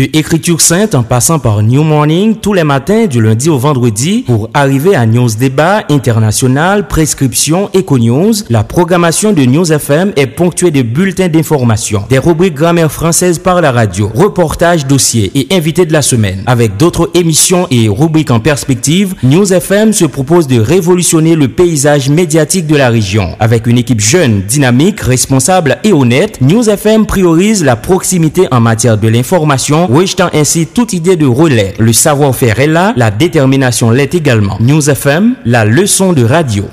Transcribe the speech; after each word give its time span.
De 0.00 0.08
Écriture 0.14 0.62
Sainte 0.62 0.94
en 0.94 1.02
passant 1.02 1.38
par 1.38 1.62
New 1.62 1.82
Morning 1.82 2.34
tous 2.34 2.54
les 2.54 2.64
matins 2.64 3.04
du 3.04 3.20
lundi 3.20 3.50
au 3.50 3.58
vendredi 3.58 4.24
pour 4.26 4.48
arriver 4.54 4.96
à 4.96 5.04
News 5.04 5.28
Débat 5.38 5.84
International, 5.90 6.88
Prescription, 6.88 7.68
Eco-News, 7.76 8.32
la 8.48 8.64
programmation 8.64 9.34
de 9.34 9.44
News 9.44 9.70
FM 9.70 10.14
est 10.16 10.26
ponctuée 10.26 10.70
de 10.70 10.80
bulletins 10.80 11.28
d'information, 11.28 12.04
des 12.08 12.16
rubriques 12.16 12.54
grammaire 12.54 12.90
française 12.90 13.38
par 13.38 13.60
la 13.60 13.72
radio, 13.72 14.10
reportages, 14.14 14.86
dossiers 14.86 15.32
et 15.34 15.54
invités 15.54 15.84
de 15.84 15.92
la 15.92 16.00
semaine. 16.00 16.44
Avec 16.46 16.78
d'autres 16.78 17.10
émissions 17.12 17.66
et 17.70 17.90
rubriques 17.90 18.30
en 18.30 18.40
perspective, 18.40 19.14
News 19.22 19.52
FM 19.52 19.92
se 19.92 20.06
propose 20.06 20.46
de 20.46 20.58
révolutionner 20.58 21.36
le 21.36 21.48
paysage 21.48 22.08
médiatique 22.08 22.66
de 22.66 22.76
la 22.76 22.88
région. 22.88 23.36
Avec 23.38 23.66
une 23.66 23.76
équipe 23.76 24.00
jeune, 24.00 24.44
dynamique, 24.48 25.02
responsable 25.02 25.76
et 25.84 25.92
honnête, 25.92 26.40
News 26.40 26.70
FM 26.70 27.04
priorise 27.04 27.62
la 27.62 27.76
proximité 27.76 28.48
en 28.50 28.60
matière 28.60 28.96
de 28.96 29.06
l'information 29.06 29.89
rejetant 29.90 30.30
ainsi 30.32 30.66
toute 30.66 30.92
idée 30.92 31.16
de 31.16 31.26
relais. 31.26 31.74
Le 31.78 31.92
savoir-faire 31.92 32.60
est 32.60 32.66
là, 32.66 32.92
la 32.96 33.10
détermination 33.10 33.90
l'est 33.90 34.14
également. 34.14 34.56
News 34.60 34.88
FM, 34.88 35.34
la 35.44 35.64
leçon 35.64 36.12
de 36.12 36.24
radio. 36.24 36.64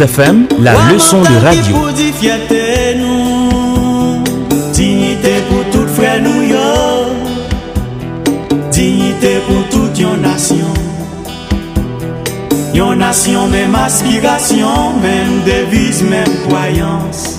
La 0.00 0.72
leçon 0.90 1.20
de 1.20 1.44
radio. 1.44 1.76
Dignité 4.72 5.34
pour 5.46 5.70
tout 5.70 5.86
frère 5.88 6.22
nous 6.22 6.42
yo. 6.42 6.56
Dignité 8.70 9.42
pour 9.46 9.68
toute 9.68 9.98
une 10.00 10.22
nation. 10.22 10.72
Une 12.72 12.94
nation 12.94 13.46
même 13.48 13.74
aspiration, 13.74 14.94
même 15.02 15.42
devise, 15.44 16.02
même 16.02 16.34
croyance. 16.48 17.29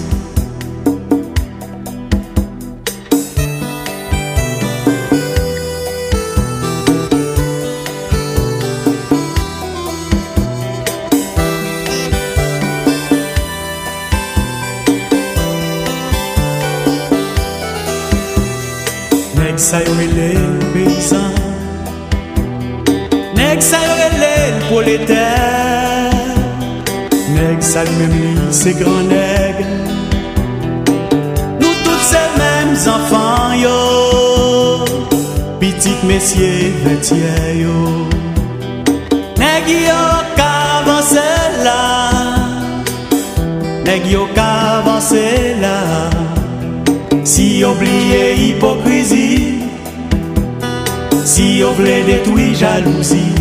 Vous 51.71 51.77
voulez 51.77 52.03
détruire 52.03 52.53
jalousie. 52.53 53.33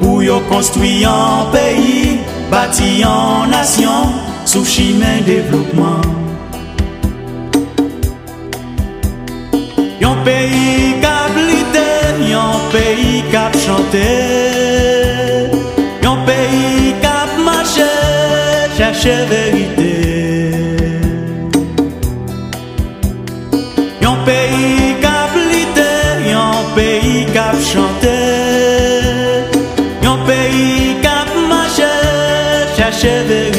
Vous 0.00 0.22
construisez 0.48 1.04
un 1.04 1.50
pays, 1.50 2.20
un 2.46 2.50
bâtiment, 2.50 3.44
une 3.44 3.50
nation, 3.50 3.90
sous 4.44 4.64
chimènes 4.64 5.24
de 5.24 5.32
développement. 5.32 6.00
Vous 10.00 10.06
un 10.06 10.14
pays 10.24 10.94
qui 11.00 11.06
a 11.06 11.26
glissé, 11.34 12.32
un 12.32 12.60
pays 12.70 13.24
qui 13.28 13.36
a 13.36 13.50
chanté, 13.58 14.08
vous 16.00 16.08
un 16.08 16.24
pays 16.24 16.94
qui 17.00 17.06
a 17.06 17.42
marché, 17.44 17.82
cherchez. 18.76 19.47
Chevy. 33.08 33.57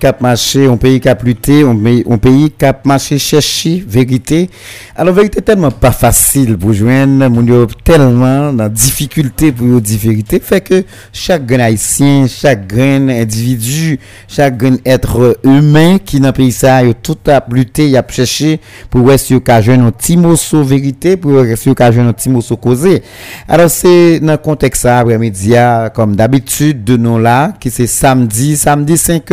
Cap 0.00 0.22
marché, 0.22 0.66
on 0.66 0.78
pays 0.78 0.98
cap 0.98 1.22
lutter, 1.22 1.62
on 1.62 1.78
on 2.06 2.16
pays 2.16 2.50
cap 2.50 2.86
marché 2.86 3.18
chercher 3.18 3.84
vérité. 3.86 4.48
Alors, 4.96 5.14
vérité 5.14 5.42
tellement 5.42 5.70
pas 5.70 5.92
facile 5.92 6.56
pour 6.56 6.72
joindre, 6.72 7.28
mon 7.28 7.44
yo 7.46 7.66
tellement 7.84 8.50
dans 8.50 8.68
difficulté 8.70 9.52
pour 9.52 9.78
dire 9.82 9.98
vérité, 10.02 10.40
fait 10.40 10.62
que 10.62 10.84
chaque 11.12 11.44
grain 11.44 11.60
haïtien, 11.60 12.26
chaque 12.26 12.66
grain 12.66 13.10
individu, 13.10 13.98
chaque 14.26 14.56
grain 14.56 14.76
être 14.86 15.38
humain 15.44 15.98
qui 16.02 16.18
dans 16.18 16.32
pays 16.32 16.52
ça, 16.52 16.82
yo 16.82 16.94
tout 16.94 17.18
a 17.26 17.44
lutter, 17.52 17.90
y 17.90 17.98
a 17.98 18.04
cherché 18.08 18.58
pour 18.88 19.06
rester 19.06 19.34
au 19.34 19.40
cas 19.40 19.60
joindre 19.60 19.84
un 19.84 19.90
petit 19.90 20.16
morceau 20.16 20.62
vérité, 20.62 21.18
pour 21.18 21.32
rester 21.32 21.68
au 21.68 21.74
cas 21.74 21.92
joindre 21.92 22.08
un 22.08 22.14
petit 22.14 22.30
morceau 22.30 22.56
causé. 22.56 23.02
Alors, 23.46 23.68
c'est 23.68 24.18
dans 24.20 24.38
contexte 24.38 24.82
ça, 24.82 25.00
après-midi, 25.00 25.52
comme 25.94 26.16
d'habitude, 26.16 26.84
de 26.84 26.96
nous 26.96 27.18
là, 27.18 27.52
qui 27.60 27.70
c'est 27.70 27.86
samedi, 27.86 28.56
samedi 28.56 28.96
5 28.96 29.30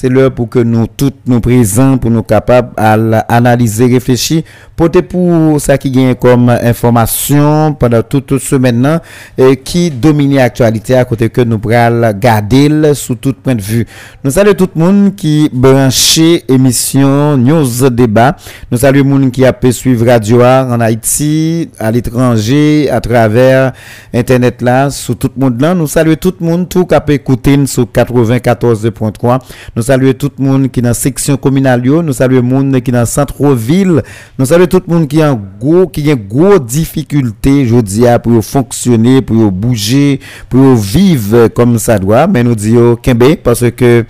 c'est 0.00 0.08
l'heure 0.08 0.32
pour 0.32 0.48
que 0.48 0.60
nous 0.60 0.86
tous 0.86 1.12
nous 1.26 1.40
présents, 1.40 1.98
pour 1.98 2.10
nous 2.10 2.22
capables 2.22 2.70
d'analyser, 2.74 3.84
réfléchir, 3.84 4.42
porter 4.74 5.02
pour 5.02 5.60
ça 5.60 5.76
qui 5.76 5.90
gagne 5.90 6.14
comme 6.14 6.48
information 6.48 7.74
pendant 7.74 8.02
toute 8.02 8.38
semaine 8.38 8.98
et 9.36 9.56
qui 9.58 9.90
domine 9.90 10.36
l'actualité 10.36 10.94
à 10.96 11.04
côté 11.04 11.28
que 11.28 11.42
nous 11.42 11.58
pourrons 11.58 12.12
garder 12.18 12.94
sous 12.94 13.14
tout 13.14 13.34
point 13.34 13.54
de 13.54 13.60
vue. 13.60 13.86
Nous 14.24 14.30
saluons 14.30 14.54
tout 14.54 14.70
le 14.74 14.80
monde 14.82 15.16
qui 15.16 15.50
branché 15.52 16.44
émission 16.48 17.36
News 17.36 17.90
Débat. 17.90 18.36
Nous 18.70 18.78
saluons 18.78 19.04
le 19.04 19.10
monde 19.10 19.30
qui 19.30 19.44
a 19.44 19.52
pu 19.52 19.70
suivre 19.70 20.06
Radio 20.06 20.42
en 20.42 20.80
Haïti, 20.80 21.68
à 21.78 21.90
l'étranger, 21.90 22.88
à 22.90 23.02
travers 23.02 23.72
Internet 24.14 24.62
là, 24.62 24.88
sous 24.88 25.14
tout 25.14 25.30
le 25.36 25.44
monde 25.44 25.60
là. 25.60 25.74
Nous 25.74 25.86
saluons 25.86 26.16
tout 26.16 26.32
le 26.40 26.46
monde, 26.46 26.70
tout 26.70 26.86
qui 26.86 26.94
a 26.94 27.02
pu 27.02 27.12
écouter 27.12 27.66
sur 27.66 27.84
94.3 27.84 29.40
nous 29.76 29.89
saluons 29.90 30.12
tout 30.12 30.30
le 30.38 30.44
monde 30.44 30.70
qui 30.70 30.78
est 30.78 30.82
dans 30.82 30.90
la 30.90 30.94
section 30.94 31.36
communale, 31.36 31.82
nous 31.82 32.12
saluons 32.12 32.36
le 32.36 32.42
monde 32.42 32.80
qui 32.80 32.90
est 32.90 32.92
dans 32.92 33.00
le 33.00 33.06
centre-ville, 33.06 34.02
nous 34.38 34.44
saluons 34.46 34.66
tout 34.68 34.82
le 34.86 34.94
monde 34.94 35.08
qui 35.08 35.20
a 35.20 35.36
gros, 35.58 35.88
qui 35.88 36.08
a 36.08 36.14
gros 36.14 36.60
difficulté, 36.60 37.66
je 37.66 37.74
dis, 37.80 38.04
pour 38.22 38.44
fonctionner, 38.44 39.20
pour 39.20 39.50
bouger, 39.50 40.20
pour 40.48 40.76
vivre 40.76 41.48
comme 41.48 41.76
ça 41.80 41.98
doit, 41.98 42.28
mais 42.28 42.44
nous 42.44 42.54
disons 42.54 42.94
Kembe, 43.02 43.34
parce 43.42 43.68
que 43.72 44.04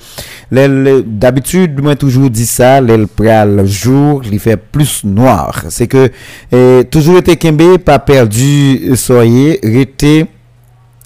d'habitude, 0.53 1.81
moi 1.83 1.97
toujours 1.97 2.29
dit 2.29 2.45
ça, 2.45 2.83
le 2.83 3.65
jour, 3.65 4.23
il 4.31 4.39
fait 4.39 4.59
plus 4.59 5.03
noir. 5.05 5.65
C'est 5.71 5.87
que, 5.87 6.11
eh, 6.53 6.85
toujours 6.91 7.17
été 7.17 7.37
Kembe, 7.37 7.79
pas 7.79 7.99
perdu, 7.99 8.95
soyez, 8.97 9.59
restez, 9.63 10.27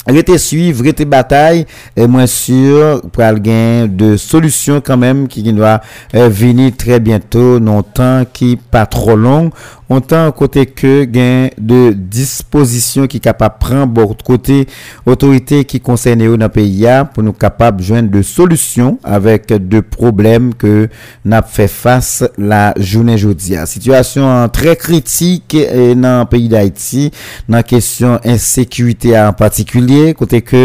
Rete 0.04 0.37
suiv, 0.37 0.82
rete 0.84 1.06
batay, 1.08 1.62
e 1.96 2.04
mwen 2.11 2.28
sur 2.28 3.00
pral 3.14 3.38
gen 3.44 3.88
de 3.96 4.14
solusyon 4.20 4.82
kanmem 4.84 5.23
ki 5.32 5.46
gen 5.46 5.56
doa 5.56 5.78
e, 5.80 6.18
euh, 6.18 6.28
vini 6.28 6.68
tre 6.76 6.99
bientou 7.00 7.56
non 7.62 7.80
tan 7.96 8.26
ki 8.28 8.54
pa 8.73 8.84
tro 8.90 9.16
long, 9.16 9.49
non 9.88 10.04
tan 10.04 10.28
kote 10.37 10.66
ke 10.68 11.06
gen 11.08 11.49
de 11.56 11.94
disposisyon 11.96 13.08
ki 13.08 13.23
kapap 13.25 13.56
pran 13.62 13.88
bo 13.88 14.11
kote 14.26 14.66
otorite 15.08 15.62
ki 15.68 15.80
konseyne 15.84 16.28
yo 16.28 16.37
nan 16.40 16.52
peyi 16.52 16.84
ya 16.84 16.99
pou 17.08 17.25
nou 17.25 17.37
kapap 17.37 17.80
jwen 17.84 18.08
de 18.12 18.20
solusyon 18.25 18.99
avek 19.08 19.56
de 19.56 19.80
problem 19.80 20.52
ke 20.61 20.90
nap 21.25 21.49
fe 21.52 21.64
fase 21.70 22.28
la 22.37 22.75
jounen 22.76 23.16
joudia. 23.16 23.64
Sityasyon 23.70 24.52
tre 24.52 24.76
kritik 24.76 25.56
e, 25.56 25.64
euh, 25.64 25.96
nan 25.96 26.28
peyi 26.28 26.52
da 26.52 26.61
iti, 26.68 27.08
nan 27.49 27.64
kesyon 27.64 28.20
insekuité 28.28 29.16
an 29.16 29.32
patikulye, 29.40 29.93
liye 29.94 30.14
kote 30.18 30.40
ke 30.44 30.62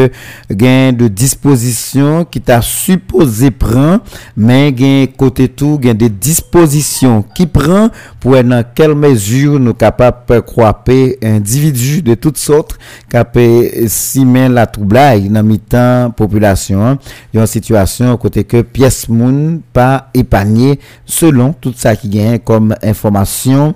gen 0.50 0.98
de 0.98 1.10
disposisyon 1.12 2.26
ki 2.30 2.42
ta 2.46 2.60
supose 2.66 3.52
pran 3.62 4.00
men 4.36 4.70
gen 4.78 5.10
kote 5.20 5.48
tou 5.50 5.80
gen 5.82 5.98
de 6.00 6.10
disposisyon 6.10 7.22
ki 7.38 7.48
pran 7.54 7.90
pou 8.22 8.38
en 8.40 8.52
nan 8.54 8.66
kel 8.78 8.96
mezur 8.98 9.60
nou 9.62 9.78
kapap 9.78 10.32
kwape 10.50 10.98
individu 11.20 12.00
de 12.06 12.18
tout 12.20 12.38
sot 12.40 12.76
kape 13.12 13.46
simen 13.92 14.56
la 14.58 14.66
troublai 14.70 15.30
nan 15.32 15.48
mitan 15.48 16.14
populasyon 16.20 17.00
yon 17.36 17.50
situasyon 17.50 18.18
kote 18.22 18.46
ke 18.48 18.64
piyes 18.66 19.06
moun 19.12 19.60
pa 19.76 20.10
epanye 20.18 20.78
selon 21.10 21.54
tout 21.62 21.78
sa 21.78 21.96
ki 22.00 22.12
gen 22.18 22.42
kom 22.46 22.74
informasyon 22.80 23.76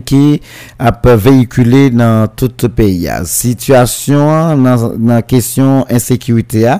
qui 0.00 0.40
a 0.78 0.92
véhiculé 1.16 1.90
dans 1.90 2.26
tout 2.28 2.50
le 2.62 2.68
pays. 2.68 3.08
Situation 3.24 4.56
dans 4.56 4.92
la 5.04 5.22
question 5.22 5.84
insécurité 5.90 6.76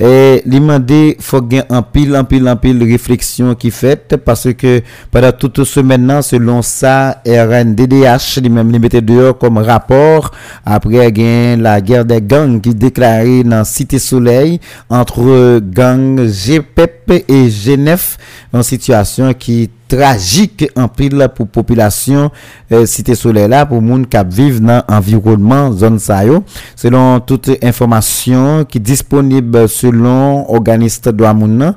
et 0.00 0.42
il 0.46 1.16
faut 1.18 1.42
gagner 1.42 1.64
un 1.70 1.82
pile 1.82 2.14
un 2.14 2.24
pile 2.24 2.46
un 2.46 2.56
pile 2.56 2.82
réflexion 2.82 3.54
qui 3.56 3.70
fait 3.70 4.16
parce 4.16 4.52
que 4.54 4.80
pendant 5.10 5.32
toute 5.32 5.64
semaine 5.64 6.22
selon 6.22 6.62
ça 6.62 7.20
RNDDH 7.26 8.40
lui 8.40 8.48
même 8.48 8.78
mettait 8.78 9.00
dehors 9.00 9.36
comme 9.38 9.58
rapport 9.58 10.30
après 10.64 11.10
la 11.56 11.80
guerre 11.80 12.04
des 12.04 12.22
gangs 12.22 12.60
qui 12.60 12.74
déclaré 12.74 13.42
dans 13.42 13.64
Cité 13.64 13.98
Soleil 13.98 14.60
entre 14.88 15.58
gang 15.60 16.20
GPEP 16.26 17.24
et 17.28 17.50
Genève 17.50 18.16
en 18.52 18.62
situation 18.62 19.32
qui 19.34 19.68
tragik 19.88 20.66
anpil 20.78 21.16
la 21.18 21.28
pou 21.32 21.48
populasyon 21.50 22.28
eh, 22.70 22.84
site 22.88 23.16
sole 23.18 23.44
la 23.50 23.64
pou 23.68 23.82
moun 23.84 24.04
kap 24.10 24.30
vive 24.34 24.62
nan 24.64 24.82
environman 24.84 25.72
zon 25.78 25.98
sayo. 26.02 26.42
Selon 26.78 27.22
tout 27.28 27.50
informasyon 27.58 28.66
ki 28.70 28.82
disponib 28.82 29.56
selon 29.72 30.44
organiste 30.54 31.12
do 31.14 31.26
amoun 31.28 31.56
nan, 31.62 31.76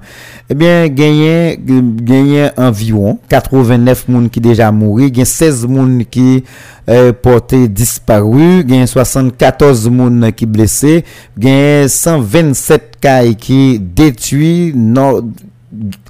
ebyen 0.52 0.86
eh 0.86 0.92
genyen 0.98 2.02
genyen 2.08 2.60
environ 2.60 3.18
89 3.32 4.06
moun 4.12 4.28
ki 4.32 4.44
deja 4.44 4.72
mouri, 4.76 5.12
gen 5.14 5.28
16 5.28 5.66
moun 5.72 6.02
ki 6.12 6.28
eh, 6.42 7.12
porte 7.24 7.64
disparu, 7.72 8.62
gen 8.68 8.88
74 8.90 9.88
moun 9.92 10.28
ki 10.36 10.50
blese, 10.50 11.00
gen 11.40 11.88
127 11.92 13.00
kay 13.02 13.34
ki 13.40 13.62
detui 13.98 14.72
nan 14.76 15.32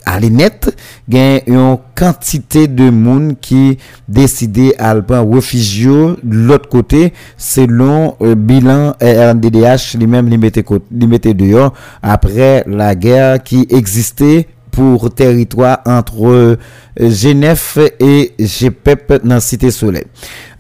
ale 0.10 0.30
net, 0.34 0.70
gen 1.12 1.41
yon 1.50 1.75
kantite 1.98 2.65
de 2.72 2.89
moun 2.94 3.32
ki 3.38 3.77
deside 4.12 4.72
alpan 4.82 5.25
refijyo 5.30 6.15
lot 6.24 6.65
kote 6.72 7.10
selon 7.38 8.15
euh, 8.22 8.36
bilan 8.36 8.91
euh, 8.98 9.27
RNDDH 9.32 9.94
li 10.01 10.10
menm 10.10 10.32
li 10.32 10.41
mette 11.12 11.36
deyo 11.38 11.70
apre 12.01 12.62
la 12.70 12.94
ger 12.98 13.38
ki 13.46 13.68
egziste 13.70 14.41
pou 14.72 15.12
teritwa 15.13 15.75
antre 15.89 16.32
euh, 16.32 16.56
Genève 16.98 17.89
e 18.00 18.32
Jepep 18.39 19.13
nan 19.24 19.41
Site 19.44 19.72
Soleil. 19.74 20.08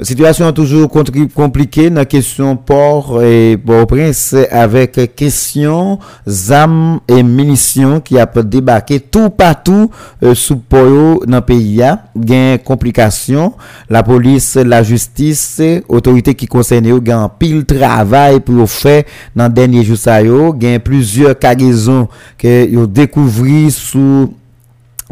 Situasyon 0.01 0.55
toujou 0.57 0.87
komplike 0.89 1.83
nan 1.93 2.07
kesyon 2.09 2.55
por 2.65 3.19
e 3.21 3.53
por 3.61 3.83
prins 3.91 4.31
avek 4.49 4.97
kesyon 5.13 5.99
zam 6.25 6.73
e 7.05 7.19
minisyon 7.21 7.99
ki 8.01 8.17
ap 8.17 8.39
debake 8.41 8.97
tou 9.13 9.29
patou 9.29 9.91
euh, 10.17 10.33
sou 10.33 10.57
poyo 10.57 11.19
nan 11.29 11.45
peyi 11.45 11.83
ya. 11.83 11.93
Gen 12.17 12.57
komplikasyon, 12.65 13.53
la 13.93 14.01
polis, 14.07 14.49
la 14.65 14.81
justis, 14.81 15.45
otorite 15.85 16.33
ki 16.33 16.49
konsen 16.49 16.89
yo 16.89 16.97
gen 17.05 17.29
pil 17.37 17.61
travay 17.69 18.41
pou 18.41 18.57
yo 18.57 18.65
fe 18.65 19.03
nan 19.37 19.53
denye 19.53 19.85
jousa 19.85 20.17
yo. 20.25 20.49
Gen 20.57 20.81
plizye 20.81 21.37
kagezon 21.37 22.07
ke 22.41 22.63
yo 22.73 22.89
dekouvri 22.89 23.67
sou 23.69 24.31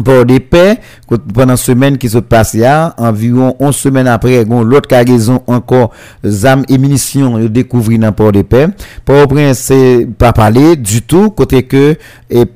Pour 0.04 0.26
des 0.26 0.40
paix, 0.40 0.80
pendant 1.34 1.58
semaine 1.58 1.98
qui 1.98 2.08
se 2.08 2.20
passe 2.20 2.54
là, 2.54 2.94
environ 2.98 3.56
11 3.60 3.76
semaines 3.76 4.08
après, 4.08 4.46
l'autre 4.46 4.88
cargaison 4.88 5.42
encore, 5.46 5.92
ZAM 6.26 6.64
et 6.70 6.78
munitions 6.78 7.38
découvert 7.50 8.00
dans 8.00 8.12
Port 8.14 8.32
de 8.32 8.42
paix. 8.42 8.68
Port-au-Prince, 9.04 9.60
c'est 9.60 10.08
pas 10.18 10.32
parlé 10.32 10.78
du 10.78 11.02
tout, 11.02 11.32
côté 11.32 11.64
que 11.64 11.98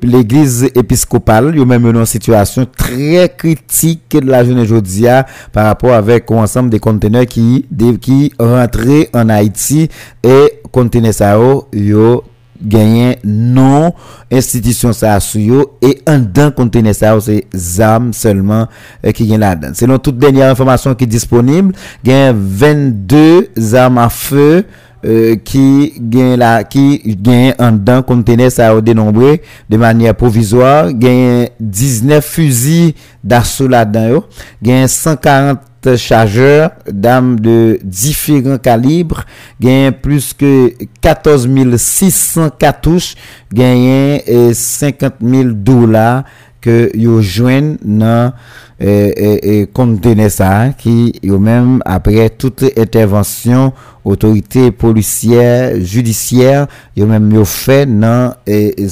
l'église 0.03 0.69
épiscopale, 0.75 1.51
il 1.53 1.59
y 1.59 1.61
a 1.61 1.65
même 1.65 1.85
une 1.85 2.05
situation 2.05 2.65
très 2.65 3.33
critique 3.35 4.11
de 4.11 4.29
la 4.29 4.45
journée 4.45 4.61
aujourd'hui 4.61 5.05
par 5.51 5.65
rapport 5.65 5.93
avec 5.93 6.29
l'ensemble 6.29 6.69
des 6.69 6.79
conteneurs 6.79 7.25
qui, 7.25 7.65
qui 7.99 8.31
rentraient 8.39 9.09
en 9.13 9.27
Haïti 9.29 9.89
et 10.23 10.61
conteneurs 10.71 11.13
ça, 11.13 11.37
yo 11.73 12.23
genyen 12.61 13.17
non 13.23 13.91
institisyon 14.33 14.95
sa 14.97 15.15
sou 15.23 15.41
yo 15.41 15.65
e 15.83 15.95
an 16.09 16.25
dan 16.35 16.53
kontene 16.55 16.93
sa 16.95 17.13
ou 17.17 17.23
se 17.23 17.41
zam 17.51 18.11
selman 18.15 18.67
e, 19.01 19.13
ki 19.15 19.27
gen 19.31 19.43
la 19.43 19.53
dan. 19.59 19.75
Selon 19.77 20.01
tout 20.01 20.15
denye 20.17 20.45
informasyon 20.51 20.97
ki 20.99 21.09
disponible, 21.09 21.75
gen 22.05 22.37
22 22.37 23.51
zam 23.73 23.99
a 24.01 24.07
fe 24.13 24.63
e, 25.03 25.35
ki 25.43 25.65
gen 26.13 26.37
la 26.41 26.55
ki 26.67 27.15
gen 27.25 27.51
an 27.61 27.81
dan 27.83 28.05
kontene 28.07 28.47
sa 28.53 28.71
ou 28.75 28.85
denombre 28.85 29.39
de 29.69 29.81
manye 29.81 30.13
provisoire, 30.17 30.93
gen 30.95 31.51
19 31.59 32.23
fuzi 32.23 32.81
da 33.19 33.43
sou 33.47 33.71
la 33.71 33.83
dan 33.87 34.11
yo, 34.13 34.25
gen 34.63 34.87
140 34.87 35.72
chargeurs 35.95 36.71
d'armes 36.89 37.39
de 37.39 37.79
différents 37.83 38.57
calibres, 38.57 39.23
gagne 39.59 39.91
plus 39.91 40.33
que 40.33 40.73
14 41.01 41.47
600 41.77 42.49
cartouches, 42.57 43.15
gagne 43.51 44.19
50 44.53 45.13
000 45.21 45.43
dollars 45.53 46.23
que 46.63 46.89
yo 46.95 47.21
joignent 47.21 47.77
dans 47.83 48.33
et, 48.79 49.67
conteneur 49.73 50.31
ça 50.31 50.69
qui 50.77 51.13
yo 51.21 51.37
même 51.37 51.81
après 51.85 52.29
toute 52.29 52.63
intervention 52.77 53.73
autorité 54.05 54.71
policière 54.71 55.75
judiciaire 55.81 56.67
yo 56.95 57.05
même 57.05 57.31
yo 57.33 57.43
fait 57.43 57.85
dans 57.85 58.33
et, 58.47 58.81
et 58.81 58.89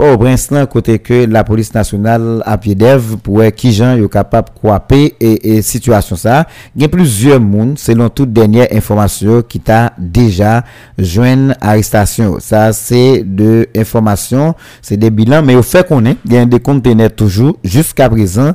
au 0.00 0.18
prince 0.18 0.50
côté 0.70 0.98
que 0.98 1.26
la 1.26 1.44
police 1.44 1.74
nationale 1.74 2.42
à 2.46 2.58
pied 2.58 2.74
d'œuvre 2.74 3.16
pour 3.16 3.42
qui 3.54 3.72
gens 3.72 3.96
est 3.96 4.08
capable 4.08 4.48
de 4.62 4.94
et, 5.20 5.56
et 5.56 5.62
situation 5.62 6.16
ça. 6.16 6.46
Il 6.74 6.82
y 6.82 6.84
a 6.84 6.88
plusieurs 6.88 7.40
monde 7.40 7.78
selon 7.78 8.08
toute 8.08 8.32
dernière 8.32 8.68
information 8.72 9.42
qui 9.42 9.60
t'a 9.60 9.92
déjà 9.98 10.64
joint 10.98 11.50
arrestation. 11.60 12.36
Ça 12.40 12.72
c'est 12.72 13.22
de 13.24 13.68
information 13.76 14.54
c'est 14.82 14.96
des 14.96 15.10
bilans 15.10 15.42
mais 15.42 15.54
au 15.54 15.62
fait 15.62 15.86
qu'on 15.86 16.04
est 16.04 16.16
il 16.24 16.32
y 16.32 16.38
a 16.38 16.44
des 16.44 16.60
conteneurs 16.60 17.14
toujours 17.14 17.56
jusqu'à 17.62 18.08
présent 18.08 18.52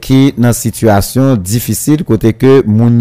qui 0.00 0.34
dans 0.36 0.52
situation 0.52 1.36
difficile 1.36 2.04
côté 2.04 2.32
que 2.32 2.62
moun 2.66 2.98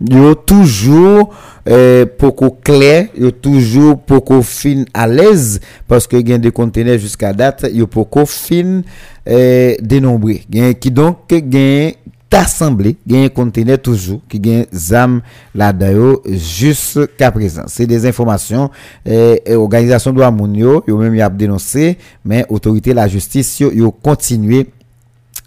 yo 0.00 0.32
toujou 0.34 1.28
eh, 1.68 2.06
poko 2.20 2.50
kler, 2.64 3.10
yo 3.18 3.30
toujou 3.32 3.98
poko 4.08 4.40
fin 4.46 4.86
alez, 4.96 5.58
paske 5.90 6.22
gen 6.24 6.42
de 6.42 6.52
kontene 6.54 6.96
jiska 6.96 7.34
dat, 7.36 7.66
yo 7.74 7.88
poko 7.90 8.24
fin 8.28 8.80
eh, 9.26 9.76
denombre. 9.84 10.40
Gen 10.50 10.72
ki 10.80 10.94
donk 10.96 11.36
gen 11.52 11.98
tasemble, 12.30 12.94
gen 13.10 13.28
kontene 13.34 13.76
toujou, 13.82 14.22
ki 14.30 14.40
gen 14.40 14.66
zam 14.72 15.18
la 15.52 15.72
dayo 15.76 16.20
jiska 16.30 17.32
prezant. 17.34 17.68
Se 17.72 17.88
de 17.90 18.00
informasyon, 18.00 18.70
eh, 19.04 19.56
organizasyon 19.58 20.16
do 20.16 20.24
amoun 20.24 20.56
yo, 20.56 20.80
yo 20.88 20.96
menm 21.00 21.18
yap 21.18 21.36
denonse, 21.36 21.96
men 22.24 22.46
otorite 22.48 22.94
la 22.96 23.08
justis 23.10 23.56
yo, 23.60 23.72
yo 23.74 23.92
kontinue 23.92 24.68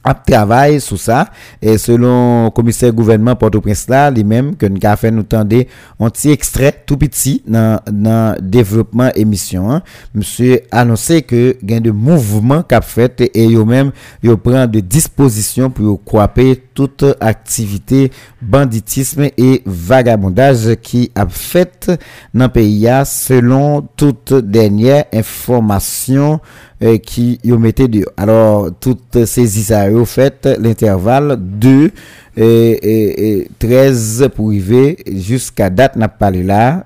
ap 0.04 0.26
travay 0.28 0.80
sou 0.84 1.00
sa, 1.00 1.26
e 1.64 1.78
selon 1.80 2.50
komiser 2.56 2.92
gouvernement 2.96 3.38
Port-au-Prince 3.40 3.88
la, 3.92 4.08
li 4.12 4.26
menm 4.28 4.52
ke 4.60 4.68
nou 4.68 4.82
ka 4.84 4.96
fe 5.00 5.14
nou 5.14 5.28
tende 5.30 5.64
an 6.02 6.12
ti 6.14 6.34
ekstret 6.34 6.82
tout 6.90 7.00
piti 7.00 7.38
nan, 7.48 7.80
nan 7.88 8.42
devlopman 8.42 9.14
emisyon 9.20 9.78
an, 9.78 9.86
msye 10.18 10.64
anonse 10.74 11.22
ke 11.30 11.44
gen 11.62 11.86
de 11.86 11.94
mouvman 11.94 12.66
kap 12.68 12.88
fet 12.88 13.24
e 13.30 13.48
yo 13.54 13.64
menm 13.70 13.94
yo 14.26 14.36
pren 14.42 14.66
de 14.72 14.82
disposisyon 14.84 15.72
pou 15.72 15.94
yo 15.94 15.96
kwape 16.10 16.50
tout 16.73 16.73
toute 16.74 17.06
activité 17.20 18.12
banditisme 18.42 19.30
et 19.38 19.62
vagabondage 19.66 20.76
qui 20.82 21.12
a 21.16 21.28
fait 21.28 21.92
dans 22.34 22.46
le 22.46 22.52
pays 22.52 22.88
selon 23.06 23.88
toute 23.96 24.34
dernière 24.34 25.06
information 25.14 26.40
euh, 26.84 26.98
qui 26.98 27.40
y 27.44 27.52
mettait 27.52 27.88
dehors. 27.88 28.12
Alors, 28.18 28.70
toutes 28.80 29.26
ces 29.26 29.48
ça 29.48 29.86
fait 30.06 30.50
l'intervalle 30.60 31.38
de 31.40 31.92
et, 32.36 33.48
13 33.60 34.30
pour 34.36 34.50
arriver 34.50 34.98
jusqu'à 35.12 35.70
date 35.70 35.96
n'a 35.96 36.08
pas 36.08 36.32
là. 36.32 36.86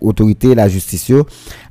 Autorité 0.00 0.54
la 0.54 0.68
justice 0.68 1.12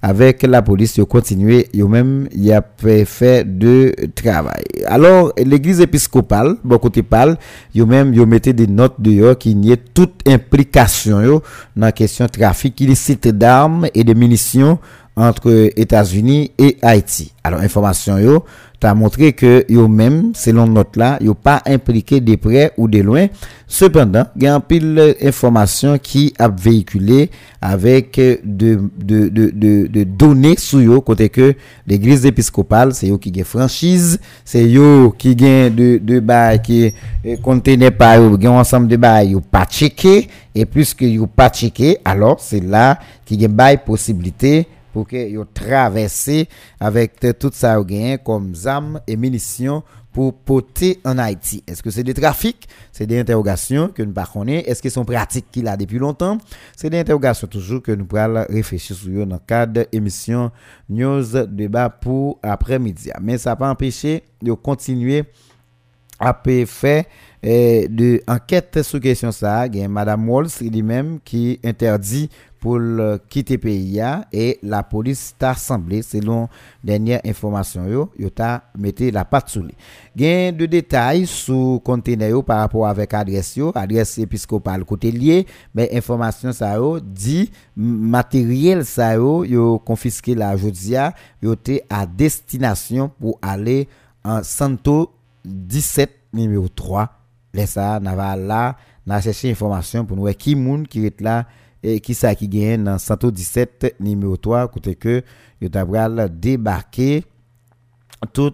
avec 0.01 0.43
la 0.43 0.61
police 0.61 0.99
ont 0.99 1.05
continué 1.05 1.67
yo 1.73 1.87
même 1.87 2.27
y 2.35 2.51
a 2.51 2.63
fait 3.05 3.43
de 3.43 3.93
travail. 4.15 4.63
Alors 4.85 5.33
l'église 5.37 5.81
épiscopale 5.81 6.55
bon 6.63 6.77
côté 6.77 7.03
parle 7.03 7.37
yo 7.73 7.85
même 7.85 8.13
yo 8.13 8.25
mettait 8.25 8.53
des 8.53 8.67
notes 8.67 8.99
dehors 8.99 9.37
qui 9.37 9.55
n'y 9.55 9.71
ait 9.71 9.77
toute 9.77 10.27
implication 10.27 11.21
yo 11.21 11.41
dans 11.75 11.91
question 11.91 12.27
trafic 12.27 12.79
illicite 12.81 13.27
d'armes 13.29 13.87
et 13.93 14.03
de 14.03 14.13
munitions 14.13 14.79
entre 15.17 15.71
États-Unis 15.75 16.51
et 16.57 16.77
Haïti. 16.81 17.33
Alors, 17.43 17.61
information 17.61 18.17
yo, 18.19 18.45
t'as 18.79 18.93
montré 18.93 19.33
que 19.33 19.65
yo 19.67 19.87
même, 19.87 20.33
selon 20.35 20.67
notre 20.67 20.99
là, 20.99 21.17
yo 21.21 21.33
pas 21.33 21.61
impliqué 21.65 22.19
de 22.19 22.35
près 22.35 22.71
ou 22.77 22.87
de 22.87 22.99
loin. 22.99 23.27
Cependant, 23.65 24.25
il 24.35 24.43
y 24.43 24.47
a 24.47 24.53
un 24.53 24.59
pile 24.59 25.15
d'informations 25.19 25.97
qui 25.97 26.33
a 26.37 26.49
véhiculé 26.49 27.31
avec 27.61 28.17
de, 28.17 28.79
de, 28.97 29.29
de, 29.29 29.87
de, 29.87 30.03
données 30.03 30.57
sur 30.57 30.81
yo, 30.81 31.01
côté 31.01 31.29
que 31.29 31.55
l'église 31.87 32.25
épiscopale, 32.25 32.93
c'est 32.93 33.07
yo 33.07 33.17
qui 33.17 33.33
a 33.41 33.43
franchise, 33.43 34.19
c'est 34.45 34.69
yo 34.69 35.15
qui 35.17 35.35
gagne 35.35 35.73
de, 35.73 35.99
de 36.03 36.19
bail 36.19 36.61
qui 36.61 36.93
contenait 37.41 37.91
pas 37.91 38.17
yo, 38.17 38.37
un 38.43 38.59
ensemble 38.59 38.87
de 38.87 38.97
bail 38.97 39.31
yo 39.31 39.39
pas 39.41 39.65
checké, 39.65 40.27
et 40.53 40.65
puisque 40.65 41.01
yo 41.01 41.25
pas 41.25 41.49
checké, 41.49 41.97
alors 42.05 42.39
c'est 42.39 42.63
là 42.63 42.99
qui 43.25 43.43
a 43.43 43.47
bail 43.47 43.79
possibilité 43.83 44.67
pour 44.97 45.05
que 45.05 45.29
yo 45.29 45.45
traversé 45.45 46.49
avec 46.79 47.19
tout 47.37 47.51
ça 47.53 47.77
comme 48.25 48.53
armes 48.65 48.99
et 49.05 49.15
munitions 49.15 49.83
pour 50.11 50.33
porter 50.33 50.99
en 51.05 51.19
Haïti. 51.19 51.63
Est-ce 51.67 51.83
que 51.83 51.91
c'est 51.91 52.03
des 52.03 52.15
trafics? 52.15 52.67
C'est 52.91 53.05
des 53.05 53.19
interrogations 53.19 53.89
que 53.89 54.01
nous 54.01 54.09
ne 54.09 54.25
connaissons. 54.25 54.65
Est-ce 54.65 54.81
que 54.81 54.89
sont 54.89 55.05
pratiques 55.05 55.51
qu'il 55.51 55.67
a 55.67 55.77
depuis 55.77 55.99
longtemps? 55.99 56.39
C'est 56.75 56.89
des 56.89 56.97
interrogations 56.97 57.45
toujours 57.47 57.83
que 57.83 57.91
nous 57.91 58.05
pourrons 58.05 58.43
réfléchir 58.49 58.95
sur 58.95 59.27
dans 59.27 59.35
le 59.35 59.41
cadre 59.45 59.85
d'émission 59.91 60.49
News 60.89 61.45
Débat 61.45 61.91
pour 61.91 62.39
après-midi. 62.41 63.11
Mais 63.21 63.37
ça 63.37 63.51
n'a 63.51 63.55
pas 63.55 63.69
empêché 63.69 64.23
de 64.41 64.51
continuer 64.53 65.25
à 66.19 66.35
faire 66.65 67.05
eh, 67.43 67.87
de 67.87 68.21
enquête 68.27 68.81
sur 68.81 68.99
question 68.99 69.31
ça. 69.31 69.67
Il 69.67 69.75
y 69.75 69.83
a 69.83 69.87
Mme 69.87 70.27
Walls 70.27 70.49
lui-même 70.61 71.19
qui 71.23 71.59
interdit 71.63 72.29
pour 72.59 72.79
quitter 73.29 73.55
le 73.55 73.59
pays. 73.59 74.01
Et 74.31 74.59
la 74.63 74.83
police 74.83 75.35
t'a 75.37 75.53
semblé, 75.53 76.01
selon 76.01 76.47
dernière 76.83 77.21
information, 77.25 77.85
yo, 77.87 78.11
yo 78.17 78.29
t'a 78.29 78.63
mis 78.77 78.93
la 79.11 79.25
patte 79.25 79.49
sous 79.49 79.61
lui. 79.61 79.75
Gain 80.15 80.51
de 80.51 80.65
détails 80.65 81.25
sous 81.25 81.81
conteneur 81.83 82.43
par 82.43 82.59
rapport 82.59 82.87
avec 82.87 83.13
adresse, 83.13 83.59
adresse 83.75 84.17
épiscopale 84.17 84.85
côté 84.85 85.11
lié, 85.11 85.45
mais 85.73 85.95
information 85.95 86.51
ça 86.51 86.75
yo, 86.75 86.99
dit 86.99 87.51
matériel 87.75 88.85
ça 88.85 89.15
yo, 89.15 89.45
yo 89.45 89.79
confisqué 89.79 90.35
la 90.35 90.55
jodia, 90.55 91.13
yo 91.41 91.55
t'es 91.55 91.83
à 91.89 92.05
destination 92.05 93.11
pour 93.19 93.37
aller 93.41 93.87
en 94.23 94.43
Santo 94.43 95.13
17 95.45 96.11
numéro 96.33 96.67
3. 96.67 97.09
Laisse 97.53 97.71
ça, 97.71 97.99
n'a 97.99 98.35
là, 98.35 98.75
n'a 99.05 99.21
cherché 99.21 99.49
information 99.49 100.05
pour 100.05 100.17
nous 100.17 100.31
qui 100.33 100.53
e 100.53 100.57
moun 100.57 100.87
qui 100.87 101.05
est 101.05 101.21
là 101.21 101.45
et 101.87 101.99
qui 102.01 102.13
ça 102.13 102.35
qui 102.35 102.47
gagne 102.47 102.83
dans 102.83 102.97
117 102.97 103.95
numéro 103.99 104.35
3 104.35 104.67
côté 104.67 104.95
que 104.95 105.23
yo 105.61 105.69
tabral 105.69 106.29
débarquer 106.39 107.23
tout 108.33 108.53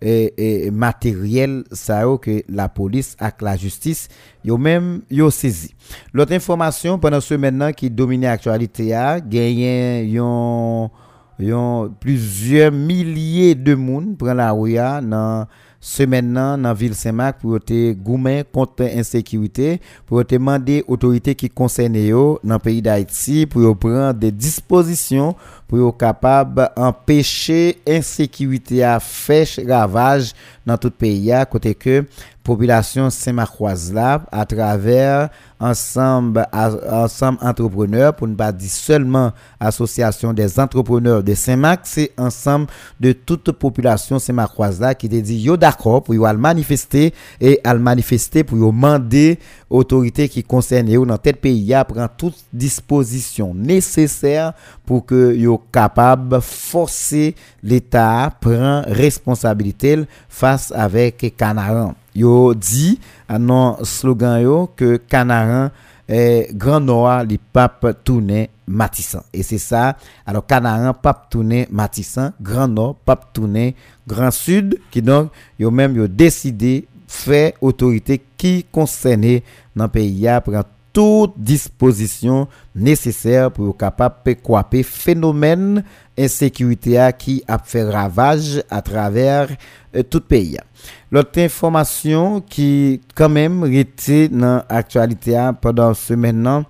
et, 0.00 0.66
et 0.66 0.70
matériel 0.70 1.64
ça 1.72 2.04
que 2.20 2.42
la 2.48 2.68
police 2.68 3.16
avec 3.18 3.40
la 3.40 3.56
justice 3.56 4.08
yo 4.44 4.58
même 4.58 5.02
yo 5.10 5.30
saisi. 5.30 5.74
L'autre 6.12 6.34
information 6.34 6.98
pendant 6.98 7.20
ce 7.20 7.34
maintenant 7.34 7.72
qui 7.72 7.88
domine 7.88 8.22
l'actualité 8.22 8.92
a 8.94 9.20
gagné 9.20 10.04
yon, 10.04 10.90
yon 11.38 11.94
plusieurs 12.00 12.72
milliers 12.72 13.54
de 13.54 13.74
monde 13.74 14.18
prend 14.18 14.34
la 14.34 14.52
rue 14.52 14.74
dans 14.74 15.46
semaine 15.82 16.30
nan 16.32 16.60
nan 16.62 16.76
ville 16.78 16.94
Saint-Marc 16.94 17.40
pour 17.40 17.58
te 17.58 17.92
goumen 17.92 18.44
contre 18.52 18.84
insécurité 18.84 19.80
pour 20.06 20.24
te 20.24 20.36
demander 20.36 20.84
autorités 20.86 21.34
qui 21.34 21.50
concernées 21.50 22.06
yo 22.06 22.38
dans 22.44 22.60
pays 22.60 22.80
d'Haïti 22.80 23.46
pour 23.46 23.76
prendre 23.76 24.14
des 24.14 24.30
dispositions 24.30 25.34
pour 25.72 25.88
être 25.88 25.96
capable 25.96 26.68
d'empêcher 26.76 27.80
insécurité 27.88 28.84
à 28.84 29.00
faire 29.00 29.46
ravage 29.66 30.34
dans 30.66 30.76
tout 30.76 30.88
le 30.88 30.92
pays 30.92 31.32
côté 31.50 31.74
que 31.74 32.04
population 32.44 33.08
Saint-Marcoise 33.08 33.94
à 33.96 34.44
travers 34.44 35.30
ensemble 35.58 36.46
ensemble 36.52 37.38
entrepreneurs 37.40 38.14
pour 38.14 38.26
ne 38.28 38.34
pas 38.34 38.52
dire 38.52 38.70
seulement 38.70 39.32
association 39.60 40.32
des 40.34 40.58
entrepreneurs 40.60 41.22
de 41.22 41.34
Saint-Marc 41.34 41.80
c'est 41.84 42.10
ensemble 42.18 42.66
de 43.00 43.12
toute 43.12 43.50
population 43.52 44.18
Saint-Marcoise 44.18 44.80
là 44.80 44.94
qui 44.94 45.08
te 45.08 45.16
dit 45.16 45.38
yo 45.38 45.56
d'accord 45.56 46.02
pour 46.02 46.26
aller 46.26 46.38
manifester 46.38 47.14
et 47.40 47.60
à 47.64 47.74
manifester 47.74 48.44
pour 48.44 48.58
demander 48.58 49.38
autorités 49.72 50.28
qui 50.28 50.44
concernent 50.44 51.06
dans 51.06 51.18
tel 51.18 51.36
pays 51.36 51.72
à 51.74 51.84
prendre 51.84 52.10
toute 52.16 52.36
disposition 52.52 53.54
nécessaire 53.54 54.52
pour 54.84 55.06
que 55.06 55.34
yo 55.34 55.60
capable 55.72 56.40
forcer 56.40 57.34
l'État 57.62 58.32
prend 58.40 58.82
responsabilité 58.86 60.04
face 60.28 60.72
avec 60.76 61.34
Canaran. 61.36 61.94
Yo 62.14 62.54
dit 62.54 63.00
un 63.28 63.76
slogan 63.82 64.40
yo 64.42 64.70
que 64.76 64.96
Canaran 64.96 65.70
est 66.06 66.54
grand 66.54 66.80
noir 66.80 67.24
les 67.24 67.38
pape 67.38 68.04
tourné 68.04 68.50
matissant 68.66 69.22
et 69.32 69.42
c'est 69.42 69.58
ça 69.58 69.96
alors 70.26 70.46
Canaran 70.46 70.92
pape 70.92 71.30
tourné 71.30 71.66
matissant 71.70 72.32
grand 72.40 72.68
nord 72.68 72.96
pape 73.06 73.32
tourné 73.32 73.74
grand 74.06 74.30
sud 74.30 74.78
qui 74.90 75.00
donc 75.00 75.30
yo 75.58 75.70
même 75.70 75.96
yo 75.96 76.06
décidé 76.06 76.86
fè 77.12 77.52
otorite 77.60 78.18
ki 78.40 78.62
konsene 78.74 79.40
nan 79.76 79.90
peyi 79.92 80.24
ya 80.24 80.40
pran 80.44 80.66
tout 80.92 81.32
disposisyon 81.36 82.46
neseser 82.76 83.48
pou 83.52 83.70
yo 83.70 83.76
kapap 83.76 84.20
pe 84.26 84.34
kwape 84.36 84.82
fenomen 84.84 85.80
ensekurite 86.20 86.98
a 87.00 87.08
ki 87.16 87.38
ap 87.48 87.64
fè 87.68 87.86
ravaj 87.88 88.58
a 88.68 88.82
traver 88.84 89.54
euh, 89.54 90.04
tout 90.04 90.24
peyi 90.28 90.58
ya. 90.58 90.66
Lote 91.12 91.46
informasyon 91.48 92.42
ki 92.52 93.00
kanmem 93.16 93.62
rete 93.72 94.26
nan 94.32 94.60
aktualite 94.68 95.36
a 95.40 95.50
padan 95.56 95.96
semen 95.96 96.44
nan 96.44 96.68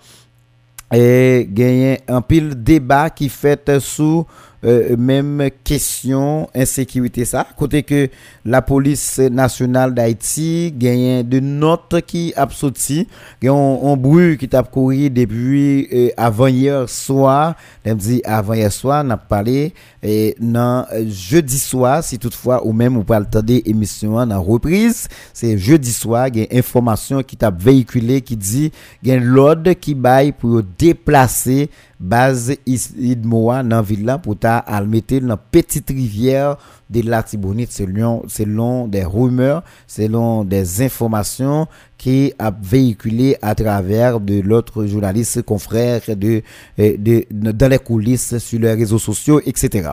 e 0.92 1.42
genyen 1.50 2.02
an 2.10 2.22
pil 2.26 2.52
deba 2.54 3.04
ki 3.10 3.30
fète 3.32 3.80
sou 3.82 4.22
euh, 4.64 4.96
même 4.96 5.48
question 5.64 6.48
insécurité 6.54 7.24
ça. 7.24 7.46
Côté 7.56 7.82
que 7.82 8.08
la 8.44 8.62
police 8.62 9.18
nationale 9.18 9.94
d'Haïti 9.94 10.72
gagne 10.76 11.22
de 11.22 11.40
notes 11.40 12.00
qui 12.06 12.32
a 12.36 12.48
sorti 12.48 13.08
un, 13.44 13.50
un 13.50 13.96
bruit 13.96 14.38
qui 14.38 14.48
t'a 14.48 14.62
couru 14.62 15.10
depuis 15.10 15.88
euh, 15.92 16.08
avant 16.16 16.46
hier 16.46 16.88
soir. 16.88 17.56
Même 17.84 17.96
dit 17.96 18.20
avant 18.24 18.54
hier 18.54 18.72
soir 18.72 19.02
n'a 19.02 19.16
parlé. 19.16 19.74
Et 20.02 20.36
non 20.40 20.84
jeudi 21.06 21.58
soir 21.58 22.02
si 22.02 22.18
toutefois 22.18 22.66
ou 22.66 22.72
même 22.72 22.96
ou 22.96 23.04
pas 23.04 23.18
attendre 23.18 23.52
émission 23.64 24.16
en 24.16 24.42
reprise 24.42 25.08
c'est 25.32 25.56
jeudi 25.58 25.92
soir 25.92 26.30
gagne 26.30 26.46
information 26.52 27.22
qui 27.22 27.36
t'a 27.36 27.50
véhiculé 27.50 28.20
qui 28.20 28.36
dit 28.36 28.72
gagne 29.02 29.22
l'ordre 29.22 29.72
qui 29.74 29.94
bail 29.94 30.32
pour 30.32 30.62
déplacer 30.78 31.70
base 32.02 32.58
Idmoa 32.66 33.60
nan 33.62 33.84
villa 33.86 34.18
pou 34.18 34.34
ta 34.34 34.58
almete 34.66 35.20
nan 35.22 35.38
petite 35.54 35.94
rivière 35.94 36.56
de 36.92 37.02
Latibonite 37.08 37.72
selon 37.72 38.22
selon 38.28 38.86
des 38.86 39.04
rumeurs 39.04 39.62
selon 39.86 40.44
des 40.44 40.82
informations 40.82 41.66
qui 41.96 42.32
a 42.38 42.50
véhiculé 42.50 43.36
à 43.40 43.54
travers 43.54 44.18
de 44.20 44.40
l'autre 44.40 44.86
journaliste 44.86 45.42
confrère 45.42 46.00
de, 46.08 46.42
de, 46.76 47.24
dans 47.30 47.68
les 47.68 47.78
coulisses 47.78 48.38
sur 48.38 48.58
les 48.60 48.74
réseaux 48.74 48.98
sociaux 48.98 49.40
etc 49.44 49.90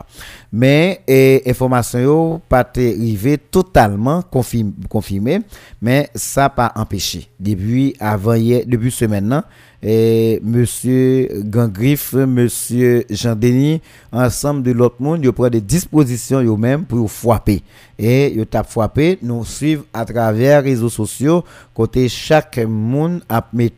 mais 0.52 1.00
et, 1.06 1.42
information 1.46 2.40
pas 2.48 2.66
arrivé 2.76 3.38
totalement 3.38 4.22
confirmé, 4.22 4.72
confirmé 4.88 5.40
mais 5.80 6.10
ça 6.14 6.48
pas 6.48 6.72
empêché. 6.76 7.28
Depuis 7.38 7.94
avant 8.00 8.34
hier 8.34 8.62
depuis 8.66 8.90
ce 8.90 9.04
maintenant 9.04 9.42
et 9.82 10.40
monsieur 10.44 11.28
Gangrif, 11.44 12.12
monsieur 12.12 13.04
Jean-Denis, 13.08 13.80
ensemble 14.12 14.62
de 14.62 14.72
l'autre 14.72 14.96
monde, 15.00 15.20
ils 15.24 15.32
prennent 15.32 15.50
des 15.50 15.62
dispositions 15.62 16.40
eux-mêmes 16.42 16.84
pour 16.90 17.08
frapper. 17.08 17.62
Et 17.96 18.32
ils 18.34 18.46
tapent 18.46 18.68
frapper, 18.68 19.18
nous 19.22 19.44
suivons 19.44 19.84
à 19.92 20.04
travers 20.04 20.62
les 20.62 20.70
réseaux 20.70 20.88
sociaux, 20.88 21.44
côté 21.72 22.08
chaque 22.08 22.58
monde 22.58 23.22
a 23.28 23.46
mis 23.52 23.72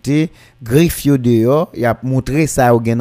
griffe 0.62 1.06
dehors, 1.06 1.70
il 1.74 1.84
a 1.84 1.96
montré 2.02 2.46
ça 2.46 2.74
au 2.74 2.80
gain 2.80 2.98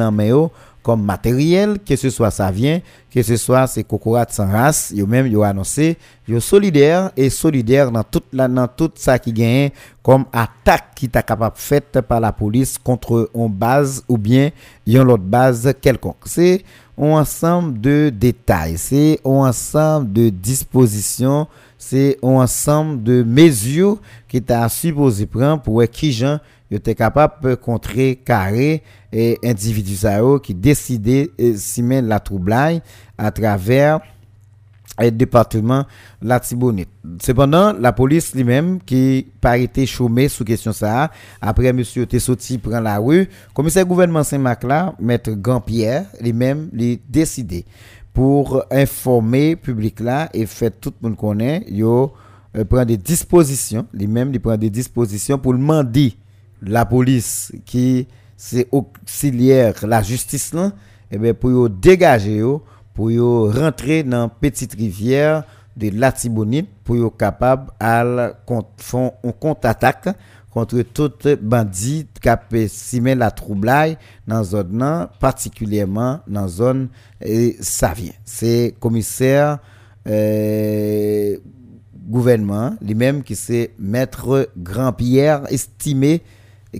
comme 0.82 1.04
matériel, 1.04 1.78
que 1.78 1.94
ce 1.94 2.10
soit 2.10 2.32
ça 2.32 2.50
vient, 2.50 2.80
que 3.10 3.22
ce 3.22 3.36
soit 3.36 3.66
ces 3.68 3.84
cocorat 3.84 4.26
sans 4.28 4.50
race, 4.50 4.92
yo 4.94 5.06
même 5.06 5.28
yo 5.28 5.42
annoncé, 5.42 5.96
yo 6.26 6.40
solidaire 6.40 7.12
et 7.16 7.30
solidaire 7.30 7.90
dans 7.90 8.02
toute 8.02 8.24
la, 8.32 8.48
dans 8.48 8.66
tout 8.66 8.90
ça 8.96 9.18
qui 9.18 9.32
gagne 9.32 9.70
comme 10.02 10.24
attaque 10.32 10.94
qui 10.96 11.08
t'a 11.08 11.22
capable 11.22 11.56
faite 11.56 12.00
par 12.00 12.20
la 12.20 12.32
police 12.32 12.78
contre 12.78 13.30
une 13.34 13.48
base 13.48 14.02
ou 14.08 14.18
bien 14.18 14.50
une 14.86 14.98
autre 15.10 15.22
base 15.22 15.72
quelconque. 15.80 16.24
C'est 16.24 16.64
un 16.98 17.12
ensemble 17.12 17.80
de 17.80 18.12
détails, 18.14 18.76
c'est 18.76 19.20
un 19.24 19.30
ensemble 19.30 20.12
de 20.12 20.28
dispositions, 20.28 21.46
c'est 21.78 22.18
un 22.22 22.28
ensemble 22.28 23.02
de 23.02 23.22
mesures 23.22 23.98
qui 24.28 24.42
t'a 24.42 24.68
supposé 24.68 25.26
prendre 25.26 25.62
pour 25.62 25.82
qui 25.90 26.12
gens 26.12 26.38
était 26.70 26.94
capable 26.94 27.34
de 27.42 27.54
contrer 27.54 28.16
carré 28.16 28.82
et 29.12 29.38
individu 29.44 29.96
qui 30.42 30.54
décidait 30.54 31.30
s'y 31.56 31.82
mettre 31.82 32.08
la 32.08 32.20
trouble 32.20 32.54
à 33.18 33.30
travers 33.30 34.00
le 34.98 35.10
département 35.10 35.86
la 36.20 36.40
Tibonite. 36.40 36.88
Cependant, 37.20 37.72
la 37.72 37.92
police 37.92 38.34
lui-même 38.34 38.78
qui 38.84 39.26
pas 39.40 39.58
été 39.58 39.86
chômé 39.86 40.28
sous 40.28 40.44
question 40.44 40.72
ça 40.72 41.10
après 41.40 41.72
monsieur 41.72 42.02
était 42.02 42.18
sorti 42.18 42.58
prendre 42.58 42.80
la 42.80 42.98
rue, 42.98 43.28
commissaire 43.54 43.86
gouvernement 43.86 44.22
Saint-Marc 44.22 44.64
là, 44.64 44.94
maître 45.00 45.30
Grand-Pierre 45.32 46.06
lui-même 46.20 46.68
lui 46.72 47.00
décidé 47.08 47.64
pour 48.12 48.64
informer 48.70 49.56
public 49.56 50.00
là 50.00 50.28
et 50.34 50.46
faire 50.46 50.70
tout 50.78 50.92
le 51.02 51.08
monde 51.08 51.16
connaît, 51.18 51.64
yo 51.68 52.12
euh, 52.56 52.64
prend 52.64 52.84
des 52.84 52.98
dispositions, 52.98 53.86
lui-même 53.94 54.30
il 54.34 54.40
prend 54.40 54.56
des 54.58 54.68
dispositions 54.70 55.38
pour 55.38 55.54
demander 55.54 56.14
la 56.60 56.84
police 56.84 57.50
qui 57.64 58.06
c'est 58.36 58.68
auxiliaire 58.72 59.74
la 59.86 60.02
justice 60.02 60.52
là 60.52 60.72
et 61.10 61.16
eh 61.16 61.18
bien 61.18 61.34
pour 61.34 61.68
dégager 61.70 62.36
yo, 62.36 62.62
pour 62.94 63.54
rentrer 63.54 64.02
dans 64.02 64.28
petite 64.28 64.74
rivière 64.74 65.44
de 65.76 65.90
Latibonite 65.90 66.68
pour 66.84 66.96
être 66.96 67.16
capable 67.16 67.70
à 67.80 68.04
faire 68.76 69.10
une 69.24 69.32
contre-attaque 69.32 70.08
contre 70.50 70.82
toute 70.82 71.28
bandit 71.40 72.06
qui 72.20 72.28
a 72.28 72.38
la 73.14 73.30
trouble 73.30 73.70
dans 74.26 74.44
zone 74.44 75.08
particulièrement 75.18 76.20
dans 76.26 76.46
zone 76.46 76.88
et 77.22 77.56
ça 77.60 77.94
vient 77.94 78.12
c'est 78.24 78.74
commissaire 78.78 79.58
euh, 80.06 81.38
gouvernement 82.06 82.74
lui-même 82.82 83.22
qui 83.22 83.34
c'est 83.34 83.70
maître 83.78 84.50
Grand-Pierre 84.58 85.50
estimé 85.50 86.20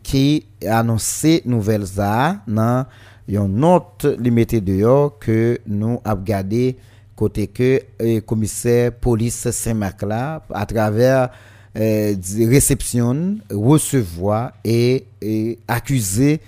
qui 0.03 0.47
annoncé 0.69 1.43
nouvelles 1.47 1.87
ça 1.87 2.43
dans 2.47 2.85
une 3.29 3.65
autre 3.65 4.17
limité 4.19 4.61
dehors 4.61 5.19
que 5.19 5.59
nous 5.67 6.01
avons 6.05 6.23
gardé 6.23 6.77
côté 7.15 7.47
que 7.47 7.81
le 8.01 8.21
commissaire 8.21 8.93
police 8.93 9.51
Saint-Marc 9.51 10.03
là 10.03 10.43
à 10.53 10.67
travers 10.67 11.31
euh, 11.79 12.15
réception 12.39 13.37
recevoir 13.51 14.53
et, 14.65 15.07
et 15.21 15.59
accuser 15.69 16.41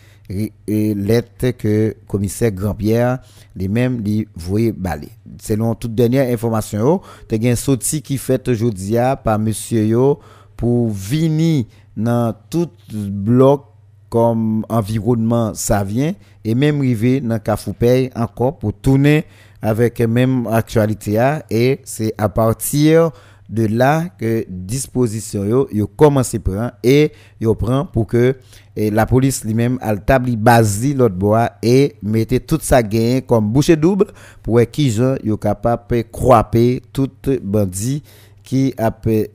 lettre 0.69 1.51
que 1.51 1.95
commissaire 2.09 2.51
Grand-Pierre 2.51 3.19
lui-même 3.55 4.01
lui 4.03 4.27
voyait 4.35 4.73
baler. 4.73 5.11
Selon 5.41 5.75
toute 5.75 5.95
dernière 5.95 6.33
information, 6.33 7.01
il 7.31 7.45
y 7.45 7.49
a 7.49 7.53
un 7.53 7.57
sorti 7.57 8.01
qui 8.01 8.17
fait 8.17 8.49
aujourd'hui 8.49 8.97
par 9.23 9.39
monsieur 9.39 9.85
yo 9.85 10.19
pour 10.57 10.89
venir 10.91 11.65
dans 11.97 12.35
tout 12.51 12.71
bloc 12.93 13.65
comme 14.09 14.65
environnement 14.69 15.53
vient 15.85 16.15
et 16.45 16.55
même 16.55 16.79
arriver 16.79 17.21
dans 17.21 17.39
Kafoupey 17.39 18.11
encore 18.15 18.59
pour 18.59 18.73
tourner 18.73 19.25
avec 19.63 20.01
même 20.01 20.47
actualité 20.47 21.19
et 21.51 21.81
c'est 21.85 22.13
à 22.19 22.29
partir 22.29 23.11
de 23.49 23.67
là 23.67 24.07
que 24.19 24.45
disposition 24.49 25.45
yo 25.45 25.69
yo 25.71 25.87
commencé 25.87 26.39
prend 26.39 26.71
et 26.83 27.13
yo 27.41 27.55
prend 27.55 27.85
pour 27.85 28.07
que 28.07 28.37
la 28.77 29.07
police 29.07 29.45
lui-même 29.45 29.79
a 29.83 29.97
tabli 29.97 30.37
basi 30.37 30.95
l'autre 30.95 31.15
bois 31.15 31.51
et 31.63 31.97
mettait 32.03 32.41
toute 32.41 32.63
sa 32.63 32.83
gain 32.83 33.21
comme 33.27 33.51
boucher 33.53 33.77
double 33.77 34.07
pour 34.43 34.61
qui 34.73 34.91
gens 34.91 35.17
yo 35.23 35.37
capable 35.37 36.05
croiper 36.11 36.81
tout 36.93 37.11
bandit 37.43 38.03
qui 38.43 38.75
a 38.79 38.93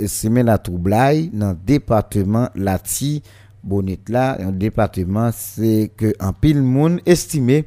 semé 0.07 0.43
la 0.43 0.57
troublaille 0.57 1.29
dans 1.33 1.55
département 1.65 2.49
Lati 2.55 3.23
Bonite 3.69 4.09
là 4.09 4.35
un 4.39 4.51
département 4.51 5.29
c'est 5.31 5.91
que 5.95 6.11
en 6.19 6.33
pile 6.33 6.63
monde 6.63 7.01
estimé 7.05 7.65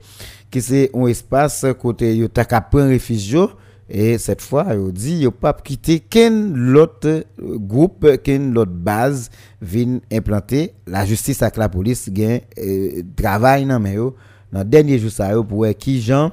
que 0.51 0.59
c'est 0.59 0.91
un 0.95 1.07
espace 1.07 1.65
côté 1.81 2.17
yo 2.17 2.27
ta 2.27 2.45
prendre 2.45 2.93
refuge 2.93 3.39
et 3.89 4.19
cette 4.19 4.43
fois 4.43 4.75
yo 4.75 4.91
dit 4.91 5.21
yo 5.23 5.31
pas 5.31 5.53
quitter 5.53 6.01
ken 6.01 6.55
l'autre 6.57 7.23
groupe 7.39 8.17
ken 8.25 8.53
l'autre 8.53 8.73
base 8.73 9.31
vient 9.61 10.01
implanter. 10.11 10.75
La 10.89 11.07
justice 11.07 11.41
avec 11.43 11.57
la 11.57 11.69
police 11.69 12.11
gain 12.11 12.41
euh, 12.59 13.03
travail 13.15 13.65
dans 13.65 13.79
mais 13.79 13.95
yo. 13.95 14.17
Dans 14.51 14.65
dernier 14.65 14.99
jour 14.99 15.13
ça 15.13 15.31
yo 15.31 15.45
pour 15.45 15.67
qui 15.79 16.01
gens 16.01 16.33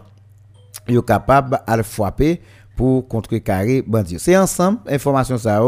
yo 0.87 1.03
capable 1.03 1.59
à 1.67 1.83
frapper 1.83 2.41
pour 2.75 3.07
contrecarrer 3.07 3.83
bandit. 3.83 4.17
C'est 4.17 4.35
ensemble 4.35 4.79
information 4.89 5.37
ça 5.37 5.61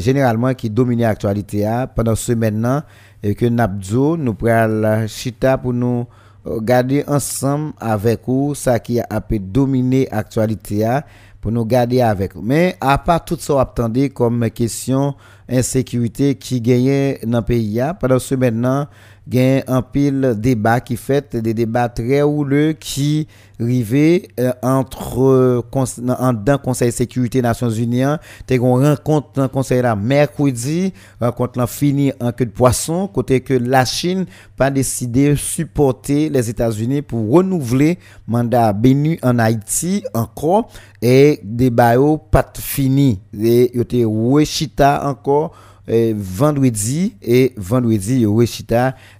généralement 0.00 0.54
qui 0.54 0.70
domine 0.70 1.00
l'actualité 1.00 1.66
pendant 1.94 2.14
ce 2.14 2.32
maintenant 2.32 2.82
et 3.22 3.34
que 3.34 3.46
Nabzo 3.46 4.16
nous 4.16 4.36
la 4.42 5.06
chita 5.06 5.58
pour 5.58 5.72
nous 5.72 6.06
garder 6.62 7.04
ensemble 7.06 7.72
avec 7.80 8.22
vous 8.26 8.54
ça 8.54 8.78
qui 8.78 9.00
a 9.00 9.20
pu 9.20 9.38
dominer 9.38 10.08
l'actualité 10.10 11.00
pour 11.40 11.52
nous 11.52 11.64
garder 11.64 12.00
avec 12.00 12.34
vous. 12.34 12.42
Mais 12.42 12.76
à 12.80 12.98
part 12.98 13.24
tout 13.24 13.36
ça 13.38 13.60
attendez 13.60 14.08
comme 14.10 14.48
question 14.50 15.14
insécurité 15.48 16.34
qui 16.34 16.60
gagnait 16.60 17.20
dans 17.24 17.38
le 17.38 17.44
pays. 17.44 17.80
Pendant 18.00 18.18
ce 18.18 18.34
maintenant, 18.34 18.80
non, 18.80 18.86
il 19.26 19.34
y 19.36 19.40
a 19.40 19.64
un 19.68 19.82
pile 19.82 20.34
débat 20.36 20.80
qui 20.80 20.96
fait, 20.96 21.34
des 21.36 21.54
débats 21.54 21.88
très 21.88 22.22
houleux 22.22 22.72
qui 22.72 23.26
arrivaient 23.58 24.28
euh, 24.38 24.52
entre 24.62 25.64
en, 25.72 26.32
dans 26.32 26.58
Conseil 26.58 26.88
de 26.88 26.94
sécurité 26.94 27.38
des 27.38 27.42
Nations 27.42 27.70
Unies. 27.70 28.04
Tu 28.46 28.54
as 28.54 28.56
une 28.56 28.62
rencontre 28.62 29.28
dans 29.34 29.42
le 29.42 29.48
Conseil 29.48 29.80
là 29.80 29.96
mercredi, 29.96 30.92
rencontre 31.20 31.58
là 31.58 31.66
fini 31.66 32.12
en 32.20 32.32
queue 32.32 32.46
de 32.46 32.50
poisson, 32.50 33.08
côté 33.08 33.40
que 33.40 33.54
la 33.54 33.84
Chine 33.84 34.26
pas 34.56 34.70
décidé 34.70 35.30
de 35.30 35.34
supporter 35.36 36.28
les 36.28 36.50
États-Unis 36.50 37.02
pour 37.02 37.30
renouveler 37.30 37.98
mandat 38.26 38.72
béni 38.72 39.18
en 39.22 39.38
Haïti 39.38 40.04
encore 40.12 40.68
et 41.00 41.40
débat 41.42 41.94
pas 42.30 42.52
fini. 42.58 43.20
Et 43.38 43.72
il 43.74 44.00
y 44.00 44.02
a 44.82 45.08
encore 45.08 45.33
vendredi 46.16 47.14
et 47.22 47.52
vendredi 47.56 48.24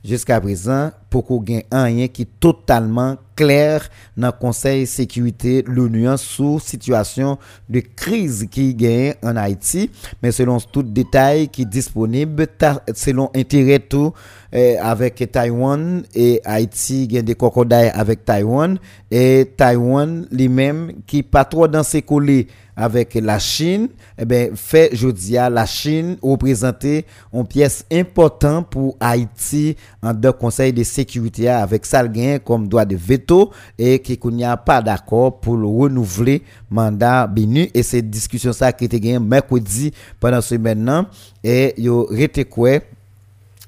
jusqu'à 0.05 0.41
présent 0.41 0.91
pou 1.15 1.23
ko 1.23 1.39
gen 1.47 1.63
anyen 1.71 2.11
ki 2.11 2.27
totalman 2.43 3.21
kler 3.39 3.87
nan 4.19 4.35
konsey 4.39 4.85
sekurite 4.91 5.63
l'ONU 5.67 6.07
an 6.11 6.19
sou 6.21 6.61
situasyon 6.63 7.39
de 7.71 7.83
kriz 7.85 8.43
ki 8.51 8.71
gen 8.79 9.27
an 9.27 9.39
Haiti, 9.41 9.89
men 10.23 10.35
selon 10.35 10.63
tout 10.73 10.87
detay 10.97 11.47
ki 11.53 11.67
disponib, 11.69 12.43
ta, 12.59 12.77
selon 12.99 13.35
intire 13.37 13.81
tou 13.83 14.15
eh, 14.51 14.75
avek 14.83 15.25
Taiwan, 15.35 16.05
e 16.15 16.39
Haiti 16.47 17.05
gen 17.11 17.27
de 17.27 17.39
kokoday 17.39 17.91
avek 17.95 18.27
Taiwan, 18.27 18.79
e 19.11 19.45
Taiwan 19.59 20.23
li 20.35 20.51
men 20.51 20.87
ki 21.11 21.25
patro 21.27 21.69
dan 21.71 21.87
se 21.87 22.03
kole 22.07 22.45
avek 22.75 23.21
la 23.23 23.37
Chine, 23.43 23.87
eh 24.19 24.27
ben, 24.27 24.55
fe 24.59 24.89
jodia 24.99 25.47
la 25.51 25.63
Chine 25.71 26.17
reprezente 26.23 27.05
an 27.31 27.47
piyes 27.47 27.83
important 27.95 28.67
pou 28.67 28.97
Haiti 29.03 29.77
an 30.03 30.19
de 30.19 30.33
konsey 30.35 30.75
de 30.75 30.83
sekurite 30.87 31.04
sécurité 31.05 31.49
avec 31.49 31.85
ça 31.85 32.03
comme 32.45 32.67
droit 32.69 32.85
de 32.85 32.97
veto 32.97 33.51
et 33.79 33.99
qui 33.99 34.19
n'y 34.33 34.45
a 34.45 34.57
pas 34.57 34.81
d'accord 34.81 35.39
pour 35.39 35.57
le 35.57 35.67
renouveler 35.67 36.43
mandat 36.71 37.27
BINU 37.27 37.69
et 37.75 37.83
cette 37.83 38.09
discussion 38.09 38.53
ça 38.53 38.73
qui 38.73 38.87
était 38.87 39.01
gagné 39.01 39.19
mercredi 39.19 39.93
pendant 40.19 40.41
ce 40.41 40.55
maintenant 40.55 41.07
et 41.43 41.75
yo 41.77 42.07
rete 42.11 42.49
quoi 42.49 42.79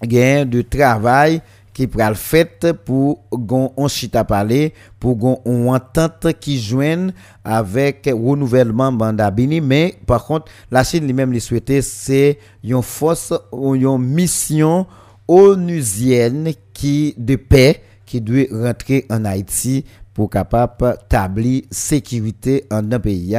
gain 0.03 0.47
de 0.47 0.63
travail 0.63 1.43
qui 1.75 1.87
pral 1.87 2.15
fait 2.15 2.73
pour 2.73 3.21
gon 3.31 3.71
on 3.77 3.87
chita 3.89 4.25
parler 4.25 4.73
pour 4.99 5.17
gon 5.17 5.41
on 5.45 5.69
entente 5.75 6.29
qui 6.41 6.59
joigne 6.59 7.13
avec 7.45 8.09
renouvellement 8.11 8.91
mandat 8.91 9.31
bini 9.31 9.61
mais 9.61 9.95
par 10.07 10.25
contre 10.25 10.47
la 10.71 10.85
Chine 10.85 11.05
lui-même 11.05 11.33
lui 11.33 11.41
souhaitait 11.41 11.83
c'est 11.83 12.39
une 12.65 12.83
force 12.83 13.35
une 13.53 13.99
mission 13.99 14.87
onusienne 15.29 16.53
qui 16.73 17.15
de 17.17 17.37
paix 17.37 17.83
qui 18.05 18.21
doit 18.21 18.47
rentrer 18.51 19.05
en 19.11 19.25
Haïti 19.25 19.85
pour 20.15 20.31
capable 20.31 20.97
tablir 21.09 21.63
sécurité 21.71 22.65
en 22.71 22.91
un 22.91 23.01
pays 23.01 23.37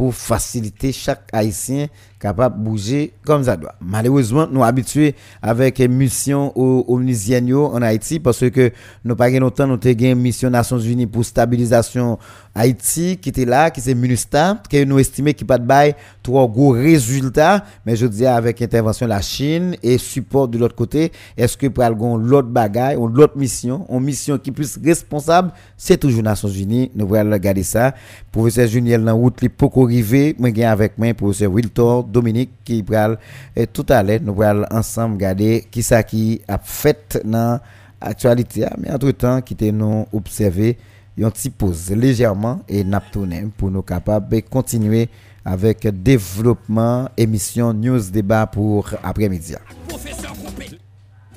pour 0.00 0.14
faciliter 0.14 0.92
chaque 0.92 1.28
haïtien 1.30 1.88
capable 2.18 2.58
de 2.58 2.64
bouger 2.64 3.12
comme 3.24 3.44
ça 3.44 3.56
doit. 3.56 3.74
Malheureusement, 3.80 4.46
nous 4.50 4.62
habitués 4.62 5.14
avec 5.42 5.78
mission 5.80 6.52
onusienne 6.56 7.52
en 7.54 7.80
Haïti 7.82 8.20
parce 8.20 8.48
que 8.50 8.72
nous 9.04 9.16
pas 9.16 9.30
longtemps 9.30 9.66
nous 9.66 9.74
avons 9.74 9.98
une 9.98 10.14
mission 10.16 10.50
Nations 10.50 10.78
Unies 10.78 11.06
pour 11.06 11.24
stabilisation 11.24 12.18
Haïti 12.54 13.16
qui 13.16 13.30
était 13.30 13.44
là 13.44 13.70
qui 13.70 13.80
c'est 13.80 13.94
MINUSTA 13.94 14.62
qui 14.68 14.84
nous 14.84 14.98
estimé 14.98 15.34
qu'il 15.34 15.46
pas 15.46 15.58
de 15.58 15.64
bail 15.66 15.94
trois 16.22 16.46
gros 16.46 16.70
résultats. 16.70 17.64
Mais 17.86 17.96
je 17.96 18.06
dis 18.06 18.26
avec 18.26 18.60
intervention 18.60 19.06
de 19.06 19.10
la 19.10 19.22
Chine 19.22 19.76
et 19.82 19.96
support 19.98 20.48
de 20.48 20.58
l'autre 20.58 20.74
côté 20.74 21.12
est-ce 21.36 21.56
que 21.56 21.66
pour 21.68 21.84
l'autre 22.18 22.48
bagaille 22.48 22.96
ou 22.96 23.06
l'autre 23.08 23.36
mission 23.38 23.86
une 23.90 24.00
mission 24.00 24.36
qui 24.38 24.50
plus 24.50 24.78
responsable 24.84 25.52
c'est 25.76 25.96
toujours 25.96 26.22
Nations 26.22 26.48
Unies. 26.48 26.90
Nous 26.94 27.14
allons 27.14 27.32
regarder 27.32 27.62
ça 27.62 27.94
Professeur 28.30 28.68
Juniel 28.70 29.02
nan 29.02 29.18
route 29.18 29.42
li 29.42 29.50
poko 29.50 29.88
rive, 29.90 30.36
mwen 30.38 30.54
gen 30.54 30.68
avèk 30.70 30.94
mwen 31.00 31.16
professeur 31.18 31.50
Wiltor, 31.50 32.04
Dominique 32.06 32.54
ki 32.66 32.78
pral 32.86 33.16
et 33.58 33.66
tout 33.66 33.90
alè, 33.90 34.20
nou 34.22 34.38
pral 34.38 34.62
ansam 34.70 35.16
gade 35.18 35.64
ki 35.74 35.82
sa 35.82 36.04
ki 36.06 36.38
ap 36.46 36.62
fèt 36.62 37.18
nan 37.26 37.58
aktualite 37.98 38.62
a, 38.68 38.70
men 38.78 38.94
entre 38.94 39.16
tan 39.18 39.42
ki 39.42 39.58
te 39.58 39.72
nou 39.74 40.06
obseve 40.14 40.76
yon 41.18 41.34
ti 41.34 41.50
pose 41.50 41.98
lejèrman 41.98 42.62
e 42.70 42.84
nap 42.86 43.10
tounen 43.10 43.50
pou 43.50 43.66
nou 43.74 43.82
kapab 43.82 44.30
kontinue 44.46 45.08
avèk 45.42 45.88
devlopman 45.90 47.10
emisyon 47.18 47.74
News 47.82 48.12
Débat 48.14 48.46
pour 48.46 48.94
après-midi. 49.02 49.56
Professeur 49.88 50.32
Kompé, 50.38 50.78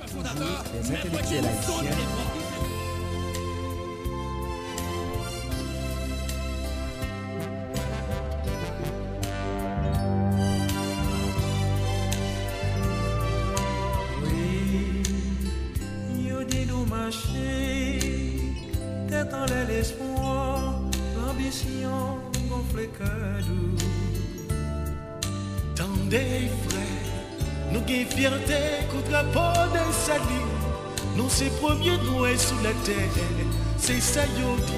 fondateur, 0.06 0.62
dans 19.32 19.46
l'espoir, 19.68 20.80
l'ambition 21.18 22.20
gonfle 22.50 22.88
que 22.98 23.42
doux. 23.48 23.78
Tendez, 25.76 26.50
frère, 26.70 27.12
nous 27.72 27.82
gagnons 27.82 28.10
fierté 28.10 28.62
contre 28.92 29.12
la 29.12 29.24
peau 29.24 29.74
des 29.74 29.94
salut. 30.06 30.50
Nous, 31.18 31.30
c'est 31.30 31.52
premier 31.60 31.98
noué 32.10 32.38
sous 32.38 32.62
la 32.64 32.72
terre, 32.86 33.10
c'est 33.78 34.00
ça, 34.00 34.22
dit. 34.36 34.74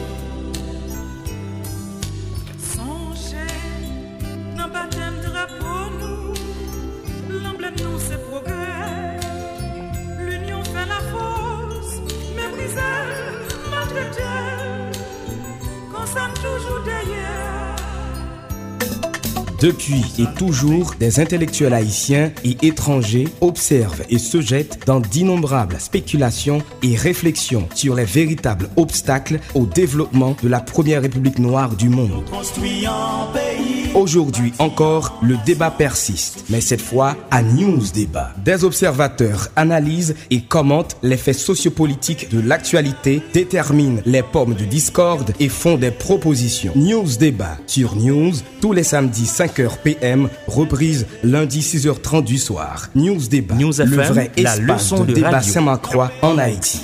Songez, 2.58 3.54
dans 4.58 4.68
baptême 4.68 5.22
drapeau, 5.24 5.92
nous, 6.00 7.40
l'emblème, 7.40 7.76
nous, 7.80 8.00
c'est 8.00 8.22
progrès. 8.30 8.55
seul, 12.76 13.10
notre 13.72 14.02
Dieu, 14.16 15.02
sommes 16.06 16.34
toujours 16.34 16.82
derrière. 16.84 17.75
Depuis 19.62 20.04
et 20.20 20.26
toujours, 20.38 20.96
des 21.00 21.20
intellectuels 21.20 21.74
haïtiens 21.74 22.32
et 22.44 22.58
étrangers 22.62 23.28
observent 23.42 24.04
et 24.10 24.18
se 24.18 24.42
jettent 24.42 24.80
dans 24.86 25.00
d'innombrables 25.00 25.80
spéculations 25.80 26.62
et 26.84 26.96
réflexions 26.96 27.68
sur 27.74 27.96
les 27.96 28.06
véritables 28.06 28.70
obstacles 28.76 29.40
au 29.54 29.66
développement 29.66 30.36
de 30.44 30.50
la 30.50 30.60
première 30.60 31.02
république 31.02 31.40
noire 31.40 31.76
du 31.76 31.90
monde. 31.90 32.26
Aujourd'hui 33.96 34.52
encore, 34.60 35.18
le 35.22 35.38
débat 35.46 35.72
persiste, 35.72 36.44
mais 36.50 36.60
cette 36.60 36.82
fois 36.82 37.16
à 37.32 37.42
News 37.42 37.84
Débat. 37.94 38.32
Des 38.44 38.66
observateurs 38.66 39.48
analysent 39.56 40.16
et 40.32 40.42
commentent 40.42 40.98
les 41.02 41.16
faits 41.16 41.40
sociopolitiques 41.40 42.30
de 42.30 42.42
l'actualité, 42.42 43.22
déterminent 43.34 44.02
les 44.06 44.22
pommes 44.22 44.54
de 44.54 44.66
discorde 44.66 45.34
et 45.40 45.48
font 45.48 45.78
des 45.78 45.92
propositions. 45.92 46.74
News 46.76 47.16
Débat 47.18 47.58
sur 47.68 47.96
News 47.96 48.34
tous 48.60 48.74
les 48.74 48.84
samedis 48.84 49.28
5h 49.46 49.78
PM, 49.84 50.30
reprise 50.48 51.06
lundi 51.24 51.62
6h30 51.62 52.24
du 52.24 52.38
soir. 52.38 52.90
News 52.96 53.28
Débat, 53.30 53.56
News 53.56 53.74
le 53.78 54.00
FM, 54.00 54.14
vrai 54.14 54.32
la 54.38 54.56
espace 54.56 54.60
leçon 54.60 55.04
de, 55.04 55.10
de 55.10 55.14
débat. 55.14 55.42
Saint-Macroix 55.42 56.12
en 56.24 56.38
Haïti. 56.38 56.80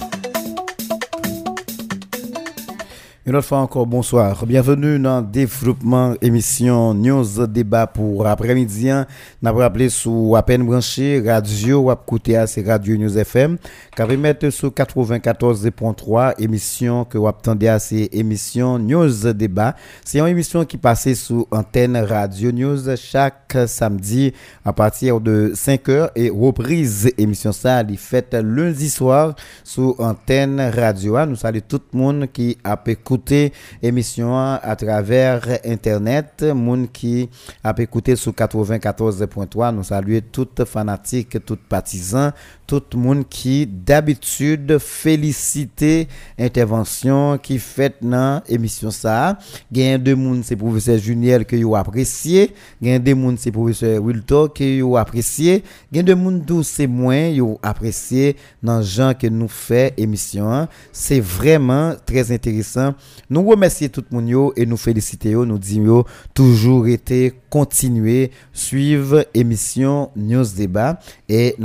Une 3.23 3.35
autre 3.35 3.45
fois 3.45 3.59
encore, 3.59 3.85
bonsoir. 3.85 4.47
Bienvenue 4.47 4.97
dans 4.97 5.21
Développement 5.21 6.15
émission 6.23 6.95
News 6.95 7.45
Débat 7.45 7.85
pour 7.85 8.25
après-midi. 8.25 8.85
N'a 8.87 9.05
pas 9.53 9.59
rappelé 9.59 9.89
sous 9.89 10.35
à 10.35 10.41
peine 10.41 10.65
branché 10.65 11.21
radio 11.23 11.91
ou 11.91 11.95
côté 11.95 12.35
à 12.35 12.47
c'est 12.47 12.65
Radio 12.65 12.97
News 12.97 13.15
FM. 13.15 13.59
Qu'avait 13.95 14.17
mettre 14.17 14.49
sur 14.49 14.69
94.3 14.69 16.33
émission 16.39 17.05
que 17.05 17.19
vous 17.19 17.27
attendez 17.27 17.67
à 17.67 17.77
c'est 17.77 18.09
émission 18.11 18.79
News 18.79 19.31
Débat. 19.33 19.75
C'est 20.03 20.17
une 20.17 20.25
émission 20.25 20.65
qui 20.65 20.77
passait 20.77 21.13
sous 21.13 21.45
antenne 21.51 21.97
Radio 21.97 22.51
News 22.51 22.79
chaque 22.95 23.55
samedi 23.67 24.33
à 24.65 24.73
partir 24.73 25.21
de 25.21 25.51
5 25.53 25.89
heures 25.89 26.11
et 26.15 26.31
reprise 26.31 27.11
émission 27.19 27.51
ça, 27.51 27.81
elle 27.81 27.91
est 27.93 27.97
faite 27.97 28.33
lundi 28.33 28.89
soir 28.89 29.35
sous 29.63 29.95
antenne 29.99 30.59
radio. 30.59 31.23
Nous 31.27 31.35
saluons 31.35 31.61
tout 31.69 31.81
le 31.93 31.99
monde 31.99 32.27
qui 32.33 32.57
a 32.63 32.81
écouté 32.87 33.10
écouter 33.11 33.51
émission 33.83 34.37
à 34.37 34.73
travers 34.77 35.41
internet, 35.65 36.45
moun 36.55 36.87
qui 36.87 37.29
a 37.61 37.73
écouté 37.77 38.15
sur 38.15 38.31
94.3, 38.31 39.75
nous 39.75 39.83
saluons 39.83 40.21
tout 40.31 40.47
fanatique, 40.65 41.43
tout 41.45 41.57
partisan, 41.67 42.31
tout 42.65 42.97
monde 42.97 43.27
qui 43.27 43.67
d'habitude 43.67 44.77
félicite 44.79 46.07
intervention 46.39 47.37
qui 47.37 47.59
fait 47.59 47.95
dans 48.01 48.41
émission 48.47 48.91
ça. 48.91 49.37
Gain 49.69 49.97
deux 49.97 50.15
monde 50.15 50.43
c'est 50.45 50.55
professeur 50.55 50.97
Juniel 50.97 51.45
que 51.45 51.57
vous 51.57 51.75
apprécié, 51.75 52.53
gain 52.81 52.97
deux 52.99 53.15
monde 53.15 53.37
c'est 53.37 53.51
professeur 53.51 54.01
Wilto 54.01 54.47
que 54.47 54.81
vous 54.81 54.95
apprécié, 54.95 55.63
gain 55.91 56.03
deux 56.03 56.15
monde 56.15 56.43
d'où 56.45 56.63
c'est 56.63 56.87
moins 56.87 57.33
vous 57.37 57.59
apprécié 57.61 58.37
dans 58.63 58.81
gens 58.81 59.13
que 59.13 59.27
nous 59.27 59.49
fait 59.49 59.93
émission. 59.97 60.67
C'est 60.93 61.19
vraiment 61.19 61.93
très 62.05 62.31
intéressant 62.31 62.93
Nous 63.29 63.43
remercions 63.47 63.87
tout 63.87 64.03
le 64.11 64.21
monde 64.21 64.53
et 64.57 64.65
nous 64.65 64.77
félicitons, 64.77 65.45
nous 65.45 65.57
disons 65.57 66.03
toujours 66.33 66.87
été 66.87 67.33
continuer 67.49 68.31
suivre 68.51 69.25
émission 69.33 70.11
News 70.15 70.45
Débat 70.55 70.99
et 71.29 71.55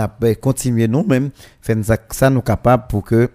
continuer 0.41 0.89
nous-mêmes 0.89 1.31
faire 1.61 1.77
ça 2.11 2.31
nous 2.31 2.43
capable 2.43 2.85
pour 2.89 3.03
que 3.05 3.31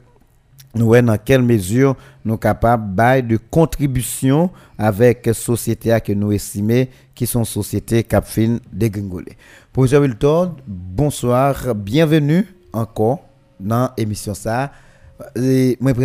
nous 0.74 0.86
voyons 0.86 1.08
dans 1.08 1.18
quelle 1.18 1.42
mesure 1.42 1.96
nous 2.24 2.38
capables 2.38 3.28
de 3.28 3.38
contribution 3.38 4.50
avec 4.78 5.30
société 5.34 5.98
que 6.04 6.14
nous 6.14 6.32
estimons 6.32 6.88
qui 7.14 7.28
sont 7.28 7.44
sociétés 7.44 8.04
Capfin 8.04 8.58
dégringolées. 8.72 9.38
Professeur 9.74 10.02
Wilton, 10.02 10.56
bonsoir, 10.66 11.76
bienvenue 11.76 12.48
encore 12.72 13.20
dans 13.60 13.90
l'émission 13.98 14.34
ça. 14.34 14.72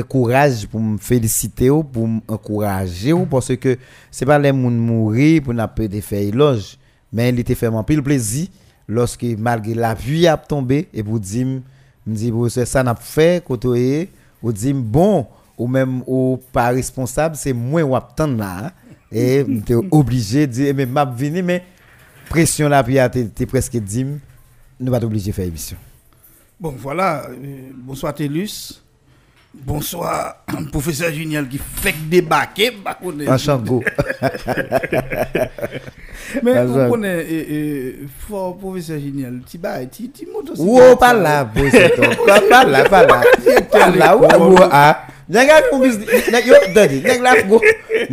Courage 0.09 0.67
pour 0.67 0.81
me 0.81 0.99
féliciter 0.99 1.71
ou 1.71 1.83
pour 1.83 2.07
m'encourager 2.07 3.13
ou 3.13 3.27
parce 3.27 3.55
que 3.57 3.77
c'est 4.11 4.27
pas 4.27 4.39
les 4.39 4.49
gens 4.49 4.55
mourir 4.55 5.43
pour 5.43 5.55
n'a 5.55 5.69
pas 5.69 5.89
de 5.89 6.01
faire 6.01 6.21
éloge. 6.23 6.79
Mais 7.13 7.31
il 7.31 7.39
était 7.39 7.55
fait 7.55 7.71
mon 7.71 7.83
pile 7.85 8.03
plaisir 8.03 8.49
lorsque 8.89 9.25
malgré 9.39 9.75
la 9.75 9.95
vie 9.95 10.27
a 10.27 10.37
tombé 10.37 10.89
et 10.93 11.03
vous 11.03 11.19
dire 11.19 11.47
me 12.07 12.15
dit 12.15 12.33
c'est 12.51 12.67
ça 12.67 12.83
n'a 12.83 12.95
fait 12.95 13.45
côté 13.45 14.09
ou 14.43 14.53
dit 14.53 14.73
bon 14.73 15.27
ou 15.59 15.67
même 15.67 16.03
pas 16.53 16.69
responsable 16.69 17.37
c'est 17.37 17.53
moi 17.53 17.83
ou 17.83 17.97
attendre 17.97 18.39
là 18.39 18.73
et 19.11 19.43
m'étais 19.45 19.75
obligé 19.91 20.47
de 20.47 20.53
dire 20.53 20.75
mais 20.75 20.87
m'a 20.87 21.05
venir 21.05 21.43
mais 21.43 21.65
pression 22.29 22.69
la 22.69 22.83
vie 22.83 22.99
t'es 23.35 23.47
presque 23.47 23.77
dit 23.77 24.07
nous 24.79 24.93
pas 24.93 25.03
obligé 25.05 25.33
faire 25.33 25.47
émission. 25.47 25.77
Bon 26.61 26.75
voilà. 26.79 27.29
Euh, 27.31 27.71
bonsoir 27.75 28.15
Télus 28.15 28.83
Bonsoir, 29.65 30.45
professeur 30.73 31.13
Juniel 31.13 31.49
qui 31.49 31.59
fait 31.59 31.95
débarquer. 32.09 32.77
Enchanté. 33.27 33.73
Mais 36.43 36.65
vous 36.65 36.91
connaissez, 36.91 37.97
fort 38.29 38.57
professeur 38.59 38.99
Juniel, 38.99 39.41
tu 39.49 39.59
vas, 39.59 39.85
tu 39.87 40.11
moto. 40.33 40.53
Oh, 40.59 40.97
pas 40.97 41.15
là, 41.15 41.45
professeur. 41.45 41.91
Pas 42.27 42.65
là, 42.65 42.85
pas 42.89 43.07
là. 43.07 43.23
Pas 43.71 43.91
là, 43.91 44.17
ou, 44.17 44.57
ah? 44.71 45.07
Nèg 45.27 45.49
la 45.51 45.63
font 45.67 45.83
nèg 46.31 46.45
yo 46.47 46.59
dadi, 46.75 47.01
nèg 47.03 47.23
la 47.25 47.33
go, 47.49 47.59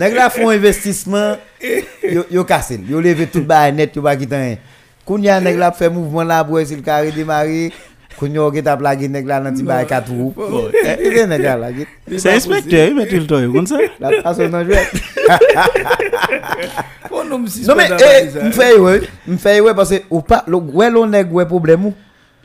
nèg 0.01 0.15
la 0.17 0.32
font 0.34 0.49
investissement, 0.49 1.38
yo 2.01 2.43
cassé, 2.43 2.79
yo 2.89 3.01
levé 3.01 3.27
tout 3.29 3.45
bas 3.45 3.69
net, 3.71 3.93
yo 3.95 4.01
pas 4.01 4.15
quitter. 4.17 4.58
Kounya 5.06 5.39
nèg 5.39 5.60
la 5.60 5.71
fait 5.71 5.91
mouvement 5.91 6.23
là 6.23 6.43
pour 6.43 6.60
essayer 6.60 6.82
carré 6.82 7.12
démarrer. 7.12 7.71
Kounyo 8.17 8.52
ge 8.54 8.62
ta 8.63 8.78
plagi 8.78 9.10
nek 9.10 9.26
la 9.28 9.39
nan 9.39 9.56
ti 9.56 9.63
bay 9.63 9.86
4 9.86 10.12
roues. 10.12 10.34
Eh, 10.86 11.26
nek 11.28 11.41
la 11.41 11.58
lagi. 11.58 11.86
C'est 12.17 12.34
inspecteur, 12.34 12.89
il 12.89 12.95
met 12.95 13.06
le 13.06 13.26
temps 13.28 13.52
comme 13.52 13.67
ça? 13.67 13.78
La 13.99 14.21
façon 14.21 14.49
nan 14.49 14.65
jouer. 14.65 14.80
non 17.30 17.76
mais 17.76 17.89
eh 17.89 18.47
m'fait 18.49 18.78
ouais, 18.78 19.02
m'fait 19.28 19.60
ouais 19.60 19.73
parce 19.73 19.89
que 19.91 20.04
ou 20.10 20.21
pas 20.21 20.43
le 20.47 20.58
ouais 20.58 20.89
l'on 20.89 21.08
nèg 21.08 21.32
ouais 21.32 21.45
problème 21.45 21.86
ou? 21.86 21.93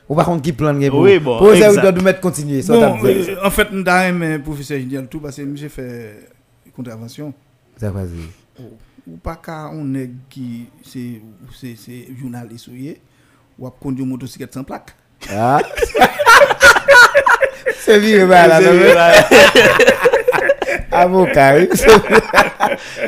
Ou 0.08 0.14
par 0.14 0.26
contre 0.26 0.42
qui 0.42 0.52
plan 0.52 0.78
gen 0.80 0.90
Oui 0.92 1.18
bon. 1.18 1.38
Pour 1.38 1.54
ça 1.54 1.74
doit 1.74 1.92
mettre 2.02 2.20
continuer 2.20 2.62
ça 2.62 2.74
bon, 2.74 2.98
euh, 3.04 3.36
en 3.44 3.50
fait 3.50 3.70
m'da 3.70 4.08
aimé 4.08 4.38
professeur 4.38 4.78
Génial 4.78 5.08
tout 5.08 5.20
parce 5.20 5.36
que 5.36 5.42
j'ai 5.54 5.68
fait 5.68 6.30
contravention. 6.74 7.32
Ça 7.76 7.90
vas-y. 7.90 8.64
Ou 9.06 9.16
pas 9.16 9.36
ka 9.36 9.70
on 9.72 9.84
nèg 9.84 10.12
qui 10.30 10.66
c'est 10.82 11.20
c'est 11.54 11.76
c'est 11.76 12.08
journaliste 12.18 12.68
ou 12.68 12.72
a 15.26 15.26
conduire 15.26 15.26
motocyclette 15.26 15.26
sans 15.26 15.26
plaque. 15.26 15.30
Ah. 15.30 15.60
C'est 17.80 17.98
vieux, 17.98 18.26
là. 18.26 18.60
Avocat, 20.92 21.54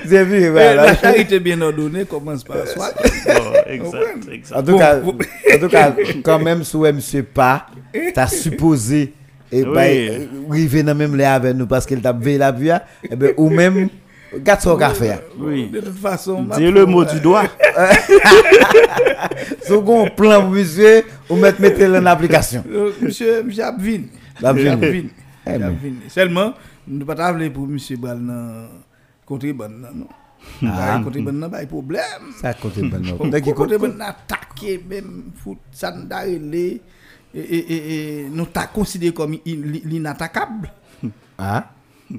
C'est 0.07 0.25
vieux, 0.25 0.55
La 0.55 0.97
charité 0.97 1.41
bien 1.41 1.61
ordonnée 1.61 2.05
commence 2.05 2.45
par 2.45 2.67
soi. 2.67 2.91
exact, 3.67 4.53
En 4.55 4.63
tout 4.63 4.79
cas, 4.79 4.99
en 4.99 5.59
tout 5.59 5.69
cas, 5.69 5.95
quand 6.23 6.39
même, 6.39 6.63
si 6.65 6.77
monsieur 6.77 7.23
pas, 7.23 7.67
t'as 8.15 8.27
supposé 8.27 9.15
et 9.53 9.65
oui. 9.65 9.75
bah, 9.75 9.81
arriver 10.51 10.83
dans 10.83 10.95
même 10.95 11.17
les 11.17 11.25
avec 11.25 11.57
nous 11.57 11.67
parce 11.67 11.85
qu'il 11.85 12.01
t'a 12.01 12.13
veillé 12.13 12.39
la 12.39 12.53
vie, 12.53 12.71
et 13.11 13.17
ben, 13.17 13.33
ou 13.37 13.51
même, 13.51 13.89
Gâte 14.39 14.63
son 14.63 14.77
café. 14.77 15.15
Oui. 15.39 15.69
De 15.69 15.81
toute 15.81 15.99
façon. 15.99 16.45
Dis 16.57 16.71
le 16.71 16.87
mot 16.87 17.05
du 17.05 17.21
doigt. 17.21 17.45
Second 19.67 20.09
plan, 20.17 20.49
monsieur, 20.49 21.05
ou 21.29 21.37
mettre 21.37 21.61
mettre 21.61 21.83
en 21.99 22.07
application. 22.07 22.65
Monsieur, 23.01 23.43
monsieur 23.43 23.65
Abvin. 23.65 24.03
Abvin. 24.43 24.79
Abvin. 25.47 25.93
Seulement, 26.09 26.55
nous 26.87 26.99
ne 26.99 27.05
pouvons 27.05 27.17
pas 27.17 27.51
pour 27.51 27.67
monsieur 27.67 27.97
Bal 27.97 28.19
dans 28.19 28.69
bon 29.55 29.69
non. 29.95 30.09
Ah, 30.67 31.01
côté 31.05 31.21
bon 31.21 31.49
pas 31.51 31.65
problème. 31.67 32.03
Ça 32.41 32.55
non. 32.63 33.31
Côté 33.55 33.79
bon 33.79 34.01
attaquer 34.01 34.83
même 34.89 35.25
foot 35.37 35.59
ça 35.73 35.93
et 36.25 36.81
et 37.35 38.23
et 38.23 38.29
nous 38.31 38.47
t'a 38.47 38.67
considéré 38.67 39.13
comme 39.13 39.37
l'inattaquable. 39.45 40.71
Ah 41.39 41.71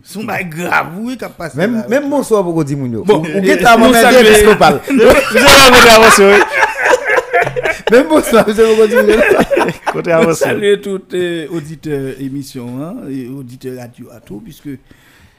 son 0.03 0.23
bail 0.23 0.45
grave 0.45 0.87
oui 0.99 1.17
qu'a 1.17 1.29
passé 1.29 1.57
même 1.57 1.83
même 1.89 2.09
bonsoir 2.09 2.43
pour 2.43 2.63
dire 2.63 2.77
moun 2.77 2.91
yo 2.91 3.03
bon 3.03 3.19
ou 3.19 3.41
qui 3.41 3.57
t'a 3.57 3.77
mon 3.77 3.93
épiscopal 3.93 4.79
vous 4.87 5.01
avez 5.01 5.89
avancé 5.89 6.23
même 7.91 8.07
bonsoir 8.07 8.45
dire 8.45 8.55
côté 9.91 10.11
avancé 10.11 10.45
saluer 10.45 10.79
tous 10.79 11.01
les 11.11 11.47
auditeurs 11.47 12.19
émission 12.19 12.81
hein 12.81 12.95
et 13.09 13.27
auditeurs 13.27 13.79
radio 13.79 14.07
à 14.11 14.19
tout 14.19 14.39
puisque 14.39 14.69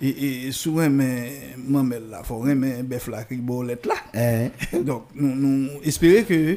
et, 0.03 0.47
et 0.47 0.53
souvent 0.53 0.91
mais 0.91 1.33
moi 1.57 1.83
mais 1.83 2.01
la 2.11 2.23
forêt 2.23 2.55
mais 2.55 2.83
bœuf 2.83 3.09
la 3.09 3.25
bolette 3.31 3.87
là. 3.87 3.95
Hein 4.15 4.49
donc 4.83 5.05
nous 5.15 5.35
nous 5.35 5.69
espérer 5.85 6.25
que 6.25 6.57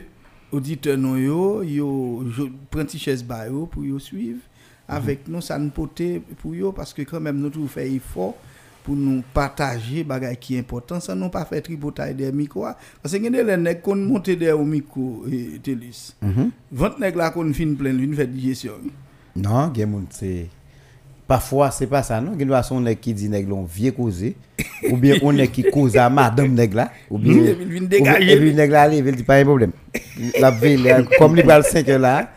auditeurs 0.51 0.97
nous 0.97 1.17
yo 1.17 1.63
yo 1.63 2.23
prend 2.69 2.87
chaise 2.97 3.23
pour 3.23 3.83
yo 3.83 3.99
suivre 3.99 4.39
avec 4.87 5.27
nous, 5.27 5.41
ça 5.41 5.57
nous 5.57 5.69
porter 5.69 6.21
pour 6.41 6.53
eux 6.53 6.71
parce 6.75 6.93
que 6.93 7.01
quand 7.01 7.19
même 7.19 7.37
nous 7.39 7.49
devons 7.49 7.67
faire 7.67 7.85
effort 7.85 8.35
pour 8.85 8.95
nous 8.95 9.23
partager 9.33 10.03
bagaille 10.03 10.37
qui 10.37 10.55
est 10.55 10.59
important. 10.59 10.99
Ça 10.99 11.15
nous 11.15 11.29
pas 11.29 11.43
faire 11.45 11.61
tripotage 11.63 12.15
des 12.15 12.31
micros. 12.31 12.67
Parce 13.01 13.17
que 13.17 13.27
les 13.27 13.57
nèg 13.57 13.81
qu'on 13.81 13.95
monte 13.95 14.29
des 14.29 14.53
micro 14.53 15.25
et 15.31 15.59
télis 15.61 16.13
mhm. 16.21 16.51
vente 16.71 16.99
nèg 16.99 17.15
là 17.15 17.31
qu'on 17.31 17.51
fin 17.51 17.73
plein 17.73 17.97
une 17.97 18.15
fait 18.15 18.27
digestion. 18.27 18.73
Non 19.35 19.73
c'est 20.11 20.47
parfois 21.27 21.71
c'est 21.71 21.87
pas 21.87 22.03
ça 22.03 22.21
non? 22.21 22.37
Gen 22.37 22.49
façon 22.49 22.79
nèg 22.79 22.99
qui 22.99 23.13
dit 23.15 23.27
nèg 23.27 23.49
l'on 23.49 23.63
vieux 23.63 23.91
causer 23.91 24.35
ou 24.91 24.97
bien 24.97 25.15
on 25.23 25.35
est 25.39 25.47
qui 25.47 25.63
cause 25.63 25.97
à 25.97 26.07
madame 26.11 26.53
nèg 26.53 26.75
là. 26.75 26.91
Ou 27.09 27.17
bien 27.17 27.33
il 27.33 27.65
vient 27.67 27.81
dégager. 27.81 28.33
et 28.33 28.37
puis 28.39 28.53
nèg 28.53 28.69
là 28.69 28.87
il 28.93 29.03
dit 29.15 29.23
pas 29.23 29.37
un 29.37 29.45
problème. 29.45 29.71
La 30.39 30.51
ville 30.51 31.07
comme 31.17 31.37
il 31.39 31.63
5 31.63 31.87
là 31.87 32.29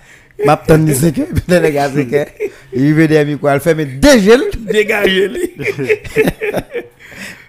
m'a 0.44 0.56
tandi 0.56 0.94
c'est 0.94 1.12
que 1.12 1.22
peut 1.22 1.60
les 1.60 1.72
gars 1.72 1.90
que 1.90 2.26
il 2.72 2.94
veut 2.94 3.08
des 3.08 3.24
micros 3.24 3.48
elle 3.48 3.60
fait 3.60 3.74
mais 3.74 3.86
dégel 3.86 4.40
dégager 4.60 5.28
lui 5.28 5.50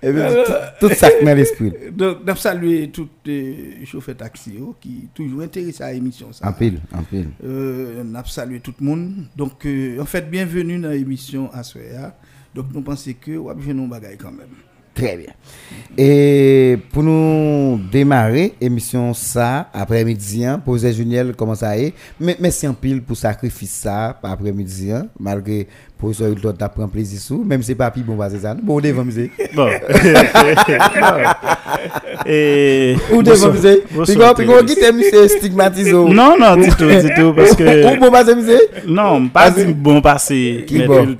et 0.02 0.12
puis 0.12 0.22
tout 0.80 0.90
ça 0.90 1.10
dans 1.22 1.36
l'esprit. 1.36 1.74
Donc 1.92 2.24
n'a 2.26 2.36
saluer 2.36 2.90
tous 2.90 3.10
les 3.26 3.80
chauffeurs 3.86 4.16
taxi 4.16 4.54
oh, 4.62 4.76
qui 4.80 5.10
toujours 5.14 5.42
intéressés 5.42 5.84
à 5.84 5.92
l'émission 5.92 6.30
en 6.42 6.54
pile 6.54 6.80
en 6.94 7.04
pile. 7.04 7.30
Euh 7.44 8.04
n'a 8.04 8.24
saluer 8.26 8.60
tout 8.62 8.74
le 8.80 8.86
monde. 8.86 9.14
Donc 9.36 9.66
euh, 9.66 10.00
en 10.00 10.06
fait 10.06 10.30
bienvenue 10.30 10.80
dans 10.80 10.90
l'émission 10.92 11.50
à 11.54 11.62
donc 12.56 12.66
nous 12.74 12.82
pensons 12.82 13.12
que 13.20 13.38
on 13.38 13.54
va 13.54 13.74
nous 13.74 13.88
bagaille 13.88 14.18
quand 14.18 14.32
même 14.32 14.48
Très 15.00 15.18
bien. 15.18 15.34
Et 15.98 16.78
pour 16.92 17.04
nous 17.04 17.80
démarrer, 17.92 18.54
émission 18.62 19.14
ça, 19.14 19.70
après-midi, 19.74 20.46
hein, 20.46 20.60
poser 20.60 20.94
Juniel, 20.94 21.34
comment 21.36 21.56
ça 21.56 21.78
est? 21.78 21.94
Mais 22.20 22.38
merci 22.40 22.68
en 22.68 22.74
pile 22.74 23.02
pour 23.02 23.18
sacrifice 23.18 23.72
ça, 23.72 24.18
après-midi, 24.24 24.92
hein, 24.92 25.08
malgré 26.00 26.16
Professeur 26.16 26.30
Wilton 26.30 26.54
t'a 26.54 26.70
pris 26.70 26.88
plaisir 26.88 27.20
sous, 27.20 27.44
même 27.44 27.62
si 27.62 27.68
c'est 27.68 27.76
pas 27.76 27.92
plus 27.92 28.04
bon, 28.04 28.18
c'est 28.30 28.40
ça. 28.40 28.54
Bon, 28.56 28.80
devant 28.80 29.04
musée. 29.04 29.32
Bon. 29.56 29.68
Et. 32.26 32.96
Ou 33.12 33.24
devant 33.24 33.52
musée. 33.52 33.84
Puis 34.06 34.16
quand 34.16 34.34
puis 34.34 34.46
quand 34.46 34.66
quitte 34.66 34.94
musée 34.94 35.28
stigmatisé. 35.28 35.94
Ou 35.94 36.10
Non, 36.10 36.36
non, 36.40 36.56
du 36.56 36.70
tout, 36.70 36.88
du 36.88 37.14
tout, 37.16 37.34
parce 37.34 37.56
que. 37.56 38.00
bon, 38.00 38.10
bah, 38.12 38.24
c'est 38.26 38.36
musée. 38.36 38.60
Non, 38.88 39.28
pas 39.28 39.52
bon 39.52 40.02
passé, 40.02 40.64
Qui 40.68 40.84
bon? 40.84 41.16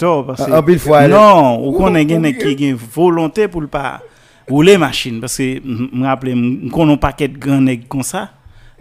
En 0.52 0.64
pile 0.64 0.80
fois, 0.80 1.08
Non, 1.08 1.68
ou 1.68 1.74
qu'on 1.74 1.96
a 1.96 2.04
qui 2.04 2.14
une 2.14 2.76
volonté 2.76 3.48
pour 3.48 3.62
le 3.62 3.68
pas 3.68 4.02
rouler 4.48 4.78
machine, 4.78 5.20
parce 5.20 5.38
que 5.38 5.60
me 5.64 6.06
rappelle, 6.06 6.36
qu'on 6.72 6.90
a 6.90 6.94
un 6.94 6.98
paquet 6.98 7.28
de 7.28 7.38
grands 7.38 7.62
nègres 7.62 7.88
comme 7.88 8.02
ça, 8.04 8.32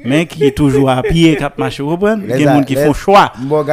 mais 0.05 0.27
qui 0.27 0.45
est 0.45 0.57
toujours 0.57 0.91
à 0.91 1.03
pied, 1.03 1.37
cap 1.37 1.59
marché, 1.59 1.83
vous 1.83 1.91
comprenez? 1.91 2.25
Il 2.25 2.31
y 2.31 2.33
a 2.33 2.37
des 2.37 2.45
gens 2.45 2.63
qui 2.63 2.77
font 2.77 2.93
choix. 2.93 3.33
Bon. 3.39 3.65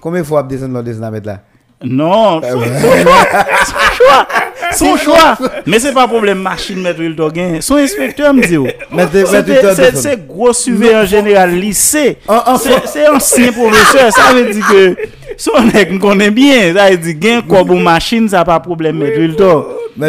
Combien 0.00 0.20
de 0.20 0.26
fois 0.26 0.42
vous 0.42 0.48
descendez 0.48 0.94
dans 0.94 1.10
mettre 1.10 1.26
là? 1.26 1.40
Non, 1.82 2.40
son 2.40 2.60
son 3.66 3.78
choix, 3.92 4.26
son 4.76 4.96
choix. 4.96 5.36
Mais 5.66 5.78
c'est 5.78 5.92
pas 5.92 6.06
problème 6.06 6.40
machine 6.40 6.80
mettre 6.80 7.00
le 7.00 7.14
dogain. 7.14 7.58
Son 7.60 7.76
inspecteur 7.76 8.32
me 8.34 8.46
dit. 8.46 8.56
oh. 8.56 8.66
C'est 9.94 10.26
gros 10.26 10.52
surveillant 10.52 11.04
général 11.04 11.54
lycée. 11.54 12.18
C'est 12.58 12.86
c'est 12.86 13.08
ancien 13.08 13.52
professeur. 13.52 14.12
Ça 14.12 14.32
veut 14.32 14.52
dire 14.52 14.66
que 14.68 14.96
son 15.36 15.62
nèg 15.72 15.92
me 15.92 15.98
connaît 15.98 16.30
bien. 16.30 16.74
Ça 16.74 16.90
veut 16.90 16.96
dire 16.96 17.14
gain 17.14 17.40
quoi 17.42 17.64
bon 17.64 17.80
machine, 17.80 18.28
ça 18.28 18.44
pas 18.44 18.60
problème 18.60 19.02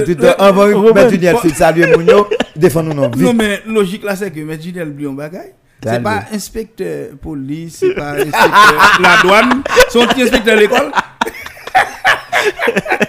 tu 0.05 0.15
te 0.15 0.41
envoies 0.41 0.73
Robert, 0.73 0.93
mettre 0.93 1.13
une 1.13 1.21
lettre, 1.21 1.47
saluer 1.55 1.95
Mounio, 1.95 2.27
défendre 2.55 2.93
nous 2.93 3.01
non. 3.01 3.11
Non, 3.15 3.33
mais 3.33 3.61
logique 3.67 4.03
là, 4.03 4.15
c'est 4.15 4.31
que 4.31 4.39
M. 4.39 4.57
Gidel 4.59 4.89
oublie 4.89 5.07
un 5.07 5.11
bagage. 5.11 5.51
T'as 5.81 5.95
C'est 5.95 5.99
pas 6.01 6.23
inspecteur 6.33 7.09
police, 7.21 7.77
c'est 7.79 7.93
pas 7.93 8.11
inspecteur 8.13 8.99
la 9.01 9.21
douane, 9.21 9.61
son 9.89 10.05
petit 10.07 10.23
inspecteur 10.23 10.55
de 10.55 10.61
l'école. 10.61 10.91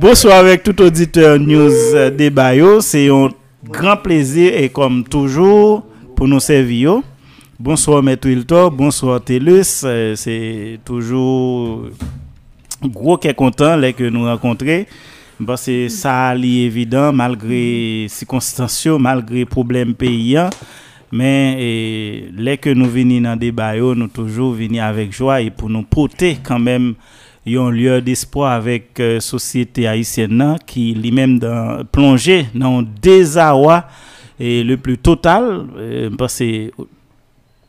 Bonsoir 0.00 0.38
avec 0.38 0.62
tout 0.62 0.80
auditeur 0.82 1.38
news 1.38 1.70
euh, 1.94 2.10
débat 2.10 2.54
yo. 2.54 2.80
C'est 2.80 3.08
un 3.08 3.28
grand 3.68 3.96
plaisir 3.96 4.52
et 4.54 4.68
comme 4.68 5.04
toujours 5.04 5.84
pour 6.14 6.28
nous 6.28 6.40
servir. 6.40 7.00
Bonsoir 7.58 8.02
Maître 8.02 8.28
Wilton, 8.28 8.70
bonsoir 8.70 9.22
Telus. 9.22 9.82
Euh, 9.84 10.14
C'est 10.16 10.78
toujours 10.84 11.86
gros 12.84 13.16
qui 13.16 13.28
est 13.28 13.34
content 13.34 13.76
là, 13.76 13.92
que 13.92 14.04
nous 14.08 14.24
rencontrer. 14.24 14.86
Parce 15.46 15.66
que 15.66 15.88
ça 15.88 16.34
est 16.36 16.42
évident 16.42 17.12
malgré 17.12 18.06
circonstances, 18.08 18.86
malgré 18.98 19.44
problème 19.44 19.94
pays. 19.94 20.36
hein. 20.36 20.50
Mais 21.12 22.24
les 22.36 22.56
que 22.58 22.70
nous 22.70 22.86
venons 22.90 23.20
dans 23.20 23.36
des 23.36 23.46
débat, 23.46 23.76
yo, 23.76 23.94
nous 23.94 24.08
toujours 24.08 24.52
venir 24.52 24.84
avec 24.84 25.12
joie 25.12 25.40
et 25.40 25.50
pour 25.50 25.70
nous 25.70 25.82
porter 25.82 26.36
quand 26.42 26.58
un 27.54 27.70
lieu 27.70 28.00
d'espoir 28.00 28.52
avec 28.52 28.98
euh, 28.98 29.20
société 29.20 29.86
haïtienne 29.86 30.56
qui 30.66 30.92
lui-même 30.94 31.38
plongé 31.92 32.46
dans 32.54 32.80
un 32.80 32.86
désarroi 33.00 33.84
et 34.38 34.62
le 34.62 34.76
plus 34.76 34.98
total 34.98 35.66
euh, 35.76 36.10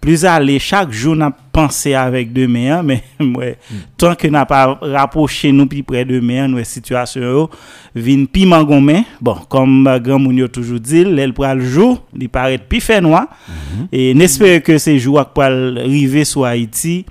plus 0.07 0.23
aller 0.23 0.57
chaque 0.57 0.93
jour 0.93 1.17
n'a 1.17 1.29
pensé 1.51 1.93
avec 1.93 2.31
demain 2.31 2.77
hein, 2.77 2.81
mais 2.81 3.03
ouais, 3.19 3.57
tant 3.97 4.15
que 4.15 4.25
n'a 4.29 4.45
pas 4.45 4.79
rapproché 4.81 5.51
nous 5.51 5.65
plus 5.65 5.83
près 5.83 6.05
de 6.05 6.15
demain 6.15 6.47
nous 6.47 6.63
situation 6.63 7.49
vin 7.93 8.23
piment 8.23 8.63
gomme 8.63 9.03
bon 9.19 9.35
comme 9.49 9.85
euh, 9.85 9.99
grand 9.99 10.17
moun 10.17 10.37
yo 10.37 10.47
toujours 10.47 10.79
dit 10.79 11.01
elle 11.01 11.33
pral 11.33 11.59
jour 11.59 12.01
il 12.17 12.29
paraît 12.29 12.57
plus 12.57 12.79
fait 12.79 13.01
noir 13.01 13.27
et 13.91 14.13
n'espère 14.13 14.63
que 14.63 14.77
ces 14.77 14.97
jours 14.97 15.25
pour 15.25 15.43
arriver 15.43 16.23
sur 16.23 16.45
Haïti 16.45 17.05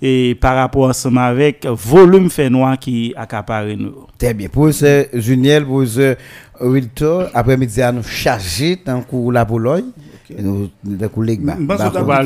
et 0.00 0.36
par 0.40 0.54
rapport 0.54 0.84
ensemble 0.84 1.18
avec 1.18 1.66
volume 1.66 2.30
fait 2.30 2.48
noir 2.48 2.78
qui 2.78 3.12
accapare 3.16 3.64
nous 3.76 4.06
Très 4.18 4.32
bien. 4.32 4.48
Professeur 4.48 5.04
Juniel, 5.12 5.64
professeur 5.66 6.16
Wilton, 6.60 7.26
après-midi, 7.34 7.82
à 7.82 7.92
nous 7.92 8.02
charger 8.02 8.78
dans 8.84 8.96
le 8.96 9.02
cours 9.02 9.30
la 9.30 9.44
Pologne. 9.44 9.90
Le 10.30 10.42
bon, 10.42 10.70
Bah, 11.66 12.22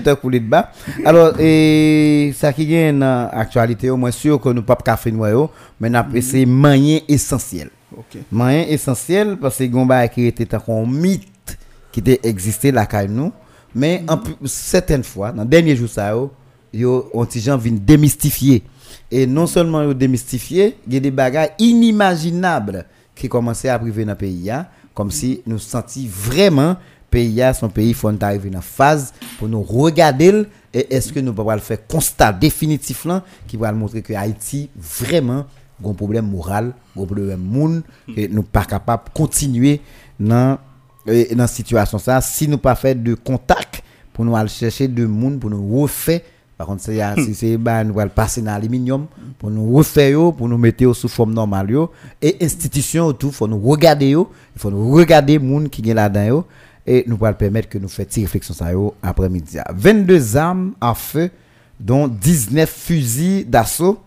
le 0.00 0.14
cours 0.14 0.30
Legba. 0.30 0.72
Alors, 1.04 1.34
et 1.38 2.32
ça 2.36 2.52
qui 2.52 2.74
est 2.74 2.92
dans 2.92 3.30
l'actualité, 3.32 3.90
moins 3.90 4.10
sûr 4.10 4.40
que 4.40 4.48
nous 4.48 4.62
pas 4.62 4.76
café 4.76 5.12
noir, 5.12 5.48
mais 5.80 5.88
nous 5.90 5.98
avons 5.98 6.14
essayé 6.14 6.46
moyen 6.46 7.00
essentiel. 7.08 7.70
Moyen 8.30 8.64
essentiel 8.68 9.36
parce 9.36 9.58
que 9.58 9.64
Gomba 9.64 10.08
qui 10.08 10.26
était 10.26 10.48
un 10.54 10.86
mythe 10.86 11.58
qui 11.90 12.00
était 12.00 12.20
existé 12.22 12.72
là 12.72 12.86
quand 12.86 13.06
nous. 13.08 13.32
Mais 13.74 14.02
en 14.08 14.18
plus, 14.18 14.34
certaines 14.44 15.04
fois 15.04 15.32
dans 15.32 15.42
les 15.42 15.48
derniers 15.48 15.76
jours 15.76 15.88
ça 15.88 16.10
yo 16.10 16.32
yo 16.72 17.10
on 17.12 17.26
gens 17.30 17.56
viennent 17.58 17.78
démystifier. 17.78 18.62
Et 19.10 19.26
non 19.26 19.46
seulement 19.46 19.92
démystifier 19.92 20.76
il 20.86 20.94
y 20.94 20.96
a 20.96 21.00
des 21.00 21.10
bagages 21.10 21.50
inimaginables 21.58 22.86
qui 23.14 23.28
commençaient 23.28 23.68
à 23.68 23.74
arriver 23.74 24.04
dans 24.04 24.12
le 24.12 24.18
pays 24.18 24.50
hein, 24.50 24.66
comme 24.94 25.10
si 25.10 25.42
nous 25.46 25.58
senti 25.58 26.08
vraiment 26.08 26.76
pays 27.12 27.42
a 27.42 27.52
son 27.52 27.68
pays 27.68 27.92
faut 27.92 28.10
arriver 28.20 28.50
dans 28.50 28.60
phase 28.62 29.12
pour 29.38 29.46
nous 29.48 29.62
regarder. 29.62 30.44
Et 30.74 30.94
est-ce 30.94 31.12
que 31.12 31.20
nous 31.20 31.34
pouvons 31.34 31.52
le 31.52 31.58
faire 31.58 31.86
constat 31.86 32.32
définitif 32.32 33.04
là 33.04 33.22
qui 33.46 33.56
va 33.58 33.70
montrer 33.72 34.00
que 34.00 34.14
Haïti 34.14 34.70
vraiment 34.74 35.44
un 35.84 35.92
problème 35.94 36.28
moral, 36.30 36.72
un 36.96 37.04
problème 37.04 37.40
moun 37.40 37.82
et 38.16 38.28
nous 38.28 38.42
pas 38.42 38.64
capable 38.64 39.04
continuer 39.12 39.80
dans 40.18 40.58
dans 41.34 41.46
situation 41.46 41.98
ça. 41.98 42.20
Si 42.20 42.48
nous 42.48 42.58
pas 42.58 42.74
fait 42.74 42.94
de 42.94 43.14
contact 43.14 43.82
pour 44.12 44.24
nous 44.24 44.34
aller 44.34 44.48
chercher 44.48 44.88
de 44.88 45.04
monde 45.04 45.38
pour 45.38 45.50
nous 45.50 45.80
refaire 45.80 46.20
par 46.62 46.68
contre 46.68 46.82
c'est 46.82 47.00
si 47.24 47.34
c'est 47.34 47.56
bah 47.56 47.82
nous 47.82 47.98
le 47.98 48.08
passer 48.08 48.40
dans 48.40 48.52
l'aluminium 48.52 49.06
pour 49.36 49.50
nous 49.50 49.74
refaire 49.74 50.32
pour 50.32 50.48
nous 50.48 50.56
mettre 50.56 50.92
sous 50.92 51.08
forme 51.08 51.34
normale 51.34 51.74
et 52.20 52.36
institution 52.40 53.06
autour 53.06 53.34
faut 53.34 53.48
nous 53.48 53.58
regarder 53.58 54.10
il 54.10 54.24
faut 54.56 54.70
nous 54.70 54.92
regarder 54.92 55.40
monde 55.40 55.68
qui 55.70 55.90
est 55.90 55.92
là-dedans 55.92 56.44
et 56.86 57.02
nous 57.08 57.16
va 57.16 57.32
permettre 57.32 57.68
que 57.68 57.78
nous 57.78 57.88
fassions 57.88 58.22
réflexion 58.22 58.54
ça 58.54 58.70
après-midi. 59.02 59.58
22 59.74 60.36
armes 60.36 60.72
à 60.80 60.94
feu 60.94 61.30
dont 61.80 62.06
19 62.06 62.70
fusils 62.70 63.50
d'assaut 63.50 63.98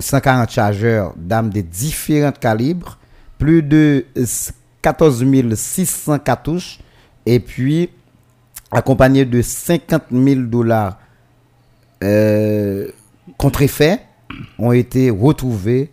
140 0.00 0.50
chargeurs 0.50 1.14
d'armes 1.16 1.50
de 1.50 1.60
différents 1.60 2.32
calibres, 2.32 2.98
plus 3.38 3.62
de 3.62 4.06
euh, 4.18 4.24
14 4.82 5.24
600 5.54 6.18
cartouches, 6.18 6.80
et 7.24 7.38
puis 7.38 7.90
accompagné 8.72 9.24
de 9.24 9.40
50 9.40 10.02
000 10.10 10.40
dollars 10.42 10.98
euh, 12.02 12.88
contrefaits 13.36 14.00
ont 14.58 14.72
été 14.72 15.10
retrouvés 15.10 15.90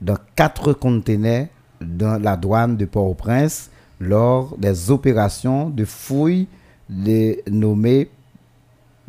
dans 0.00 0.16
quatre 0.36 0.72
conteneurs 0.72 1.46
dans 1.80 2.20
la 2.22 2.36
douane 2.36 2.76
de 2.76 2.84
Port-au-Prince 2.84 3.70
lors 4.00 4.56
des 4.58 4.90
opérations 4.90 5.70
de 5.70 5.84
fouille 5.84 6.46
dénommées 6.88 8.10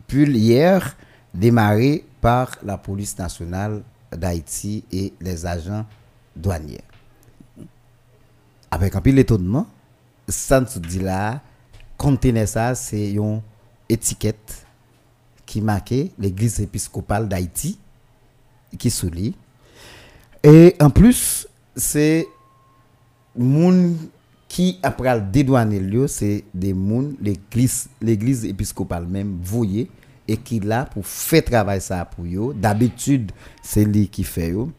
Pullière 0.08 0.96
démarrées 1.34 2.06
par 2.22 2.52
la 2.64 2.78
police 2.78 3.18
nationale 3.18 3.82
d'Haïti 4.12 4.84
et 4.92 5.14
les 5.20 5.46
agents 5.46 5.86
douaniers. 6.36 6.84
Avec 8.72 8.96
un 8.96 9.02
peu 9.02 9.10
l'étonnement, 9.10 9.68
ça 10.28 10.60
nous 10.62 10.80
dit 10.80 11.00
là, 11.00 11.42
conteneur 11.98 12.48
ça, 12.48 12.76
c'est 12.76 13.12
une 13.14 13.42
étiquette 13.90 14.65
qui 15.46 15.62
marquait 15.62 16.12
l'église 16.18 16.60
épiscopale 16.60 17.28
d'Haïti, 17.28 17.78
qui 18.78 18.90
souligne. 18.90 19.34
Et 20.44 20.76
en 20.80 20.90
plus, 20.90 21.48
c'est 21.76 22.28
moun 23.36 23.98
qui 24.48 24.80
après 24.84 25.14
le 25.16 25.22
dédouaner 25.22 25.80
lieu, 25.80 26.08
c'est 26.08 26.44
des 26.54 26.74
moun 26.74 27.16
l'église 27.22 28.46
épiscopale 28.46 29.06
même 29.08 29.40
voyez 29.42 29.90
et 30.28 30.38
qui 30.38 30.60
là 30.60 30.86
pour 30.86 31.06
faire 31.06 31.44
travail 31.44 31.82
ça 31.82 32.06
pour 32.06 32.26
yo. 32.26 32.54
D'habitude, 32.54 33.32
c'est 33.62 33.86
lui 33.86 34.08
qui 34.08 34.24
fait 34.24 34.52
yo. 34.52 34.72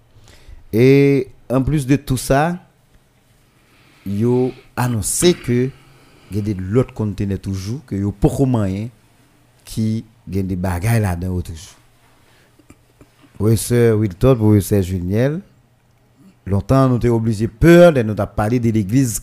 Et 0.73 1.29
en 1.51 1.63
plus 1.63 1.87
de 1.87 1.97
tout 1.97 2.17
ça, 2.17 2.59
yo 4.07 4.53
annoncé 4.77 5.35
que 5.35 5.71
il 6.31 6.37
y 6.37 6.41
a 6.41 6.43
des 6.43 6.55
l'autre 6.55 6.93
conteneur 6.95 7.39
toujours 7.39 7.85
que 7.85 7.95
yo 7.95 8.13
pas 8.13 8.29
moyen 8.47 8.89
qui 9.65 10.05
gagne 10.29 10.47
des 10.47 10.57
bagages 10.57 11.01
là-dedans 11.01 11.41
toujours. 11.41 11.77
Oui, 13.39 13.57
sir 13.57 13.97
Wilton, 13.99 14.37
oui, 14.41 14.63
sir 14.63 14.83
Juniel. 14.83 15.41
Longtemps, 16.47 16.89
nous 16.89 16.97
étions 16.97 17.17
obligés 17.17 17.49
peur 17.49 17.93
de 17.93 18.03
nous 18.03 18.15
parlé 18.15 18.61
de 18.61 18.71
l'église 18.71 19.23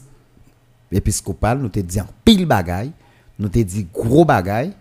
épiscopale, 0.92 1.60
nous 1.60 1.70
t'ai 1.70 1.82
dit 1.82 2.02
en 2.02 2.08
pile 2.26 2.46
bagaille, 2.46 2.92
nous 3.40 3.50
t'ai 3.50 3.64
dit 3.64 3.88
gros 3.94 4.26
bagaille, 4.26 4.74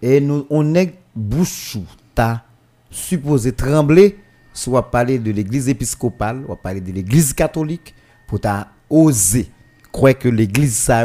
et 0.00 0.20
nous, 0.20 0.46
on 0.50 0.74
est 0.74 0.94
bouchou, 1.14 1.84
t'as 2.14 2.42
supposé 2.90 3.52
trembler, 3.52 4.18
soit 4.52 4.90
parler 4.90 5.18
de 5.18 5.30
l'église 5.30 5.68
épiscopale, 5.68 6.44
ou 6.48 6.56
parler 6.56 6.80
de 6.80 6.90
l'église 6.90 7.32
catholique, 7.32 7.94
pour 8.26 8.40
t'as 8.40 8.68
osé 8.88 9.50
croire 9.94 10.18
que 10.18 10.28
l'église 10.28 10.74
ça 10.74 11.04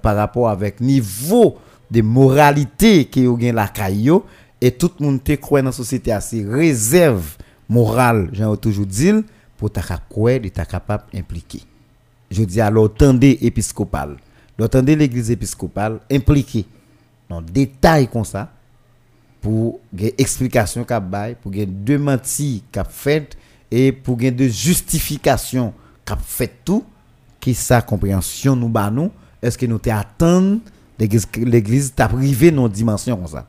par 0.00 0.16
rapport 0.16 0.48
avec 0.48 0.80
niveau 0.80 1.58
de 1.90 2.02
moralité 2.02 3.06
qui 3.06 3.24
gen 3.24 3.54
la 3.54 3.68
caillou 3.68 4.22
et 4.60 4.70
tout 4.70 4.90
le 5.00 5.06
monde 5.06 5.24
te 5.24 5.32
croit 5.32 5.62
dans 5.62 5.66
la 5.66 5.72
société 5.72 6.12
à 6.12 6.20
ces 6.20 6.44
réserves 6.44 7.36
morales, 7.68 8.28
j'ai 8.32 8.44
toujours 8.60 8.86
dit, 8.86 9.12
pour 9.56 9.70
ta 9.70 9.82
croire 9.82 10.40
de 10.40 10.48
ta 10.48 10.64
capable 10.64 11.04
impliqué. 11.14 11.62
Je 12.30 12.42
dis 12.44 12.60
alors, 12.60 12.92
tendez 12.92 13.38
épiscopal, 13.42 14.16
l'entendez 14.58 14.96
l'église 14.96 15.30
épiscopale 15.30 16.00
impliquée 16.10 16.64
dans 17.28 17.42
détail 17.42 18.08
comme 18.08 18.24
ça 18.24 18.50
pour 19.40 19.80
une 19.96 20.10
explication 20.18 20.84
qu'a 20.84 21.00
bail, 21.00 21.36
pour 21.40 21.52
une 21.52 21.84
démenti 21.84 22.62
qu'a 22.70 22.84
fait 22.84 23.36
et 23.70 23.92
pour 23.92 24.18
une 24.20 24.36
de 24.36 24.48
justification 24.48 25.72
qu'a 26.04 26.16
fait 26.16 26.52
tout 26.64 26.84
qui 27.40 27.54
sa 27.54 27.80
compréhension 27.80 28.54
nous 28.54 28.68
ba 28.68 28.90
nous 28.90 29.10
est-ce 29.40 29.56
que 29.56 29.64
nous 29.66 29.78
t'es 29.78 29.90
attendre 29.90 30.58
l'église 31.00 31.26
l'église 31.36 31.94
t'a 31.94 32.08
privé 32.08 32.52
nos 32.52 32.68
dimensions 32.68 33.16
comme 33.16 33.26
ça 33.26 33.48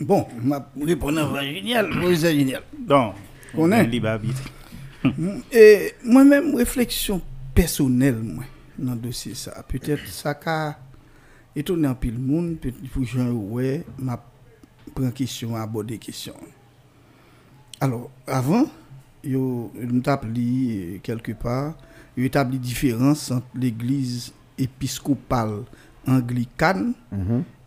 Bon, 0.00 0.26
ma 0.42 0.66
répondre 0.82 1.36
à 1.36 1.44
génial, 1.44 1.90
professeur 1.90 2.32
génial. 2.32 2.62
Donc, 2.78 3.14
On 3.54 3.70
est. 3.70 3.90
Et 5.52 5.92
moi-même, 6.04 6.54
réflexion 6.54 7.20
personnelle, 7.54 8.16
moi, 8.16 8.44
dans 8.78 8.94
le 8.94 8.98
dossier, 8.98 9.34
ça, 9.34 9.62
peut-être 9.66 10.06
ça 10.08 10.38
a 10.46 10.76
étonné 11.54 11.86
un 11.88 11.94
peu 11.94 12.08
le 12.08 12.18
monde, 12.18 12.56
peut-être 12.58 12.80
pour 12.90 13.04
gens, 13.04 13.30
ouais, 13.30 13.84
m'a 13.98 14.22
prend 14.94 15.10
question, 15.10 15.54
aborder 15.56 15.98
question. 15.98 16.34
Alors, 17.80 18.10
avant, 18.26 18.66
yo, 19.22 19.70
nous 19.74 19.98
établi 19.98 21.00
quelque 21.02 21.32
part, 21.32 21.74
yo 22.16 22.24
établi 22.24 22.58
différence 22.58 23.30
entre 23.30 23.46
l'église 23.54 24.32
épiscopale 24.58 25.62
anglicane 26.06 26.94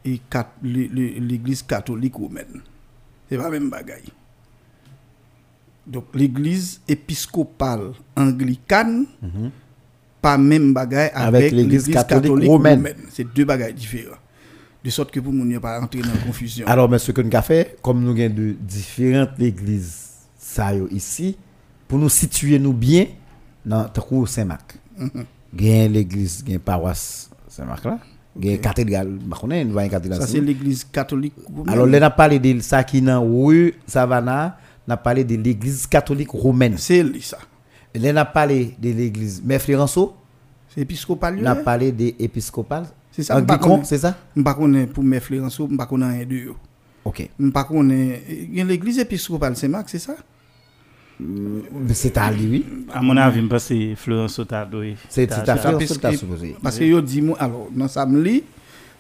et 0.06 0.20
l'é- 0.64 0.90
l'é- 0.94 1.20
l'église 1.20 1.62
catholique 1.64 2.16
romaine. 2.16 2.62
C'est 3.30 3.38
pas 3.38 3.50
même 3.50 3.70
bagaille. 3.70 4.10
Donc 5.86 6.06
l'église 6.14 6.80
épiscopale 6.88 7.92
anglicane, 8.16 9.06
pas 10.22 10.38
même 10.38 10.74
bagaille 10.74 11.12
Avec 11.14 11.36
avec, 11.44 11.52
l'église 11.52 11.88
catholique 11.90 12.24
catholique, 12.24 12.50
romaine. 12.50 12.78
romaine. 12.78 12.98
C'est 13.10 13.34
deux 13.34 13.44
bagailles 13.46 13.74
différents. 13.74 14.18
De 14.84 14.90
sorte 14.90 15.12
que 15.12 15.20
pour 15.20 15.32
ne 15.34 15.58
pas 15.60 15.80
rentrer 15.80 16.02
dans 16.02 16.10
la 16.12 16.18
confusion. 16.26 16.68
Alors, 16.68 16.90
mais 16.90 17.00
ce 17.00 17.12
que 17.14 17.22
nous 17.22 17.30
avons 17.34 17.42
fait, 17.42 17.78
comme 17.82 18.02
nous 18.04 18.12
avons 18.12 18.34
de 18.34 18.52
différentes 18.60 19.40
églises 19.40 20.10
ça 20.38 20.74
ici, 20.92 21.38
pour 21.88 21.98
nous 22.00 22.10
situer 22.10 22.60
nous 22.60 22.74
bien 22.74 23.08
dans 23.66 23.88
le 24.22 24.28
Saint-Marc. 24.28 24.78
Il 25.58 25.66
y 25.66 25.82
a 25.82 25.88
l'église, 25.88 26.44
a 26.56 26.60
paroisse 26.60 27.30
Saint-Marc 27.48 27.86
là. 27.86 28.00
Il 28.40 28.46
y 28.46 28.50
a 28.50 28.54
une 28.54 28.60
cathédrale, 28.60 29.20
ça 30.20 30.28
c'est 30.28 30.40
l'église 30.40 30.84
catholique. 30.86 31.34
Alors, 31.68 31.86
là, 31.86 32.00
on 32.00 32.02
a 32.02 32.10
parlé 32.10 32.40
de 32.40 32.60
ça 32.62 32.84
qui 32.84 32.98
est 32.98 33.02
dans 33.02 33.22
rue 33.24 33.76
Savannah, 33.86 34.58
on 34.88 34.92
a 34.92 34.98
parlé 34.98 35.24
de 35.24 35.36
l'église 35.36 35.86
catholique 35.86 36.32
romaine. 36.32 36.76
c'est 36.78 37.06
ça. 37.22 37.38
Là, 37.94 38.12
on 38.12 38.18
a 38.18 38.26
parlé 38.26 38.74
de 38.82 38.90
l'église 38.92 39.42
Mère 39.44 39.62
Flérenceau, 39.62 40.14
C'est 40.74 40.82
épiscopal. 40.82 41.38
on 41.40 41.46
a 41.46 41.54
lui, 41.54 41.64
parlé 41.64 41.92
de 41.92 42.14
épiscopal. 42.18 42.86
C'est 43.12 43.22
ça, 43.22 43.40
c'est 43.84 43.98
ça? 44.00 44.18
Je 44.36 44.42
ne 44.42 44.46
connais 44.52 44.88
pas 44.88 44.94
pour 44.94 45.04
mes 45.04 45.20
Flérenceau, 45.20 45.68
je 45.70 45.76
ne 45.76 45.86
connais 45.86 46.08
rien 46.08 46.26
de 46.26 46.36
eux. 46.36 46.56
Ok. 47.06 47.30
Je 47.40 47.46
ne 47.46 47.52
connais 47.52 48.24
a 48.60 48.64
l'église 48.64 48.98
épiscopale 48.98 49.56
Saint-Marc, 49.56 49.90
c'est 49.90 50.00
ça? 50.00 50.16
C'est 51.94 52.18
à 52.18 52.32
lui. 52.32 52.66
À 52.94 53.02
mon 53.02 53.16
avis, 53.18 53.42
je 53.42 53.46
pense 53.48 53.68
que 53.68 53.76
c'est 53.76 53.96
Florence 53.96 54.40
Otado. 54.40 54.82
C'est 55.10 55.28
tout 55.28 55.50
à 55.50 55.56
fait 55.56 56.16
supposé. 56.18 56.56
Parce 56.62 56.78
que 56.80 56.84
yo 56.84 57.02
dit 57.02 57.22
moi 57.22 57.38
alors 57.40 57.68
dans 57.72 57.88
ça 57.88 58.06
me 58.06 58.22
lit 58.22 58.44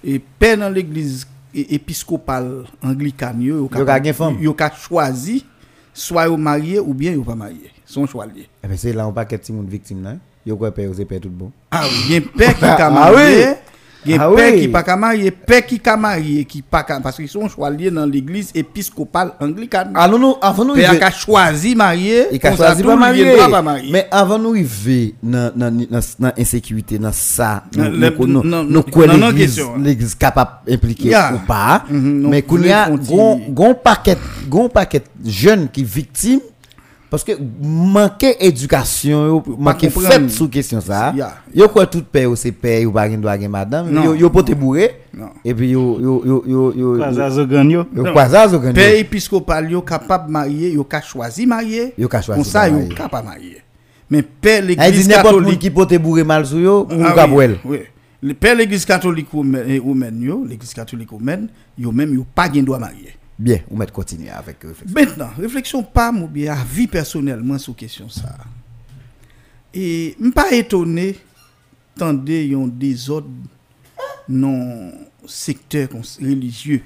et 0.03 0.19
père 0.19 0.57
dans 0.57 0.69
l'église 0.69 1.27
épiscopale 1.53 2.63
anglicane 2.83 3.41
yo 3.41 3.55
yo 3.57 3.69
Yo 3.77 3.85
ka 3.85 4.01
gen 4.03 4.13
femme. 4.13 4.37
yo 4.41 4.53
ka 4.53 4.71
choisi 4.71 5.45
soit 5.93 6.25
yo 6.25 6.37
marié 6.37 6.79
ou 6.79 6.93
bien 6.93 7.13
yo 7.13 7.23
pas 7.23 7.35
marié 7.35 7.71
son 7.85 8.05
choix 8.05 8.25
lié. 8.25 8.47
Eh 8.63 8.67
ben, 8.67 8.77
c'est 8.77 8.93
là 8.93 9.07
on 9.07 9.11
pas 9.11 9.25
qu'être 9.25 9.49
monde 9.49 9.69
victime 9.69 10.03
là. 10.03 10.15
Yo 10.45 10.55
quoi 10.57 10.71
père, 10.73 10.89
c'est 10.95 11.05
père 11.05 11.19
tout 11.21 11.29
bon. 11.29 11.51
Ah 11.71 11.83
oui, 11.85 12.03
il 12.07 12.11
y 12.11 12.15
a 12.15 12.17
un 12.19 12.21
père 12.37 12.53
qui 12.55 12.61
ka 12.61 12.77
Ah 12.87 12.89
marié, 12.89 13.45
oui. 13.47 13.53
Il 14.05 14.11
y 14.11 14.15
a 14.17 14.23
Ah 14.23 14.31
père 14.35 14.53
oui. 14.53 14.59
qui 14.61 14.67
pas 14.67 14.95
marié, 14.95 15.31
père 15.31 15.65
qui 15.65 15.79
ka 15.79 15.95
marié 15.97 16.45
qui 16.45 16.61
pas 16.61 16.83
parce 16.83 17.15
qu'ils 17.17 17.29
sont 17.29 17.47
choix 17.47 17.69
lié 17.69 17.89
dans 17.91 18.05
l'église 18.05 18.51
épiscopale 18.53 19.31
anglicane. 19.39 19.91
Ah 19.95 20.07
non 20.07 20.19
non, 20.19 20.37
avant 20.41 20.65
nous 20.65 20.73
Père 20.73 20.89
arriver- 20.89 20.99
ka 20.99 21.11
choisi 21.11 21.75
marié, 21.75 22.25
il 22.31 22.39
a 22.45 22.55
choisi 22.55 22.83
pas 22.83 22.89
pas 23.49 23.61
marier. 23.61 23.91
Mais 23.91 24.07
avant 24.11 24.39
nous 24.39 24.51
arriver 24.51 25.15
dans 25.23 25.51
dans 25.55 25.71
dans 25.89 25.99
dans 26.19 26.31
insécurité 26.37 26.97
dans 26.97 27.11
ça, 27.11 27.63
nous 27.75 27.89
nous- 27.89 28.43
nous 28.43 28.63
nous 28.63 28.83
l'église 29.31 29.61
l'église 29.79 30.15
capable 30.15 30.51
impliquer 30.69 31.09
Yeah. 31.09 31.33
ou 31.35 31.45
pas. 31.45 31.83
Mhm, 31.89 32.27
Mais 32.29 32.41
qu'on 32.41 32.61
y 32.61 32.71
a 32.71 32.89
gon 33.49 33.73
paquet 33.75 34.17
gon 34.49 34.69
paquet 34.69 35.03
jeunes 35.25 35.67
qui 35.71 35.83
victimes 35.83 36.39
parce 37.13 37.23
que 37.23 37.33
manquer 37.61 38.43
éducation, 38.43 39.27
yo, 39.27 39.43
manquer 39.59 39.91
fait 39.91 40.29
sous 40.31 40.49
question 40.49 40.81
ça. 40.81 41.13
Yeah. 41.15 41.35
Yo 41.53 41.67
quoi 41.69 41.85
tout 41.85 42.01
père 42.01 42.31
ou 42.31 42.35
c'est 42.35 42.51
père 42.51 42.87
ou 42.87 42.91
pas 42.91 43.07
gen 43.07 43.21
madame. 43.51 43.91
Non. 43.91 44.03
Yo 44.03 44.15
yo 44.15 44.31
pote 44.31 44.55
bourré 44.55 44.95
Non. 45.13 45.27
et 45.45 45.53
puis 45.53 45.69
yo 45.69 45.99
yo 46.01 46.23
yo 46.25 46.43
yo 46.47 46.73
yo 46.75 46.97
Pas 46.97 47.11
yo- 47.11 47.21
à 47.21 47.29
Zoganyo. 47.29 47.85
yo 47.95 48.03
quoi 48.11 48.27
ça 48.29 48.47
zo 48.47 48.59
gen 48.59 48.73
Père 48.73 48.95
épiscopal 48.95 49.69
yo 49.69 49.83
capable 49.83 50.31
marier, 50.31 50.71
yo 50.71 50.83
ka 50.83 51.01
choisi 51.01 51.45
marier. 51.45 51.93
Yo 51.99 52.07
ka 52.07 52.19
choisi 52.19 52.41
Comme 52.41 52.51
ça 52.51 52.67
yo 52.67 52.79
capable 52.95 53.27
marier. 53.27 53.61
Mais 54.09 54.23
Elle 54.41 54.65
l'église 54.65 55.03
dit 55.03 55.09
n'importe 55.09 55.35
qui 55.35 55.39
catholique 55.41 55.59
qui 55.59 55.69
pote 55.69 55.93
bourré 56.01 56.23
mal 56.23 56.47
sou 56.47 56.57
yo 56.57 56.87
ou 56.89 57.03
Ah 57.05 57.13
oui, 57.27 57.29
bouel. 57.31 57.57
oui. 57.63 57.77
Le 58.23 58.33
père 58.33 58.55
l'église 58.55 58.85
catholique 58.85 59.27
yo, 59.31 60.45
l'église 60.49 60.73
catholique 60.73 61.11
romaine, 61.11 61.47
yo 61.77 61.91
même 61.91 62.15
yo 62.15 62.25
pas 62.33 62.51
gen 62.51 62.65
droit 62.65 62.79
marier. 62.79 63.13
Bien, 63.37 63.59
on 63.71 63.77
va 63.77 63.85
continuer 63.87 64.29
avec 64.29 64.63
euh, 64.63 64.69
réflexion. 64.69 64.93
Maintenant, 64.93 65.29
réflexion 65.37 65.83
pas 65.83 66.11
ou 66.11 66.27
bien 66.27 66.53
à 66.53 66.63
vie 66.63 66.87
personnellement 66.87 67.57
sur 67.57 67.75
question 67.75 68.07
ça. 68.09 68.37
Et 69.73 70.15
m 70.21 70.31
pas 70.31 70.51
étonné 70.51 71.17
tande 71.97 72.29
yon 72.29 72.67
désordre 72.67 73.29
non 74.29 74.91
secteur 75.25 75.89
religieux. 76.21 76.83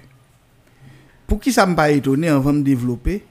Pour 1.25 1.39
qui 1.39 1.51
ça 1.51 1.65
me 1.65 1.75
pas 1.75 1.91
étonné 1.91 2.29
avant 2.29 2.53
de 2.53 2.61
développer? 2.61 3.23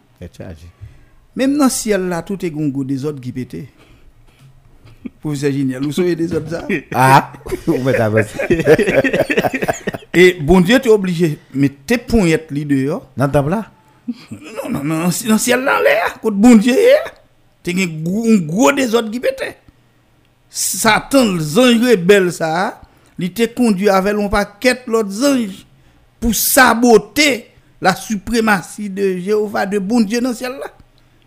Même 1.35 1.57
dans 1.57 1.65
le 1.65 1.71
ciel 1.71 2.09
là, 2.09 2.23
tout 2.23 2.45
est 2.45 2.51
gongo 2.51 2.85
des 2.85 3.05
autres 3.05 3.21
qui 3.21 3.33
pété. 3.33 3.69
Professeur 5.21 5.53
génial, 5.53 5.83
vous 5.83 5.93
savez 5.93 6.17
des 6.17 6.33
autres 6.35 6.51
ça? 6.51 6.69
Ah, 6.93 7.33
on 7.67 7.79
va 7.79 8.05
avancer. 8.05 8.39
Et 10.19 10.33
bon 10.41 10.63
Dieu 10.63 10.79
t'es 10.81 10.89
obligé, 10.89 11.39
mais 11.53 11.69
tes 11.69 11.99
poignettes 11.99 12.51
li 12.51 12.65
dehors. 12.65 13.07
Dans 13.19 13.29
table 13.29 13.51
là 13.51 13.67
Non, 14.31 14.71
non, 14.71 14.83
non, 14.83 14.99
dans 15.03 15.33
le 15.33 15.39
ciel 15.39 15.61
là, 15.61 15.79
là, 15.83 15.91
côté 16.23 16.37
bon 16.39 16.57
Dieu, 16.57 16.75
t'es 17.63 17.75
un 17.75 18.03
gros, 18.03 18.25
un 18.27 18.39
gros 18.39 18.73
des 18.73 18.95
autres 18.95 19.11
qui 19.11 19.21
pété. 19.21 19.57
Satan, 20.49 21.35
les 21.35 21.59
anges 21.59 21.83
rebelles 21.83 22.33
ça, 22.33 22.81
il 23.19 23.31
te 23.31 23.45
conduit 23.45 23.91
avec 23.91 24.15
un 24.15 24.29
paquet 24.29 24.81
l'autre 24.87 25.11
anges 25.23 25.67
pour 26.19 26.35
saboter 26.35 27.51
la 27.83 27.95
suprématie 27.95 28.89
de 28.89 29.19
Jéhovah, 29.19 29.67
de 29.67 29.79
bon 29.79 30.01
Dieu 30.01 30.23
dans 30.23 30.31
le 30.31 30.35
ciel 30.35 30.53
là. 30.53 30.73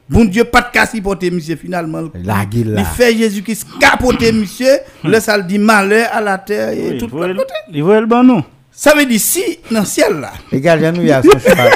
Bon 0.10 0.26
Dieu, 0.26 0.46
pas 0.46 0.62
de 0.62 0.72
casse 0.74 1.00
porter 1.04 1.30
monsieur 1.30 1.58
finalement. 1.58 2.10
La 2.16 2.44
guille 2.44 2.64
là. 2.64 2.80
Il 2.80 2.86
fait 2.86 3.16
Jésus-Christ 3.16 3.68
capoter 3.80 4.32
monsieur, 4.32 4.80
le 5.04 5.20
ça 5.20 5.38
le 5.38 5.44
dit 5.44 5.60
malheur 5.60 6.10
à 6.12 6.22
la 6.22 6.40
terre 6.40 6.72
et 6.72 6.98
tout 6.98 7.08
Il 7.14 7.20
le 7.20 7.36
côté. 7.36 7.54
Il 7.72 7.84
voit 7.84 8.00
le 8.02 8.08
bon 8.08 8.24
nom. 8.24 8.44
Ça 8.82 8.94
veut 8.96 9.06
dire 9.06 9.20
si 9.20 9.60
dans 9.70 9.82
le 9.82 9.86
ciel 9.86 10.22
là. 10.22 10.32
Les 10.54 10.62
gars, 10.62 10.78
nous, 10.94 11.02
il 11.02 11.08
y 11.10 11.12
a 11.12 11.22
son 11.22 11.32
choix. 11.38 11.70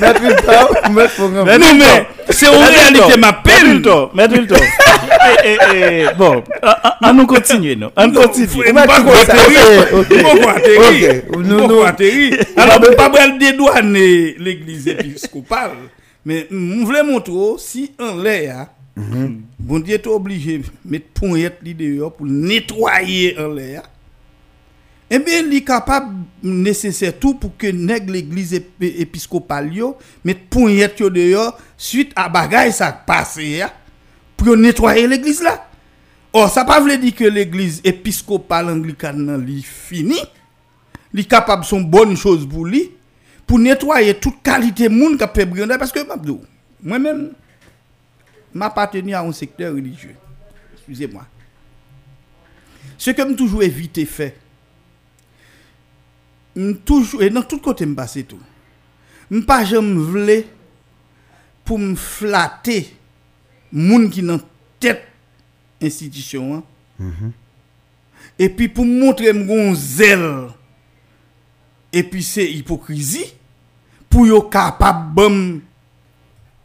Mettre 0.00 0.22
le 0.22 0.36
temps, 0.36 0.90
mettre 0.90 1.20
le 1.20 1.28
programme. 1.28 1.60
Non 1.60 1.74
mais 1.78 2.06
c'est 2.30 2.48
en 2.48 2.58
réalité 2.58 3.18
ma 3.18 3.32
peine. 3.34 3.82
Mettre 4.14 4.36
le 4.40 4.46
temps. 4.46 4.54
Eh, 5.44 5.48
eh, 5.50 5.58
eh, 5.74 6.06
Bon, 6.16 6.42
à- 6.62 6.88
à- 6.88 7.08
à 7.08 7.12
nous 7.12 7.26
continuer, 7.26 7.76
non? 7.76 7.90
On 7.94 8.10
continue. 8.10 8.48
On 8.66 8.72
va 8.72 8.82
atterrir. 8.84 9.88
On 9.92 10.36
va 10.46 10.50
atterrir. 10.52 11.22
On 11.34 11.68
va 11.82 11.88
atterrir. 11.88 12.38
Alors, 12.56 12.80
on 12.90 12.94
pas 12.94 13.10
pas 13.10 13.28
dédouaner 13.28 14.36
l'église 14.38 14.88
épiscopale. 14.88 15.72
Mais 16.24 16.46
on 16.50 16.86
voulait 16.86 17.02
montrer 17.02 17.34
si 17.58 17.92
en 18.00 18.16
l'air, 18.16 18.68
bon 19.58 19.78
Dieu 19.80 19.96
est 19.96 20.06
obligé 20.06 20.58
de 20.58 20.64
mettre 20.86 21.08
poignette 21.12 21.58
li 21.62 21.74
dehors 21.74 22.14
pour 22.14 22.24
nettoyer 22.24 23.36
en 23.38 23.48
l'air. 23.48 23.82
Eh 25.10 25.18
bien, 25.18 25.40
il 25.40 25.54
est 25.54 25.62
capable 25.64 26.14
nécessaire 26.42 27.18
tout 27.18 27.34
pour 27.34 27.56
que 27.56 27.66
l'église 27.66 28.54
ép- 28.54 28.64
épiscopale 28.80 29.72
yo 29.74 29.96
mette 30.24 30.48
poignette 30.48 30.98
yo 31.00 31.10
dehors 31.10 31.58
suite 31.76 32.12
à 32.16 32.28
bagaille 32.28 32.72
ça 32.72 32.90
passé 32.92 33.58
ya, 33.58 33.72
pour 34.36 34.56
nettoyer 34.56 35.06
l'église 35.06 35.42
là. 35.42 35.68
Or, 36.32 36.50
ça 36.50 36.64
pas 36.64 36.80
veut 36.80 36.96
dire 36.98 37.14
que 37.14 37.24
l'église 37.24 37.80
épiscopale 37.84 38.70
anglicane 38.70 39.44
li 39.44 39.62
fini. 39.62 40.18
Li 41.12 41.24
capable 41.26 41.64
son 41.64 41.80
bonne 41.82 42.16
chose 42.16 42.48
pour 42.48 42.64
lui 42.64 42.90
pour 43.46 43.58
nettoyer 43.58 44.14
toute 44.14 44.42
qualité 44.42 44.88
moun 44.88 45.16
qui 45.18 45.24
fait 45.34 45.44
brûler 45.44 45.76
parce 45.78 45.92
que 45.92 46.00
moi-même 46.82 47.32
m'appartenir 48.52 49.18
à 49.18 49.22
un 49.22 49.32
secteur 49.32 49.74
religieux. 49.74 50.16
Excusez-moi. 50.74 51.24
Ce 52.96 53.10
que 53.10 53.22
me 53.22 53.36
toujours 53.36 53.62
évité 53.62 54.06
faire 54.06 54.32
m 56.56 56.74
toujou, 56.86 57.22
e 57.22 57.30
nan 57.32 57.46
tout 57.46 57.62
kote 57.62 57.86
m 57.86 57.94
pase 57.98 58.24
tou, 58.28 58.40
m 59.30 59.44
pa 59.46 59.62
jom 59.66 59.92
vle 60.12 60.42
pou 61.66 61.80
m 61.80 61.94
flate 61.98 62.82
moun 63.74 64.06
ki 64.12 64.22
nan 64.26 64.42
tet 64.82 65.08
institisyon 65.84 66.60
an, 66.60 67.32
e 68.38 68.48
pi 68.50 68.68
pou 68.70 68.86
m 68.86 69.00
montre 69.02 69.32
m 69.34 69.44
gon 69.48 69.74
zel, 69.78 70.24
e 71.94 72.02
pi 72.06 72.22
se 72.26 72.46
hipokrizi, 72.46 73.26
pou 74.14 74.28
yo 74.30 74.40
kapab 74.50 75.08
bom 75.14 75.38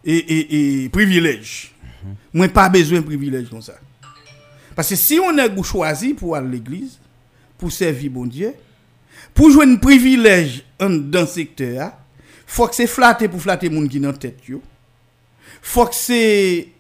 e, 0.06 0.16
e, 0.16 0.38
e 0.38 0.62
privilej. 0.94 1.70
Mwen 2.34 2.52
pa 2.54 2.68
bezwen 2.72 3.06
privilej 3.06 3.50
kon 3.50 3.64
sa. 3.66 3.76
Pase 4.78 4.98
si 5.00 5.18
on 5.22 5.42
e 5.42 5.48
gou 5.50 5.66
chwazi 5.66 6.14
pou 6.18 6.38
al 6.38 6.46
l'eglize, 6.50 7.00
pou 7.60 7.74
servi 7.74 8.08
bon 8.14 8.30
Dieu, 8.30 8.54
pou 9.40 9.48
jwen 9.54 9.78
privilej 9.80 10.58
an 10.84 10.98
dan 11.14 11.28
sekte 11.32 11.70
a, 11.80 11.94
fòk 12.50 12.74
se 12.76 12.90
flate 12.92 13.30
pou 13.32 13.40
flate 13.40 13.70
moun 13.72 13.88
ki 13.88 14.02
nan 14.04 14.18
tet 14.20 14.50
yo, 14.52 14.60
fòk 15.64 15.96
se, 15.96 16.20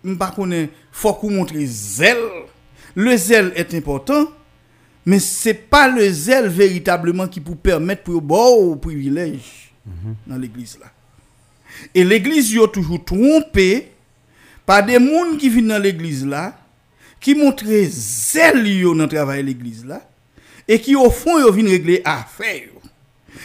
mpa 0.03 0.27
konen, 0.35 0.67
fòk 0.91 1.23
ou 1.23 1.31
montre 1.31 1.63
zel, 1.71 2.19
le 2.99 3.15
zel 3.15 3.53
et 3.55 3.71
important, 3.79 4.27
men 5.07 5.23
se 5.23 5.53
pa 5.71 5.85
le 5.87 6.03
zel 6.11 6.49
veritableman 6.51 7.31
ki 7.31 7.39
pou 7.45 7.55
permette 7.55 8.03
pou 8.03 8.19
yo 8.19 8.23
bo 8.27 8.43
ou 8.57 8.75
privilej 8.83 9.39
nan 10.27 10.35
l'eglize 10.35 10.81
la. 10.81 10.91
E 11.95 12.03
l'eglize 12.03 12.57
yo 12.57 12.67
toujou 12.67 12.99
trompe 13.07 13.69
pa 14.67 14.81
de 14.83 14.99
moun 14.99 15.37
ki 15.39 15.47
vin 15.55 15.71
nan 15.71 15.79
l'eglize 15.79 16.27
la, 16.27 16.49
ki 17.23 17.39
montre 17.39 17.85
zel 17.87 18.67
yo 18.67 18.91
nan 18.99 19.07
travaye 19.07 19.47
l'eglize 19.47 19.87
la, 20.69 20.75
e 20.75 20.77
ki 20.77 20.93
yo 20.93 21.09
fon 21.09 21.41
yo 21.41 21.51
vin 21.55 21.69
regle 21.71 21.99
afe 22.05 22.53
yo. 22.67 22.83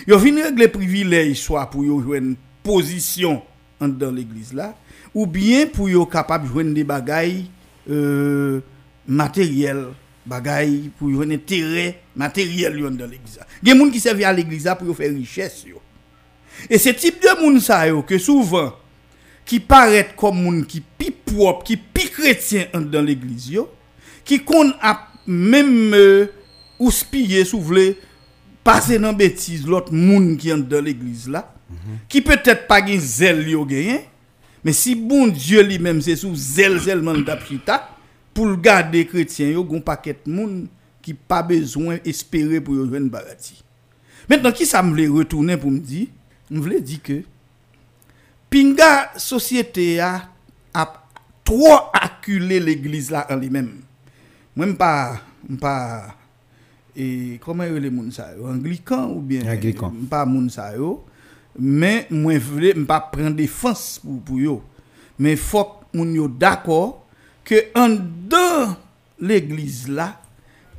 Yo 0.08 0.18
vin 0.20 0.42
regle 0.44 0.68
privilej 0.72 1.32
swa 1.40 1.64
pou 1.70 1.86
yo 1.86 1.96
jwen 2.02 2.34
posisyon 2.64 3.40
an 3.82 3.92
dan 4.00 4.14
l'eglize 4.16 4.56
la, 4.56 4.72
ou 5.14 5.26
bien 5.30 5.70
pou 5.72 5.88
yo 5.88 6.04
kapab 6.10 6.44
jwen 6.50 6.74
de 6.76 6.84
bagay 6.86 7.44
euh, 7.88 8.60
materyel, 9.08 9.86
bagay 10.28 10.90
pou 10.98 11.12
yo 11.12 11.22
jwen 11.22 11.40
tere 11.48 11.94
materyel 12.18 12.76
yo 12.82 12.90
an 12.90 13.00
dan 13.00 13.12
l'eglize 13.12 13.40
la. 13.40 13.48
Gen 13.64 13.80
moun 13.80 13.92
ki 13.94 14.02
servi 14.04 14.28
an 14.28 14.36
l'eglize 14.36 14.68
la 14.68 14.76
pou 14.76 14.90
yo 14.90 14.96
fè 14.96 15.08
riches 15.12 15.62
yo. 15.70 15.80
E 16.68 16.78
se 16.78 16.92
tip 16.96 17.22
de 17.24 17.32
moun 17.40 17.56
sa 17.64 17.86
yo 17.88 18.04
ke 18.06 18.20
souvan 18.20 18.74
ki 19.48 19.58
paret 19.64 20.12
kom 20.16 20.36
moun 20.44 20.62
ki 20.68 20.84
pi 21.00 21.10
prop, 21.24 21.64
ki 21.64 21.76
pi 21.76 22.08
kretien 22.12 22.68
an 22.76 22.84
dan 22.92 23.08
l'eglize 23.08 23.56
yo, 23.56 23.68
ki 24.24 24.40
kon 24.44 24.72
ap 24.84 25.10
mèm 25.24 25.72
ou 26.84 26.92
spiye 26.92 27.42
sou 27.48 27.62
vle 27.64 27.94
pase 28.64 28.98
nan 29.00 29.16
betiz 29.16 29.64
lot 29.68 29.90
moun 29.92 30.34
ki 30.40 30.52
an 30.54 30.64
dan 30.68 30.84
l'eglize 30.84 31.32
la, 31.32 31.44
ki 32.10 32.22
peutet 32.24 32.66
pa 32.68 32.80
gen 32.84 33.00
zel 33.02 33.42
yo 33.50 33.64
genyen, 33.68 34.04
men 34.64 34.76
si 34.76 34.94
bon 34.96 35.32
Diyo 35.32 35.62
li 35.64 35.76
mèm 35.82 36.00
se 36.04 36.16
sou 36.20 36.36
zel 36.38 36.78
zelman 36.84 37.22
dap 37.26 37.44
chita, 37.48 37.80
pou 38.34 38.48
l'gade 38.50 39.04
kretien 39.10 39.52
yo, 39.52 39.64
gon 39.66 39.84
paket 39.84 40.24
moun 40.28 40.64
ki 41.04 41.14
pa 41.28 41.42
bezwen 41.44 42.00
espere 42.08 42.62
pou 42.64 42.78
yo 42.78 42.86
jwen 42.88 43.10
barati. 43.12 43.58
Mètenan 44.30 44.56
ki 44.56 44.66
sa 44.68 44.82
m 44.84 44.94
vle 44.96 45.10
retounen 45.12 45.60
pou 45.60 45.72
m 45.72 45.78
di, 45.84 46.06
m 46.48 46.64
vle 46.64 46.80
di 46.80 46.98
ke, 47.04 47.20
pinga 48.52 49.12
sosyete 49.20 49.86
a 50.02 50.12
ap 50.74 51.00
tro 51.44 51.76
akule 51.92 52.60
l'eglize 52.62 53.12
la 53.12 53.26
an 53.28 53.42
li 53.42 53.52
mèm. 53.52 53.68
Mwen 54.56 54.72
m 54.72 54.76
pa, 54.80 54.92
m 55.44 55.60
pa, 55.60 55.74
e 56.94 57.38
koman 57.42 57.68
yo 57.68 57.80
le 57.82 57.90
moun 57.90 58.12
sa 58.14 58.30
yo, 58.32 58.46
anglikan 58.50 59.10
ou 59.10 59.22
bien 59.22 59.46
anglikan. 59.50 59.92
mpa 60.06 60.22
moun 60.28 60.46
sa 60.52 60.70
yo, 60.76 61.00
men 61.58 62.06
mwen 62.10 62.40
vle 62.42 62.74
mpa 62.84 63.00
pren 63.12 63.34
defans 63.36 63.98
pou, 64.02 64.20
pou 64.22 64.40
yo, 64.42 64.60
men 65.18 65.38
fok 65.38 65.82
moun 65.94 66.14
yo 66.16 66.28
dako 66.28 66.80
ke 67.46 67.66
an 67.78 67.98
dan 68.30 68.76
l'eglize 69.22 69.90
la, 69.92 70.12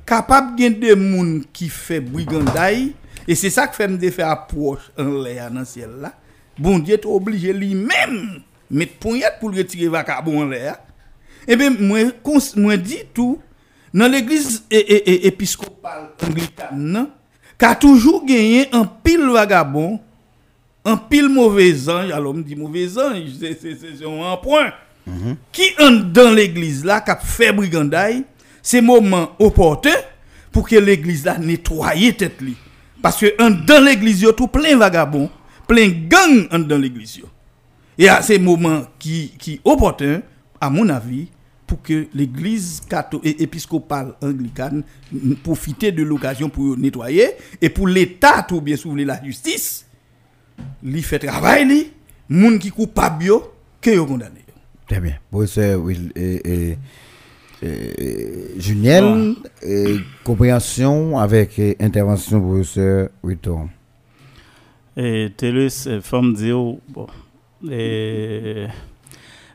kapap 0.07 0.53
gen 0.59 0.77
de 0.81 0.95
moun 0.99 1.39
ki 1.55 1.69
fe 1.73 2.01
briganday, 2.03 2.91
e 3.25 3.37
se 3.37 3.51
sa 3.53 3.67
k 3.67 3.77
fèm 3.77 3.99
de 4.01 4.11
fe 4.13 4.23
apwosh 4.25 4.91
an 5.01 5.11
le 5.25 5.37
anan 5.41 5.67
siel 5.67 5.97
la, 6.03 6.13
bon 6.55 6.79
diye 6.79 6.97
te 7.01 7.09
oblige 7.11 7.51
li 7.55 7.73
men, 7.75 8.43
met 8.71 8.95
pon 9.01 9.17
yat 9.19 9.39
pou 9.41 9.53
retire 9.53 9.91
vaka 9.93 10.21
bon 10.23 10.47
le 10.51 10.61
a, 10.71 10.77
e 11.45 11.57
ben 11.59 11.75
mwen, 11.81 12.13
mwen 12.55 12.81
di 12.81 13.03
tou, 13.15 13.41
nan 13.95 14.11
l'eglise 14.11 14.59
e, 14.67 14.81
e, 14.81 14.97
e, 14.99 15.13
episkopal 15.29 16.09
anglikan 16.25 16.75
nan, 16.75 17.09
ka 17.61 17.71
toujou 17.79 18.25
genyen 18.27 18.73
an 18.75 18.87
pil 19.05 19.29
vagabon, 19.31 19.95
an 20.85 20.99
pil 21.09 21.29
mauvais 21.31 21.87
anj, 21.91 22.11
alo 22.13 22.33
m 22.35 22.41
di 22.45 22.57
mauvais 22.59 22.97
anj, 23.01 23.29
se 23.39 23.53
se 23.55 23.77
se 23.79 23.93
se 24.01 24.09
an 24.09 24.35
point, 24.43 24.75
ki 25.55 25.69
an 25.85 26.01
dan 26.15 26.33
l'eglise 26.35 26.83
la, 26.87 26.99
kap 27.05 27.23
fe 27.23 27.53
briganday, 27.55 28.23
se 28.65 28.81
momen 28.83 29.29
opote, 29.39 29.93
pou 30.51 30.67
ke 30.67 30.79
l'eglise 30.81 31.27
la 31.27 31.37
netwaye 31.39 32.11
tet 32.19 32.43
li. 32.43 32.55
Paske 33.03 33.31
an 33.41 33.61
dan 33.67 33.85
l'eglise 33.85 34.25
yo 34.25 34.33
tou 34.35 34.51
plen 34.51 34.79
vagabon, 34.81 35.29
plen 35.69 35.93
gang 36.11 36.45
an 36.55 36.67
dan 36.67 36.83
l'eglise 36.83 37.23
yo. 37.23 37.31
E 37.95 38.09
a 38.11 38.19
se 38.25 38.35
momen 38.41 38.83
ki, 38.99 39.29
ki 39.39 39.59
opote, 39.63 40.17
a 40.59 40.71
mon 40.71 40.91
avi, 40.91 41.25
pou 41.65 41.81
ke 41.81 42.05
l'eglise 42.13 42.83
kato 42.89 43.19
e 43.25 43.35
episkopal 43.43 44.13
anglikane 44.23 44.83
n- 45.11 45.35
profite 45.45 45.91
de 45.95 46.05
l'okasyon 46.05 46.53
pou 46.53 46.71
yo 46.71 46.79
netwaye, 46.79 47.31
e 47.59 47.71
pou 47.73 47.89
l'etat 47.89 48.53
ou 48.53 48.61
bien 48.61 48.77
souvle 48.79 49.05
la 49.09 49.17
justice, 49.23 49.83
li 50.85 51.01
fait 51.03 51.25
travail 51.25 51.67
li, 51.67 51.81
moun 52.29 52.59
ki 52.61 52.71
coupable 52.73 53.29
yo, 53.31 53.41
que 53.81 53.93
yo 53.95 54.05
condamné. 54.05 54.45
Très 54.87 54.99
bien. 54.99 55.15
Professeur 55.31 55.81
Will, 55.81 56.11
et, 56.15 56.41
et, 56.45 56.77
et, 57.63 58.59
Juniel, 58.59 59.35
et 59.63 59.95
compréhension 60.23 61.17
avec 61.17 61.57
et, 61.57 61.75
intervention 61.79 62.39
professeur 62.39 63.09
Witton. 63.23 63.69
Et 64.95 65.31
Telus, 65.35 65.87
euh, 65.87 66.01
faut 66.01 66.21
me 66.21 66.33
dire, 66.35 66.57
oh, 66.57 66.79
bon, 66.87 67.07
et, 67.69 68.67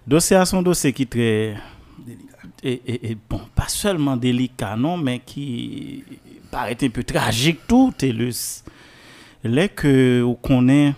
dossier 0.07 0.37
à 0.37 0.45
son 0.45 0.63
dossier 0.63 0.93
qui 0.93 1.03
est 1.03 1.07
très. 1.11 1.55
et, 2.63 2.81
et, 2.87 3.11
et, 3.11 3.17
bon, 3.29 3.41
pas 3.55 3.69
seulement 3.69 4.17
délicat, 4.17 4.77
non, 4.77 4.97
mais 4.97 5.21
qui 5.21 6.05
paraît 6.51 6.77
un 6.83 6.89
peu 6.89 7.05
tragique 7.05 7.61
tout, 7.67 7.93
et 8.03 8.13
le, 8.13 8.31
les 9.45 9.69
que 9.69 10.21
vous 10.23 10.35
connaissez, 10.35 10.95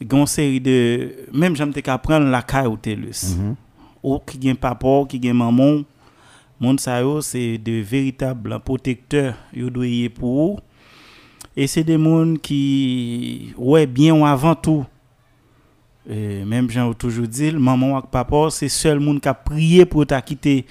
une 0.00 0.26
série 0.26 0.60
de, 0.60 1.26
même 1.32 1.56
j'aime 1.56 1.72
prendre 1.72 2.26
la 2.28 2.42
caille 2.42 2.66
au 2.66 2.76
TELUS, 2.76 3.34
mm 3.36 3.50
-hmm. 3.50 3.54
ou 4.02 4.18
qui 4.20 4.38
gagne 4.38 4.54
papa, 4.54 5.04
qui 5.08 5.18
gagne 5.18 5.32
maman, 5.36 5.82
monde 6.60 6.80
ça 6.80 7.02
c'est 7.20 7.58
de 7.58 7.72
véritables 7.82 8.60
protecteurs, 8.60 9.34
vous 9.56 9.70
doivent 9.70 10.10
pour 10.10 10.34
vous, 10.34 10.58
et 11.56 11.66
c'est 11.66 11.84
des 11.84 11.96
mondes 11.98 12.40
qui, 12.40 13.52
ouais, 13.56 13.86
bien 13.86 14.14
ou 14.14 14.24
avant 14.24 14.54
tout, 14.54 14.84
Et 16.08 16.44
même 16.44 16.70
j'en 16.70 16.92
toujours 16.94 17.28
dit, 17.28 17.52
maman 17.52 17.98
ou 17.98 18.00
papa, 18.00 18.48
c'est 18.50 18.68
seul 18.68 18.98
monde 18.98 19.20
qui 19.20 19.28
a 19.28 19.34
prié 19.34 19.84
pour 19.84 20.06
t'a 20.06 20.22
quitter 20.22 20.64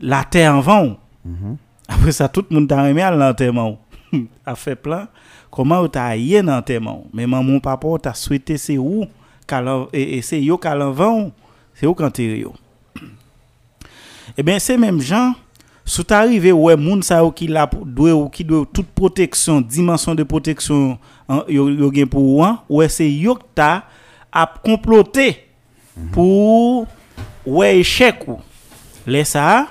la 0.00 0.22
terre 0.22 0.54
avant. 0.54 0.96
Après 1.88 2.12
ça, 2.12 2.28
tout 2.28 2.44
le 2.48 2.54
monde 2.54 2.68
t'a 2.68 2.82
remis 2.82 3.00
à 3.00 3.10
l'enterrement. 3.10 3.80
a 4.46 4.54
fait 4.54 4.76
plein. 4.76 5.08
Comment 5.50 5.80
ou 5.80 5.88
t'a 5.88 6.16
dans 6.16 6.54
l'enterrement. 6.54 7.06
Mais 7.12 7.26
maman, 7.26 7.58
papa, 7.58 7.88
t'a 8.00 8.14
souhaité 8.14 8.56
c'est 8.56 8.78
où 8.78 9.04
et, 9.92 10.18
et 10.18 10.22
c'est 10.22 10.40
yo 10.40 10.58
qu'à 10.58 10.74
l'envant, 10.74 11.30
c'est 11.74 11.86
où 11.86 11.94
quand 11.94 12.16
yo. 12.18 12.52
Eh 14.36 14.42
bien, 14.42 14.58
c'est 14.58 14.76
même 14.76 15.00
gens, 15.00 15.34
sous 15.84 16.04
arrivé 16.10 16.52
ouais 16.52 16.76
moun 16.76 17.02
sa 17.02 17.18
yo 17.18 17.32
qui 17.32 17.46
la 17.46 17.66
doit 17.66 18.12
ou 18.12 18.28
qui 18.28 18.44
doit 18.44 18.66
toute 18.72 18.88
protection, 18.88 19.60
dimension 19.60 20.14
de 20.14 20.22
protection 20.22 20.98
hein, 21.28 21.44
yo, 21.48 21.70
yo 21.70 21.90
gen 21.92 22.06
pour 22.06 22.22
ou 22.22 22.44
ouais 22.68 22.88
c'est 22.88 23.10
yo 23.10 23.34
que 23.34 23.72
t'a 24.38 24.42
a 24.42 24.46
comploté 24.62 25.44
pour 26.12 26.86
ouais 27.44 27.78
échec 27.78 28.26
ou. 28.28 28.38
Laisse 29.06 29.30
ça, 29.30 29.66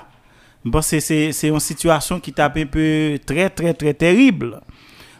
bon 0.64 0.82
c'est 0.82 1.30
une 1.44 1.60
situation 1.60 2.20
qui 2.20 2.32
tape 2.32 2.56
un 2.56 2.66
peu 2.66 3.18
très 3.24 3.48
très 3.48 3.72
très 3.72 3.94
terrible. 3.94 4.60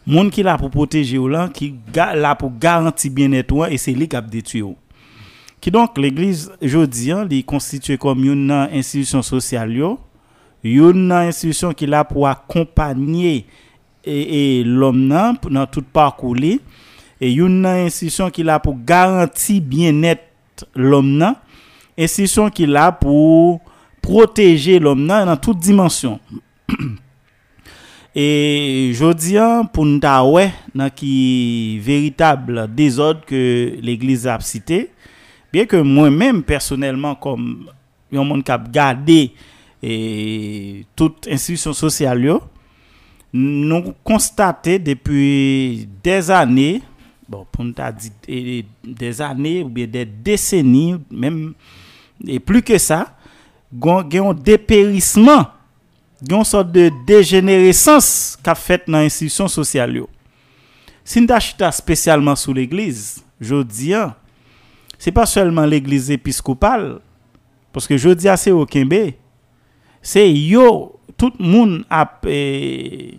Moun 0.07 0.31
qui 0.31 0.43
là 0.43 0.57
pour 0.59 0.71
protéger 0.71 1.19
ou 1.19 1.29
là 1.29 1.49
qui 1.53 1.75
ga, 1.93 2.15
là 2.15 2.35
pour 2.35 2.53
garantir 2.59 3.11
bien-être 3.13 3.53
ou, 3.53 3.65
et 3.65 3.77
c'est 3.79 3.93
lui 3.93 4.09
qui 4.09 4.17
a 4.17 4.21
détruit 4.21 4.63
ou. 4.63 4.77
Qui 5.61 5.71
donc 5.71 5.99
l'église 5.99 6.51
jodi 6.63 7.13
an 7.13 7.25
li 7.25 7.43
constitué 7.45 7.99
comme 7.99 8.25
une 8.25 8.51
institution 8.51 9.23
sociale 9.23 9.73
yo, 9.73 9.99
une 10.65 11.13
institution 11.13 11.73
qui 11.73 11.87
là 11.87 12.05
pour 12.05 12.29
accompagner 12.29 13.47
et, 14.05 14.61
et 14.61 14.65
l'homme 14.65 15.07
nan 15.09 15.37
pou- 15.37 15.51
dans 15.51 15.67
tout 15.67 15.83
parcours 15.83 16.35
li 16.37 16.61
et 17.21 17.33
une 17.33 17.67
institution 17.67 18.31
qui 18.31 18.43
là 18.43 18.59
pour 18.59 18.77
garantir 18.85 19.61
bien-être 19.63 20.67
l'homme 20.75 21.17
nan, 21.19 21.35
institution 21.99 22.51
qui 22.51 22.67
là 22.67 22.93
pour 22.93 23.61
protéger 24.01 24.79
l'homme 24.79 25.07
dans 25.07 25.37
toute 25.37 25.59
dimension. 25.59 26.21
Et 28.21 28.91
jodi 28.99 29.37
an 29.39 29.69
pou 29.71 29.87
nou 29.87 30.01
ta 30.03 30.17
wè 30.27 30.49
nan 30.75 30.89
ki 30.91 31.79
veritable 31.85 32.65
désordre 32.75 33.23
que 33.29 33.77
l'Église 33.79 34.27
a 34.27 34.41
cité, 34.41 34.91
bien 35.53 35.67
que 35.67 35.77
moi-même 35.77 36.43
personnellement 36.43 37.15
comme 37.15 37.69
yon 38.11 38.27
moun 38.27 38.43
kap 38.43 38.71
gade 38.75 39.31
et 39.83 40.87
toute 40.97 41.29
institution 41.31 41.77
sociale 41.77 42.25
yo, 42.27 42.41
nou 43.31 43.95
konstate 44.03 44.81
depuis 44.83 45.87
des 46.03 46.33
années, 46.33 46.83
Bon, 47.29 47.45
pou 47.53 47.63
nou 47.63 47.75
pour 47.75 47.85
nous 47.85 47.99
dire 48.01 48.13
e, 48.27 48.65
des 48.83 49.21
années 49.21 49.63
ou 49.63 49.69
bien 49.69 49.87
des 49.87 50.07
décennies, 50.07 50.97
même 51.11 51.53
et 52.27 52.41
plus 52.41 52.63
que 52.63 52.79
ça, 52.79 53.15
il 53.71 53.81
gen 53.83 54.09
yon 54.11 54.31
un 54.31 54.35
dépérissement, 54.35 55.47
yon 56.27 56.41
y 56.41 56.45
sorte 56.47 56.73
de 56.73 56.91
dégénérescence 57.07 58.39
qu'a 58.43 58.55
fait 58.55 58.83
dans 58.89 58.99
l'institution 58.99 59.47
sociale. 59.47 60.01
Si 61.05 61.21
nous 61.21 61.33
achetons 61.33 61.71
spécialement 61.71 62.35
sur 62.35 62.55
l'Église, 62.55 63.23
je 63.39 63.63
dis, 63.63 63.93
ce 64.99 65.11
n'est 65.11 65.13
pas 65.13 65.27
seulement 65.27 65.67
l'Église 65.67 66.11
épiscopale, 66.11 66.99
parce 67.75 67.87
que 67.87 67.99
je 67.99 68.09
dis 68.09 68.29
à 68.29 68.39
c'est 68.39 68.53
au 68.53 68.65
Québec, 68.65 69.19
c'est 70.01 70.33
yo, 70.33 70.99
tout 71.15 71.33
le 71.39 71.45
monde 71.45 71.85
a... 71.91 72.11
Eh, 72.27 73.19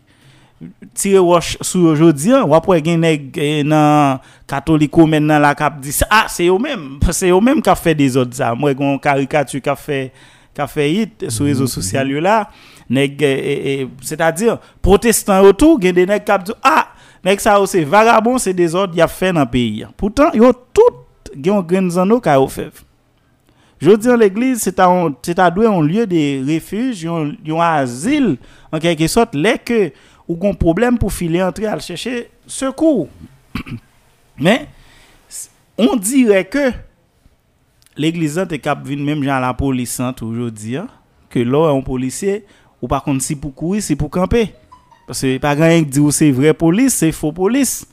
tiré 0.93 1.17
roche 1.17 1.57
sur 1.61 1.81
aujourd'hui, 1.81 2.33
ou 2.33 2.53
après 2.53 2.83
gen 2.83 2.99
nèg 2.99 3.37
eh, 3.39 3.63
nan 3.63 4.19
catholico 4.47 5.05
maintenant 5.07 5.39
la 5.39 5.53
cap 5.55 5.79
dit 5.79 5.95
ah 6.09 6.25
c'est 6.27 6.47
eux 6.47 6.57
même, 6.57 6.99
c'est 7.11 7.29
eux 7.29 7.39
même 7.39 7.61
qui 7.61 7.69
a 7.69 7.75
fait 7.75 7.95
des 7.95 8.17
autres 8.17 8.35
ça. 8.35 8.53
Moi 8.55 8.73
gon 8.73 8.97
caricature 8.97 9.61
qui 9.61 9.69
a 9.69 9.75
fait 9.75 10.11
qui 10.53 10.61
a 10.61 10.67
fait 10.67 10.91
hit 10.91 11.29
sur 11.29 11.45
les 11.45 11.51
réseaux 11.51 11.67
sociaux 11.67 12.19
là, 12.19 12.49
nèg 12.89 13.17
c'est-à-dire 14.01 14.59
protestants 14.81 15.41
autour 15.41 15.81
gen 15.81 15.93
des 15.93 16.05
nèg 16.05 16.23
qui 16.23 16.43
dit 16.43 16.53
ah 16.63 16.89
nèg 17.23 17.39
ça 17.39 17.57
c'est 17.65 17.83
vagabond, 17.83 18.37
c'est 18.37 18.53
des 18.53 18.75
autres 18.75 18.95
y 18.95 19.01
a 19.01 19.07
fait 19.07 19.31
dans 19.31 19.45
pays. 19.45 19.85
Pourtant 19.95 20.31
yo 20.33 20.51
tout 20.73 21.33
gen 21.41 21.61
grain 21.61 21.89
zano 21.89 22.19
ka 22.19 22.37
fait. 22.47 22.71
Je 23.81 23.91
dis 23.91 24.09
l'église, 24.19 24.59
c'est 24.59 24.79
un, 24.79 25.15
c'est 25.21 25.39
un 25.39 25.49
lieu 25.81 26.05
de 26.05 26.53
refuge, 26.53 27.05
un, 27.05 27.59
asile, 27.59 28.37
en 28.73 28.79
quelque 28.79 29.07
sorte, 29.07 29.35
là 29.35 29.57
que, 29.57 29.91
ou 30.29 30.35
gon 30.35 30.53
problème 30.53 30.99
pour 30.99 31.11
filer 31.11 31.41
entrer 31.41 31.65
à 31.65 31.77
chercher 31.79 32.29
secours. 32.45 33.09
Mais 34.37 34.67
on 35.75 35.95
dirait 35.95 36.45
que 36.45 36.71
l'église 37.97 38.37
est 38.37 38.59
cap 38.59 38.85
vin 38.87 39.03
même 39.03 39.23
genre 39.23 39.41
la 39.41 39.53
police 39.55 39.99
toujours 40.15 40.51
dire 40.51 40.85
que 41.29 41.39
là 41.39 41.71
un 41.71 41.81
policier 41.81 42.45
ou 42.81 42.87
par 42.87 43.03
contre 43.03 43.23
si 43.23 43.35
pour 43.35 43.53
courir, 43.55 43.81
si 43.81 43.95
pour 43.95 44.11
camper. 44.11 44.53
Parce 45.07 45.21
que 45.21 45.39
pas 45.39 45.53
rien 45.55 45.79
qui 45.79 45.87
dit 45.89 45.99
ou 45.99 46.11
c'est 46.11 46.29
vraie 46.29 46.53
police, 46.53 46.93
c'est 46.93 47.11
faux 47.11 47.31
police. 47.31 47.87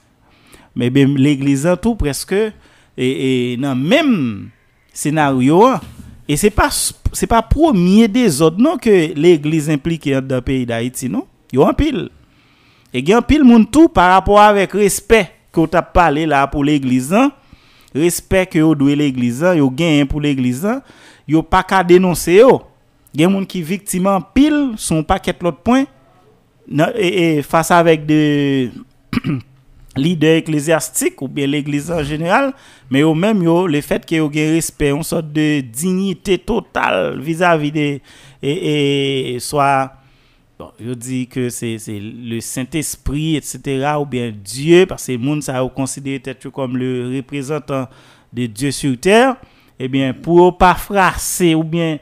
Mais 0.74 0.90
ben, 0.90 1.16
l'église 1.16 1.66
tout 1.80 1.94
presque 1.94 2.34
et, 2.34 2.52
et 3.52 3.56
nan, 3.56 3.80
même 3.80 4.50
scénario 4.92 5.70
et 6.28 6.36
c'est 6.36 6.50
pas 6.50 6.68
c'est 7.12 7.26
pas 7.26 7.40
premier 7.40 8.08
des 8.08 8.42
autres 8.42 8.58
non 8.58 8.76
que 8.76 9.14
l'église 9.14 9.70
impliquée 9.70 10.20
dans 10.20 10.36
le 10.36 10.42
pays 10.42 10.66
d'Haïti 10.66 11.08
non. 11.08 11.26
Yo 11.52 11.62
en 11.64 11.72
pile. 11.72 12.10
E 12.96 13.02
gen 13.04 13.20
pil 13.28 13.42
moun 13.44 13.66
tou 13.68 13.90
par 13.92 14.14
rapport 14.14 14.40
avèk 14.40 14.72
respect 14.78 15.34
ki 15.52 15.60
yo 15.60 15.66
tap 15.68 15.90
pale 15.96 16.22
la 16.28 16.46
pou 16.48 16.64
l'eglizan, 16.64 17.28
respect 17.96 18.54
ki 18.54 18.62
yo 18.62 18.70
dwe 18.78 18.94
l'eglizan, 18.96 19.58
yo 19.60 19.68
gen 19.76 20.08
pou 20.08 20.22
l'eglizan, 20.24 20.80
yo 21.28 21.42
pa 21.44 21.60
ka 21.66 21.82
denonse 21.84 22.38
yo. 22.38 22.62
Gen 23.16 23.34
moun 23.34 23.44
ki 23.48 23.60
viktiman 23.64 24.24
pil 24.36 24.56
son 24.80 25.04
pa 25.04 25.18
ket 25.20 25.44
lot 25.44 25.60
pon, 25.66 25.84
e, 25.84 27.10
e 27.10 27.26
fasa 27.44 27.82
avèk 27.82 28.08
de 28.08 28.22
lider 30.06 30.40
ekleziastik 30.40 31.20
ou 31.20 31.28
bien 31.28 31.52
l'eglizan 31.52 32.00
general, 32.08 32.50
men 32.88 33.04
yo 33.04 33.12
menm 33.16 33.44
yo 33.44 33.58
le 33.68 33.84
fèt 33.84 34.08
ki 34.08 34.22
yo 34.22 34.32
gen 34.32 34.54
respect, 34.56 34.94
yon 34.94 35.04
sot 35.04 35.28
de 35.36 35.60
dignite 35.68 36.40
total 36.48 37.20
vis-à-vis 37.20 37.72
-vis 37.72 37.76
de, 37.76 37.86
e, 38.40 38.56
e, 38.56 38.74
soa, 39.44 39.92
bon, 40.58 40.72
yo 40.80 40.94
dit 40.94 41.26
que 41.26 41.48
c'est 41.48 41.78
le 41.88 42.40
Saint-Esprit 42.40 43.36
etc. 43.36 43.94
ou 44.00 44.06
bien 44.06 44.32
Dieu 44.32 44.86
parce 44.86 45.06
que 45.06 45.16
moun 45.16 45.42
ça 45.42 45.58
yo 45.58 45.68
considéré 45.68 46.22
comme 46.52 46.76
le 46.76 47.16
représentant 47.16 47.88
de 48.32 48.46
Dieu 48.46 48.70
sur 48.70 48.98
terre, 48.98 49.36
eh 49.78 49.88
bien 49.88 50.12
pour 50.14 50.56
pas 50.56 50.74
frasser 50.74 51.54
ou 51.54 51.64
bien 51.64 51.98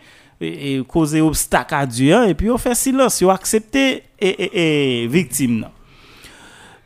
causer 0.88 1.20
obstacle 1.20 1.74
à 1.74 1.86
Dieu 1.86 2.14
hein, 2.14 2.24
et 2.24 2.34
puis 2.34 2.50
on 2.50 2.58
fait 2.58 2.74
silence, 2.74 3.20
yo 3.20 3.30
accepter 3.30 4.02
et, 4.20 4.28
et, 4.28 5.02
et 5.02 5.06
victime. 5.06 5.68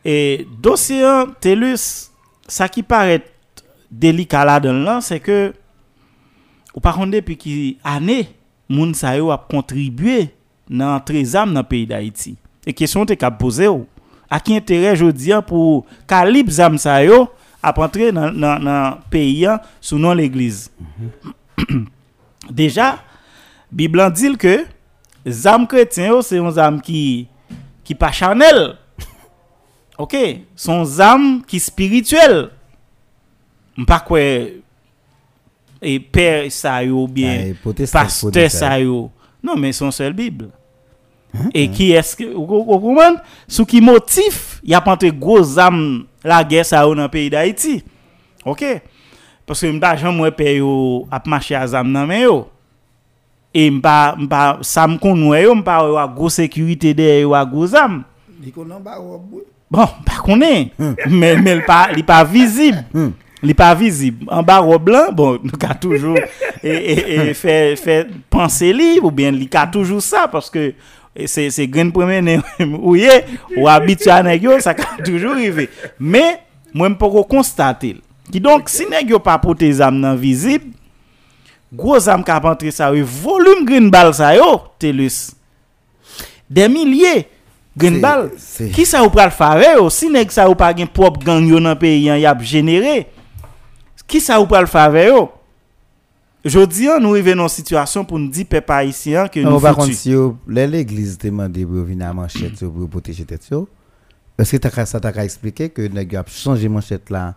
Et 0.05 0.47
dossier 0.61 1.05
TELUS, 1.41 2.09
ça 2.47 2.69
qui 2.69 2.83
paraît 2.83 3.23
délicat 3.91 4.45
là-dedans 4.45 4.73
là, 4.73 5.01
c'est 5.01 5.19
que 5.19 5.53
ou 6.73 6.79
par 6.79 6.95
contre 6.95 7.11
depuis 7.11 7.37
qui 7.37 7.77
année 7.83 8.29
moun 8.69 8.93
sa 8.93 9.17
yo 9.17 9.31
a 9.31 9.37
contribué 9.37 10.29
dans 10.69 10.99
trésam 10.99 11.53
dans 11.53 11.61
le 11.61 11.65
pays 11.67 11.87
d'Haïti. 11.87 12.37
Et 12.65 12.73
question 12.73 13.05
te 13.05 13.13
ka 13.13 13.31
poser 13.31 13.67
ou, 13.67 13.87
à 14.29 14.39
qui 14.39 14.55
intérêt 14.55 14.95
jodi 14.95 15.33
an 15.33 15.41
pour 15.41 15.85
calibre 16.07 16.51
zam 16.51 16.77
sa 16.77 17.03
yo 17.03 17.27
a 17.63 17.73
entrer 17.81 18.11
dans 18.11 18.31
dans 18.31 18.59
dans 18.59 18.97
pays 19.09 19.47
an 19.47 19.57
sous 19.81 19.97
nom 19.97 20.13
l'église? 20.13 20.69
Déjà 22.49 22.99
Bible 23.71 24.01
en 24.01 24.09
dit 24.09 24.35
que 24.37 24.65
zam 25.27 25.65
chrétien 25.67 26.09
yo 26.09 26.21
c'est 26.21 26.37
un 26.37 26.51
zam 26.51 26.81
qui 26.81 27.27
qui 27.83 27.95
pas 27.95 28.11
charnel. 28.11 28.75
OK, 29.97 30.15
son 30.55 30.99
âme 30.99 31.41
qui 31.47 31.59
spirituel. 31.59 32.49
M'pas 33.75 34.01
quoi 34.01 34.19
et 35.81 35.99
père 35.99 36.51
ça 36.51 36.83
yo 36.83 37.03
ou 37.03 37.07
bien 37.07 37.53
Ah, 37.65 37.69
pasteur 37.91 38.31
protestant. 38.31 38.59
ça 38.59 38.79
yo. 38.79 39.09
Non, 39.41 39.55
mais 39.55 39.71
son 39.71 39.89
seul 39.91 40.13
Bible. 40.13 40.49
E 41.53 41.67
ki 41.69 41.91
eske, 41.97 42.25
ou 42.33 42.47
kouman, 42.81 43.19
sou 43.45 43.67
ki 43.69 43.81
motif, 43.85 44.59
ya 44.65 44.81
pante 44.83 45.11
gwo 45.13 45.37
zam 45.45 46.07
la 46.25 46.41
ges 46.47 46.73
a 46.73 46.83
ou 46.87 46.97
nan 46.97 47.09
peyi 47.11 47.29
da 47.33 47.45
iti. 47.47 47.79
Ok? 48.47 48.65
Paske 49.49 49.69
mba 49.73 49.95
jan 49.99 50.15
mwen 50.17 50.33
peyo 50.35 50.71
ap 51.13 51.29
mache 51.29 51.57
a 51.57 51.65
zam 51.69 51.91
nan 51.93 52.09
men 52.09 52.25
yo. 52.25 52.39
E 53.53 53.69
mba, 53.73 54.15
mba, 54.17 54.41
sa 54.65 54.87
mkon 54.89 55.21
mwen 55.21 55.45
yo, 55.45 55.55
mba 55.61 55.79
yo 55.85 56.01
a 56.01 56.07
gwo 56.09 56.33
sekurite 56.33 56.93
de 56.97 57.07
yo 57.21 57.37
a 57.37 57.45
gwo 57.45 57.69
zam. 57.69 58.01
Di 58.39 58.53
konan 58.55 58.81
ba 58.83 58.99
ou 59.01 59.17
ap 59.17 59.23
bou? 59.29 59.45
Bon, 59.69 59.97
pa 60.05 60.21
konen. 60.25 60.71
Men, 61.05 61.43
men 61.45 61.61
li 61.93 62.05
pa 62.05 62.23
vizib. 62.25 62.77
Hmm. 62.89 63.13
Li 63.45 63.53
pa 63.55 63.69
vizib. 63.77 64.25
An 64.33 64.45
ba 64.45 64.57
ou 64.65 64.77
blan, 64.81 65.13
bon, 65.15 65.37
nou 65.45 65.59
ka 65.61 65.75
toujou 65.77 66.17
e, 66.17 66.73
e, 66.73 66.95
e, 66.97 67.33
fè, 67.37 67.59
fè, 67.79 67.99
panse 68.33 68.73
li, 68.73 68.97
ou 69.03 69.13
bien 69.13 69.35
li 69.35 69.45
ka 69.51 69.69
toujou 69.69 70.01
sa, 70.03 70.25
paske... 70.31 70.73
c'est 71.25 71.49
c'est 71.49 71.67
grain 71.67 71.89
premier 71.89 72.39
ou 72.59 72.95
yé 72.95 73.25
ou 73.57 73.67
habitué 73.67 74.11
à 74.11 74.23
nèg 74.23 74.47
ça 74.59 74.73
ka 74.73 74.85
toujours 75.05 75.31
arrivé. 75.31 75.69
Mais 75.99 76.41
moi 76.73 76.89
m'pa 76.89 77.07
ko 77.09 77.23
constater. 77.23 77.97
Qui 78.31 78.39
donc 78.39 78.69
si 78.69 78.85
nèg 78.85 79.09
yo 79.09 79.19
pas 79.19 79.37
porter 79.39 79.81
âme 79.81 79.99
nan 79.99 80.17
visible, 80.17 80.71
gros 81.73 82.07
âme 82.09 82.23
ka 82.23 82.39
rentrer 82.39 82.71
ça 82.71 82.91
volume 82.91 83.65
green 83.65 83.89
ball 83.89 84.13
ça 84.13 84.35
yo, 84.35 84.61
TELUS. 84.77 85.31
Des 86.49 86.67
milliers 86.69 87.27
green 87.75 87.99
ball. 87.99 88.31
Qui 88.73 88.85
ça 88.85 89.03
ou 89.03 89.09
pral 89.09 89.31
faire 89.31 89.75
yo? 89.77 89.89
Si 89.89 90.09
nèg 90.09 90.31
ça 90.31 90.49
ou 90.49 90.55
pas 90.55 90.75
gen 90.75 90.87
propre 90.87 91.25
gang 91.25 91.45
yo 91.45 91.59
dans 91.59 91.75
pays 91.75 92.11
an, 92.11 92.15
y 92.15 92.25
a 92.25 92.37
généré. 92.39 93.07
Qui 94.07 94.21
ça 94.21 94.39
ou 94.39 94.45
pral 94.45 94.67
faire 94.67 95.07
yo? 95.07 95.31
Jodi 96.45 96.87
an 96.87 96.99
nous 97.01 97.11
arrivons 97.11 97.35
dans 97.35 97.43
une 97.43 97.49
situation 97.49 98.05
pour 98.05 98.17
nous 98.17 98.29
dire 98.29 98.45
peuple 98.45 98.71
haïtien 98.71 99.27
que 99.27 99.39
Non, 99.41 99.51
nous 99.51 99.59
par 99.59 99.75
contre, 99.75 99.87
foutu. 99.87 99.97
si 99.97 100.11
yo- 100.11 100.37
là, 100.47 100.65
l'église 100.65 101.17
demandé 101.17 101.65
pour 101.65 101.83
venir 101.83 102.07
à 102.07 102.13
manchette 102.13 102.61
yo, 102.61 102.69
pour 102.71 102.87
protéger 102.89 103.25
tête 103.25 103.45
yo, 103.51 103.67
est-ce 104.37 104.51
que 104.53 104.57
t'as 104.57 104.69
qu'à- 104.69 104.85
ça 104.85 104.99
t'a 105.01 105.11
qu'à 105.11 105.25
expliquer 105.25 105.67
que 105.69 105.81
nèg 105.81 106.13
yo 106.13 106.19
a 106.19 106.23
changé 106.27 106.69
manchette 106.69 107.09
là 107.09 107.35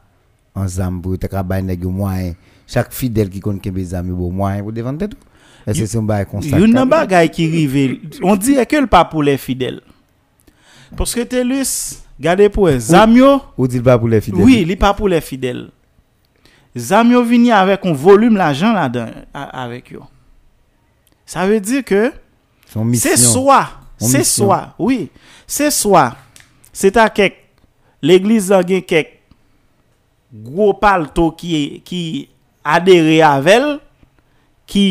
en 0.54 0.68
zam 0.68 1.02
pour 1.02 1.18
t'as 1.18 1.26
qu'à 1.26 1.42
bay 1.42 1.62
nèg 1.62 1.82
yo 1.82 1.90
moyen 1.90 2.34
chaque 2.66 2.92
fidèle 2.92 3.28
qui 3.28 3.40
connaît 3.40 3.58
kembe 3.58 3.80
zam 3.82 4.06
yo 4.08 4.14
bon 4.14 4.30
moyen 4.30 4.62
pour 4.62 4.72
défendre 4.72 4.98
tête 4.98 5.14
ou? 5.14 5.70
Est-ce 5.70 5.80
que 5.80 5.86
c'est 5.86 5.98
un 5.98 6.02
bail 6.02 6.24
constat? 6.26 6.58
Yon 6.60 6.68
nan 6.68 6.88
bagay 6.88 7.28
qui 7.28 7.46
rive, 7.48 7.98
on 8.22 8.36
dirait 8.36 8.66
que 8.66 8.76
le 8.76 8.86
pas 8.86 9.04
pour 9.04 9.22
les 9.22 9.36
fidèles. 9.36 9.80
Parce 10.96 11.14
que 11.14 11.20
TELUS, 11.22 11.98
gardez 12.20 12.48
pour 12.48 12.68
eux, 12.68 12.78
Zamio, 12.78 13.40
Ou 13.56 13.66
dit 13.66 13.80
pas 13.80 13.96
pour 13.98 14.08
les 14.08 14.20
fidèles? 14.20 14.42
oui, 14.44 14.64
il 14.68 14.76
pas 14.76 14.92
pour 14.94 15.08
les 15.08 15.20
zam 16.76 17.12
yo 17.12 17.22
vini 17.26 17.52
avèk 17.52 17.84
on 17.88 17.96
volume 17.96 18.38
l'ajan 18.40 18.74
la 18.76 18.88
dan 18.92 19.12
avèk 19.34 19.92
yo. 19.96 20.06
Sa 21.28 21.46
ve 21.48 21.60
di 21.62 21.82
ke, 21.86 22.10
se 22.98 23.16
swa, 23.20 23.62
se 24.00 24.22
swa, 24.26 24.74
oui, 24.80 25.06
se 25.46 25.70
swa, 25.72 26.10
se 26.72 26.90
ta 26.92 27.08
kek, 27.12 27.38
l'eglise 28.04 28.50
dan 28.52 28.66
gen 28.68 28.84
kek, 28.84 29.18
gwo 30.32 30.72
pal 30.80 31.06
to 31.14 31.28
ki, 31.38 31.82
ki 31.88 32.02
adere 32.64 33.20
avèl, 33.24 33.76
ki, 34.68 34.86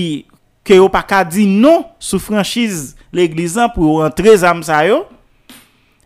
ke 0.65 0.77
yo 0.77 0.89
pa 0.93 1.01
ka 1.05 1.23
di 1.25 1.47
non 1.49 1.87
sou 2.01 2.21
franchise 2.21 2.95
l'eglise 3.13 3.57
dan 3.57 3.73
pou 3.73 4.01
rentre 4.03 4.37
zam 4.41 4.61
sa 4.65 4.83
yo, 4.87 5.03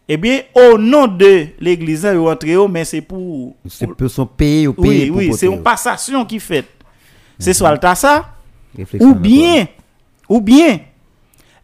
Eh 0.08 0.18
bien, 0.18 0.42
au 0.54 0.78
nom 0.78 1.08
de 1.08 1.48
l'église, 1.60 2.08
ils 2.12 2.18
rentrent, 2.18 2.46
yo, 2.46 2.68
mais 2.68 2.86
c'est 2.86 3.02
pour. 3.02 3.56
C'est 3.68 3.88
pour 3.88 4.10
son 4.10 4.26
pays 4.26 4.68
ou 4.68 4.76
Oui, 4.78 4.90
pays 4.90 5.08
pour 5.08 5.18
oui, 5.18 5.28
porter 5.30 5.40
c'est 5.40 5.54
une 5.54 5.64
passation 5.64 6.26
qui 6.26 6.40
fait. 6.40 6.66
C'est 7.40 7.54
soit 7.54 7.72
le 7.72 7.80
tas 7.80 7.96
ça, 7.96 8.36
ou 9.00 9.16
bien, 9.16 9.68
ou 10.30 10.40
bien, 10.40 10.80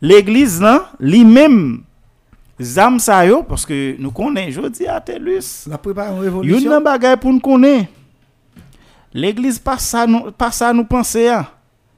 l'église 0.02 0.60
là, 0.60 0.92
lui-même, 1.00 1.84
zam 2.60 3.00
sa 3.00 3.26
yo, 3.26 3.44
parce 3.44 3.66
que 3.66 3.96
nous 4.00 4.12
connaissons, 4.12 4.64
je 4.64 4.68
dis 4.70 4.88
à 4.88 5.00
Telus, 5.00 5.68
La 5.68 5.78
préparation 5.78 6.16
yon 6.18 6.22
révolution. 6.22 6.82
pour 7.22 7.34
nous 7.34 7.40
connaître. 7.40 7.90
L'église 9.14 9.60
pas 9.60 9.78
ça 9.78 10.08
nous 10.08 10.32
pas 10.32 10.52
ça 10.52 10.72
nous 10.72 10.86
penser 10.86 11.28
hein. 11.28 11.46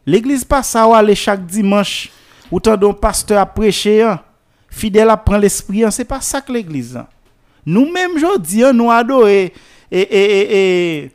L'église 0.05 0.43
pas 0.43 0.63
ça 0.63 0.87
ou 0.87 0.93
aller 0.93 1.13
chaque 1.15 1.45
dimanche 1.45 2.09
ou 2.51 2.59
tant 2.59 2.75
d'un 2.75 2.91
pasteur 2.91 3.39
à 3.39 3.45
prêcher 3.45 4.01
hein. 4.01 4.19
Fidèle 4.74 5.09
à 5.09 5.17
prendre 5.17 5.41
l'esprit 5.41 5.84
hein. 5.84 5.91
c'est 5.91 6.03
pas 6.05 6.19
ça 6.19 6.41
que 6.41 6.51
l'église. 6.51 6.97
hein. 6.97 7.07
Nous 7.65 7.89
même 7.91 8.17
jodi 8.17 8.63
hein, 8.63 8.74
nous 8.74 8.91
adorer 8.91 9.53
et, 9.91 9.99
et, 10.01 10.01
et, 10.01 11.03
et 11.05 11.11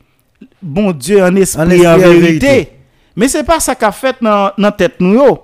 bon 0.62 0.92
Dieu 0.92 1.22
en 1.22 1.34
esprit, 1.34 1.62
En 1.62 1.70
esprit, 1.70 1.86
en 1.88 1.94
en 1.94 1.98
vérité. 1.98 2.20
vérité. 2.46 2.72
Mais 3.16 3.26
c'est 3.28 3.42
pas 3.42 3.58
ça 3.58 3.74
qu'a 3.74 3.90
fait 3.90 4.16
dans 4.22 4.52
dans 4.56 4.70
tête 4.72 5.00
nous. 5.00 5.38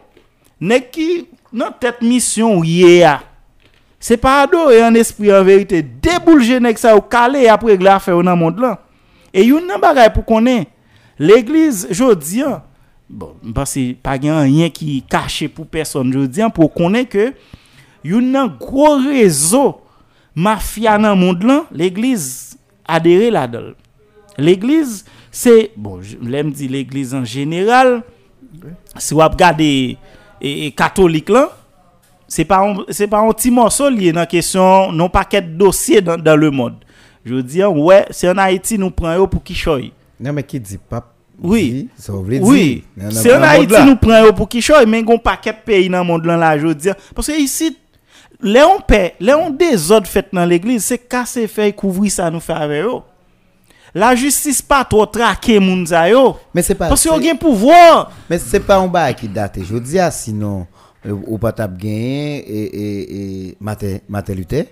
Nèg 0.61 0.91
qui 0.91 1.27
dans 1.53 1.73
tête 1.73 2.01
mission 2.03 2.63
a. 3.05 3.21
C'est 3.99 4.17
pas 4.17 4.43
adorer 4.43 4.85
en 4.85 4.95
esprit 4.95 5.35
en 5.35 5.43
vérité. 5.43 5.83
Déboulger 5.83 6.61
nèg 6.61 6.79
ça 6.79 6.97
ou 6.97 7.01
calé 7.01 7.49
après 7.49 7.73
régler 7.73 7.89
affaire 7.89 8.23
dans 8.23 8.31
le 8.31 8.37
monde 8.37 8.61
là. 8.61 8.81
Et 9.33 9.45
yon 9.45 9.61
nan 9.67 9.81
bagay 9.81 10.09
pour 10.15 10.25
connaître 10.25 10.71
l'église 11.19 11.89
jodi 11.91 12.43
bon, 13.11 13.35
parce 13.53 13.75
que 13.75 13.93
pas 13.95 14.13
rien 14.13 14.71
qui 14.71 15.03
caché 15.03 15.49
pour 15.49 15.67
personne 15.67 16.13
jodi 16.13 16.41
pour 16.55 16.73
connaître 16.73 17.11
que 17.11 17.35
yon 18.05 18.21
nan 18.33 18.53
gros 18.61 18.97
réseau 18.99 19.81
mafia 20.35 20.99
dans 20.99 21.15
le 21.15 21.21
monde 21.21 21.45
l'église 21.73 22.59
adhéré 22.87 23.31
là-dedans. 23.31 23.73
L'église 24.39 25.05
c'est 25.31 25.71
bon, 25.77 26.01
je 26.03 26.17
l'aime 26.23 26.51
dit 26.53 26.69
l'église 26.69 27.15
en 27.15 27.25
général. 27.25 28.03
Si 28.99 29.15
vous 29.15 29.21
regardez 29.21 29.97
et, 30.41 30.67
et 30.67 30.71
catholique 30.71 31.29
là, 31.29 31.51
c'est 32.29 32.45
pas 32.45 32.61
un- 32.69 32.85
c'est 32.89 33.09
pas 33.09 33.19
un 33.21 33.33
petit 33.33 33.51
morceau 33.51 33.89
lié 33.89 34.13
dans 34.13 34.27
question 34.27 34.93
non 34.93 35.09
paquet 35.09 35.43
de 35.43 35.57
dossiers 35.57 36.01
dans, 36.01 36.17
dans 36.17 36.37
le 36.37 36.51
monde. 36.51 36.75
Je 37.25 37.35
veux 37.35 37.43
dire 37.43 37.73
ouais, 37.77 38.05
c'est 38.11 38.29
en 38.29 38.37
Haïti 38.39 38.79
nous 38.79 38.91
prend 38.91 39.15
yo 39.15 39.27
pour 39.27 39.43
qui 39.43 39.55
choy. 39.55 39.93
Non, 40.21 40.33
mais 40.33 40.43
qui 40.43 40.61
dit 40.61 40.79
pas. 40.79 41.11
Oui. 41.43 41.73
dit, 41.73 41.89
Ça 41.97 42.13
veut 42.13 42.39
dire. 42.39 42.43
Oui, 42.47 42.85
c'est 43.11 43.35
en 43.35 43.43
Haïti 43.43 43.75
nous 43.87 43.97
prend 43.97 44.25
yo 44.25 44.33
pour 44.33 44.49
qui 44.49 44.61
choy, 44.63 44.85
mais 44.87 45.03
gon 45.03 45.19
paquet 45.19 45.53
de 45.53 45.59
pays 45.65 45.89
dans 45.89 45.99
le 46.01 46.05
monde 46.05 46.25
là, 46.27 46.37
là 46.37 46.57
je 46.59 46.67
veux 46.67 46.75
dire 46.75 46.95
parce 47.15 47.27
que 47.29 47.41
ici 47.41 47.77
les 48.45 48.63
on 48.63 48.79
paix, 48.81 49.15
les 49.19 49.33
on 49.35 49.51
désordre 49.51 50.07
fait 50.07 50.27
dans 50.33 50.45
l'église, 50.45 50.85
c'est 50.85 50.99
casser 50.99 51.49
faire 51.49 51.75
couvrir 51.75 52.13
ça 52.13 52.31
nous 52.31 52.41
faire 52.41 52.61
avec 52.61 52.85
eux. 52.85 53.01
La 53.95 54.15
justice 54.15 54.61
pas 54.61 54.85
trop 54.85 55.07
traquer 55.07 55.61
moun 55.61 55.87
sa 55.87 56.09
yo. 56.09 56.37
Mais 56.53 56.63
c'est 56.63 56.75
pas. 56.75 56.89
Parce 56.89 57.01
c'est- 57.01 57.09
qu'on 57.09 57.23
gen 57.23 57.39
pouvoir. 57.39 58.11
Mais 58.29 58.39
c'est 58.39 58.61
pas 58.61 58.77
un 58.77 58.89
bail 58.89 59.15
qui 59.15 59.29
date. 59.29 59.61
Je 59.63 59.77
dis, 59.79 59.99
ah, 60.01 60.11
sinon, 60.11 60.67
euh, 61.07 61.13
ou 61.27 61.39
pas 61.39 61.53
tap 61.53 61.77
gagné 61.77 62.39
et, 62.39 63.51
et, 63.51 64.35
Luther, 64.35 64.67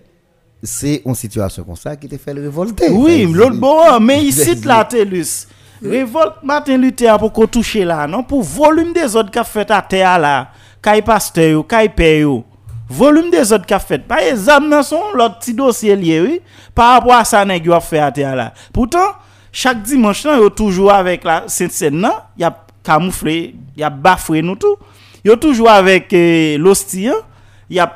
c'est 0.62 1.02
une 1.06 1.14
situation 1.14 1.62
comme 1.62 1.76
ça 1.76 1.96
qui 1.96 2.08
te 2.08 2.16
fait 2.18 2.34
le 2.34 2.42
révolter. 2.42 2.90
Oui, 2.90 3.24
l'autre 3.32 3.56
bon, 3.56 4.00
mais 4.00 4.22
ici, 4.24 4.54
la 4.64 4.84
TELUS. 4.84 5.46
Révolte 5.84 6.42
Martin 6.42 6.76
Luther 6.76 7.16
pour 7.18 7.32
qu'on 7.32 7.46
touche 7.46 7.74
là, 7.76 8.06
non? 8.06 8.22
Pour 8.22 8.42
volume 8.42 8.92
des 8.92 9.16
autres 9.16 9.30
qu'a 9.30 9.44
fait 9.44 9.70
à 9.70 9.82
terre 9.82 10.18
là. 10.18 10.48
Kay 10.82 11.00
pasteur 11.00 11.50
yo, 11.50 11.62
kay 11.62 11.88
père 11.88 12.20
yo. 12.20 12.44
Volume 12.92 13.30
des 13.30 13.52
autres 13.52 13.64
qu'a 13.64 13.78
fait. 13.78 13.98
Par 13.98 14.18
exemple, 14.18 14.68
dans 14.68 14.82
son 14.82 15.00
l'autre 15.14 15.38
petit 15.38 15.54
dossier 15.54 15.96
lié, 15.96 16.20
oui. 16.20 16.40
Par 16.74 16.92
rapport 16.94 17.14
à 17.14 17.24
ça, 17.24 17.44
nèg 17.44 17.64
yo 17.64 17.72
a 17.72 17.80
fait 17.80 17.98
à 17.98 18.12
terre 18.12 18.36
là. 18.36 18.52
Pourtant, 18.72 19.16
chaque 19.50 19.82
dimanche, 19.82 20.24
là, 20.24 20.36
yo 20.36 20.50
toujours 20.50 20.92
avec 20.92 21.24
la 21.24 21.44
Sainte-Seine, 21.46 21.96
non? 21.96 22.12
Y 22.38 22.44
a 22.44 22.64
camouflé, 22.82 23.54
y 23.76 23.82
a 23.82 23.88
bafoué 23.88 24.42
nous 24.42 24.56
tout. 24.56 24.76
Yo 25.24 25.36
toujours 25.36 25.70
avec 25.70 26.12
euh, 26.12 26.58
l'hostie, 26.58 27.08
hein? 27.08 27.14
y 27.70 27.78
a 27.78 27.90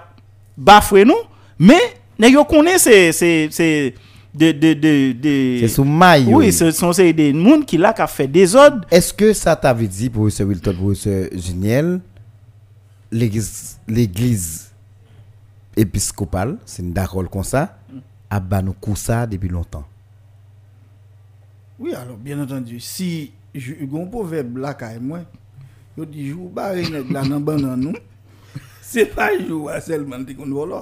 bafoué 0.57 1.05
nous. 1.05 1.15
Mais, 1.59 1.81
nèg 2.19 2.33
yo 2.33 2.45
connaît 2.45 2.79
c'est, 2.79 3.13
c'est, 3.13 3.49
c'est, 3.51 3.95
de, 4.35 4.53
de, 4.53 4.73
de, 4.75 5.13
de... 5.13 5.57
C'est 5.61 5.69
sous 5.69 5.85
maille. 5.85 6.27
Oui, 6.29 6.53
ce 6.53 6.71
sont 6.71 6.91
des 6.91 7.33
gens 7.35 7.61
qui 7.61 7.77
là 7.77 7.93
qui 7.93 8.03
a 8.03 8.07
fait 8.07 8.27
des 8.29 8.55
ordres. 8.55 8.87
Est-ce 8.91 9.13
que 9.13 9.33
ça 9.33 9.57
t'avait 9.57 9.87
dit, 9.87 10.09
professeur 10.11 10.47
Wilton, 10.47 10.75
professeur 10.75 11.29
Juniel, 11.35 12.01
l'église, 13.11 13.79
l'église 13.89 14.66
épiscopale, 15.77 16.59
c'est 16.65 16.83
une 16.83 16.93
d'accord 16.93 17.29
comme 17.31 17.45
ça, 17.45 17.79
a 18.31 18.41
ban 18.41 18.63
nous 18.63 18.73
coup 18.73 18.97
ça 18.97 19.27
depuis 19.27 19.49
longtemps. 19.49 19.85
Oui, 21.79 21.93
alors, 21.95 22.17
bien 22.17 22.41
entendu, 22.43 22.81
si 22.81 23.33
je 23.55 23.75
un 23.75 24.07
proverbe 24.07 24.57
là, 24.57 24.75
quand 24.75 24.91
moi, 25.01 25.21
je 25.97 26.05
dis, 26.05 26.29
jou 26.29 26.49
barre 26.49 26.75
nèg 26.75 27.11
là 27.11 27.23
dans 27.23 27.41
banan 27.41 27.77
nous, 27.77 27.95
c'est 28.83 29.15
pas 29.15 29.39
jou 29.39 29.69
à 29.69 29.81
seulement 29.81 30.25
qu'on 30.25 30.47
vole. 30.47 30.75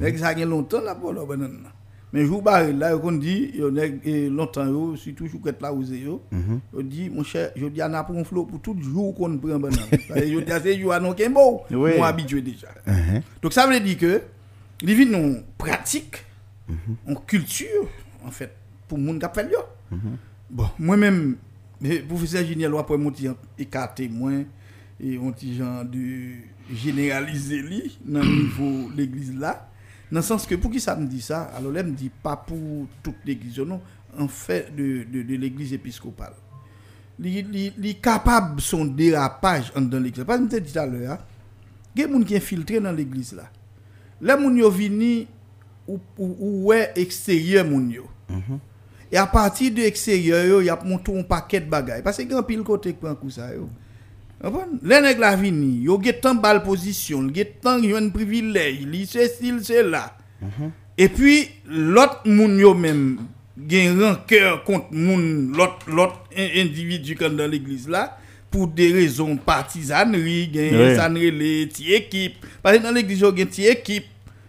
Nèg 0.00 0.18
ça 0.18 0.36
gen 0.36 0.48
longtemps 0.48 0.82
là 0.82 0.94
pour 0.94 1.12
banan. 1.26 1.70
Là. 2.16 2.22
Mais 2.22 2.26
jou 2.26 2.40
barre 2.40 2.72
là, 2.72 2.90
yo 2.90 2.98
kon 2.98 3.12
dit, 3.12 3.52
eh, 4.04 4.28
longtemps 4.28 4.96
surtout 4.96 5.40
ket 5.44 5.60
là 5.60 5.72
ou 5.72 5.82
yo. 5.82 6.22
Yo 6.72 6.82
dit, 6.82 7.10
mon 7.10 7.22
cher, 7.22 7.50
je 7.56 7.66
dis, 7.66 7.82
on 7.82 7.92
a 7.92 8.04
pour 8.04 8.16
un 8.16 8.24
flot 8.24 8.44
pour 8.44 8.60
tout 8.60 8.76
jour 8.80 9.14
qu'on 9.14 9.36
prend 9.38 9.58
banan. 9.58 9.78
Je 10.14 10.40
dis, 10.40 10.52
c'est 10.62 10.78
jou 10.78 10.92
à 10.92 11.00
non 11.00 11.14
moi 11.70 12.06
habitué 12.06 12.42
déjà. 12.42 12.68
Donc 13.42 13.52
ça 13.52 13.66
veut 13.66 13.80
dire 13.80 13.98
que 13.98 14.22
les 14.82 14.94
vies 14.94 15.06
non 15.06 15.42
pratique, 15.58 16.24
en 17.06 17.14
culture, 17.14 17.88
en 18.24 18.30
fait, 18.30 18.52
pour 18.88 18.98
moun 18.98 19.18
qui 19.18 19.26
fait. 19.34 19.50
Bon, 20.50 20.66
moi-même, 20.78 21.36
professeur 22.08 22.44
Juniel, 22.44 22.72
après 22.78 22.96
mon 22.96 23.10
petit 23.10 23.28
écarté 23.58 24.08
moins 24.08 24.44
et 25.00 25.16
un 25.16 25.30
petit 25.32 25.56
genre 25.56 25.84
de 25.84 25.98
généraliser 26.74 27.62
li 27.62 27.98
dans 28.04 28.20
le 28.20 28.26
niveau 28.26 28.90
de 28.90 28.96
l'église 28.96 29.36
là. 29.36 29.68
Dans 30.10 30.20
le 30.20 30.22
sens 30.22 30.46
que 30.46 30.54
pour 30.54 30.70
qui 30.70 30.78
ça 30.80 30.94
me 30.94 31.06
dit 31.06 31.20
ça 31.20 31.50
Alors 31.56 31.72
là, 31.72 31.82
me 31.82 31.90
dit 31.90 32.10
pas 32.22 32.36
pour 32.36 32.86
toute 33.02 33.16
l'église, 33.24 33.58
non, 33.58 33.80
en 34.18 34.28
fait 34.28 34.74
de, 34.74 35.04
de, 35.04 35.22
de 35.22 35.34
l'église 35.34 35.72
épiscopale. 35.72 36.32
Li, 37.18 37.42
li, 37.42 37.72
li 37.78 37.94
capable 38.00 38.60
son 38.60 38.84
dérapage 38.84 39.72
dans 39.74 39.98
l'église. 39.98 40.24
Pas 40.24 40.38
me 40.38 40.46
dit 40.48 40.60
tout 40.60 40.78
à 40.78 40.86
l'heure, 40.86 41.12
hein. 41.12 41.18
il 41.94 42.02
y 42.02 42.04
a 42.04 42.06
des 42.06 42.12
gens 42.12 42.22
qui 42.22 42.36
infiltré 42.36 42.78
dans 42.78 42.92
l'église 42.92 43.32
là. 43.32 43.50
Les 44.20 44.32
gens 44.32 44.54
yo 44.54 44.70
vini 44.70 45.26
ou, 45.88 45.98
ou, 46.18 46.36
ou 46.38 46.66
ouais 46.66 46.92
extérieur 46.94 47.64
moun 47.64 47.90
yo. 47.90 48.06
Et 49.10 49.16
à 49.16 49.26
partir 49.26 49.70
de 49.72 49.76
l'extérieur, 49.76 50.44
yo, 50.44 50.60
y 50.60 50.68
a 50.68 50.78
monté 50.84 51.16
un 51.18 51.22
paquet 51.22 51.60
de 51.60 51.70
bagages. 51.70 52.02
Parce 52.02 52.18
que 52.18 52.22
grand 52.24 52.42
pile 52.42 52.62
côté 52.62 52.92
qui 52.92 52.98
prend 52.98 53.14
coup 53.14 53.30
ça 53.30 53.54
yo. 53.54 53.68
Le 54.40 55.00
nèg 55.00 55.18
la 55.18 55.34
vini, 55.36 55.84
yo 55.86 55.96
get 56.02 56.20
tan 56.20 56.36
bal 56.42 56.60
position, 56.64 57.30
get 57.34 57.56
tan 57.64 57.80
yon 57.84 58.10
privilège, 58.14 58.84
li 58.84 59.06
se 59.08 59.24
sil 59.32 59.62
se 59.64 59.82
la. 59.82 60.10
Mm 60.40 60.48
-hmm. 60.48 60.70
Et 60.98 61.08
puis 61.08 61.48
l'autre 61.66 62.20
moun 62.24 62.58
yo 62.58 62.74
même 62.74 63.18
gen 63.68 64.00
rancœur 64.00 64.64
contre 64.64 64.92
moun 64.92 65.52
l'autre 65.56 65.88
l'autre 65.88 66.24
individu 66.36 67.16
comme 67.16 67.36
dans 67.36 67.50
l'église 67.50 67.88
là 67.88 68.18
pour 68.50 68.68
des 68.68 68.92
raisons 68.92 69.36
partisanerie, 69.36 70.50
gen 70.52 70.74
oui. 70.74 70.96
sanrele 70.96 71.68
ti 71.68 71.92
équipe. 71.92 72.46
Parce 72.62 72.78
que 72.78 72.82
dans 72.82 72.92
l'église 72.92 73.20
yo 73.20 73.34
gen 73.36 73.46
ti 73.46 73.66
équipe, 73.66 74.06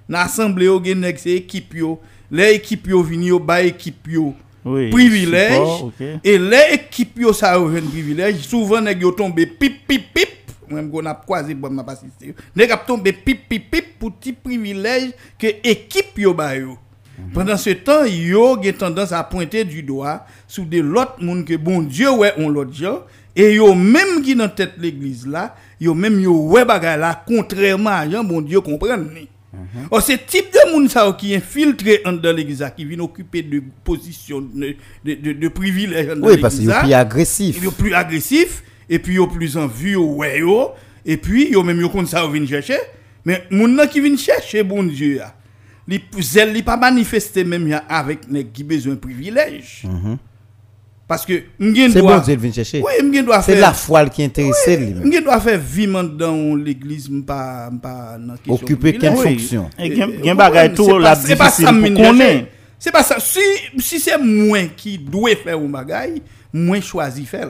dans 0.08 0.20
assemblée 0.20 0.66
yo 0.66 0.82
gen 0.84 1.00
nèg 1.00 1.18
se 1.18 1.30
équipe 1.30 1.74
yo. 1.76 2.00
Les 2.30 2.56
équipe 2.56 2.88
yo 2.88 3.02
vini 3.02 3.28
yo 3.28 3.40
ba 3.40 3.62
équipe 3.62 4.12
yo. 4.12 4.36
Oui. 4.68 4.90
privilège. 4.90 5.54
support, 5.54 5.84
ok. 5.86 6.08
et 6.24 6.38
les 6.38 6.74
équipes 6.74 7.20
yo 7.20 7.34
ça 7.34 7.56
un 7.56 7.82
privilège 7.82 8.38
souvent 8.42 8.82
nèg 8.82 9.02
yo 9.02 9.12
tombe 9.12 9.46
pip 9.60 9.88
pip 9.88 10.14
pip. 10.14 10.30
Même 10.70 10.92
qu'on 10.92 11.06
a 11.06 11.14
croisé 11.14 11.54
bon 11.54 11.70
m'a 11.70 11.84
pas 11.84 11.94
assisté 11.94 12.36
nèg 12.56 12.72
a 12.72 12.78
pip 12.78 13.48
pip 13.50 13.72
pip 13.72 14.00
pour 14.00 14.12
petit 14.14 14.34
privilège 14.34 15.12
que 15.40 15.48
équipe 15.64 16.18
yo 16.18 16.34
ba 16.34 16.56
yo. 16.56 16.78
Pendant 17.34 17.58
ce 17.58 17.72
temps 17.72 18.06
yo 18.06 18.62
gen 18.62 18.74
tendance 18.74 19.12
à 19.12 19.24
pointer 19.24 19.64
du 19.64 19.82
doigt 19.82 20.26
sur 20.48 20.66
de 20.66 20.80
l'autre 20.80 21.16
monde 21.20 21.46
que 21.46 21.56
bon 21.56 21.82
Dieu 21.82 22.12
ouais 22.12 22.34
on 22.38 22.50
l'autre 22.50 22.74
gens 22.74 23.00
et 23.36 23.56
yo 23.56 23.74
même 23.74 24.22
qui 24.24 24.36
dans 24.36 24.50
tête 24.50 24.74
l'église 24.78 25.26
là 25.26 25.56
yo 25.80 25.94
même 25.96 26.20
yo 26.20 26.34
ouais 26.50 26.66
bagay 26.66 26.98
là 26.98 27.24
contrairement 27.26 27.90
à 27.90 28.10
Jean 28.10 28.24
bon 28.24 28.42
Dieu 28.42 28.62
comprendre 28.62 29.06
Oh, 29.90 30.00
c'est 30.02 30.26
type 30.26 30.52
de 30.54 30.72
monde 30.72 31.18
qui 31.18 31.34
infiltré 31.34 32.02
en 32.06 32.14
dans 32.14 32.36
l'église 32.36 32.66
qui 32.76 32.86
vient 32.86 33.00
occuper 33.00 33.42
de 33.42 33.64
positions 33.84 34.42
de, 34.42 34.76
de, 35.06 35.14
de, 35.14 35.34
de 35.34 35.48
privilèges 35.48 36.10
Oui, 36.22 36.38
parce 36.38 36.58
l'église, 36.58 36.66
c'est 36.74 36.82
plus 36.82 36.94
agressif. 36.94 37.58
ils 37.58 37.64
sont 37.66 37.72
plus 37.72 37.94
agressif 37.94 38.64
et 38.90 39.00
puis 39.00 39.14
ils 39.16 39.18
sont 39.18 39.28
plus 39.28 39.58
en 39.58 39.68
vue 39.68 39.96
ouais 39.96 40.40
yo. 40.40 40.72
Et 41.06 41.18
puis 41.18 41.48
ils 41.50 41.64
même 41.64 41.80
yo 41.80 41.90
comme 41.90 42.06
ça 42.06 42.28
viennent 42.28 42.48
chercher. 42.48 42.78
Mais 43.26 43.44
nan 43.52 43.88
qui 43.88 44.02
viennent 44.02 44.18
chercher 44.18 44.64
bon 44.64 44.84
Dieu 44.84 45.22
zèle 46.20 46.52
li 46.52 46.64
pas 46.64 46.76
manifester 46.76 47.46
même 47.46 47.80
avec 47.88 48.28
nèg 48.30 48.52
qui 48.52 48.64
besoin 48.64 48.96
privilège 48.96 49.84
Parce 51.08 51.26
que 51.26 51.44
C'est 51.58 51.94
doit 52.02 52.18
bon 52.18 52.24
Dieu 52.26 52.36
venir 52.36 52.54
chercher. 52.54 52.82
Oui, 52.82 53.22
C'est 53.42 53.56
la 53.56 53.74
foi 53.74 54.10
qui 54.10 54.24
intéresse 54.24 54.68
lui-même. 54.68 55.08
M'gen 55.08 55.24
doit 55.24 55.40
faire 55.40 55.58
vivement 55.60 56.04
dans 56.04 56.56
l'église 56.56 57.10
dans 57.10 58.36
question 58.44 58.54
Occuper 58.54 58.98
quelle 58.98 59.14
Oui. 59.16 59.24
fonction? 59.24 59.70
Et 59.80 59.98
comprenez, 59.98 60.74
tout 60.74 60.84
c'est 60.86 61.00
la 61.00 61.16
pas- 61.16 61.16
c'est 61.16 61.36
pas 61.38 61.50
ça. 61.50 61.72
C'est 62.80 62.92
pas 62.92 63.04
ça. 63.04 63.20
Si, 63.20 63.40
si 63.80 64.00
c'est 64.00 64.18
moi 64.18 64.60
qui 64.76 64.98
dois 64.98 65.36
faire 65.36 65.58
un 65.58 65.70
bagay, 65.70 66.22
moi 66.54 66.82
choisi 66.82 67.26
faire. 67.26 67.50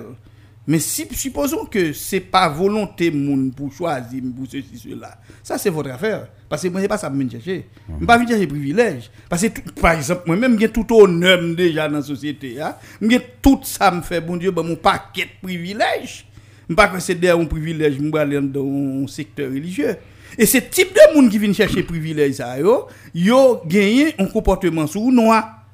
Mais 0.67 0.79
si, 0.79 1.07
supposons 1.11 1.65
que 1.65 1.93
c'est 1.93 2.19
pas 2.19 2.47
volonté 2.49 3.09
moun 3.09 3.51
pour 3.51 3.71
choisir 3.73 4.21
pour 4.35 4.45
ceci, 4.45 4.77
cela, 4.77 5.17
ça 5.41 5.57
c'est 5.57 5.69
votre 5.69 5.89
affaire. 5.89 6.27
Parce 6.49 6.63
que 6.63 6.67
moi, 6.69 6.79
c'est 6.81 6.87
pas 6.87 6.97
ça 6.97 7.09
que 7.09 7.21
je 7.21 7.29
chercher. 7.29 7.65
Je 7.99 8.05
pas 8.05 8.17
venir 8.17 8.29
chercher 8.29 8.47
privilège. 8.47 9.11
Parce 9.29 9.41
que, 9.41 9.47
tout- 9.47 9.73
par 9.81 9.93
exemple, 9.93 10.23
moi-même, 10.27 10.57
j'ai 10.59 10.69
tout 10.69 10.85
honneur 10.91 11.39
déjà 11.55 11.89
dans 11.89 11.97
la 11.97 12.01
société. 12.01 12.61
Hein? 12.61 12.75
J'ai 13.01 13.19
tout 13.41 13.59
ça 13.63 13.91
me 13.91 14.01
fait, 14.01 14.21
bon 14.21 14.37
Dieu, 14.37 14.51
ben, 14.51 14.63
mon 14.63 14.75
paquet 14.75 15.23
de 15.25 15.47
privilèges. 15.47 16.25
Je 16.69 16.75
pas 16.75 16.87
que 16.87 16.99
c'est 16.99 17.15
derrière 17.15 17.41
un 17.41 17.45
privilège, 17.47 17.95
je 17.97 18.03
vais 18.11 18.19
aller 18.19 18.41
dans 18.41 19.03
un 19.03 19.07
secteur 19.07 19.49
religieux. 19.49 19.95
Et 20.37 20.45
ce 20.45 20.57
type 20.57 20.93
de 20.93 21.15
monde 21.15 21.29
qui 21.29 21.37
vient 21.39 21.51
chercher 21.53 21.83
privilège, 21.83 22.35
ça, 22.35 22.59
yo, 22.59 22.87
yo 23.13 23.61
gagné 23.65 24.13
un 24.19 24.25
comportement 24.25 24.85
sous 24.87 25.11
noir. 25.11 25.65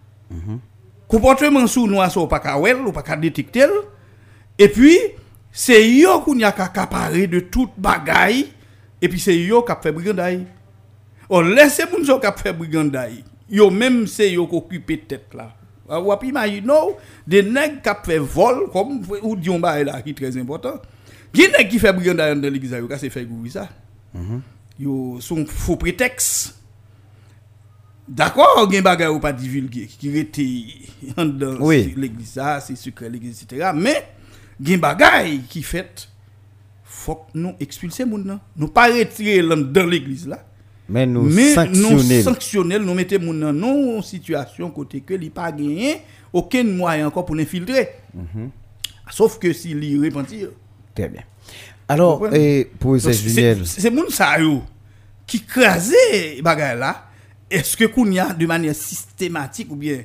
Comportement 1.07 1.67
sous 1.67 1.87
noir, 1.87 2.11
ça, 2.11 2.25
pas 2.27 2.39
qu'à 2.39 2.57
ou 2.59 2.91
pas 2.91 3.01
qu'à 3.01 3.15
détecter. 3.15 3.65
Et 4.57 4.67
puis, 4.69 4.97
c'est 5.51 5.87
yo 5.89 6.23
y 6.35 6.43
a 6.43 6.51
qu'à 6.51 6.71
de 7.27 7.39
toute 7.41 7.71
bagaille. 7.77 8.47
Et 9.01 9.09
puis, 9.09 9.19
c'est 9.19 9.37
yo 9.37 9.63
qui 9.63 9.71
a 9.71 9.75
fait 9.81 9.91
brigandaille. 9.91 10.45
On 11.35 11.41
laisse 11.41 11.81
moun 11.91 12.03
qui 12.03 12.25
a 12.27 12.31
fait 12.31 12.53
brigandaille. 12.53 13.23
Yo 13.49 13.71
même 13.71 14.05
c'est 14.05 14.31
yo 14.31 14.47
occupé 14.51 14.99
tête 14.99 15.33
là. 15.33 15.51
Ah, 15.89 15.99
Ou 15.99 16.11
ap 16.11 16.23
imagine 16.23 16.63
non, 16.63 16.95
des 17.25 17.41
nèg 17.41 17.81
qui 17.81 17.89
a 17.89 17.95
fait 17.95 18.19
vol 18.19 18.69
comme 18.71 19.01
ou 19.23 19.35
dion 19.35 19.59
ba 19.59 19.83
là 19.83 19.99
qui 20.03 20.11
est 20.11 20.13
très 20.13 20.37
important. 20.37 20.79
Qui 21.33 21.47
nèg 21.49 21.69
qui 21.69 21.79
fait 21.79 21.91
brigandaille 21.91 22.39
dans 22.39 22.53
l'église 22.53 22.71
yo, 22.71 22.87
c'est 22.99 23.09
fait 23.09 23.25
gouver 23.25 23.49
ça. 23.49 23.67
Yo 24.79 25.17
son 25.21 25.43
faux 25.47 25.75
prétexte. 25.75 26.55
D'accord, 28.07 28.69
gen 28.71 28.83
bagay 28.83 29.07
ou 29.07 29.19
pas 29.19 29.33
divulgué 29.33 29.87
qui 29.87 30.15
était 30.15 30.65
dans 31.17 31.57
Oui. 31.61 31.95
l'église 31.97 32.33
ça, 32.33 32.59
c'est 32.59 32.75
secret 32.75 33.09
l'église 33.09 33.41
etc. 33.41 33.71
Mais 33.73 34.07
gen 34.61 34.79
bagay 34.79 35.39
qui 35.49 35.63
fait 35.63 36.07
faut 36.83 37.15
que 37.15 37.31
nous 37.33 37.55
expulser 37.59 38.05
moun 38.05 38.23
nan. 38.23 38.39
Nous 38.55 38.67
pas 38.67 38.87
retirer 38.93 39.41
dans 39.41 39.89
l'église 39.89 40.27
là. 40.27 40.45
Mais 40.93 41.07
nous 41.07 41.23
mais 41.23 41.55
nous 42.79 42.93
mettons 42.93 43.33
nan 43.33 43.51
non 43.57 44.01
situation 44.03 44.69
côté 44.69 45.01
que 45.01 45.15
li 45.15 45.31
pas 45.31 45.51
gagné 45.51 46.01
aucun 46.31 46.63
moyen 46.63 47.07
encore 47.07 47.25
pour 47.25 47.35
l'infiltrer. 47.35 47.89
Mhm. 48.13 48.51
Sauf 49.09 49.39
que 49.39 49.51
s'il 49.53 49.83
y 49.83 49.97
repentir. 49.97 50.49
Très 50.93 51.09
bien. 51.09 51.23
Alors, 51.87 52.31
et 52.33 52.69
pour 52.79 52.91
Donc, 52.93 53.01
ces 53.01 53.13
Juniel, 53.13 53.65
c'est 53.65 53.91
yo 54.39 54.61
qui 55.25 55.41
crasé 55.41 56.41
bagay 56.43 56.75
là. 56.77 57.05
Est-ce 57.49 57.75
que 57.75 57.85
qu'on 57.85 58.09
y 58.11 58.19
a 58.19 58.31
de 58.31 58.45
manière 58.45 58.75
systématique 58.75 59.71
ou 59.71 59.75
bien 59.75 60.01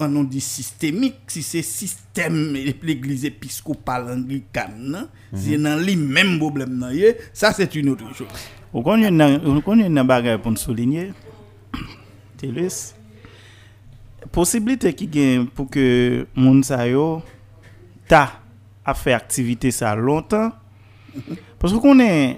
on 0.00 0.24
dit 0.24 0.40
systémique 0.40 1.20
si 1.28 1.42
c'est 1.42 1.62
système 1.62 2.52
l'église 2.82 3.24
épiscopale 3.24 4.10
anglicane 4.10 4.90
nan, 4.90 5.08
Mhm. 5.32 5.38
c'est 5.38 5.56
dans 5.58 5.78
lui 5.78 5.96
même 5.96 6.38
problème 6.38 6.78
nan 6.78 6.92
yé, 6.92 7.16
ça 7.32 7.52
c'est 7.52 7.72
une 7.76 7.90
autre 7.90 8.12
chose. 8.14 8.26
Ou 8.76 8.84
konye 8.84 9.08
nan, 9.08 9.38
ou 9.40 9.62
konye 9.64 9.88
nan 9.88 10.04
bagay 10.08 10.36
pou 10.36 10.52
nou 10.52 10.60
soulinye, 10.60 11.08
Telis, 12.36 12.92
posibilite 14.34 14.90
ki 14.92 15.08
gen 15.08 15.46
pou 15.56 15.64
ke 15.72 16.26
moun 16.36 16.60
sa 16.66 16.82
yo 16.84 17.22
ta 18.10 18.42
a 18.84 18.92
fe 18.92 19.14
aktivite 19.16 19.72
sa 19.72 19.94
lontan, 19.96 20.52
paske 21.56 21.80
konen 21.80 22.36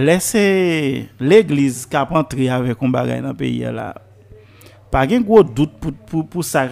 lese 0.00 0.44
l'eglize 1.20 1.84
kap 1.90 2.14
antri 2.16 2.48
avek 2.48 2.78
kon 2.80 2.94
bagay 2.94 3.20
nan 3.20 3.36
peyi 3.36 3.66
ya 3.66 3.74
la, 3.76 3.90
pa 4.88 5.04
gen 5.10 5.26
gwo 5.26 5.42
dout 5.44 5.76
pou, 5.82 5.92
pou, 5.92 6.24
pou 6.24 6.46
sa 6.46 6.70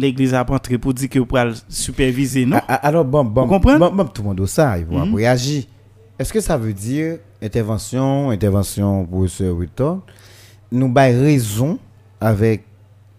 l'eglize 0.00 0.38
ap 0.38 0.54
antri 0.56 0.80
pou 0.80 0.96
di 0.96 1.10
ke 1.12 1.20
ou 1.20 1.28
pral 1.28 1.52
supervise, 1.68 2.46
non? 2.48 2.62
Ah, 2.64 2.78
ah, 2.78 2.86
alors 2.88 3.04
bon, 3.04 3.28
bon, 3.28 3.44
Vous 3.44 3.58
bon, 3.60 3.90
bon, 3.92 4.06
tout 4.06 4.22
le 4.22 4.28
monde 4.28 4.46
ça, 4.46 4.78
ils 4.78 4.86
vont 4.86 5.12
réagir. 5.12 5.64
Est-ce 6.18 6.32
que 6.32 6.40
ça 6.40 6.56
veut 6.56 6.72
dire 6.72 7.18
intervention, 7.42 8.30
intervention 8.30 9.04
pour 9.06 9.28
ce 9.28 9.44
Wilton, 9.44 10.02
nous 10.72 10.88
bail 10.88 11.16
raison 11.18 11.78
avec 12.20 12.64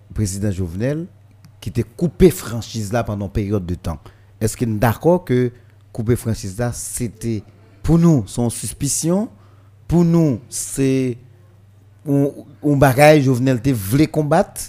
le 0.09 0.13
président 0.13 0.51
Jovenel 0.51 1.07
qui 1.59 1.69
était 1.69 1.83
coupé 1.83 2.29
franchise 2.31 2.91
là 2.91 3.03
pendant 3.03 3.25
une 3.25 3.31
période 3.31 3.65
de 3.65 3.75
temps. 3.75 3.99
Est-ce 4.39 4.57
qu'il 4.57 4.69
est 4.69 4.79
d'accord 4.79 5.23
que 5.23 5.51
couper 5.91 6.15
franchise 6.15 6.57
là 6.57 6.71
c'était 6.73 7.43
pour 7.83 7.97
nous 7.99 8.23
son 8.27 8.49
suspicion, 8.49 9.29
pour 9.87 10.03
nous 10.03 10.39
c'est 10.49 11.17
un, 12.07 12.27
un 12.63 12.75
bagage 12.77 13.23
Jovenel 13.23 13.61
te 13.61 13.69
voulait 13.69 14.07
combattre 14.07 14.61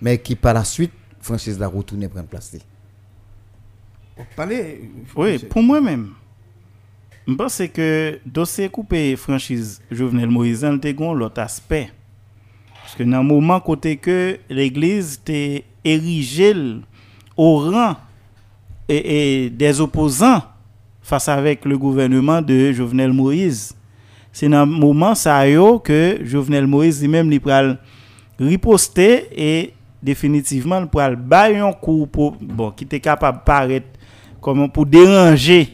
mais 0.00 0.18
qui 0.18 0.34
par 0.36 0.54
la 0.54 0.64
suite 0.64 0.92
franchise 1.20 1.58
là 1.58 1.66
retourné 1.66 2.08
prendre 2.08 2.28
place. 2.28 2.56
Parlez 4.36 4.90
Oui, 5.16 5.38
pour 5.38 5.62
moi-même, 5.62 6.10
Je 7.26 7.32
pense 7.32 7.62
que 7.72 8.18
dossier 8.26 8.68
coupé 8.68 9.16
franchise 9.16 9.80
Jovenel 9.90 10.28
Moïse, 10.28 10.66
il 10.70 10.78
te 10.78 10.92
gon 10.92 11.14
l'autre 11.14 11.40
aspect. 11.40 11.90
Parce 12.82 12.94
que 12.96 13.02
dans 13.02 13.22
le 13.22 13.24
moment 13.24 13.60
côté 13.60 13.96
que 13.96 14.38
l'Église 14.50 15.14
était 15.22 15.64
érigée 15.82 16.54
au 17.34 17.56
rang 17.70 17.96
et, 18.90 19.44
et, 19.46 19.50
des 19.50 19.80
opposants 19.80 20.42
face 21.00 21.28
avec 21.28 21.64
le 21.64 21.78
gouvernement 21.78 22.42
de 22.42 22.72
Jovenel 22.72 23.14
Moïse, 23.14 23.74
c'est 24.30 24.48
dans 24.50 24.66
le 24.66 24.72
moment 24.72 25.14
ça 25.14 25.44
que 25.82 26.18
Jovenel 26.24 26.66
Moïse 26.66 27.00
lui-même 27.00 27.40
pral 27.40 27.78
riposter 28.38 29.28
et 29.34 29.72
définitivement 30.02 30.80
le 30.80 30.86
pral 30.86 31.16
bailler 31.16 31.58
un 31.58 31.72
coup 31.72 32.06
pour 32.06 32.36
bon 32.38 32.70
qui 32.72 32.84
était 32.84 33.00
capable 33.00 33.40
paraître 33.46 33.86
comment 34.42 34.68
pour 34.68 34.84
déranger 34.84 35.72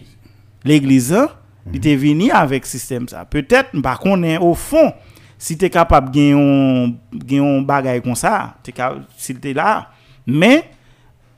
l'église 0.62 1.12
hein? 1.12 1.28
Il 1.70 1.76
était 1.76 1.96
venu 1.96 2.30
avec 2.30 2.64
système 2.66 3.08
ça 3.08 3.24
peut-être 3.24 3.80
par 3.82 3.98
contre 3.98 4.40
au 4.42 4.54
fond 4.54 4.92
si 5.38 5.56
tu 5.56 5.64
es 5.64 5.70
capable 5.70 6.10
de 6.10 7.16
gagner 7.16 7.58
un 7.58 7.62
bagage 7.62 8.02
comme 8.02 8.14
ça 8.14 8.56
capable- 8.62 9.04
s'il 9.16 9.36
était 9.36 9.52
là 9.54 9.90
mais 10.26 10.64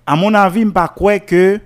à 0.07 0.17
mon 0.17 0.33
avis 0.35 0.63
je 0.63 0.69
pas 0.69 0.89
croire 0.89 1.25
que 1.25 1.61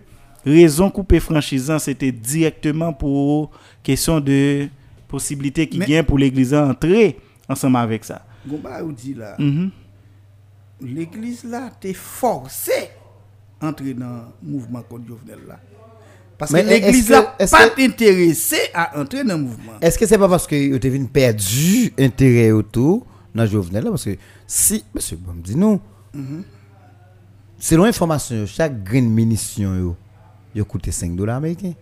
raison 0.44 0.90
couper 0.90 1.20
franchise 1.20 1.70
hein, 1.70 1.78
c'était 1.78 2.12
directement 2.12 2.92
pour 2.92 3.50
question 3.82 4.20
de 4.20 4.68
possibilité 5.08 5.66
qui 5.68 5.78
gagne 5.78 6.02
pour 6.04 6.18
l'église 6.18 6.52
entrer 6.54 7.18
ensemble 7.48 7.76
avec 7.76 8.04
ça 8.04 8.24
Gomba 8.46 8.82
ou 8.84 8.92
dit 8.92 9.14
là, 9.14 9.34
Mhm. 9.38 9.70
l'église 10.82 11.44
là, 11.44 11.70
t'es 11.80 11.92
forcé 11.94 12.90
entrer 13.60 13.94
dans 13.94 14.24
le 14.42 14.50
mouvement 14.50 14.82
contre 14.82 15.06
Jovenel 15.08 15.38
là. 15.48 15.58
Parce 16.38 16.50
Mais 16.52 16.62
que 16.64 16.68
l'église 16.68 17.10
est-ce 17.38 17.50
pas 17.50 17.68
que- 17.70 17.82
intéressée 17.82 18.60
à 18.74 18.98
entrer 19.00 19.24
dans 19.24 19.36
le 19.38 19.44
mouvement. 19.44 19.72
Est-ce 19.80 19.98
que 19.98 20.06
c'est 20.06 20.18
pas 20.18 20.28
parce 20.28 20.46
que 20.46 20.68
vous 20.68 20.74
avez 20.74 20.98
perdu 21.06 21.92
intérêt 21.98 22.50
autour 22.50 23.06
dans 23.34 23.46
Jovenel 23.46 23.84
là? 23.84 23.90
Parce 23.90 24.04
que 24.04 24.16
si, 24.46 24.84
monsieur, 24.94 25.16
bon, 25.16 25.32
dis 25.34 25.56
nous, 25.56 25.80
selon 27.58 27.84
information, 27.84 28.44
chaque 28.46 28.82
grain 28.84 29.00
de 29.02 29.06
munition, 29.08 29.74
yo, 29.78 29.96
yo 30.54 30.64
coûte 30.66 30.90
5 30.90 31.16
dollars 31.16 31.36
américains. 31.36 31.72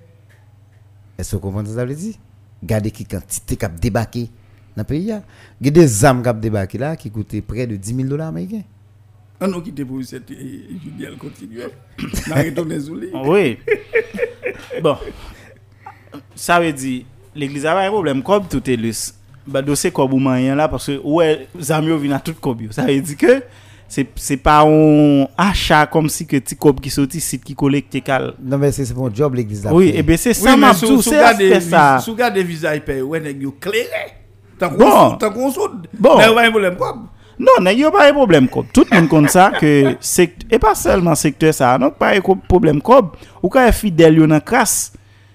Est-ce 1.18 1.32
que 1.32 1.36
vous 1.36 1.42
comprenez 1.42 1.68
ce 1.68 1.74
que 1.74 1.78
ça 1.80 1.84
veut 1.84 1.94
dire? 1.94 2.14
Regardez 2.62 2.90
qui 2.90 3.04
quantité 3.04 3.56
qui 3.56 3.64
a 3.64 3.68
débarqué 3.68 4.30
dans 4.76 4.82
le 4.82 4.84
pays. 4.84 5.12
Il 5.60 5.66
y 5.66 5.68
a 5.68 5.70
des 5.72 6.04
armes 6.04 6.22
qui 6.22 6.28
ont 6.28 6.32
débarqué 6.34 6.78
là 6.78 6.96
qui 6.96 7.10
coûtent 7.10 7.40
près 7.42 7.66
de 7.66 7.76
10 7.76 7.94
000 7.94 8.08
dollars 8.08 8.28
américains. 8.28 8.62
On 9.40 9.52
a 9.52 9.60
quitté 9.60 9.84
pour 9.84 10.02
cette 10.04 10.28
Juliel 10.30 11.16
continuer. 11.18 11.64
On 12.28 12.30
a 12.32 12.42
retourné 12.42 12.78
sous. 12.80 12.98
Oui. 13.26 13.58
bon. 14.82 14.96
Ça 16.34 16.60
veut 16.60 16.72
dire, 16.72 17.04
l'église 17.34 17.66
a 17.66 17.74
pas 17.74 17.82
un 17.82 17.90
problème 17.90 18.22
comme 18.22 18.46
tout 18.46 18.68
est 18.70 18.76
lus. 18.76 19.12
Bah, 19.46 19.60
dossier 19.62 19.90
comme 19.90 20.12
ou 20.14 20.18
moyen 20.18 20.54
là, 20.54 20.68
parce 20.68 20.86
que, 20.86 20.98
ouais, 21.04 21.48
Zamio 21.60 21.98
vient 21.98 22.16
à 22.16 22.20
tout 22.20 22.34
comme 22.40 22.60
yo. 22.62 22.72
Ça 22.72 22.82
veut 22.82 22.98
dire 23.00 23.16
que, 23.16 23.42
c'est 23.86 24.06
c'est 24.16 24.38
pas 24.38 24.62
un 24.66 25.26
achat 25.36 25.86
comme 25.86 26.08
si 26.08 26.26
que 26.26 26.38
petit 26.38 26.56
cob 26.56 26.80
qui 26.80 26.88
sorti 26.90 27.20
site 27.20 27.44
qui 27.44 27.54
collecte 27.54 28.02
cal. 28.02 28.34
Non, 28.42 28.56
mais 28.56 28.72
c'est 28.72 28.86
c'est 28.86 28.96
mon 28.96 29.12
job 29.14 29.34
l'église. 29.34 29.68
Oui, 29.70 29.92
et 29.94 30.02
bien 30.02 30.16
c'est 30.16 30.30
Oui, 30.30 30.34
ça 30.48 30.56
m'a 30.56 30.74
tout 30.74 31.02
c'est 31.02 31.20
c'est 31.38 31.60
ça. 31.60 31.98
sous 31.98 32.14
garde 32.14 32.34
des 32.34 32.42
visas 32.42 32.74
épais, 32.74 33.02
ouais, 33.02 33.20
nèg 33.20 33.42
yo 33.42 33.52
clairé. 33.52 34.14
Tant 34.58 34.70
Bon. 34.70 35.10
qu'on 35.10 35.16
tant 35.16 35.30
qu'on. 35.30 35.52
Bon. 35.98 36.16
Ouais, 36.16 36.24
un 36.46 36.50
problème 36.50 36.76
quoi. 36.76 36.96
Non, 37.38 37.62
nèg 37.64 37.80
yo 37.82 37.90
pas 37.90 38.06
de 38.08 38.14
problème 38.14 38.48
kob. 38.48 38.66
Tout 38.72 38.86
le 38.90 38.96
monde 38.96 39.08
compte 39.08 39.30
ça 39.30 39.50
que 39.58 39.96
sect... 40.00 40.46
et 40.50 40.58
pas 40.58 40.74
seulement 40.74 41.14
secteur 41.14 41.52
ça, 41.52 41.76
non 41.78 41.90
pas 41.90 42.14
de 42.14 42.22
problème 42.48 42.80
kob. 42.80 43.16
Ou 43.42 43.50
ka 43.50 43.66
e 43.68 43.72
fidèle 43.74 44.20
yo 44.22 44.28
nan 44.30 44.40
crasse, 44.40 44.92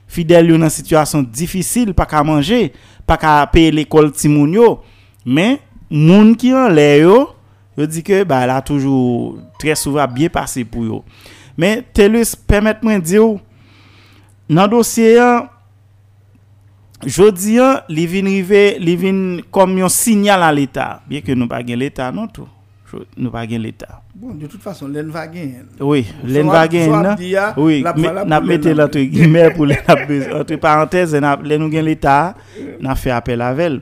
fidèle 0.08 0.54
yo 0.54 0.58
nan 0.58 0.72
situation 0.72 1.24
difficile, 1.24 1.94
pas 1.94 2.06
qu'à 2.06 2.24
manger, 2.24 2.72
pas 3.06 3.18
qu'à 3.18 3.46
payer 3.52 3.72
l'école 3.72 4.12
timoun 4.12 4.54
yo. 4.54 4.70
Mais 5.26 5.60
moun 5.92 6.36
ki 6.40 6.54
an 6.56 6.72
lè 6.72 7.02
yo, 7.04 7.36
yo 7.76 7.86
di 7.90 8.04
ke 8.06 8.24
ba 8.28 8.46
la 8.48 8.62
toujou 8.64 9.38
très 9.60 9.76
souvent 9.76 10.08
bien 10.08 10.30
passé 10.30 10.64
pour 10.64 10.86
yo. 10.86 11.04
Mais 11.58 11.84
Telus 11.94 12.38
permet 12.48 12.78
moi 12.82 13.00
dire 13.00 13.36
nan 14.48 14.70
dossier 14.72 15.20
Jodi 17.08 17.56
an, 17.64 17.86
li 17.88 18.04
vin 18.12 18.28
rive, 18.28 18.64
li 18.84 18.96
vin 19.00 19.20
kom 19.56 19.78
yon 19.80 19.92
sinyal 19.94 20.44
an 20.44 20.56
l'Etat. 20.58 21.06
Bien 21.08 21.24
ke 21.24 21.36
nou 21.38 21.48
pa 21.52 21.62
gen 21.64 21.80
l'Etat 21.80 22.16
non 22.16 22.28
tou. 22.28 22.50
Nou 23.16 23.32
pa 23.32 23.46
gen 23.48 23.62
l'Etat. 23.64 24.02
Bon, 24.20 24.34
de 24.36 24.50
tout 24.50 24.60
fason, 24.60 24.90
len 24.92 25.08
va 25.14 25.24
gen. 25.32 25.70
Oui, 25.80 26.02
len 26.28 26.50
va 26.52 26.66
gen 26.68 26.92
nan. 26.92 27.14
Oui, 27.56 27.80
nap 27.86 28.44
mette 28.44 28.74
l'antre 28.76 29.06
gimè 29.08 29.46
pou 29.56 29.68
len 29.70 29.86
ap 29.88 30.02
bez. 30.10 30.26
Antre 30.36 30.58
parantez, 30.60 31.14
len 31.16 31.62
nou 31.62 31.72
gen 31.72 31.86
l'Etat, 31.88 32.40
nan 32.84 33.00
fe 33.00 33.14
apel 33.16 33.46
avel. 33.46 33.80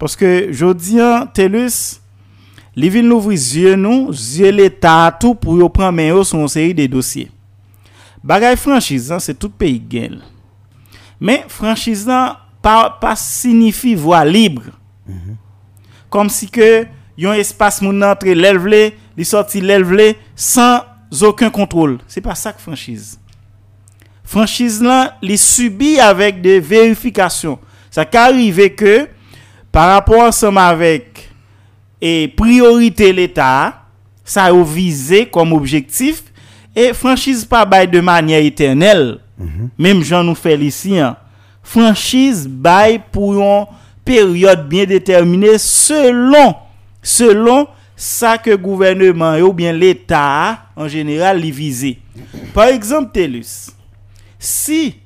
Paske 0.00 0.48
jodi 0.50 0.98
an, 1.04 1.28
telus, 1.36 2.00
li 2.74 2.90
vin 2.92 3.06
louvri 3.06 3.38
zye 3.38 3.76
nou, 3.78 4.10
zye 4.10 4.50
l'Etat 4.50 5.20
tou 5.22 5.38
pou 5.38 5.60
yo 5.60 5.68
pran 5.70 5.94
men 5.94 6.10
yo 6.10 6.24
son 6.26 6.50
seri 6.50 6.74
de 6.74 6.88
dosye. 6.90 7.28
Bagay 8.26 8.58
franchise 8.58 9.14
an, 9.14 9.22
se 9.22 9.36
tout 9.36 9.54
peyi 9.54 9.78
gen. 9.92 10.18
Men 11.22 11.46
franchise 11.52 12.10
an, 12.10 12.40
pas 12.66 12.90
pas 12.90 13.14
signifie 13.14 13.94
voie 13.94 14.24
libre. 14.24 14.62
Comme 16.10 16.28
si 16.28 16.48
que 16.50 16.86
yon 17.16 17.32
espace 17.38 17.78
moun 17.80 18.02
entre 18.02 18.32
l'elvle, 18.34 18.90
li 19.16 19.24
sorti 19.24 19.60
l'elvle 19.60 20.16
sans 20.34 20.80
aucun 21.22 21.48
contrôle. 21.48 21.98
C'est 22.08 22.20
pas 22.20 22.34
ça 22.34 22.52
que 22.52 22.60
franchise. 22.60 23.20
Franchise 24.24 24.82
là, 24.82 25.16
li 25.22 25.38
subi 25.38 26.00
avec 26.00 26.42
des 26.42 26.58
vérifications. 26.58 27.60
Ça 27.88 28.04
qu'arrive 28.04 28.74
que 28.74 29.06
par 29.70 29.92
rapport 29.92 30.22
ensemble 30.22 30.58
avec 30.58 31.30
et 32.00 32.26
priorité 32.36 33.12
l'État, 33.12 33.84
ça 34.24 34.46
a 34.46 34.62
visé 34.64 35.26
comme 35.26 35.52
objectif 35.52 36.24
et 36.74 36.92
franchise 36.92 37.44
pas 37.44 37.64
bail 37.64 37.86
de 37.86 38.00
manière 38.00 38.42
éternelle. 38.42 39.20
Même 39.78 40.02
Jean 40.02 40.24
nous 40.24 40.34
fait 40.34 40.58
ici. 40.58 40.98
hein. 40.98 41.16
franchise 41.66 42.46
bay 42.46 43.00
pou 43.12 43.34
yon 43.36 43.66
peryode 44.06 44.68
bien 44.70 44.86
determine 44.88 45.56
selon, 45.58 46.54
selon 47.02 47.66
sa 47.96 48.36
ke 48.38 48.54
gouvernement 48.60 49.38
yo 49.40 49.50
bien 49.56 49.74
l'Etat 49.74 50.68
en 50.76 50.86
general 50.92 51.40
li 51.40 51.50
vize. 51.50 51.96
Par 52.54 52.68
exemple, 52.68 53.10
Telus, 53.16 53.72
si 54.38 55.00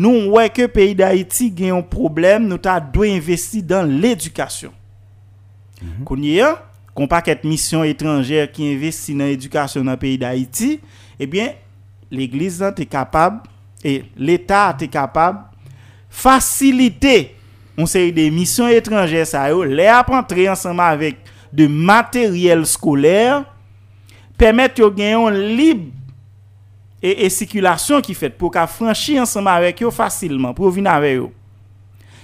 nou 0.00 0.34
wè 0.36 0.48
ke 0.52 0.66
peyi 0.72 0.96
d'Haïti 0.96 1.50
gen 1.52 1.74
yon 1.74 1.86
problem, 1.86 2.48
nou 2.48 2.60
ta 2.60 2.78
dwe 2.80 3.12
investi 3.14 3.60
dan 3.62 3.88
l'edukasyon. 4.00 4.72
Mm 5.80 5.88
-hmm. 5.88 6.04
Konye 6.08 6.34
ya, 6.40 6.54
kon 6.94 7.08
pa 7.08 7.20
ket 7.24 7.44
misyon 7.44 7.84
etranjèr 7.88 8.50
ki 8.52 8.72
investi 8.72 9.14
nan 9.14 9.30
edukasyon 9.32 9.84
nan 9.84 10.00
peyi 10.00 10.18
d'Haïti, 10.18 10.80
ebyen, 11.20 11.52
eh 11.54 11.56
l'Eglise 12.10 12.60
nan 12.60 12.74
te 12.74 12.84
kapab, 12.84 13.44
e 13.84 13.94
eh, 13.94 14.04
l'Etat 14.16 14.80
te 14.82 14.88
kapab, 14.90 15.49
fasilite 16.10 17.30
on 17.78 17.86
série 17.86 18.12
de 18.12 18.28
missions 18.28 18.68
étrangères 18.68 19.26
ça 19.26 19.48
yo, 19.48 19.64
les 19.64 19.86
apprendre 19.86 20.26
ensemble 20.50 20.80
avec 20.80 21.16
de 21.52 21.66
matériel 21.66 22.66
scolaire 22.66 23.44
permettre 24.36 24.80
yo 24.80 24.90
gagner 24.90 25.14
un 25.14 25.30
libre 25.30 25.92
et, 27.02 27.24
et, 27.24 27.30
circulation 27.30 28.00
qui 28.02 28.12
fait 28.12 28.28
pour 28.28 28.50
qu'à 28.50 28.66
franchir 28.66 29.22
ensemble 29.22 29.48
avec 29.48 29.82
eux 29.82 29.90
facilement 29.90 30.52
pour 30.52 30.70
venir 30.70 30.90
avec 30.90 31.16
eux 31.16 31.28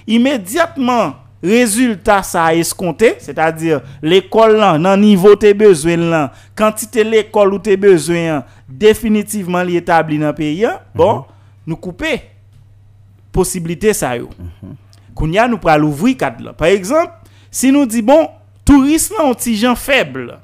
immédiatement 0.07 1.15
résultat 1.43 2.23
ça 2.23 2.45
a 2.47 2.55
escompté 2.55 3.15
c'est-à-dire 3.19 3.81
l'école 4.03 4.57
là 4.57 4.77
nan 4.79 5.01
niveau 5.01 5.37
tes 5.37 5.55
besoin 5.55 5.97
là 5.97 6.33
quantité 6.57 7.05
l'école 7.05 7.55
où 7.55 7.59
tes 7.59 7.77
besoin 7.77 8.45
définitivement 8.69 9.63
l'établi 9.63 10.19
dans 10.19 10.35
pays 10.35 10.67
bon 10.95 11.15
mm 11.15 11.19
-hmm. 11.19 11.25
nous 11.69 11.77
couper 11.77 12.36
posibilité 13.37 13.93
ça 13.93 14.17
yo. 14.17 14.31
Kounya 15.15 15.47
nous 15.47 15.59
pral 15.59 15.85
ouvrir 15.85 16.17
cadre 16.17 16.45
là. 16.45 16.53
Par 16.55 16.69
exemple, 16.69 17.13
si 17.51 17.71
nous 17.71 17.85
dit 17.85 18.03
bon, 18.03 18.29
tourisme 18.65 19.15
là 19.19 19.29
un 19.29 19.35
petit 19.35 19.57
gens 19.57 19.77
faible. 19.77 20.39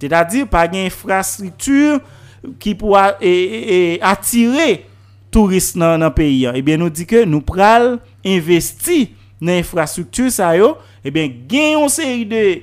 C'est-à-dire 0.00 0.46
pas 0.46 0.66
une 0.66 0.86
infrastructure 0.86 2.00
qui 2.58 2.74
pourra 2.74 3.16
e, 3.20 3.26
e, 3.26 3.96
e, 3.96 3.98
attirer 4.00 4.86
touristes 5.30 5.76
dans 5.76 5.98
le 5.98 6.10
pays. 6.10 6.48
Eh 6.54 6.62
bien, 6.62 6.76
nous 6.76 6.90
dit 6.90 7.06
que 7.06 7.24
nous 7.24 7.40
pral 7.40 7.98
investir 8.24 9.08
dans 9.40 9.52
l'infrastructure 9.52 10.30
ça 10.30 10.56
yo, 10.56 10.76
eh 11.04 11.10
bien, 11.10 11.28
gagne 11.28 11.82
une 11.82 11.88
série 11.88 12.26
de 12.26 12.62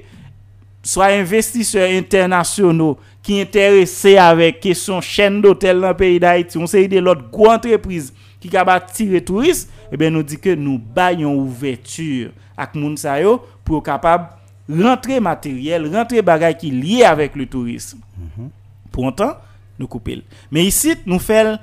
soit 0.81 1.05
investisseurs 1.05 1.89
internationaux 1.89 2.97
qui 3.21 3.39
intéressés 3.39 4.17
avec 4.17 4.59
question 4.59 4.99
chaîne 4.99 5.41
d'hôtel 5.41 5.79
dans 5.79 5.89
le 5.89 5.93
pays 5.93 6.19
d'Haïti, 6.19 6.57
on 6.57 6.67
série 6.67 6.89
de 6.89 6.99
l'autre 6.99 7.29
gros 7.31 7.51
entreprise 7.51 8.13
ki 8.43 8.51
ka 8.51 8.65
ba 8.67 8.77
tire 8.83 9.23
turist, 9.23 9.71
ebe 9.87 10.09
eh 10.09 10.11
nou 10.11 10.25
di 10.27 10.35
ke 10.41 10.57
nou 10.59 10.75
bayon 10.75 11.39
ouverture 11.39 12.33
ak 12.59 12.75
moun 12.75 12.97
sa 12.99 13.15
yo 13.23 13.37
pou 13.63 13.79
kapab 13.83 14.33
rentre 14.67 15.19
materyel, 15.23 15.87
rentre 15.91 16.19
bagay 16.25 16.55
ki 16.59 16.71
liye 16.73 17.07
avèk 17.07 17.37
le 17.39 17.47
turist. 17.47 17.95
Mm 18.17 18.27
-hmm. 18.27 18.51
Pou 18.91 19.07
an 19.07 19.15
tan, 19.15 19.35
nou 19.79 19.87
koupel. 19.87 20.21
Me 20.51 20.63
isit 20.63 21.07
nou 21.07 21.19
fel, 21.19 21.57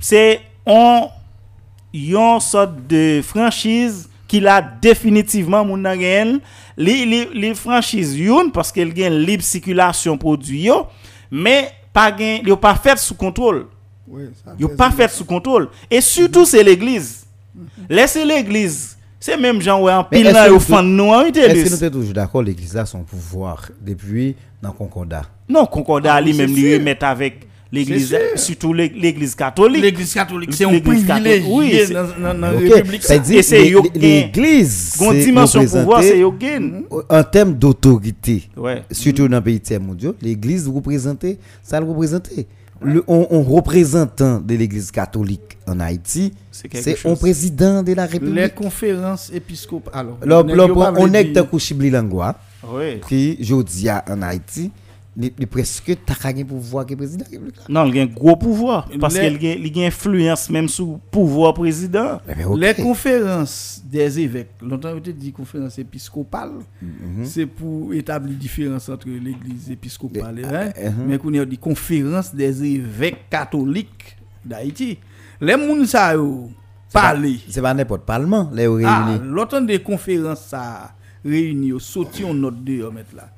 se 0.00 0.40
on 0.66 1.10
yon 1.92 2.40
sot 2.40 2.72
de 2.88 3.20
franchise 3.26 4.08
ki 4.26 4.40
la 4.40 4.60
definitivman 4.60 5.66
moun 5.66 5.82
nan 5.84 5.98
gen, 6.00 6.40
li, 6.76 7.04
li, 7.04 7.26
li 7.34 7.52
franchise 7.54 8.16
yon, 8.16 8.50
paske 8.50 8.80
el 8.80 8.94
gen 8.96 9.20
libe 9.26 9.44
sikulasyon 9.44 10.18
prodwi 10.18 10.64
yo, 10.70 10.86
me 11.30 11.68
pa 11.92 12.08
gen, 12.16 12.40
li 12.42 12.48
yo 12.48 12.56
pa 12.56 12.72
fet 12.74 13.02
sou 13.02 13.14
kontrol. 13.18 13.66
Ouais, 14.08 14.28
ça 14.44 14.52
pas 14.76 14.90
fait 14.90 15.10
sous 15.10 15.24
contrôle. 15.24 15.68
Et 15.90 16.00
surtout 16.00 16.44
c'est 16.44 16.62
l'église. 16.62 17.24
Laissez 17.88 18.24
l'église. 18.24 18.96
C'est 19.20 19.36
même 19.36 19.60
gens 19.62 19.80
en 19.86 20.02
pile 20.04 20.24
là 20.24 20.48
que 20.48 20.52
yo 20.52 20.82
nous- 20.82 21.12
hein, 21.14 21.26
Est-ce 21.26 21.64
que 21.64 21.70
nous 21.70 21.76
sommes 21.76 21.90
toujours 21.90 22.12
d'accord 22.14 22.42
l'Église 22.42 22.76
a 22.76 22.84
son 22.84 23.04
pouvoir 23.04 23.68
depuis 23.80 24.34
dans 24.60 24.70
le 24.70 24.74
Concordat? 24.74 25.22
Non 25.48 25.64
concordat 25.66 26.14
Ah, 26.14 26.20
lui 26.20 26.32
oui, 26.32 26.38
même 26.38 26.48
c'est 26.48 26.54
lui 26.60 26.74
remettre 26.76 27.04
avec 27.06 27.46
l'église 27.70 28.16
surtout 28.34 28.72
l'é- 28.74 28.88
l'église 28.94 29.34
catholique. 29.36 29.80
L'église 29.82 30.12
catholique, 30.12 30.52
c'est 30.52 30.64
un 30.64 30.72
L'église 30.72 31.04
privilège 31.06 31.42
catholique, 31.42 31.56
oui, 31.56 31.80
c'est- 31.86 31.92
dans 32.20 32.32
la 32.40 32.50
République. 32.50 33.02
Et 33.30 33.42
c'est 33.42 33.68
yo- 33.68 33.84
l'Église 33.94 34.96
dimension 35.24 35.64
pouvoir 35.64 36.02
c'est 36.02 36.20
en 37.08 37.22
termes 37.24 37.54
d'autorité. 37.54 38.48
Surtout 38.90 39.28
dans 39.28 39.36
les 39.36 39.42
pays 39.42 39.60
tiers 39.60 39.80
mondiaux, 39.80 40.16
l'Église 40.20 40.66
représentée, 40.66 41.38
ça 41.62 41.78
le 41.78 41.86
représentait. 41.86 42.46
Le, 42.84 43.04
on, 43.06 43.26
on 43.30 43.42
représentant 43.42 44.40
de 44.40 44.54
l'Église 44.54 44.90
catholique 44.90 45.58
en 45.66 45.80
Haïti, 45.80 46.32
C'est 46.50 47.06
un 47.06 47.14
président 47.14 47.82
de 47.82 47.92
la 47.92 48.06
Les 48.06 48.12
République. 48.12 48.54
conférences 48.54 49.30
épiscopales. 49.32 50.06
Alors, 50.22 50.44
pas 50.46 50.92
on 50.98 51.12
est 51.12 51.32
Kouchibli 51.48 51.90
Langwa, 51.90 52.36
ouais. 52.68 53.00
Qui, 53.08 53.42
jodi 53.42 53.88
a 53.88 54.04
en 54.08 54.22
Haïti, 54.22 54.70
il 55.16 55.30
il 55.38 55.46
presque 55.46 55.96
gagné 56.22 56.44
pouvoir 56.44 56.86
que 56.86 56.94
président 56.94 57.24
de 57.24 57.24
la 57.24 57.30
République. 57.38 57.68
Non, 57.68 57.84
il 57.86 57.98
a 57.98 58.02
un 58.02 58.06
gros 58.06 58.36
pouvoir. 58.36 58.88
Parce 59.00 59.14
qu'il 59.18 59.80
a, 59.80 59.84
a 59.84 59.86
influence 59.86 60.48
même 60.48 60.68
sur 60.68 60.86
le 60.86 60.98
pouvoir 61.10 61.52
président. 61.54 62.20
Eh 62.28 62.34
ben. 62.34 62.56
Les 62.56 62.74
conférences 62.74 63.82
des 63.84 64.20
évêques, 64.20 64.52
longtemps 64.62 64.92
on 64.96 65.00
te 65.00 65.10
dit 65.10 65.32
conférence 65.32 65.78
épiscopale, 65.78 66.52
Mhm. 66.80 67.24
c'est 67.24 67.46
pour 67.46 67.92
établir 67.92 68.36
différence 68.38 68.88
entre 68.88 69.08
l'église 69.08 69.70
épiscopale 69.70 70.38
et 70.40 70.44
hein, 70.44 70.72
Eh, 70.76 70.86
eh, 70.86 70.90
mais 71.06 71.18
qu'on 71.18 71.32
a 71.38 71.44
dit 71.44 71.58
conférence 71.58 72.34
des 72.34 72.64
évêques 72.64 73.28
catholiques 73.28 74.16
d'Haïti. 74.44 74.98
Les 75.40 75.56
moun 75.56 75.84
sa 75.86 76.14
yo 76.14 76.50
parler. 76.92 77.38
C'est 77.48 77.60
pas 77.60 77.74
n'importe 77.74 78.04
parlement, 78.06 78.50
les 78.52 78.66
réunis. 78.66 78.84
Ah, 78.86 79.18
l'autant 79.22 79.60
des 79.60 79.80
conférences 79.82 80.46
ça 80.46 80.94
réuni 81.24 81.68
yo 81.68 81.78
sorti 81.78 82.24
on 82.24 82.32
note 82.34 82.62
de 82.64 82.88
mettre 82.88 83.14
là. 83.16 83.28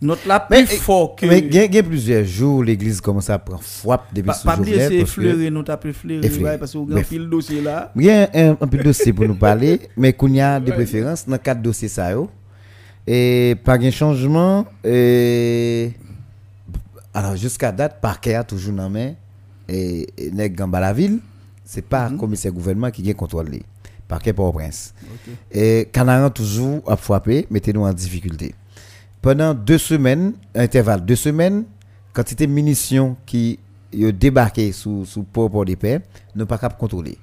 Note 0.00 0.24
là 0.26 0.38
plus 0.38 0.56
Mais, 0.56 0.64
fort 0.66 1.16
que 1.16 1.26
mais 1.26 1.40
il 1.40 1.52
y, 1.52 1.58
a- 1.58 1.80
a 1.80 1.82
plusieurs 1.82 2.24
jours, 2.24 2.62
l'église 2.62 3.00
commence 3.00 3.28
à 3.30 3.38
prendre 3.38 3.62
frappe 3.64 4.06
depuis 4.12 4.26
pas 4.28 4.34
ce 4.34 4.44
pas 4.44 4.54
jour-là. 4.54 4.70
c'est 4.70 4.78
parce 4.78 4.88
que- 4.90 5.20
effleurer 5.20 5.50
nous 5.50 5.62
taper 5.64 5.88
effleurer 5.88 6.56
parce 6.58 6.72
que 6.72 6.78
vous 6.78 6.84
Bref. 6.86 7.08
pile 7.08 7.28
dossier 7.28 7.60
là. 7.60 7.90
Il 7.96 8.04
y 8.04 8.10
a 8.10 8.30
un, 8.32 8.50
un 8.60 8.66
peu 8.68 8.78
de 8.78 8.84
dossier 8.84 9.12
pour 9.12 9.26
nous 9.26 9.34
parler, 9.34 9.80
mais 9.96 10.12
qu'on 10.12 10.28
y 10.32 10.40
a 10.40 10.60
des 10.60 10.70
préférences 10.70 11.26
dans 11.26 11.36
quatre 11.38 11.60
dossiers 11.60 11.88
ça. 11.88 12.10
Et 13.08 13.56
pas 13.64 13.76
de 13.76 13.90
changement. 13.90 14.66
Et... 14.84 15.90
Alors 17.12 17.34
jusqu'à 17.36 17.72
date, 17.72 18.00
parquet 18.00 18.34
a 18.34 18.44
toujours 18.44 18.74
dans 18.74 18.88
main 18.88 19.14
et, 19.68 20.06
et 20.16 20.30
nèg 20.30 20.54
Gamba 20.54 20.78
la 20.78 20.92
ville, 20.92 21.18
c'est 21.64 21.84
pas 21.84 22.08
commissaire 22.10 22.52
gouvernement 22.52 22.90
qui 22.92 23.02
gagne 23.02 23.14
contrôle. 23.14 23.50
Parquet 24.06 24.32
Port-au-Prince. 24.32 24.94
Et 25.52 25.88
Canaran 25.92 26.30
toujours 26.30 26.82
a 26.86 26.96
frappé, 26.96 27.46
mettez-nous 27.50 27.82
en 27.82 27.92
difficulté. 27.92 28.54
Pendant 29.20 29.52
deux 29.52 29.78
semaines, 29.78 30.34
intervalle 30.54 31.04
deux 31.04 31.16
semaines, 31.16 31.64
quantité 32.12 32.46
de 32.46 32.52
munitions 32.52 33.16
qui 33.26 33.58
ont 33.94 34.10
débarqué 34.10 34.70
sous 34.72 35.04
sous 35.04 35.24
port 35.24 35.64
des 35.64 35.76
paix, 35.76 36.00
nous 36.36 36.46
pas 36.46 36.58
capable 36.58 36.78
contrôler. 36.78 37.18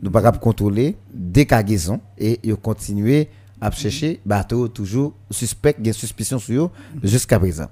Nous 0.00 0.10
pas 0.10 0.22
capable 0.22 0.42
contrôler 0.42 0.96
décargaison 1.12 2.00
et 2.16 2.38
ils 2.42 2.54
continuer 2.56 3.28
à 3.60 3.70
chercher 3.70 4.20
bateau 4.24 4.68
toujours 4.68 5.12
suspect, 5.30 5.74
il 5.78 5.86
y 5.86 5.90
a 5.90 5.92
suspicion 5.92 6.38
sur 6.38 6.64
eux 6.64 6.70
jusqu'à 7.02 7.38
présent. 7.38 7.66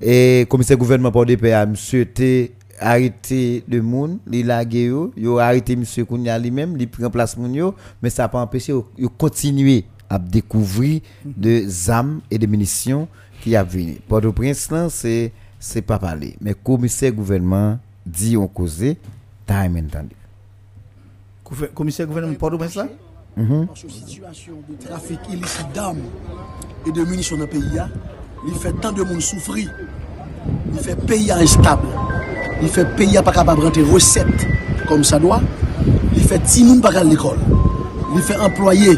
Et 0.00 0.46
commissaire 0.48 0.78
gouvernement 0.78 1.12
port 1.12 1.26
des 1.26 1.36
paix 1.36 1.52
a 1.52 1.66
monsieur 1.66 2.08
arrêté 2.78 3.64
le 3.68 3.82
monde, 3.82 4.18
il 4.30 4.50
a 4.50 4.62
yo, 4.62 5.12
yo 5.16 5.38
arrêté 5.38 5.76
monsieur 5.76 6.04
Kounia 6.04 6.38
lui-même, 6.38 6.76
il 6.78 6.88
prend 6.88 7.10
place 7.10 7.36
moun 7.36 7.54
yo, 7.54 7.74
mais 8.02 8.10
ça 8.10 8.22
n'a 8.22 8.28
pas 8.28 8.40
empêché 8.40 8.72
yo 8.72 9.08
continuer 9.18 9.84
à 10.08 10.18
découvrir 10.18 11.00
des 11.24 11.90
armes 11.90 12.20
et 12.30 12.38
des 12.38 12.46
munitions 12.46 13.08
qui 13.40 13.56
a 13.56 13.62
venu. 13.62 13.98
Port-au-Prince 14.08 14.70
là, 14.70 14.88
c'est 14.90 15.32
c'est 15.58 15.82
pas 15.82 15.98
parler, 15.98 16.36
mais 16.40 16.54
commissaire 16.54 17.12
gouvernement 17.12 17.78
dit 18.04 18.36
on 18.36 18.46
causé, 18.46 18.98
t'as 19.46 19.68
même 19.68 19.86
entendu. 19.86 20.14
Commissaire 21.74 22.06
gouvernement 22.06 22.34
Port-au-Prince 22.34 22.76
là? 22.76 22.88
Parce 23.66 23.82
que 23.82 23.90
situation 23.90 24.54
de 24.68 24.86
trafic 24.86 25.18
illicite 25.30 25.72
d'armes 25.74 26.00
et 26.86 26.92
de 26.92 27.04
munitions 27.04 27.36
dans 27.36 27.42
le 27.44 27.50
pays, 27.50 27.78
hein, 27.78 27.90
il 28.46 28.54
fait 28.54 28.72
tant 28.80 28.92
de 28.92 29.02
monde 29.02 29.20
souffrir. 29.20 29.70
Il 30.72 30.78
fait 30.78 30.96
pays 31.06 31.30
instable. 31.30 31.88
Il 32.62 32.68
fait 32.68 32.86
pays 32.96 33.18
pas 33.22 33.32
capable 33.32 33.60
de 33.60 33.66
rentrer 33.66 33.82
recettes 33.82 34.46
comme 34.88 35.04
ça 35.04 35.18
doit. 35.18 35.42
Il 36.14 36.22
fait 36.22 36.38
petit 36.38 36.64
monde 36.64 36.80
pas 36.80 36.96
à 36.96 37.04
l'école. 37.04 37.38
Il 38.14 38.22
fait 38.22 38.36
employé 38.36 38.96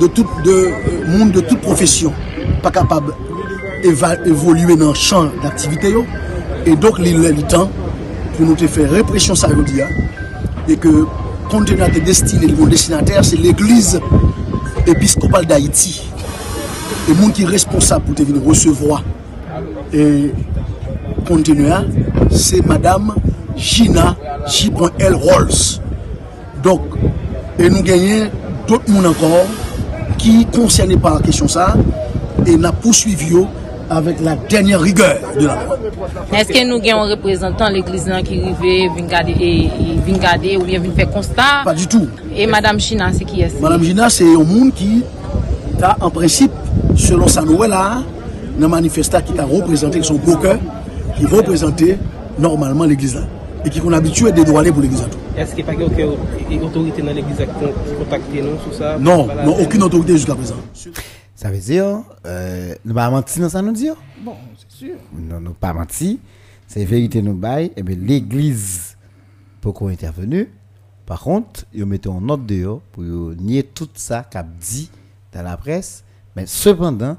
de 0.00 0.06
tout 0.06 0.26
moun 1.06 1.30
de 1.30 1.38
euh, 1.38 1.46
tout 1.48 1.56
profesyon 1.56 2.12
pa 2.62 2.70
kapab 2.70 3.10
evolue 3.84 4.76
nan 4.76 4.94
chan 4.94 5.30
d'aktivite 5.42 5.90
yo. 5.92 6.04
E 6.66 6.76
dok 6.78 7.00
li 7.02 7.12
lè 7.18 7.32
li 7.34 7.42
tan 7.50 7.66
pou 8.36 8.46
nou 8.46 8.54
te 8.58 8.68
fè 8.70 8.86
represyon 8.90 9.38
sa 9.38 9.50
yon 9.50 9.66
diya 9.66 9.88
e 10.70 10.76
ke 10.78 10.92
kontenate 11.50 12.00
destile 12.06 12.52
yon 12.52 12.70
destinater 12.70 13.24
se 13.26 13.36
l'Eglise 13.36 14.00
Episkopal 14.86 15.46
d'Haïti. 15.46 15.98
E 17.10 17.16
moun 17.18 17.34
ki 17.34 17.48
responsable 17.50 18.06
pou 18.06 18.18
te 18.18 18.26
vin 18.28 18.38
recevwa 18.46 19.00
e 19.92 20.30
kontenua 21.26 21.82
se 22.30 22.62
Madame 22.66 23.16
Gina 23.56 24.14
J.L. 24.46 25.18
Rolls. 25.18 25.80
Donk 26.62 26.94
e 27.58 27.66
nou 27.66 27.82
genyen 27.86 28.30
tout 28.70 28.86
moun 28.86 29.10
ankor 29.10 29.50
ki 30.22 30.44
konserni 30.54 30.96
pa 31.02 31.16
an 31.18 31.24
kesyon 31.24 31.50
sa, 31.50 31.72
e 32.46 32.54
na 32.60 32.70
pousuivi 32.72 33.32
yo 33.34 33.46
avèk 33.92 34.20
la 34.24 34.36
denye 34.48 34.78
rigèr 34.78 35.18
de 35.34 35.46
la 35.46 35.56
loi. 35.66 35.78
Eske 36.38 36.62
nou 36.68 36.80
gen 36.82 36.96
yon 36.96 37.10
reprezentant 37.10 37.72
l'Eglise 37.74 38.10
nan 38.10 38.24
ki 38.26 38.38
rive, 38.44 38.76
vin 38.94 39.10
gade 39.10 40.54
ou 40.56 40.68
bien 40.68 40.82
vin 40.82 40.94
fè 40.96 41.08
konstat? 41.10 41.66
Pa 41.66 41.74
du 41.74 41.88
tout. 41.90 42.08
E 42.32 42.46
Madame 42.46 42.80
Gina, 42.80 43.10
se 43.12 43.26
ki 43.28 43.44
esi? 43.48 43.60
Madame 43.62 43.84
Gina, 43.88 44.08
se 44.14 44.28
yon 44.28 44.46
moun 44.48 44.72
ki 44.74 45.02
ta 45.82 45.96
en 45.98 46.10
prinsip, 46.14 46.54
selon 46.96 47.30
sa 47.32 47.44
nouè 47.46 47.68
la, 47.70 47.84
nan 48.56 48.70
manifesta 48.72 49.22
ki 49.24 49.36
ta 49.36 49.48
reprezenté, 49.48 50.00
ki 50.00 50.12
son 50.12 50.22
broker, 50.22 50.58
ki 51.18 51.28
reprezenté 51.34 51.96
normalman 52.38 52.88
l'Eglise 52.88 53.20
la. 53.20 53.41
Et 53.64 53.70
qui 53.70 53.80
qu'on 53.80 53.92
habitué 53.92 54.32
de 54.32 54.42
douaner 54.42 54.72
pour 54.72 54.82
l'église. 54.82 55.04
Est-ce 55.36 55.54
qu'il 55.54 55.64
n'y 55.64 55.70
a 55.70 55.74
pas 55.74 55.84
aucune 55.84 56.62
autorité 56.64 57.02
dans 57.02 57.12
l'église 57.12 57.36
qui 57.36 57.94
contacte 57.94 58.24
nous 58.32 58.58
sur 58.60 58.74
ça? 58.74 58.98
Non, 58.98 59.24
Voilà. 59.24 59.44
non, 59.44 59.56
aucune 59.60 59.82
autorité 59.82 60.12
jusqu'à 60.14 60.34
présent. 60.34 60.56
Ça 61.34 61.50
veut 61.50 61.58
dire, 61.58 62.02
euh, 62.26 62.74
nous 62.84 62.94
pas 62.94 63.10
menti 63.10 63.40
dans 63.40 63.48
ça 63.48 63.62
nous 63.62 63.72
dire. 63.72 63.94
Bon, 64.24 64.34
c'est 64.58 64.76
sûr. 64.86 64.94
Non, 65.16 65.40
nous 65.40 65.54
pas 65.54 65.72
menti. 65.72 66.18
C'est 66.66 66.84
vérité 66.84 67.22
nous 67.22 67.34
bail. 67.34 67.70
Et 67.76 67.82
bien, 67.82 67.96
l'église, 68.00 68.96
pour 69.60 69.74
qu'on 69.74 69.88
intervenu. 69.88 70.48
Par 71.06 71.20
contre, 71.20 71.64
ils 71.74 71.84
mettent 71.84 72.06
en 72.06 72.20
note 72.20 72.46
dehors 72.46 72.80
pour 72.92 73.04
nier 73.04 73.62
tout 73.62 73.88
ça 73.94 74.24
qu'a 74.28 74.42
dit 74.42 74.90
dans 75.32 75.42
la 75.42 75.56
presse. 75.56 76.04
Mais 76.36 76.46
cependant, 76.46 77.16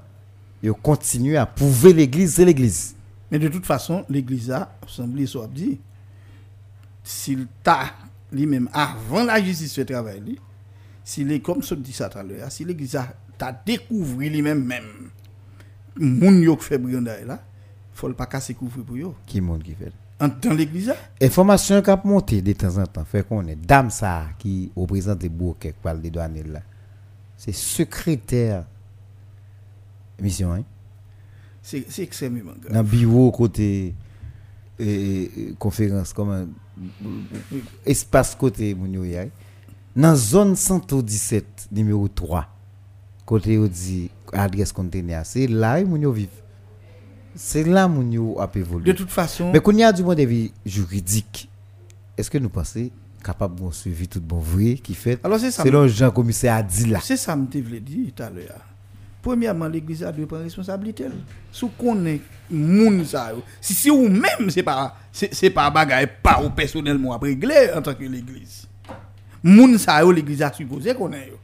ils 0.61 0.71
continuent 0.71 1.37
à 1.37 1.45
prouver 1.45 1.93
l'église, 1.93 2.35
c'est 2.35 2.45
l'église. 2.45 2.95
Mais 3.31 3.39
de 3.39 3.47
toute 3.47 3.65
façon, 3.65 4.03
l'église 4.09 4.51
a, 4.51 4.73
semblé 4.87 5.25
soit 5.25 5.47
dit, 5.53 5.79
s'il 7.03 7.47
t'a 7.61 7.93
lui-même 8.31 8.69
avant 8.73 9.23
la 9.23 9.43
justice 9.43 9.75
fait 9.75 9.85
travail, 9.85 10.39
s'il 11.03 11.31
est 11.31 11.39
comme 11.39 11.61
ça 11.61 11.75
dit 11.75 11.93
ça 11.93 12.09
tout 12.09 12.17
à 12.17 12.23
l'heure, 12.23 12.51
si 12.51 12.65
l'église 12.65 12.95
a 12.95 13.13
t'a 13.37 13.51
découvert 13.65 14.29
lui-même 14.29 14.63
même, 14.63 15.09
moun 15.95 16.41
yo 16.41 16.55
qui 16.55 16.65
fait 16.65 16.77
brigandage 16.77 17.25
là, 17.25 17.43
faut 17.93 18.07
le 18.07 18.13
pas 18.13 18.25
casser 18.25 18.53
couvrir 18.53 18.85
pour 18.85 18.97
yo. 18.97 19.15
Qui 19.25 19.41
monde 19.41 19.63
qui 19.63 19.73
fait? 19.73 19.91
En 20.19 20.27
dans 20.27 20.53
l'église 20.53 20.93
Information 21.21 21.81
qui 21.81 21.89
a 21.89 22.01
monté 22.03 22.41
de 22.41 22.53
temps 22.53 22.77
en 22.77 22.85
temps, 22.85 23.03
fait 23.03 23.27
qu'on 23.27 23.45
est 23.47 23.55
dame 23.55 23.89
ça 23.89 24.27
qui 24.39 24.71
représente 24.75 25.21
les 25.23 25.29
bourgs 25.29 25.57
quelque 25.59 25.81
part 25.81 25.95
des 25.95 26.09
douanes 26.09 26.41
là. 26.51 26.61
C'est 27.35 27.53
secrétaire 27.53 28.65
mission 30.19 30.53
hein? 30.53 30.63
c'est 31.61 31.99
extrêmement 31.99 32.53
grave. 32.61 32.73
Dans 32.73 32.83
bureau 32.83 33.31
côté 33.31 33.93
conférence 35.59 36.13
comme 36.13 36.31
un 36.31 36.47
espace 37.85 38.35
côté 38.35 38.73
moun 38.73 38.93
yo 38.93 39.03
yay. 39.05 39.31
Dans 39.95 40.15
zone 40.15 40.55
117 40.55 41.67
numéro 41.71 42.07
3 42.07 42.47
côté 43.25 43.57
où 43.57 43.67
dit 43.67 44.09
adresse 44.31 44.71
conteneur, 44.71 45.25
c'est 45.25 45.47
là 45.47 45.83
moun 45.83 46.01
yo 46.01 46.11
vivent. 46.11 46.29
C'est 47.35 47.63
là 47.63 47.87
moun 47.87 48.11
yo 48.11 48.39
a 48.39 48.49
évolué. 48.55 48.91
De 48.91 48.97
toute 48.97 49.09
façon, 49.09 49.51
Mais 49.51 49.59
qu'on 49.59 49.75
y 49.75 49.83
a 49.83 49.91
du 49.91 50.03
point 50.03 50.15
de 50.15 50.23
vue 50.23 50.51
juridique, 50.65 51.49
est-ce 52.17 52.29
que 52.29 52.37
nous 52.37 52.49
pensons 52.49 52.89
capable 53.23 53.65
de 53.65 53.71
suivre 53.71 54.05
tout 54.07 54.21
bon 54.21 54.39
vrai 54.39 54.75
qui 54.75 54.93
fait? 54.93 55.19
Alors, 55.23 55.39
c'est 55.39 55.51
ça. 55.51 55.63
selon 55.63 55.87
Jean 55.87 56.11
commissaire 56.11 56.55
a 56.55 56.63
dit 56.63 56.85
là. 56.85 56.99
C'est 57.01 57.17
ça 57.17 57.35
que 57.35 57.57
je 57.57 57.63
voulais 57.63 57.79
dire 57.79 58.11
tout 58.15 58.23
à 58.23 58.29
l'heure. 58.29 58.72
Premièrement, 59.23 59.69
l'église 59.69 60.03
a 60.03 60.11
dû 60.11 60.25
prendre 60.25 60.43
responsabilité. 60.43 61.05
Si 61.49 61.65
on 61.79 62.05
est 62.05 62.19
moun 62.51 63.05
ça, 63.05 63.31
si 63.61 63.73
c'est 63.73 63.89
ou 63.89 64.09
même, 64.09 64.49
c'est 64.49 64.61
pas, 64.61 64.97
c'est 65.11 65.49
pas 65.49 65.69
bagaille, 65.69 66.09
pas 66.21 66.43
ou 66.43 66.49
personnellement 66.49 67.13
à 67.13 67.17
régler 67.17 67.71
en 67.73 67.81
tant 67.81 67.93
que 67.93 68.03
l'église. 68.03 68.67
Moun 69.41 69.77
ça, 69.77 70.03
l'église 70.03 70.41
a 70.41 70.51
supposé 70.51 70.93
qu'on 70.93 71.13
est. 71.13 71.29
yo. 71.29 71.39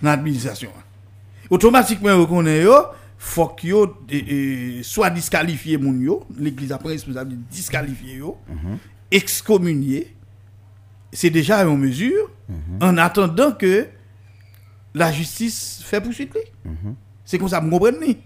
Dans 0.00 0.08
l'administration. 0.08 0.70
Automatiquement, 1.50 2.16
yo 2.16 2.26
connaît 2.26 2.62
yo, 2.62 2.76
faut 3.18 3.48
que 3.48 3.66
yo 3.66 3.98
soit 4.82 5.10
disqualifié 5.10 5.76
moun 5.76 6.00
yo, 6.00 6.24
l'église 6.36 6.72
a 6.72 6.78
pris 6.78 6.88
responsabilité 6.88 7.42
disqualifier 7.50 8.16
yo, 8.16 8.38
excommunier. 9.10 10.16
C'est 11.12 11.28
déjà 11.28 11.62
une 11.62 11.76
mesure 11.76 12.30
en 12.80 12.96
attendant 12.96 13.52
que 13.52 13.86
la 14.94 15.10
justice 15.12 15.82
fait 15.84 16.00
poursuite. 16.00 16.34
li. 16.34 16.70
C'est 17.24 17.38
comme 17.38 17.48
ça, 17.48 17.60
vous 17.60 17.70
comprenez 17.70 18.18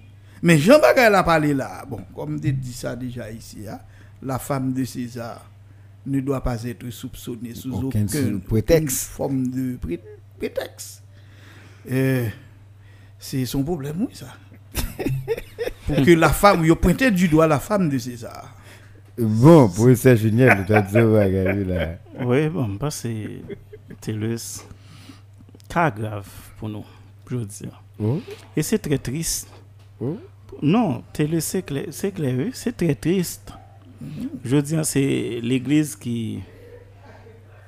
Mais 0.43 0.59
Jean 0.59 0.79
Bagay 0.81 1.07
a 1.15 1.23
parlé 1.23 1.55
là, 1.55 1.85
bon, 1.89 2.01
comme 2.15 2.41
je 2.43 2.51
dit 2.51 2.73
ça 2.73 2.97
déjà 2.97 3.31
ici, 3.31 3.67
hein, 3.69 3.79
la 4.23 4.39
femme 4.39 4.73
de 4.73 4.85
César 4.85 5.49
ne 6.07 6.21
doit 6.21 6.43
pas 6.43 6.63
être 6.65 6.89
soupçonnée 6.91 7.55
sous 7.55 7.73
Aucun 7.73 8.07
prétexte. 8.47 9.05
forme 9.09 9.49
de 9.49 9.77
pré- 9.77 10.01
prétexte. 10.39 11.03
Euh, 11.91 12.27
c'est 13.19 13.45
son 13.47 13.63
problème, 13.63 14.03
oui, 14.03 14.15
ça. 14.15 14.27
Pour 15.87 15.97
que 16.05 16.11
la 16.13 16.31
femme, 16.31 16.65
il 16.65 16.71
a 16.73 16.77
pointé 16.77 17.11
du 17.11 17.29
doigt 17.29 17.47
la 17.47 17.61
femme 17.61 17.89
de 17.89 17.99
César. 17.99 18.55
Bon, 19.19 19.69
professeur 19.69 20.17
Junior, 20.17 20.57
tu 20.67 20.75
as 20.75 20.83
dit 20.83 21.65
là. 21.65 21.97
Oui, 22.25 22.49
bon, 22.49 22.69
bah, 22.81 22.91
c'est 22.91 23.41
c'est 24.01 24.13
le 24.13 24.37
cas 25.69 25.91
grave 25.91 26.29
pour 26.59 26.69
nous, 26.69 26.85
je 27.29 27.37
veux 27.37 27.45
dire. 27.47 27.83
Oh. 28.01 28.21
Et 28.57 28.63
c'est 28.63 28.79
très 28.79 28.99
triste. 28.99 29.49
Oh. 30.01 30.19
Non, 30.63 31.03
c'est 31.41 31.63
clair, 31.65 31.87
c'est 31.91 32.13
clair, 32.13 32.35
oui, 32.39 32.51
c'est 32.55 32.77
très 32.77 32.95
triste. 32.95 33.53
Je 34.45 34.57
veux 34.57 34.63
dire, 34.63 34.85
c'est 34.85 35.41
l'église 35.43 35.97
qui 35.97 36.41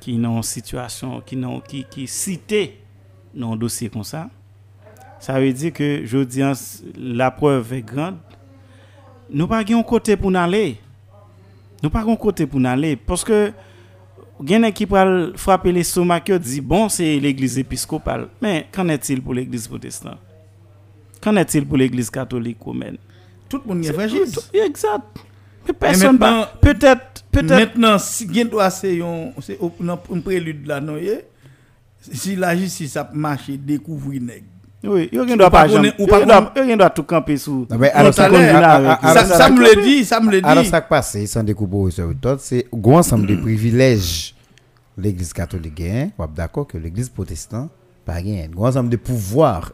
qui 0.00 0.24
en 0.24 0.42
situation, 0.42 1.20
qui 1.20 1.36
non 1.36 1.60
qui 1.60 1.84
qui 1.84 2.06
cité 2.06 2.80
dans 3.34 3.52
un 3.52 3.56
dossier 3.56 3.88
comme 3.88 4.04
ça. 4.04 4.30
Ça 5.18 5.40
veut 5.40 5.52
dire 5.52 5.72
que 5.72 6.02
je 6.04 6.18
veux 6.18 6.26
dire, 6.26 6.52
la 6.96 7.30
preuve 7.30 7.72
est 7.72 7.82
grande. 7.82 8.18
Nous 9.30 9.46
pas 9.46 9.58
un 9.58 9.82
côté 9.82 10.16
pour 10.16 10.30
nous 10.30 10.38
aller. 10.38 10.78
Nous 11.82 11.90
pas 11.90 12.02
un 12.02 12.16
côté 12.16 12.46
pour 12.46 12.64
aller 12.64 12.96
parce 12.96 13.24
que 13.24 13.52
gen 14.44 14.64
équipe 14.64 14.94
qui 14.94 15.38
frapper 15.38 15.72
les 15.72 15.84
stomach 15.84 16.30
dit 16.30 16.60
bon 16.60 16.88
c'est 16.88 17.18
l'église 17.18 17.58
épiscopale 17.58 18.28
mais 18.40 18.66
qu'en 18.72 18.88
est-il 18.88 19.22
pour 19.22 19.34
l'église 19.34 19.66
protestante? 19.66 20.18
Qu'en 21.20 21.36
est-il 21.36 21.66
pour 21.66 21.76
l'église 21.76 22.10
catholique 22.10 22.60
romaine 22.60 22.96
tout 23.48 23.60
le 23.66 23.74
monde 23.74 23.84
est 23.84 23.92
fragile 23.92 24.24
exact. 24.52 25.18
Mais 25.66 25.72
personne 25.74 26.18
peut-être 26.60 27.24
peut-être 27.30 27.76
maintenant 27.76 27.98
si 27.98 28.32
gen 28.32 28.48
doit 28.48 28.70
c'est 28.70 29.00
un 29.00 30.20
prélude 30.20 30.66
là 30.66 30.80
non 30.80 30.96
si 32.00 32.36
la 32.36 32.56
justice 32.56 32.96
a 32.96 33.10
marché 33.12 33.56
découvrir 33.56 34.22
nèg. 34.22 34.44
Oui, 34.84 35.08
gen 35.12 35.32
Ou 35.32 35.36
doit 35.36 35.50
pas 35.50 35.66
yo 35.66 35.82
gen 35.82 36.76
doit 36.78 36.90
tout 36.90 37.02
camper 37.02 37.36
sous. 37.36 37.66
Non, 37.70 37.78
mais 37.78 37.90
alors, 37.90 38.14
tout 38.14 38.20
à 38.20 38.28
ça, 38.30 38.36
alors, 38.36 38.40
alors, 38.40 38.70
alors, 38.70 39.00
Ça, 39.02 39.10
alors, 39.10 39.36
ça 39.36 39.50
me 39.50 39.60
le 39.60 39.82
dit, 39.82 40.04
ça 40.04 40.20
me 40.20 40.30
le 40.30 40.40
alors, 40.44 40.62
dit. 40.62 40.68
ça 40.68 40.80
qui 40.80 40.88
passe, 40.88 41.16
sans 41.26 41.42
découper 41.42 41.90
sur 41.90 42.06
le 42.06 42.16
c'est 42.38 42.66
un 42.72 42.90
ensemble 42.92 43.26
de 43.26 43.36
privilèges 43.36 44.34
l'église 44.96 45.32
catholique 45.32 45.74
gagne, 45.74 46.10
ou 46.18 46.24
d'accord 46.26 46.66
que 46.66 46.78
l'église 46.78 47.08
protestante 47.08 47.70
pas 48.04 48.20
gagne, 48.22 48.48
un 48.56 48.60
ensemble 48.62 48.90
de 48.90 48.96
pouvoirs 48.96 49.72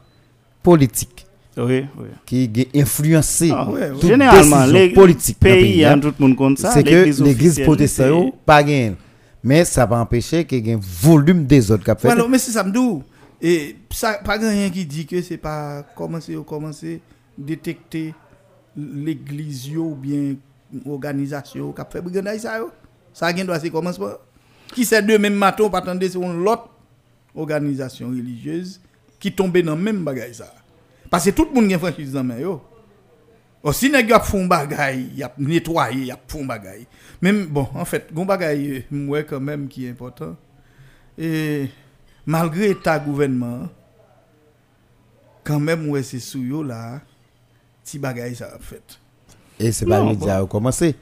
politiques 0.63 1.27
Oui, 1.57 1.85
oui. 1.99 2.07
qui 2.27 2.51
a 2.75 2.81
influencé 2.81 3.51
Ah, 3.53 3.69
toute 3.93 4.07
Généralement, 4.07 4.61
décision 4.61 4.73
les 4.79 4.89
politique 4.91 5.39
pays, 5.39 5.85
hein. 5.85 5.93
hein, 5.97 6.01
tout 6.01 6.13
le 6.19 6.27
monde 6.27 6.37
compte 6.37 6.59
ça, 6.59 6.73
C'est 6.73 6.83
que 6.83 7.23
l'église 7.23 7.61
protestante 7.61 8.35
pas 8.45 8.63
gain. 8.63 8.95
Mais 9.43 9.67
ça 9.67 9.85
va 9.85 9.99
empêcher 9.99 10.47
qu'il 10.47 10.67
y 10.67 10.71
ait 10.71 10.75
un 10.75 10.81
volume 11.03 11.45
des 11.45 11.71
autres 11.71 11.85
qui 11.85 11.91
a 11.91 11.95
fait. 11.95 12.09
Mais 12.29 12.39
c'est 12.39 12.53
ça, 12.53 12.65
m'dou. 12.65 13.03
Et 13.47 13.77
ça, 13.91 14.15
pas 14.25 14.39
rien 14.39 14.71
qui 14.71 14.87
dit 14.87 15.05
que 15.05 15.21
c'est 15.21 15.37
pas 15.37 15.83
commencer 15.95 16.35
ou 16.35 16.45
commencer 16.45 17.03
détecter 17.37 18.15
l'église 18.75 19.69
ou 19.77 19.95
bien 19.95 20.37
organisation 20.87 21.71
qui 21.71 21.81
a 21.83 21.85
fait 21.85 22.01
brigandage 22.01 22.41
ça 22.41 22.59
yo. 22.59 22.71
Ça 23.13 23.37
gen 23.37 23.45
doit 23.45 23.61
c'est 23.61 23.69
commencement. 23.69 24.15
Qui 24.73 24.87
c'est 24.87 25.03
deux 25.03 25.19
mêmes 25.19 25.35
matons 25.35 25.69
pas 25.69 25.81
attendre 25.81 26.03
une 26.03 26.43
l'autre 26.43 26.71
organisation 27.35 28.09
religieuse 28.09 28.81
qui 29.21 29.31
tombe 29.31 29.59
dans 29.59 29.77
même 29.77 30.03
bagage 30.03 30.37
ça. 30.37 30.51
Parce 31.11 31.27
que 31.27 31.31
tout 31.33 31.45
le 31.45 31.53
monde 31.53 31.69
gen 31.69 31.79
franchise 31.79 32.13
dans 32.13 32.25
main 32.25 32.39
yo. 32.39 32.63
Aussi 33.63 33.91
nèg 33.91 34.09
yo 34.09 34.21
font 34.21 34.47
bagay, 34.47 35.11
y 35.17 35.23
a 35.23 35.31
nettoyer, 35.37 36.07
y 36.07 36.11
a 36.11 36.19
font 36.29 36.47
bagay. 36.47 36.87
Même 37.21 37.45
bon, 37.45 37.69
en 37.75 37.85
fait, 37.85 38.09
gon 38.11 38.25
bagay 38.25 38.87
moi 38.91 39.23
quand 39.23 39.41
même 39.41 39.69
qui 39.69 39.85
est 39.85 39.91
important. 39.91 40.35
Et 41.19 41.69
malgré 42.27 42.71
état 42.71 42.99
gouvernement, 42.99 43.69
quand 45.43 45.61
même 45.61 45.89
ouais 45.89 46.03
c'est 46.03 46.21
sous 46.21 46.43
yo 46.43 46.63
là, 46.63 47.01
ti 47.83 47.99
bagay 47.99 48.35
ça 48.35 48.47
a 48.55 48.59
fait. 48.59 48.99
Et 49.59 49.73
c'est 49.73 49.87
pas 49.87 50.01
le 50.01 50.07
média 50.07 50.39
a 50.39 50.47
commencé. 50.47 50.97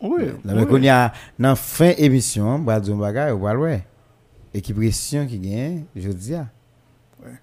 Oui. 0.00 0.26
Là, 0.44 0.54
mais 0.54 0.66
qu'on 0.66 0.80
y 0.80 0.88
a 0.88 1.12
dans 1.38 1.56
fin 1.56 1.92
émission, 1.96 2.58
bah 2.58 2.78
dire 2.78 2.96
bagay 2.96 3.32
ou 3.32 3.48
ouais. 3.48 3.84
Équipe 4.54 4.76
pression 4.76 5.26
qui 5.26 5.38
gagne, 5.38 5.84
je 5.94 6.08
dis 6.10 6.34
ah. 6.34 6.46
Ouais. 7.22 7.38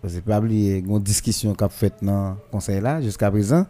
Parce 0.00 0.14
que 0.14 0.20
pas 0.20 0.38
oublier 0.38 0.78
une 0.78 0.98
discussion 1.00 1.54
qu'a 1.54 1.68
fait 1.68 1.94
dans 2.00 2.36
conseil 2.50 2.80
là 2.80 3.00
jusqu'à 3.02 3.30
présent 3.30 3.66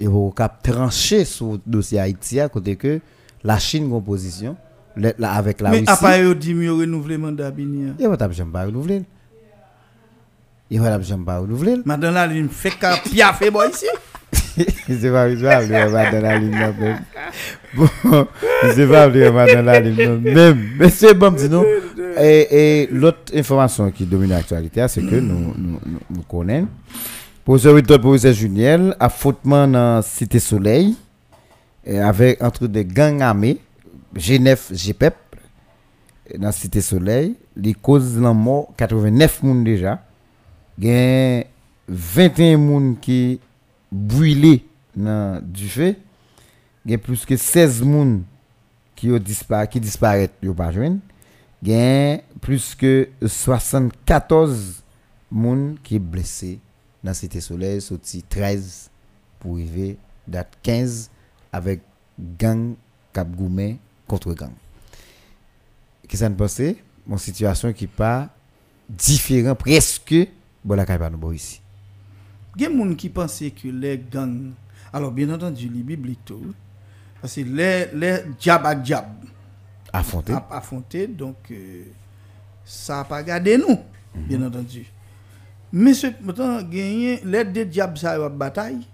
et 0.00 0.06
au 0.06 0.30
cap 0.30 0.62
tranché 0.62 1.24
sur 1.24 1.52
le 1.52 1.60
dossier 1.66 1.98
Haïti 2.00 2.40
à 2.40 2.48
côté 2.48 2.76
que 2.76 3.00
la 3.44 3.58
Chine 3.58 3.92
en 3.92 4.00
position 4.00 4.56
là, 4.96 5.32
avec 5.32 5.60
la 5.60 5.70
Mais 5.70 5.78
Russie. 5.80 5.90
à 5.90 5.96
part 5.96 6.34
dit 6.34 6.54
mieux 6.54 6.72
renouveler 6.72 7.18
mandat 7.18 7.50
Bini. 7.50 7.92
Il 7.98 8.08
va 8.08 8.16
pas 8.16 8.30
jamais 8.30 8.52
pas 8.52 8.64
renouveler. 8.64 9.02
Il 10.70 10.80
va 10.80 11.00
jamais 11.02 11.24
pas 11.24 11.38
renouveler. 11.38 11.76
Madame 11.84 12.14
la 12.14 12.26
ligne 12.26 12.48
fait 12.48 12.70
qu'à 12.70 12.96
piafé 12.96 13.50
boy 13.50 13.68
ici. 13.70 13.86
c'est 14.86 15.10
pas 15.10 15.28
va 15.28 16.10
dans 16.10 16.20
la 16.22 16.38
ligne 16.38 16.50
même. 16.80 16.98
Bon, 17.74 17.88
c'est 18.74 18.86
pas 18.88 19.08
va 19.08 19.54
dans 19.54 19.62
la 19.64 19.80
ligne 19.80 20.18
même. 20.18 20.68
Mais 20.78 20.88
c'est 20.88 21.14
bon, 21.14 21.30
dis 21.30 21.48
nous. 21.48 21.64
Et, 22.18 22.82
et 22.82 22.86
l'autre 22.90 23.32
information 23.34 23.90
qui 23.90 24.04
domine 24.04 24.30
l'actualité, 24.30 24.86
c'est 24.88 25.02
que 25.02 25.16
nous, 25.16 25.54
nous, 25.56 25.78
nous, 26.10 26.22
connaissons. 26.22 26.68
Professeur 27.44 27.74
Victor 27.74 27.98
Professeur 27.98 28.32
Juniel, 28.32 28.94
affrontement 29.00 29.66
dans 29.66 30.00
Cité 30.02 30.38
Soleil, 30.38 30.94
avec 31.86 32.42
entre 32.42 32.66
des 32.66 32.84
gangs 32.84 33.20
armés, 33.20 33.58
G9, 34.16 34.72
GPEP, 34.74 35.14
dans 36.38 36.52
Cité 36.52 36.80
Soleil, 36.80 37.34
les 37.56 37.74
causes 37.74 38.14
de 38.14 38.20
la 38.20 38.32
mort, 38.32 38.72
89 38.76 39.32
personnes 39.40 39.64
déjà. 39.64 40.04
Il 40.78 40.86
y 40.86 40.90
a 40.90 41.44
21 41.88 42.58
personnes 42.58 42.96
qui 43.00 43.40
brûlés 43.90 44.64
dans 44.96 45.42
du 45.42 45.68
feu. 45.68 45.94
Il 46.84 46.90
y 46.90 46.94
a 46.94 46.98
plus 46.98 47.24
que 47.24 47.36
16 47.36 47.78
personnes 47.80 48.22
qui, 48.96 49.10
ont 49.10 49.16
dispa- 49.18 49.68
qui 49.68 49.80
disparaissent. 49.80 50.30
Il 50.42 51.68
y 51.68 51.74
a 51.74 52.18
plus 52.40 52.74
que 52.74 53.08
74 53.24 54.82
personnes 55.30 55.76
qui 55.82 55.96
sont 55.96 56.00
blessés 56.02 56.58
dans 57.02 57.14
Cité 57.14 57.40
Soleil, 57.40 57.80
sorti 57.80 58.22
13 58.22 58.90
pour 59.40 59.54
arriver 59.56 59.96
date 60.26 60.56
15 60.62 61.10
avec 61.52 61.80
gang 62.38 62.74
Cap 63.12 63.28
contre 64.06 64.34
gang. 64.34 64.52
Qu'est-ce 66.08 66.24
que 66.24 66.28
vous 66.28 66.34
pensez? 66.34 66.82
Mon 67.06 67.16
situation 67.16 67.72
qui 67.72 67.86
pas 67.86 68.28
différent 68.88 69.54
presque 69.54 70.14
bon 70.64 70.74
la 70.76 70.84
caille 70.84 71.10
nous 71.10 71.32
ici. 71.32 71.60
Il 72.56 72.62
y 72.62 72.66
a 72.66 72.68
des 72.68 72.76
gens 72.76 72.94
qui 72.94 73.08
pensent 73.08 73.42
que 73.62 73.68
les 73.68 73.98
gangs, 73.98 74.52
alors 74.92 75.10
bien 75.10 75.30
entendu, 75.30 75.68
les 75.68 75.82
bibliques 75.82 76.24
tout, 76.24 76.54
parce 77.20 77.34
que 77.34 77.40
les, 77.40 77.86
les 77.94 78.18
diab 78.38 78.66
ak 78.66 78.82
diab 78.82 79.06
Affronté. 79.94 80.32
ap 80.32 80.50
affronté, 80.50 81.06
donc 81.06 81.36
euh, 81.50 81.84
ça 82.64 82.96
n'a 82.96 83.04
pas 83.04 83.22
gardé 83.22 83.58
nous, 83.58 83.78
bien 84.14 84.42
entendu. 84.42 84.86
Mais 85.72 85.94
cependant, 85.94 86.60
les 86.70 87.44
deux 87.44 87.64
diables 87.66 87.98
ça 87.98 88.12
ap 88.12 88.36
bataille, 88.36 88.86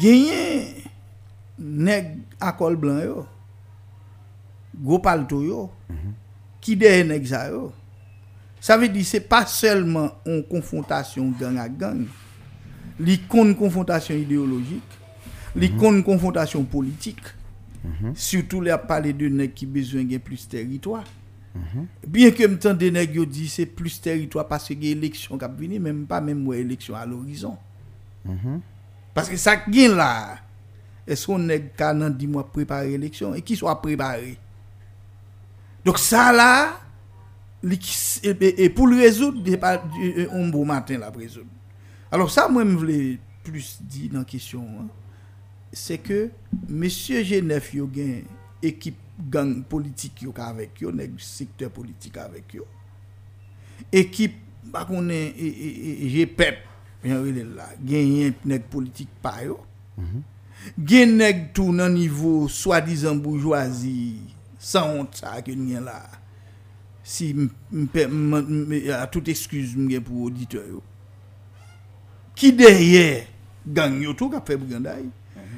gagner 0.00 0.84
nèg 1.58 2.18
à 2.40 2.52
col 2.52 2.76
blanc 2.76 2.98
yo, 3.00 3.26
gros 4.74 4.98
palto 4.98 5.42
yo, 5.42 5.70
qui 6.60 6.76
derrière 6.76 7.06
nèg 7.06 7.26
ça 7.26 7.48
yo. 7.50 7.72
Ça 8.60 8.76
veut 8.76 8.88
dire 8.88 9.04
c'est 9.04 9.20
pas 9.20 9.44
seulement 9.44 10.12
une 10.24 10.44
confrontation 10.44 11.32
gang 11.38 11.58
à 11.58 11.68
gang, 11.68 12.06
li 13.00 13.20
une 13.34 13.56
confrontation 13.56 14.14
idéologique, 14.14 14.82
li 15.56 15.72
une 15.80 16.02
confrontation 16.04 16.62
politique. 16.64 17.24
Surtout 18.14 18.60
les 18.60 18.76
parler 18.86 19.12
de 19.12 19.28
nèg 19.28 19.52
qui 19.52 19.66
besoin 19.66 20.04
de 20.04 20.16
plus 20.18 20.48
territoire. 20.48 21.04
Bien 22.06 22.30
que 22.30 22.46
m'tende 22.46 22.82
nèg 22.82 23.14
yo 23.16 23.26
dit 23.26 23.48
c'est 23.48 23.66
plus 23.66 24.00
territoire 24.00 24.46
parce 24.48 24.68
que 24.68 24.74
y 24.74 24.88
a 24.88 24.90
élection 24.92 25.36
qui 25.36 25.44
venir 25.58 25.80
même 25.80 26.06
pas 26.06 26.20
même 26.20 26.50
élection 26.54 26.94
à 26.94 27.04
l'horizon. 27.04 27.58
Parce 29.12 29.28
que 29.28 29.36
ça 29.36 29.56
qui 29.56 29.88
là 29.88 30.38
est-ce 31.06 31.26
qu'on 31.26 31.48
ka 31.76 31.92
nan 31.92 32.14
10 32.14 32.26
mois 32.28 32.46
préparer 32.50 32.92
élection 32.92 33.34
et 33.34 33.42
qui 33.42 33.56
soit 33.56 33.82
préparé? 33.82 34.38
Donc 35.84 35.98
ça 35.98 36.32
là 36.32 36.78
et, 37.62 38.70
pour 38.70 38.86
le 38.88 38.96
résoudre 38.96 39.42
du- 39.42 40.28
un 40.30 40.48
bon 40.48 40.64
matin 40.64 40.98
là 40.98 41.10
pour 41.10 41.22
résoudre. 41.22 41.46
Alors 42.10 42.30
ça 42.30 42.48
moi 42.48 42.64
je 42.64 42.70
voulais 42.70 43.18
plus 43.44 43.78
dire 43.82 44.10
dans 44.12 44.18
la 44.20 44.24
question 44.24 44.62
hein, 44.62 44.86
c'est 45.72 45.98
que 45.98 46.30
monsieur 46.68 47.22
Genève 47.24 47.68
yo 47.72 47.88
gen 47.94 48.24
équipe 48.62 48.96
gang 49.30 49.62
politique 49.62 50.24
avec 50.36 50.82
nèg 50.82 51.12
secteur 51.18 51.70
politique 51.70 52.16
avec 52.16 52.54
yo. 52.54 52.66
Équipe 53.92 54.36
pa 54.72 54.84
konnen 54.84 55.32
e, 55.34 55.48
e, 55.48 55.80
e, 56.04 56.10
GPEP 56.12 56.58
la 57.04 57.70
gen 57.84 58.34
nèg 58.44 58.62
politique 58.70 59.10
pa 59.22 59.42
yo. 59.44 59.58
Gen 60.78 61.16
nèg 61.16 61.52
tout 61.54 61.72
niveau 61.72 62.48
soi-disant 62.48 63.16
bourgeoisie 63.16 64.20
sans 64.62 64.88
honte 64.94 65.16
ça 65.16 65.42
que 65.42 65.50
gen 65.50 65.84
là 65.84 66.02
si 67.02 67.34
à 68.92 69.06
toute 69.08 69.28
excuse 69.28 69.76
pour 70.04 70.22
auditeur 70.22 70.80
qui 72.36 72.52
derrière 72.52 73.26
gang 73.66 74.00
yo 74.00 74.14
tout 74.14 74.30
ka 74.30 74.40
fait 74.40 74.56
brigandage 74.56 75.10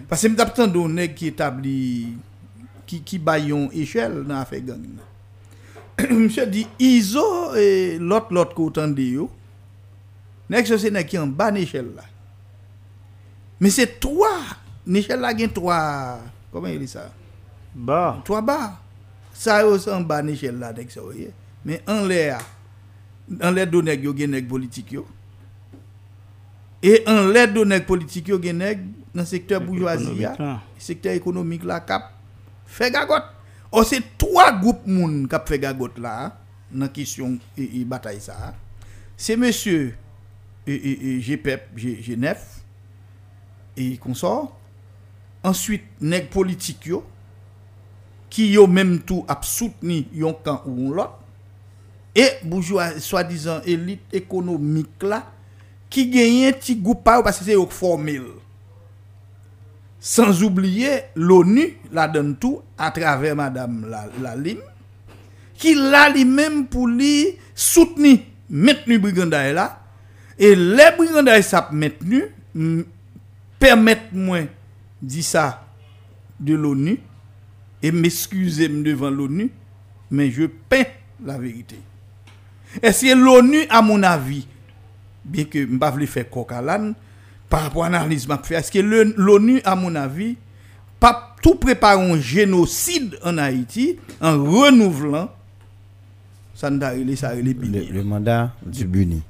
parce 0.09 0.23
que 0.23 0.29
m'tap 0.29 0.55
tande 0.55 0.77
un 0.77 0.89
nèg 0.89 1.15
qui 1.15 1.27
établi 1.29 2.17
qui 2.87 3.03
qui 3.03 3.19
bay 3.19 3.45
yon 3.49 3.69
échelle 3.73 4.25
dans 4.25 4.41
affaire 4.41 4.63
gang. 4.63 4.83
Monsieur 6.11 6.47
dit 6.47 6.67
ISO 6.79 7.55
et 7.57 7.99
l'autre 7.99 8.29
l'autre 8.31 8.55
ko 8.55 8.71
tande 8.71 8.99
yo. 8.99 9.31
Nèg 10.49 10.67
c'est 10.67 10.91
nèg 10.91 11.07
qui 11.07 11.19
en 11.19 11.27
bas 11.27 11.53
échelle 11.57 11.93
là. 11.95 12.03
Mais 13.61 13.71
c'est 13.71 14.01
trois, 14.01 14.41
l'échelle 14.87 15.21
là 15.21 15.37
gen 15.37 15.51
trois 15.51 16.21
comment 16.53 16.69
il 16.69 16.79
dit 16.81 16.89
ça? 16.89 17.11
Bah, 17.75 18.21
Trois 18.25 18.41
bas. 18.41 18.84
Ça 19.35 19.61
yo 19.63 19.77
c'est 19.79 19.91
en 19.91 20.01
bas 20.01 20.23
l'échelle 20.23 20.59
là 20.59 20.73
nèg 20.73 20.89
ça 20.91 21.01
voyez. 21.01 21.33
Mais 21.65 21.83
en 21.87 22.07
l'air 22.07 22.39
en 23.43 23.51
l'air 23.51 23.67
do 23.67 23.83
nèg 23.83 24.05
yo 24.05 24.15
gen 24.17 24.31
nèg 24.31 24.47
politique 24.49 24.93
yo. 24.93 25.07
Et 26.83 27.03
en 27.07 27.27
l'air 27.27 27.53
do 27.53 27.65
nèg 27.65 27.85
politique 27.85 28.29
yo 28.29 28.41
gen 28.41 28.59
nèg 28.63 28.87
dans 29.15 29.25
secteur 29.25 29.61
bourgeoisie 29.61 30.17
ya, 30.21 30.35
là 31.65 31.81
cap 31.81 32.13
fait 32.67 32.91
gagote. 32.91 33.25
Oh 33.73 33.83
c'est 33.83 34.03
trois 34.17 34.53
groupes 34.53 34.87
moun 34.87 35.27
k'ap 35.29 35.49
fait 35.49 35.59
gagote 35.59 35.99
là 35.99 36.39
dans 36.71 36.89
question 36.89 37.39
et, 37.59 37.81
et 37.81 37.85
bataille 37.85 38.21
ça. 38.21 38.55
C'est 39.17 39.37
monsieur 39.37 39.97
et, 40.67 40.75
et, 40.75 41.17
et 41.17 41.21
GPEP, 41.21 41.77
G- 41.77 42.01
G9 42.03 42.37
et 43.77 43.97
consort. 43.99 44.59
Ensuite 45.43 45.85
nèg 46.01 46.31
politique 46.31 46.87
yo 46.87 47.05
qui 48.35 48.49
yo 48.51 48.67
même 48.67 48.99
tout 49.07 49.25
ap 49.31 49.45
soutenu 49.47 50.09
yon 50.13 50.35
camp 50.35 50.65
ou 50.67 50.93
l'autre 50.93 51.21
et 52.17 52.31
bourgeois 52.43 52.99
soi-disant 52.99 53.61
élite 53.65 54.03
économique 54.13 55.01
là 55.03 55.31
qui 55.89 56.09
gagne 56.09 56.53
petit 56.53 56.75
groupe 56.75 57.05
parce 57.05 57.39
que 57.39 57.45
c'est 57.45 57.55
formel. 57.71 58.25
Sans 60.01 60.43
oublier 60.43 61.03
l'ONU 61.15 61.79
la 61.93 62.09
donne 62.09 62.35
tout 62.35 62.61
à 62.77 62.91
travers 62.91 63.37
madame 63.37 63.87
la, 63.89 64.07
la 64.21 64.35
qui 65.55 65.77
l'a 65.77 66.11
lui 66.11 66.25
même 66.25 66.67
pour 66.67 66.89
lui 66.89 67.39
soutenir 67.55 68.19
maintenir 68.51 68.99
brigandage 68.99 69.55
là. 69.55 69.81
Et 70.37 70.57
les 70.57 70.91
brigands 70.99 71.41
ça 71.41 71.69
maintenu, 71.71 72.25
permettez-moi 73.61 74.41
dire 75.01 75.23
ça 75.23 75.65
de 76.41 76.55
l'ONU 76.57 76.99
et 77.85 77.93
m'excuser 77.93 78.67
devant 78.67 79.11
l'ONU, 79.11 79.51
mais 80.11 80.31
je 80.31 80.45
peins 80.47 80.87
la 81.23 81.37
vérité. 81.37 81.77
Est-ce 82.83 83.05
que 83.05 83.15
l'ONU, 83.15 83.59
à 83.69 83.83
mon 83.83 84.03
avis, 84.03 84.47
bien 85.23 85.45
que 85.45 85.61
je 85.61 85.71
ne 85.71 85.77
pas 85.77 85.93
faire 86.07 86.25
l'âne, 86.63 86.95
par 87.51 87.61
rapport 87.61 87.85
à 87.85 87.91
l'analyse 87.91 88.27
que 88.27 88.55
est-ce 88.55 88.73
que 88.73 88.79
l'ONU, 88.79 89.61
à 89.65 89.77
mon 89.77 89.95
avis, 89.97 90.37
pas 90.99 91.37
tout 91.43 91.57
prépare 91.57 91.99
un 92.01 92.19
génocide 92.19 93.19
en 93.23 93.37
Haïti 93.37 93.99
en 94.19 94.43
renouvelant 94.43 95.31
ça 96.55 96.71
Le, 96.71 97.93
le 97.93 98.03
mandat 98.03 98.55
du 98.65 98.87
Buni. 98.87 99.21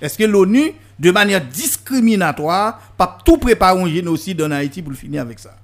Est-ce 0.00 0.16
que 0.16 0.24
l'ONU, 0.24 0.72
de 0.98 1.10
manière 1.10 1.44
discriminatoire, 1.46 2.80
pas 2.96 3.18
tout 3.26 3.36
prépare 3.36 3.76
un 3.76 3.88
génocide 3.90 4.40
en 4.40 4.52
Haïti 4.52 4.80
pour 4.80 4.92
le 4.92 4.96
finir 4.96 5.20
avec 5.20 5.38
ça? 5.38 5.59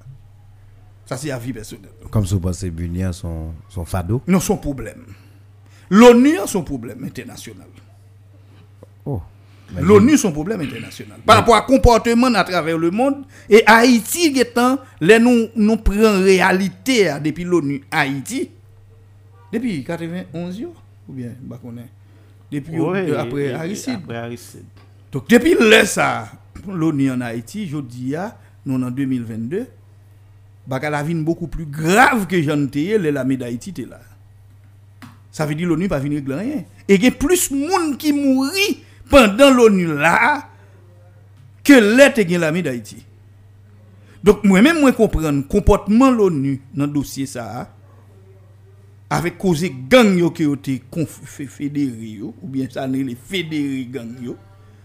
Ça, 1.06 1.16
c'est 1.16 1.30
avis 1.30 1.52
personnel. 1.52 1.90
Comme 2.10 2.26
si 2.26 2.34
vous 2.34 2.40
pensez 2.40 2.72
a 3.04 3.12
son, 3.12 3.52
son 3.68 3.84
fado. 3.84 4.22
Non, 4.26 4.40
son 4.40 4.56
problème. 4.56 5.04
L'ONU 5.88 6.38
a 6.38 6.46
son 6.48 6.64
problème 6.64 7.04
international. 7.04 7.68
Oh. 9.04 9.22
L'ONU 9.80 10.16
son 10.16 10.32
problème 10.32 10.60
international. 10.60 11.18
Par 11.24 11.36
rapport 11.36 11.54
à 11.54 11.62
comportement 11.62 12.34
à 12.34 12.42
travers 12.42 12.76
le 12.76 12.90
monde, 12.90 13.24
et 13.48 13.62
Haïti, 13.66 14.32
étant, 14.36 14.78
les 15.00 15.20
nous, 15.20 15.46
nous 15.54 15.76
prenons 15.76 16.22
réalité 16.24 17.08
hein, 17.08 17.20
depuis 17.20 17.44
l'ONU 17.44 17.82
Haïti, 17.90 18.50
depuis 19.52 19.84
91 19.84 20.58
yo, 20.58 20.74
ou 21.08 21.12
bien, 21.12 21.30
bah, 21.40 21.60
depuis 22.50 22.80
Ouais, 22.80 23.10
euh, 23.10 23.20
après 23.20 23.52
Aristide. 23.52 23.94
Après 23.94 24.16
Aristide. 24.16 24.64
Donc 25.12 25.28
depuis 25.28 25.54
là 25.60 25.84
ça, 25.84 26.28
l'ONU 26.68 27.10
en 27.10 27.20
Haïti, 27.20 27.68
je 27.68 27.78
dis 27.78 28.14
à 28.16 28.36
nous 28.64 28.82
en 28.82 28.90
2022, 28.90 29.58
bah 29.60 29.66
la 30.68 31.02
vie 31.02 31.14
beaucoup 31.14 31.46
plus 31.46 31.66
grave 31.66 32.26
que 32.26 32.40
j'en 32.42 32.64
étais 32.64 32.98
le 32.98 33.10
la 33.10 33.24
d'Haïti 33.24 33.70
était 33.70 33.84
là. 33.84 34.00
Ça 35.30 35.46
veut 35.46 35.54
dire 35.54 35.68
l'ONU 35.68 35.88
pas 35.88 35.98
venir 35.98 36.18
régler 36.18 36.34
rien. 36.34 36.64
Et 36.88 36.94
il 36.94 37.04
y 37.04 37.06
a 37.06 37.10
plus 37.10 37.52
de 37.52 37.56
monde 37.56 37.98
qui 37.98 38.12
mourit 38.12 38.82
pendant 39.08 39.50
l'ONU 39.50 39.86
là 39.94 40.48
que 41.62 41.74
l'être 41.74 42.28
gen 42.28 42.40
la 42.40 42.52
d'Haïti. 42.52 43.04
Donc 44.24 44.42
moi-même 44.44 44.80
moi 44.80 44.92
comprendre 44.92 45.46
comportement 45.46 46.10
l'ONU 46.10 46.60
dans 46.74 46.86
le 46.86 46.92
dossier 46.92 47.26
ça 47.26 47.72
avec 49.08 49.38
cause 49.38 49.64
gang 49.88 50.32
qui 50.32 50.46
ont 50.46 50.54
été 50.54 50.82
fédérés 51.46 52.20
ou 52.22 52.48
bien 52.48 52.66
ça 52.68 52.86
les 52.86 53.14
fédérés 53.14 53.88
gang 53.90 54.16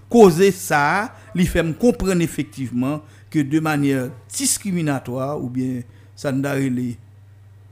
cause 0.10 0.52
ça 0.52 1.16
li 1.34 1.48
fait 1.48 1.66
comprendre 1.78 2.22
effectivement 2.22 3.02
que 3.32 3.40
de 3.40 3.60
manière 3.60 4.12
discriminatoire 4.30 5.41
ou 5.41 5.49
bien 5.49 5.82
ça 6.16 6.32
les 6.32 6.98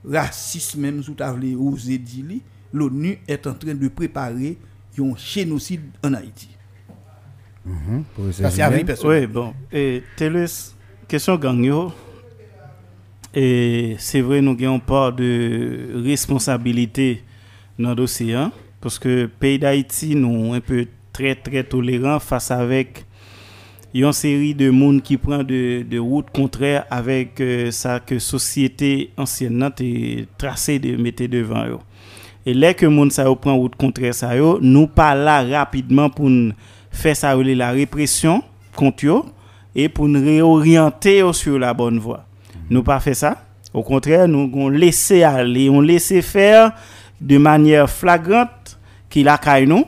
racisme 0.10 0.80
même 0.82 1.04
sous 1.04 1.14
ta 1.14 1.32
vle 1.34 1.56
oser 1.56 1.98
dire 2.00 2.40
l'ONU 2.74 3.20
est 3.28 3.46
en 3.46 3.54
train 3.54 3.76
de 3.76 3.88
préparer 3.90 4.58
un 4.98 5.16
génocide 5.16 5.82
en 6.04 6.14
Haïti. 6.14 6.50
Pour 8.16 8.34
Ça 8.34 8.50
c'est 8.50 8.62
avis 8.62 8.84
personnel. 8.84 9.26
Oui, 9.26 9.28
bon. 9.28 9.54
Et 9.72 10.02
Télus, 10.16 10.74
question 11.08 11.36
gang. 11.36 11.92
Et 13.34 13.96
c'est 14.00 14.22
vrai, 14.22 14.42
nous 14.42 14.58
avons 14.64 14.80
part 14.80 15.14
de 15.14 16.02
responsabilité 16.04 17.24
dans 17.78 17.90
le 17.90 17.96
dossier. 17.96 18.34
hein, 18.34 18.52
parce 18.82 18.98
que 18.98 19.10
le 19.10 19.28
pays 19.28 19.60
d'Haïti, 19.60 20.16
nous 20.16 20.54
un 20.54 20.60
peu 20.62 20.88
très, 21.14 21.36
très 21.36 21.64
tolérant 21.64 22.20
face 22.20 22.50
avec 22.50 23.06
une 23.94 24.14
série 24.14 24.54
de 24.54 24.70
monde 24.70 25.02
qui 25.02 25.18
prend 25.18 25.44
de, 25.44 25.84
de 25.84 25.98
routes 25.98 26.30
contraires 26.32 26.86
avec 26.92 27.42
euh, 27.42 27.72
ça 27.72 28.00
que 28.00 28.20
société 28.20 29.10
ancienne 29.18 29.58
nan 29.58 29.72
te 29.72 30.26
tracé 30.38 30.78
de 30.80 30.96
mettre 30.96 31.26
devant 31.26 31.66
eux. 31.66 31.80
Et 32.46 32.54
là 32.54 32.74
que 32.74 32.86
monde 32.86 33.12
ça 33.12 33.26
prend 33.36 33.56
route 33.56 33.76
contraire 33.76 34.14
ça 34.14 34.36
yo, 34.36 34.60
nous 34.62 34.88
pas 34.88 35.16
là 35.16 35.44
rapidement 35.44 36.10
pour 36.10 36.30
faire 36.92 37.16
ça 37.16 37.36
la 37.36 37.72
répression 37.72 38.44
contre 38.76 39.06
yo 39.06 39.26
et 39.76 39.90
pour 39.90 40.08
nous 40.08 40.24
réorienter 40.24 41.24
sur 41.34 41.58
la 41.58 41.74
bonne 41.74 42.00
voie. 42.00 42.26
Nous 42.70 42.84
pas 42.84 43.00
fait 43.00 43.14
ça. 43.16 43.44
Au 43.74 43.84
contraire, 43.84 44.28
nous 44.28 44.50
on 44.54 44.70
laissé 44.70 45.24
aller, 45.24 45.70
on 45.70 45.82
laissé 45.82 46.22
faire 46.22 46.72
de 47.22 47.38
manière 47.38 47.90
flagrante 47.90 48.80
qui 49.10 49.24
la 49.24 49.40
nous 49.66 49.86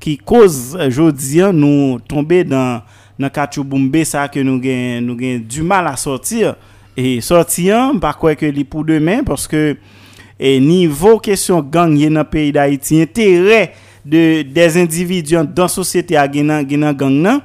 qui 0.00 0.18
cause 0.18 0.76
jodi 0.88 1.42
an, 1.42 1.52
nous 1.52 2.00
tomber 2.00 2.44
dans 2.44 2.82
nan 3.20 3.32
kachou 3.32 3.64
boumbe 3.66 4.04
sa 4.08 4.26
ke 4.32 4.44
nou 4.46 4.60
gen, 4.62 5.02
nou 5.06 5.18
gen 5.18 5.42
du 5.44 5.64
mal 5.66 5.88
a 5.90 5.96
sortir. 6.00 6.54
E 6.98 7.16
sortiyan, 7.24 8.00
pa 8.02 8.12
kwe 8.16 8.34
ke 8.38 8.50
li 8.52 8.64
pou 8.68 8.84
demen, 8.84 9.24
porske 9.24 9.60
e, 9.72 10.58
nivou 10.60 11.20
kesyon 11.24 11.64
gang 11.72 11.96
gen 11.96 12.18
nan 12.18 12.28
peyi 12.28 12.52
da 12.52 12.66
iti, 12.68 13.00
entere 13.04 13.62
de, 14.04 14.42
des 14.44 14.76
individyon 14.80 15.48
dan 15.48 15.70
sosyete 15.72 16.18
a 16.20 16.26
gen 16.28 16.50
nan, 16.52 16.66
gen 16.68 16.84
nan 16.84 16.96
gang 16.98 17.22
nan, 17.24 17.40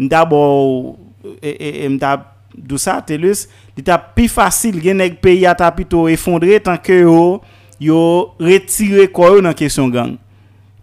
mdabo, 0.00 0.40
e, 1.38 1.52
e, 1.54 1.70
e 1.84 1.92
mdabo, 1.94 2.34
dousa 2.58 2.96
telus, 3.06 3.44
li 3.76 3.84
ta 3.86 3.98
pi 3.98 4.26
fasil 4.30 4.80
gen 4.82 5.04
ek 5.04 5.20
peyi 5.22 5.44
a 5.46 5.54
ta 5.54 5.68
pito 5.74 6.08
efondre 6.10 6.58
tanke 6.64 7.02
yo, 7.04 7.38
yo 7.78 8.00
retire 8.42 9.06
kwa 9.14 9.36
yo 9.36 9.44
nan 9.44 9.54
kesyon 9.54 9.92
gang. 9.94 10.16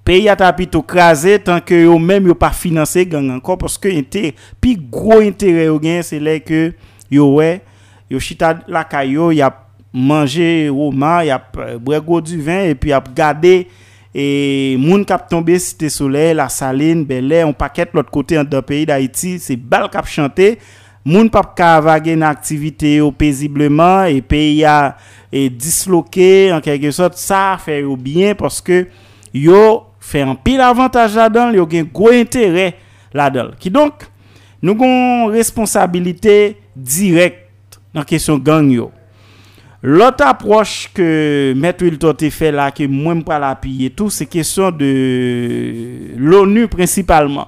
Peyi 0.06 0.28
ata 0.30 0.52
pi 0.54 0.68
tou 0.70 0.86
kraze 0.86 1.40
tanke 1.42 1.80
yo 1.82 1.96
menm 1.98 2.28
yo 2.30 2.36
pa 2.38 2.52
finanse 2.54 3.02
gang 3.10 3.32
ankon. 3.34 3.58
Paske 3.58 3.90
inter, 3.90 4.36
pi 4.62 4.76
gro 4.78 5.18
intere 5.26 5.66
yo 5.66 5.80
gen 5.82 6.04
se 6.06 6.20
le 6.22 6.36
ke 6.46 6.68
yo 7.10 7.32
we, 7.40 7.56
yo 8.14 8.22
chita 8.22 8.52
lakay 8.70 9.16
yo, 9.16 9.32
yap 9.34 9.64
manje 9.96 10.68
roma, 10.70 11.24
yap 11.26 11.58
euh, 11.58 11.80
brego 11.82 12.20
du 12.22 12.38
vin, 12.38 12.70
epi 12.76 12.92
yap 12.92 13.08
gade 13.18 13.64
e 14.16 14.26
moun 14.80 15.02
kap 15.08 15.26
tombe 15.32 15.58
site 15.58 15.90
soleil, 15.90 16.38
la 16.38 16.52
saline, 16.54 17.02
belè, 17.08 17.42
on 17.48 17.56
paket 17.58 17.98
lot 17.98 18.12
kote 18.14 18.38
an 18.38 18.46
da 18.46 18.62
peyi 18.62 18.86
da 18.92 19.00
iti, 19.02 19.40
se 19.42 19.58
bal 19.58 19.90
kap 19.90 20.06
chante. 20.12 20.54
Moun 21.06 21.28
pap 21.34 21.52
ka 21.58 21.72
avage 21.80 22.14
nan 22.18 22.30
aktivite 22.30 22.96
yo 23.00 23.10
pezibleman, 23.14 24.12
e 24.14 24.22
peyi 24.22 24.62
ya 24.62 24.78
e 25.34 25.48
disloke, 25.50 26.54
an 26.54 26.62
keke 26.66 26.94
sot, 26.94 27.18
sa 27.18 27.58
fe 27.62 27.82
yo 27.82 27.98
bien, 27.98 28.38
paske 28.38 28.84
yo 29.34 29.66
fait 30.06 30.22
un 30.22 30.36
pile 30.36 30.62
avantage 30.62 31.16
là-dedans, 31.16 31.52
yo 31.52 31.68
gen 31.70 31.80
a 31.80 31.88
un 31.88 31.90
gros 31.92 32.10
intérêt 32.10 32.76
là-dedans. 33.14 33.52
Qui 33.60 33.72
donc, 33.72 34.04
nous 34.62 34.74
avons 34.74 35.30
une 35.30 35.32
responsabilité 35.32 36.58
directe 36.76 37.50
dans 37.94 38.02
la 38.02 38.06
question 38.06 38.38
gang. 38.38 38.70
Yo. 38.70 38.92
L'autre 39.82 40.26
approche 40.26 40.90
que 40.94 41.54
Maître 41.56 41.84
Wilton 41.84 42.14
te 42.14 42.30
fait 42.30 42.52
là, 42.52 42.72
que 42.72 42.86
moi 42.86 43.16
je 43.16 43.22
pas 43.22 43.38
appuyer 43.38 43.90
tout, 43.90 44.10
c'est 44.10 44.26
question 44.26 44.72
de 44.72 46.16
l'ONU 46.18 46.68
principalement. 46.68 47.48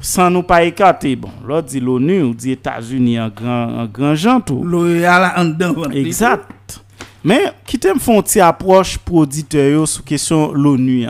Sans 0.00 0.30
nous 0.30 0.42
pas 0.42 0.64
écarter. 0.64 1.16
Bon, 1.16 1.30
l'autre 1.46 1.68
dit 1.68 1.80
l'ONU, 1.80 2.22
ou 2.22 2.34
dit 2.34 2.52
États-Unis 2.52 3.20
en 3.20 3.28
grand, 3.28 3.80
en 3.80 3.86
grand 3.86 4.14
genre 4.14 4.42
tout. 4.44 4.64
L'OEA 4.64 5.34
en 5.36 5.44
dedans. 5.44 5.90
Exact. 5.90 6.82
Mais, 7.22 7.52
qui 7.66 7.78
t'aime 7.78 8.00
font 8.00 8.20
une 8.20 8.40
approche 8.40 8.98
pour 8.98 9.16
auditeur 9.16 9.86
sur 9.86 10.02
question 10.02 10.52
l'ONU. 10.52 11.06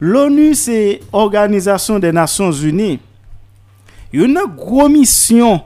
L'ONU 0.00 0.54
se 0.54 1.00
Organizasyon 1.12 1.98
de 2.02 2.12
Nasyon 2.14 2.52
Zuni. 2.54 2.98
Yon 4.14 4.36
nan 4.38 4.48
gro 4.56 4.86
misyon 4.92 5.58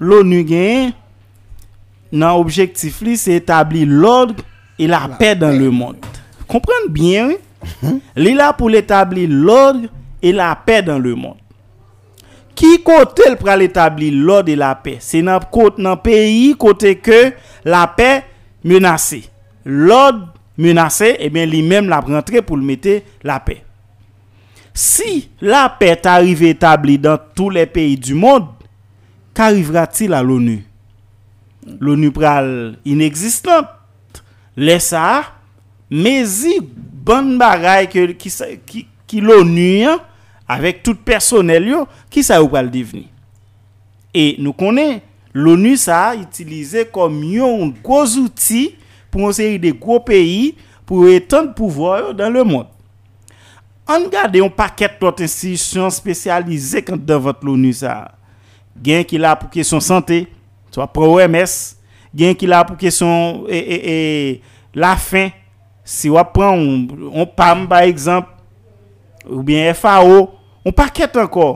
l'ONU 0.00 0.42
genye 0.46 0.90
nan 2.12 2.36
objektif 2.38 3.00
li 3.06 3.16
se 3.18 3.34
etabli 3.40 3.86
l'ordre 3.88 4.44
e 4.78 4.88
la 4.90 5.06
pe 5.18 5.32
dan 5.38 5.56
le 5.58 5.70
mond. 5.72 5.96
Komprende 6.50 6.92
bien, 6.92 7.32
mhm. 7.80 8.00
li 8.20 8.34
la 8.36 8.50
pou 8.56 8.70
l'etabli 8.70 9.26
l'ordre 9.30 9.88
e 10.22 10.34
la 10.36 10.52
pe 10.66 10.80
dan 10.84 11.00
eh 11.00 11.08
le 11.08 11.14
mond. 11.16 11.38
Ki 12.60 12.82
kote 12.84 13.30
l 13.32 13.38
pral 13.40 13.64
etabli 13.64 14.10
l'ordre 14.12 14.54
e 14.54 14.60
la 14.60 14.74
pe? 14.76 14.98
Se 15.00 15.22
nan 15.24 15.46
kote 15.52 15.80
nan 15.82 15.98
peyi 16.04 16.52
kote 16.60 16.98
ke 17.00 17.22
la 17.64 17.86
pe 17.96 18.10
menase. 18.68 19.22
L'ordre 19.64 20.28
menase, 20.60 21.14
e 21.16 21.26
eh 21.26 21.32
ben 21.32 21.48
li 21.48 21.62
men 21.64 21.88
la 21.88 22.02
prentre 22.04 22.44
pou 22.44 22.60
l 22.60 22.66
mette 22.66 23.00
la 23.24 23.40
pe. 23.40 23.69
Si 24.82 25.28
la 25.42 25.68
paix 25.68 25.88
est 25.88 26.06
arrivée 26.06 26.48
établie 26.48 26.98
dans 26.98 27.18
tous 27.34 27.50
les 27.50 27.66
pays 27.66 27.98
du 27.98 28.14
monde, 28.14 28.46
qu'arrivera-t-il 29.34 30.14
à 30.14 30.22
l'ONU? 30.22 30.64
L'ONU 31.78 32.10
pral 32.10 32.78
inexistante. 32.86 33.66
Laisse 34.56 34.86
ça, 34.86 35.34
mais 35.90 36.22
y 36.22 36.60
bonne 36.62 37.36
bagaille 37.36 37.88
qui 37.88 38.32
qui, 39.06 39.20
l'ONU 39.20 39.84
hein, 39.84 40.00
avec 40.48 40.82
tout 40.82 40.94
personnel 40.94 41.76
qui 42.08 42.24
ça 42.24 42.42
pral 42.42 42.70
devenir? 42.70 43.04
Et 44.14 44.36
nous 44.38 44.54
connaissons 44.54 45.02
l'ONU 45.34 45.76
ça 45.76 46.14
utilisé 46.16 46.86
comme 46.86 47.22
un 47.22 47.68
gros 47.84 48.16
outil 48.16 48.76
pour 49.10 49.26
une 49.26 49.32
série 49.34 49.58
de 49.58 49.72
gros 49.72 50.00
pays 50.00 50.54
pour 50.86 51.06
étendre 51.06 51.48
le 51.48 51.54
pouvoir 51.54 52.14
dans 52.14 52.30
le 52.30 52.44
monde. 52.44 52.66
an 53.90 54.06
gade 54.12 54.40
yon 54.40 54.52
paket 54.54 55.00
lot 55.02 55.20
institisyon 55.24 55.90
spesyalize 55.94 56.82
kante 56.86 57.06
devot 57.08 57.44
l'ONU 57.44 57.72
sa. 57.82 58.12
Gen 58.80 59.04
ki 59.04 59.18
la 59.20 59.34
pou 59.38 59.50
kesyon 59.52 59.82
sante, 59.84 60.22
so 60.72 60.84
pro 60.94 61.10
OMS, 61.16 61.56
gen 62.16 62.36
ki 62.38 62.48
la 62.50 62.62
pou 62.66 62.78
kesyon 62.80 63.46
e, 63.50 63.58
e, 63.58 63.78
e, 63.78 64.60
la 64.78 64.94
fin, 65.00 65.32
si 65.84 66.12
wap 66.12 66.32
pran, 66.36 66.60
on, 67.10 67.26
PAM 67.36 67.66
ba 67.70 67.82
ekzamp, 67.88 68.30
ou 69.26 69.42
bien 69.44 69.74
FAO, 69.76 70.30
on 70.64 70.74
paket 70.76 71.18
anko. 71.20 71.52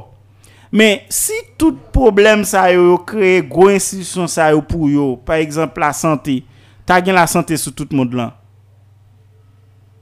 Men, 0.74 1.04
si 1.12 1.36
tout 1.60 1.78
problem 1.94 2.42
sa 2.48 2.66
yo 2.74 2.88
yo 2.90 2.98
kreye, 3.06 3.44
gwo 3.46 3.70
institisyon 3.70 4.28
sa 4.30 4.50
yo 4.50 4.60
pou 4.66 4.90
yo, 4.90 5.12
par 5.24 5.38
ekzamp 5.38 5.78
la 5.78 5.92
sante, 5.94 6.40
ta 6.84 6.98
gen 7.00 7.16
la 7.16 7.28
sante 7.30 7.56
sou 7.60 7.70
tout 7.70 7.94
moun 7.94 8.10
lan. 8.18 8.34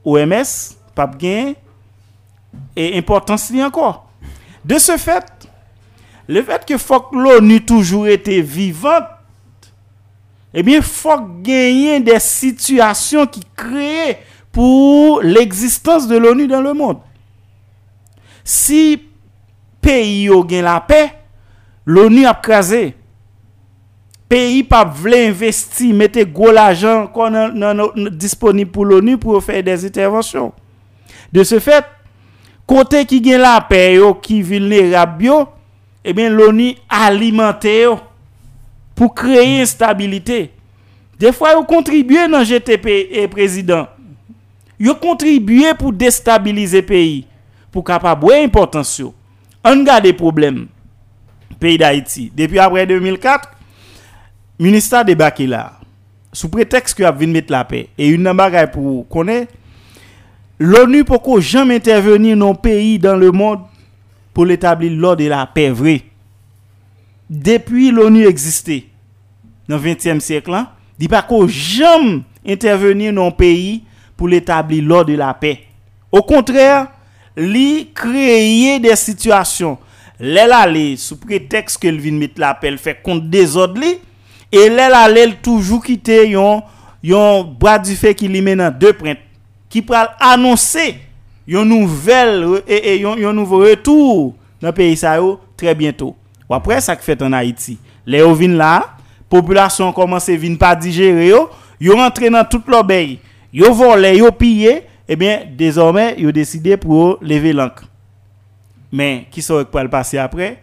OMS, 0.03 0.73
pap 0.97 1.13
gen, 1.21 1.53
e 2.75 2.93
importans 2.99 3.49
li 3.53 3.63
ankor. 3.63 4.01
De 4.63 4.79
se 4.81 4.97
fet, 5.01 5.47
le 6.29 6.43
fet 6.45 6.65
ke 6.69 6.79
fok 6.79 7.11
l'ONU 7.17 7.59
toujou 7.67 8.07
ete 8.09 8.39
vivant, 8.41 9.09
ebyen 10.53 10.83
fok 10.85 11.25
genyen 11.45 12.05
de 12.05 12.15
situasyon 12.21 13.31
ki 13.33 13.41
kreye 13.59 14.19
pou 14.53 15.19
l'eksistans 15.25 16.05
de 16.07 16.19
l'ONU 16.19 16.47
dan 16.51 16.63
le 16.65 16.75
moun. 16.77 17.01
Si 18.43 19.09
yo 19.83 20.43
gen 20.47 20.63
la 20.63 20.79
pe, 20.87 21.09
l'ONU 21.85 22.25
ap 22.29 22.43
kaze. 22.45 22.93
Peyi 24.31 24.63
pa 24.65 24.83
vle 24.87 25.27
investi, 25.27 25.91
mette 25.93 26.23
gwo 26.25 26.51
l'ajan 26.55 27.07
kon 27.13 27.35
nan 27.35 27.83
disponib 28.17 28.71
pou 28.73 28.87
l'ONU 28.87 29.17
pou 29.21 29.35
yo 29.35 29.41
fey 29.43 29.61
des 29.61 29.83
intervensyon. 29.85 30.51
De 31.33 31.43
se 31.43 31.59
fet, 31.59 31.85
Kote 32.69 33.03
ki 33.09 33.19
gen 33.23 33.43
la 33.43 33.57
pe 33.67 33.81
yo 33.97 34.13
ki 34.23 34.39
vilnerab 34.47 35.21
yo, 35.23 35.43
ebyen 36.03 36.35
l'ONU 36.35 36.71
alimante 36.87 37.73
yo 37.83 37.97
pou 38.95 39.11
kreye 39.11 39.61
instabilite. 39.63 40.45
De 41.19 41.31
fwa 41.35 41.53
yo 41.53 41.63
kontribuye 41.67 42.25
nan 42.31 42.45
GTP 42.47 42.87
e 43.11 43.27
prezident. 43.31 43.91
Yo 44.81 44.95
kontribuye 44.99 45.73
pou 45.79 45.93
destabilize 45.95 46.81
peyi, 46.87 47.23
pou 47.71 47.85
kapabwe 47.85 48.41
importansyo. 48.43 49.11
An 49.63 49.83
gade 49.87 50.11
problem, 50.19 50.65
peyi 51.61 51.77
d'Haïti. 51.79 52.27
Depi 52.35 52.59
apre 52.59 52.83
2004, 52.89 53.47
minister 54.59 55.05
debake 55.07 55.47
la, 55.47 55.69
sou 56.35 56.51
preteks 56.51 56.95
ki 56.97 57.07
ap 57.07 57.19
vin 57.21 57.31
met 57.31 57.51
la 57.53 57.63
pe. 57.67 57.85
E 57.95 58.11
yon 58.11 58.25
nan 58.27 58.35
bagay 58.39 58.67
pou 58.73 59.05
konen, 59.13 59.47
L'ONU 60.59 61.03
pourquoi 61.03 61.41
jamais 61.41 61.75
intervenir 61.75 62.37
non 62.37 62.49
dans 62.51 62.55
pays 62.55 62.99
dans 62.99 63.15
le 63.15 63.31
monde 63.31 63.61
pour 64.33 64.45
l'établir 64.45 64.91
l'ordre 64.93 65.23
et 65.23 65.29
la 65.29 65.45
paix 65.45 65.69
vraie. 65.69 66.03
Depuis 67.29 67.91
l'ONU 67.91 68.25
existait 68.25 68.85
dans 69.67 69.77
le 69.77 69.83
20e 69.83 70.19
siècle, 70.19 70.51
là, 70.51 70.73
dit 70.99 71.07
pas 71.07 71.21
qu'on 71.21 71.47
jamais 71.47 72.21
intervenir 72.47 73.11
non 73.13 73.25
dans 73.25 73.31
pays 73.31 73.83
pour 74.15 74.27
l'établir 74.27 74.83
l'ordre 74.83 75.11
et 75.11 75.15
la 75.15 75.33
paix. 75.33 75.63
Au 76.11 76.21
contraire, 76.21 76.87
li 77.35 77.89
créer 77.93 78.79
des 78.79 78.95
situations 78.95 79.77
lè 80.19 80.45
la 80.47 80.65
lè 80.69 80.95
sous 80.97 81.17
prétexte 81.17 81.81
que 81.81 81.87
vient 81.87 82.13
mettre 82.13 82.39
la 82.39 82.53
paix, 82.53 82.75
fait 82.77 83.01
contre 83.01 83.25
désordre 83.25 83.81
li 83.81 83.95
et 84.51 84.69
lè 84.69 84.89
la 84.89 85.07
lè 85.09 85.31
toujours 85.41 85.83
quitter 85.83 86.29
yon 86.29 86.61
yon 87.03 87.43
bras 87.59 87.79
du 87.79 87.95
fait 87.95 88.13
qui 88.13 88.27
li 88.27 88.41
mène 88.41 88.69
deux 88.79 88.93
printes 88.93 89.32
ki 89.73 89.81
pral 89.81 90.11
annonser 90.21 90.99
yon 91.49 91.65
nouvel 91.65 92.61
et, 92.67 92.77
et 92.77 92.95
e, 92.95 93.01
yon, 93.01 93.17
yon 93.17 93.33
nouveau 93.33 93.63
retour 93.65 94.35
dans 94.61 94.69
le 94.69 94.73
pays 94.73 94.95
ça 94.95 95.17
très 95.57 95.75
bientôt. 95.75 96.15
Ou 96.49 96.53
après 96.53 96.79
ça 96.79 96.95
que 96.95 97.03
fait 97.03 97.21
en 97.21 97.33
Haïti. 97.33 97.77
Les 98.05 98.21
ovines 98.21 98.55
là, 98.55 98.95
population 99.29 99.91
commence 99.91 100.29
à 100.29 100.35
venir 100.35 100.57
pas 100.57 100.75
digérer 100.75 101.27
yo, 101.27 101.49
yo 101.79 101.95
rentré 101.95 102.29
dans 102.29 102.45
toute 102.45 102.67
l'obéi. 102.67 103.19
Yo 103.51 103.73
volé, 103.73 104.17
yo 104.17 104.31
pillé, 104.31 104.83
eh 105.07 105.15
bien 105.15 105.41
désormais 105.51 106.15
yo 106.17 106.31
décidé 106.31 106.77
pour 106.77 107.17
lever 107.21 107.53
l'encre. 107.53 107.85
Mais 108.91 109.25
qui 109.31 109.41
saurait 109.41 109.65
pas 109.65 109.83
le 109.83 109.89
passer 109.89 110.19
après 110.19 110.59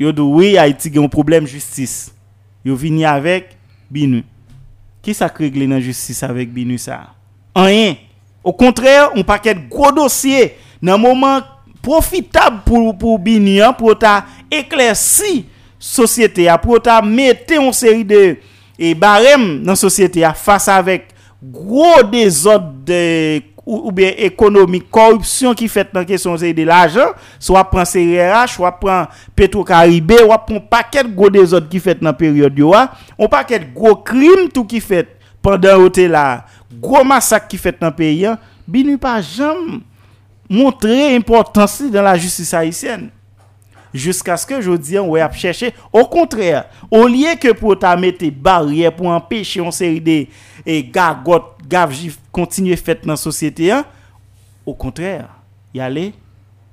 Yo 0.00 0.12
dit 0.12 0.20
oui, 0.20 0.58
Haïti 0.58 0.92
a 0.96 1.00
un 1.00 1.08
problème 1.08 1.46
justice. 1.46 2.14
Yo 2.64 2.74
vini 2.74 3.04
avec 3.04 3.56
binu. 3.90 4.24
Qui 5.00 5.14
ça 5.14 5.26
régler 5.26 5.66
dans 5.66 5.80
justice 5.80 6.22
avec 6.22 6.52
binu 6.52 6.76
ça 6.76 7.14
Rien. 7.54 7.94
Au 8.44 8.52
contraire, 8.52 9.10
on 9.14 9.22
paquet 9.24 9.56
gros 9.68 9.92
dossier 9.92 10.54
nan 10.80 11.00
moment 11.00 11.40
profitable 11.82 12.60
pour 12.64 12.96
pour 12.96 13.18
Binian 13.18 13.72
pour 13.72 13.98
ta 13.98 14.24
éclairci 14.50 15.46
société 15.78 16.48
a 16.48 16.58
pour 16.58 16.80
ta 16.80 17.02
mettre 17.02 17.52
une 17.54 17.72
série 17.72 18.04
de 18.04 18.36
et 18.78 18.94
barème 18.94 19.62
dans 19.62 19.74
société 19.74 20.24
a 20.24 20.34
face 20.34 20.68
avec 20.68 21.08
gros 21.42 22.02
désordre 22.04 22.72
de, 22.84 23.38
ou, 23.66 23.88
ou, 23.88 23.92
bien 23.92 24.12
économique 24.16 24.90
corruption 24.90 25.52
qui 25.54 25.68
fait 25.68 25.88
dans 25.92 26.04
question 26.04 26.34
de 26.34 26.62
l'argent 26.64 27.10
soit 27.38 27.64
prend 27.64 27.84
CRH 27.84 28.54
soit 28.54 28.72
prend 28.72 29.06
Petrocaribé 29.34 30.18
soit 30.18 30.38
prend 30.38 30.60
paquet 30.60 31.04
gros 31.04 31.30
désordre 31.30 31.68
qui 31.68 31.80
fait 31.80 32.00
dans 32.00 32.12
période 32.14 32.56
yo 32.56 32.72
a 32.74 32.92
on 33.18 33.28
paquet 33.28 33.60
gros 33.74 33.96
crime 33.96 34.48
tout 34.52 34.64
qui 34.64 34.80
fait 34.80 35.18
pendant 35.42 35.86
était 35.86 36.08
là. 36.08 36.44
Ote 36.68 36.76
la, 36.76 36.80
gwo 36.82 37.04
masak 37.06 37.48
ki 37.48 37.58
fet 37.60 37.80
nan 37.80 37.94
peryon, 37.96 38.36
binu 38.68 38.98
pa 39.00 39.18
jam 39.24 39.80
montre 40.50 41.14
importansi 41.16 41.90
dan 41.92 42.04
la 42.04 42.16
justis 42.18 42.52
haisyen. 42.56 43.08
Jusk 43.96 44.28
aske 44.28 44.58
jodi 44.60 44.98
an 45.00 45.08
wè 45.08 45.22
ap 45.24 45.36
chèche, 45.38 45.72
au 45.92 46.04
kontrè, 46.10 46.50
ou 46.90 47.08
liye 47.08 47.34
ke 47.40 47.54
pou 47.56 47.76
ta 47.78 47.94
mette 47.96 48.28
barye 48.30 48.90
pou 48.94 49.12
empèche 49.12 49.62
yon 49.62 49.72
seri 49.72 50.00
de 50.04 50.18
gagot, 50.92 51.54
gavjif 51.68 52.18
kontinye 52.32 52.76
fèt 52.80 53.06
nan 53.08 53.18
sosyete 53.20 53.68
ya, 53.68 53.82
au 54.68 54.76
kontrè, 54.76 55.22
yale, 55.76 56.10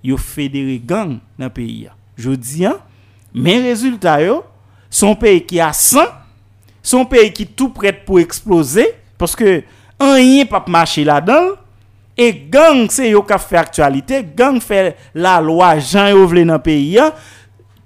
yo 0.06 0.20
federe 0.20 0.78
gang 0.84 1.18
peyi 1.56 1.86
ya. 1.88 1.96
Jodi 2.20 2.68
an, 2.68 2.78
men 3.32 3.64
rezultat 3.66 4.24
yo, 4.24 4.42
son 4.92 5.16
peyi 5.20 5.42
ki 5.48 5.64
a 5.64 5.72
san, 5.76 6.12
son 6.84 7.08
peyi 7.10 7.32
ki 7.36 7.48
tout 7.48 7.72
prèt 7.76 8.04
pou 8.06 8.20
eksplose, 8.20 8.86
paske 9.20 9.64
an 10.02 10.18
yin 10.20 10.50
pap 10.50 10.68
mache 10.72 11.06
la 11.08 11.20
dan, 11.24 11.54
e 12.16 12.32
gang 12.32 12.88
se 12.92 13.10
yo 13.12 13.22
ka 13.28 13.38
fe 13.42 13.60
aktualite, 13.60 14.22
gang 14.36 14.62
fe 14.64 14.94
la 15.16 15.38
lwa 15.44 15.76
jan 15.80 16.14
yo 16.14 16.26
vle 16.32 16.46
nan 16.48 16.62
peyi 16.64 16.96
ya, 16.96 17.10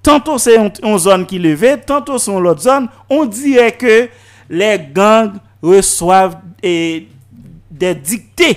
tanto 0.06 0.38
se 0.42 0.56
yon, 0.56 0.72
yon 0.84 0.98
zon 1.02 1.26
ki 1.30 1.42
leve, 1.42 1.76
tanto 1.88 2.20
se 2.22 2.32
yon 2.32 2.44
lot 2.46 2.62
zon, 2.62 2.88
on 3.10 3.30
dire 3.30 3.70
ke 3.78 4.08
le 4.50 4.72
gang 4.94 5.40
reswav 5.66 6.38
e, 6.62 7.08
de 7.70 7.94
dikte, 7.98 8.54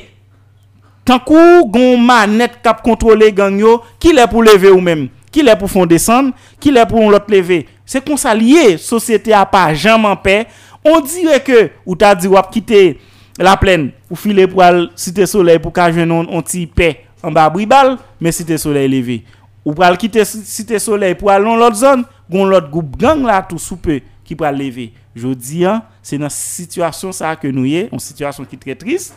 tankou 1.08 1.64
goun 1.72 2.04
manet 2.06 2.60
kap 2.64 2.82
kontrole 2.84 3.32
gang 3.34 3.60
yo, 3.60 3.80
ki 4.02 4.14
le 4.16 4.28
pou 4.30 4.44
leve 4.44 4.70
ou 4.72 4.82
menm, 4.84 5.08
ki 5.32 5.44
le 5.44 5.56
pou 5.58 5.70
fon 5.72 5.88
desan, 5.88 6.30
ki 6.60 6.72
le 6.74 6.84
pou 6.88 7.00
yon 7.00 7.12
lot 7.14 7.32
leve, 7.32 7.62
se 7.88 8.00
kon 8.04 8.20
sa 8.20 8.36
liye, 8.36 8.76
sosyete 8.80 9.32
a 9.36 9.46
pa 9.48 9.70
jaman 9.72 10.16
pe, 10.20 10.42
on 10.84 11.00
dire 11.00 11.40
ke, 11.46 11.70
ou 11.86 11.96
ta 11.98 12.12
di 12.18 12.28
wap 12.30 12.52
kite, 12.52 13.00
la 13.40 13.54
plen, 13.60 13.90
ou 14.10 14.18
file 14.18 14.48
pou 14.50 14.64
al 14.64 14.86
site 14.98 15.24
solei 15.30 15.60
pou 15.62 15.72
ka 15.74 15.88
jenon 15.94 16.28
on 16.28 16.44
ti 16.44 16.66
pe 16.66 16.94
an 17.24 17.34
ba 17.34 17.46
bribal, 17.52 17.96
men 18.20 18.34
site 18.34 18.58
solei 18.60 18.90
leve. 18.90 19.22
Ou 19.62 19.76
pral 19.78 19.96
kite 20.00 20.24
site 20.26 20.80
solei 20.82 21.16
pou 21.18 21.30
al 21.32 21.46
non 21.46 21.60
lot 21.60 21.76
zon, 21.78 22.02
goun 22.30 22.50
lot 22.50 22.68
goup 22.72 22.96
gang 23.00 23.24
la 23.28 23.40
tou 23.46 23.62
soupe 23.62 24.00
ki 24.26 24.36
pral 24.38 24.58
leve. 24.58 24.90
Jodi 25.16 25.64
an, 25.68 25.82
se 26.04 26.18
nan 26.20 26.32
situasyon 26.32 27.14
sa 27.16 27.34
ke 27.38 27.52
nou 27.52 27.68
ye, 27.68 27.86
an 27.92 28.00
situasyon 28.02 28.48
ki 28.48 28.58
tre 28.60 28.76
tris, 28.78 29.10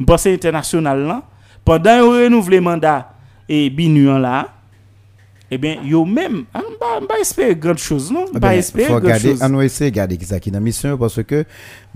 mpase 0.00 0.32
internasyonal 0.34 1.06
lan, 1.08 1.22
pandan 1.66 2.02
yo 2.02 2.12
renouvle 2.18 2.60
mandat 2.64 3.10
e 3.50 3.64
binu 3.72 4.10
an 4.12 4.22
la, 4.22 4.36
e 5.52 5.58
ben 5.60 5.82
yo 5.88 6.04
men, 6.08 6.44
an 6.56 6.71
ba 7.08 7.18
espere 7.22 7.54
grand 7.54 7.78
chose, 7.78 8.12
non? 8.12 8.26
Ba 8.34 8.54
espere 8.58 9.00
grand 9.00 9.18
chose. 9.22 9.42
An 9.44 9.54
nou 9.54 9.64
ese 9.64 9.88
gade 9.94 10.18
ki 10.20 10.28
sa 10.28 10.40
ki 10.42 10.52
nan 10.54 10.64
misyon, 10.64 10.98
parce 11.00 11.22
ke 11.26 11.44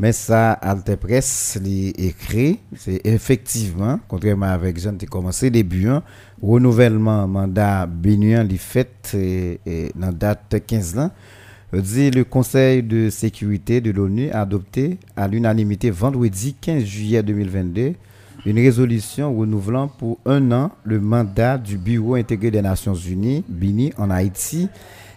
men 0.01 0.15
sa 0.17 0.53
alte 0.63 0.97
pres 1.03 1.29
li 1.63 1.91
ekre, 2.09 2.57
se 2.79 2.99
efektiveman, 3.03 4.01
kontreman 4.11 4.55
avek 4.55 4.79
jan 4.85 4.99
te 5.01 5.09
komanse 5.11 5.51
debu 5.55 5.89
an, 5.95 6.05
renouvellement 6.43 7.27
mandat 7.31 7.91
binu 7.91 8.37
an 8.39 8.47
li 8.47 8.61
fet 8.63 9.15
nan 9.99 10.15
date 10.15 10.63
15 10.65 10.95
lan, 11.01 11.11
dit 11.75 12.11
le 12.11 12.25
Conseil 12.25 12.83
de 12.83 13.11
sécurité 13.11 13.81
de 13.81 13.91
l'ONU 13.91 14.31
a 14.31 14.43
adopté 14.43 14.99
à 15.17 15.29
l'unanimité 15.29 15.91
vendredi 15.91 16.55
15 16.61 16.85
juillet 16.85 17.23
2022 17.23 17.95
une 18.47 18.59
résolution 18.59 19.37
renouvelant 19.37 19.89
pour 19.89 20.19
un 20.25 20.53
an 20.53 20.71
le 20.85 21.01
mandat 21.01 21.59
du 21.59 21.77
Bureau 21.77 22.15
intégré 22.15 22.53
des 22.53 22.63
Nations 22.63 22.95
Unies, 22.95 23.45
BINI, 23.49 23.93
en 23.99 24.09
Haïti 24.09 24.69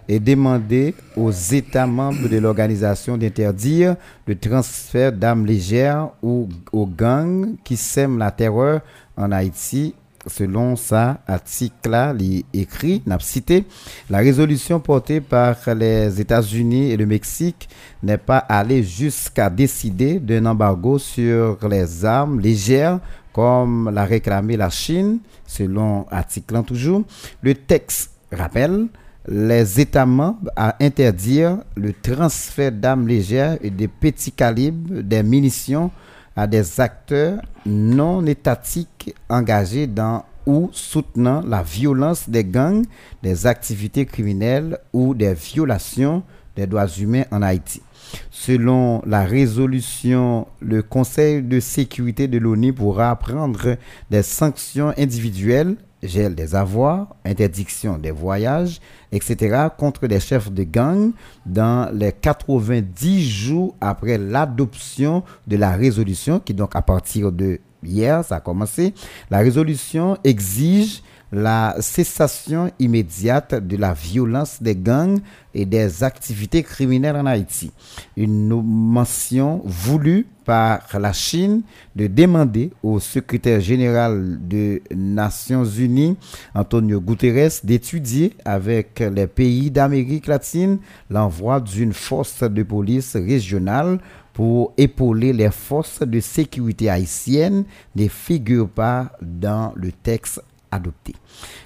et 0.07 0.19
demandé 0.19 0.95
aux 1.15 1.29
États 1.29 1.85
membres 1.85 2.27
de 2.27 2.37
l'organisation 2.37 3.15
d'interdire 3.15 3.95
le 4.25 4.35
transfert 4.35 5.13
d'armes 5.13 5.45
légères 5.45 6.09
ou 6.23 6.49
aux 6.73 6.87
gangs 6.87 7.55
qui 7.63 7.77
sèment 7.77 8.17
la 8.17 8.31
terreur 8.31 8.81
en 9.15 9.31
Haïti. 9.31 9.93
Selon 10.27 10.75
ça, 10.75 11.21
article 11.27 11.89
là, 11.89 12.13
il 12.19 12.43
écrit, 12.53 13.01
n'a 13.05 13.17
cité, 13.19 13.65
la 14.09 14.17
résolution 14.17 14.79
portée 14.79 15.21
par 15.21 15.55
les 15.75 16.19
États-Unis 16.19 16.91
et 16.91 16.97
le 16.97 17.05
Mexique 17.05 17.69
n'est 18.03 18.17
pas 18.17 18.39
allée 18.39 18.83
jusqu'à 18.83 19.49
décider 19.49 20.19
d'un 20.19 20.45
embargo 20.45 20.99
sur 20.99 21.57
les 21.69 22.03
armes 22.03 22.39
légères 22.39 22.99
comme 23.39 23.89
l'a 23.89 24.03
réclamé 24.03 24.57
la 24.57 24.69
Chine, 24.69 25.19
selon 25.47 26.05
article 26.11 26.61
toujours. 26.63 27.03
Le 27.41 27.55
texte 27.55 28.11
rappelle 28.33 28.87
les 29.29 29.79
États 29.79 30.05
membres 30.05 30.51
à 30.57 30.75
interdire 30.81 31.59
le 31.77 31.93
transfert 31.93 32.73
d'armes 32.73 33.07
légères 33.07 33.57
et 33.61 33.69
de 33.69 33.87
petits 33.87 34.33
calibres, 34.33 35.01
des 35.03 35.23
munitions 35.23 35.89
à 36.35 36.47
des 36.47 36.81
acteurs 36.81 37.41
non 37.65 38.25
étatiques 38.25 39.15
engagés 39.29 39.87
dans 39.87 40.25
ou 40.45 40.69
soutenant 40.73 41.41
la 41.47 41.63
violence 41.63 42.29
des 42.29 42.43
gangs, 42.43 42.83
des 43.23 43.47
activités 43.47 44.05
criminelles 44.05 44.77
ou 44.91 45.13
des 45.13 45.33
violations 45.33 46.23
des 46.57 46.67
droits 46.67 46.87
humains 46.87 47.23
en 47.31 47.41
Haïti. 47.41 47.81
Selon 48.31 49.01
la 49.05 49.25
résolution, 49.25 50.47
le 50.59 50.81
Conseil 50.81 51.41
de 51.41 51.59
sécurité 51.59 52.27
de 52.27 52.37
l'ONU 52.37 52.73
pourra 52.73 53.15
prendre 53.15 53.77
des 54.09 54.23
sanctions 54.23 54.93
individuelles, 54.97 55.75
gel 56.01 56.35
des 56.35 56.55
avoirs, 56.55 57.15
interdiction 57.25 57.97
des 57.97 58.11
voyages, 58.11 58.79
etc., 59.11 59.67
contre 59.77 60.07
des 60.07 60.19
chefs 60.19 60.51
de 60.51 60.63
gang 60.63 61.11
dans 61.45 61.89
les 61.93 62.11
90 62.11 63.29
jours 63.29 63.75
après 63.81 64.17
l'adoption 64.17 65.23
de 65.47 65.57
la 65.57 65.71
résolution, 65.71 66.39
qui 66.39 66.53
donc 66.53 66.75
à 66.75 66.81
partir 66.81 67.31
de 67.31 67.59
hier, 67.83 68.23
ça 68.23 68.37
a 68.37 68.39
commencé. 68.39 68.93
La 69.29 69.39
résolution 69.39 70.17
exige 70.23 71.01
la 71.31 71.75
cessation 71.79 72.71
immédiate 72.79 73.55
de 73.55 73.77
la 73.77 73.93
violence 73.93 74.61
des 74.61 74.75
gangs 74.75 75.19
et 75.53 75.65
des 75.65 76.03
activités 76.03 76.63
criminelles 76.63 77.15
en 77.15 77.25
Haïti. 77.25 77.71
Une 78.17 78.61
mention 78.61 79.61
voulue 79.65 80.27
par 80.45 80.81
la 80.99 81.13
Chine 81.13 81.61
de 81.95 82.07
demander 82.07 82.71
au 82.81 82.99
secrétaire 82.99 83.59
général 83.61 84.39
des 84.41 84.81
Nations 84.95 85.65
Unies, 85.65 86.17
Antonio 86.55 86.99
Guterres, 86.99 87.51
d'étudier 87.63 88.33
avec 88.45 88.99
les 88.99 89.27
pays 89.27 89.69
d'Amérique 89.69 90.27
latine 90.27 90.79
l'envoi 91.09 91.59
d'une 91.59 91.93
force 91.93 92.43
de 92.43 92.63
police 92.63 93.15
régionale 93.15 93.99
pour 94.33 94.73
épauler 94.77 95.33
les 95.33 95.51
forces 95.51 96.01
de 96.01 96.19
sécurité 96.19 96.89
haïtiennes 96.89 97.65
ne 97.95 98.07
figure 98.07 98.69
pas 98.69 99.11
dans 99.21 99.73
le 99.75 99.91
texte 99.91 100.41
adopté. 100.71 101.13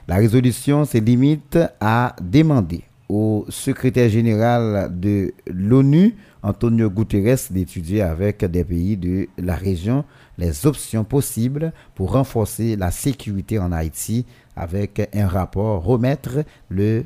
La 0.07 0.15
résolution 0.15 0.85
se 0.85 0.97
limite 0.97 1.59
à 1.79 2.15
demander 2.21 2.81
au 3.09 3.45
secrétaire 3.49 4.09
général 4.09 4.89
de 4.99 5.33
l'ONU, 5.47 6.15
Antonio 6.41 6.89
Guterres, 6.89 7.37
d'étudier 7.51 8.01
avec 8.01 8.43
des 8.45 8.63
pays 8.63 8.97
de 8.97 9.27
la 9.37 9.55
région 9.55 10.03
les 10.37 10.65
options 10.65 11.03
possibles 11.03 11.73
pour 11.95 12.13
renforcer 12.13 12.75
la 12.75 12.91
sécurité 12.91 13.59
en 13.59 13.71
Haïti 13.71 14.25
avec 14.55 15.09
un 15.13 15.27
rapport 15.27 15.83
remettre 15.83 16.43
le 16.69 17.05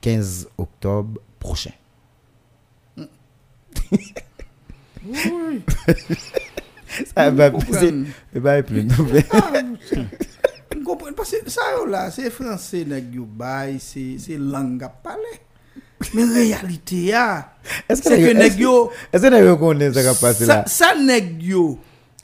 15 0.00 0.48
octobre 0.56 1.20
prochain. 1.38 1.72
Oui. 2.96 3.06
Ça 7.14 7.30
va 7.30 7.50
plus. 8.62 8.86
Ah, 10.72 10.76
comprenez? 10.84 11.16
Parce 11.16 11.30
que 11.32 11.50
ça 11.50 11.60
yo 11.76 11.86
là, 11.86 12.10
c'est 12.10 12.30
français 12.30 12.84
nèg 12.84 13.14
yo 13.14 13.24
bay, 13.24 13.78
c'est 13.78 14.16
c'est 14.18 14.38
langue 14.38 14.82
à 14.82 14.88
parler. 14.88 15.40
Mais 16.14 16.24
réalité 16.24 16.96
ya, 17.06 17.52
c'est 17.88 18.02
que 18.02 18.32
nèg 18.32 18.58
yo 18.58 18.90
Est-ce 19.12 19.22
que 19.26 19.48
vous 19.48 19.56
connaissez 19.56 19.94
ce 19.94 20.00
qui 20.00 20.06
a 20.06 20.14
passé 20.14 20.44
ça, 20.46 20.56
là? 20.56 20.64
ça 20.66 20.94
nèg 20.94 21.42
yo 21.42 21.78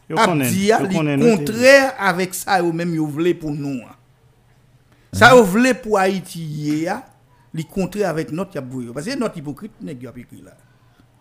Yo 0.08 0.16
a 0.18 0.24
konnen, 0.26 0.48
dit 0.48 0.66
ya, 0.66 0.80
yo 0.80 0.86
li 0.86 0.94
yo 0.96 1.36
contraire 1.36 1.94
avec 1.98 2.32
ça 2.34 2.60
yo 2.60 2.72
même 2.72 2.94
yo 2.94 3.06
vle 3.06 3.34
pour 3.34 3.50
nous. 3.50 3.80
hein. 3.82 3.94
Ça 5.12 5.34
yo 5.34 5.42
vle 5.42 5.74
pour 5.82 5.98
Haïti 5.98 6.40
ye 6.40 6.82
ya, 6.84 7.04
li 7.52 7.64
contraire 7.64 8.08
avec 8.10 8.30
notre 8.30 8.54
y 8.54 8.58
a 8.58 8.60
bouyo. 8.60 8.92
Parce 8.92 9.06
que 9.06 9.18
notre 9.18 9.36
hypocrite 9.36 9.72
nèg 9.82 10.00
yo 10.02 10.10
a 10.14 10.18
écrit 10.18 10.42
là. 10.42 10.52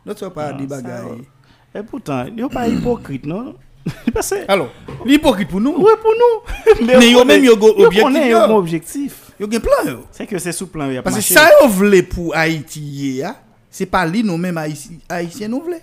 Notre 0.06 0.20
soit 0.20 0.34
pas 0.34 0.50
Ah, 0.50 0.54
des 0.54 0.68
ça, 0.70 0.82
bagailles. 0.82 1.24
Et 1.74 1.82
pourtant, 1.84 2.26
yo 2.28 2.48
pas 2.48 2.68
hypocrite, 2.68 3.26
non? 3.26 3.56
Alors, 4.48 4.72
l'hypocrite 5.06 5.50
pour 5.50 5.62
nous. 5.62 5.72
ouais, 5.72 5.94
pour 6.02 6.14
nous. 6.14 6.86
Mais 7.00 7.12
yo 7.12 7.24
même 7.24 7.44
yo 7.44 7.56
go 7.56 7.74
objectif, 7.78 8.26
yo. 8.30 8.48
mon 8.48 8.56
objectif. 8.58 9.32
Yo 9.40 9.48
gen 9.52 9.60
plan. 9.62 10.02
C'est 10.12 10.26
que 10.26 10.38
c'est 10.40 10.52
sous 10.52 10.68
plan, 10.68 10.90
y 10.90 10.98
a 10.98 11.04
Parce 11.04 11.18
que 11.18 11.22
ça 11.22 11.50
yo 11.62 11.68
vle 11.68 12.04
pour 12.04 12.36
Haïti 12.36 13.18
ya, 13.18 13.36
c'est 13.70 13.86
pas 13.86 14.06
li 14.06 14.24
nous 14.24 14.38
même 14.38 14.58
Haïti- 14.58 15.00
haïtien 15.10 15.48
nous 15.48 15.62
vle. 15.62 15.80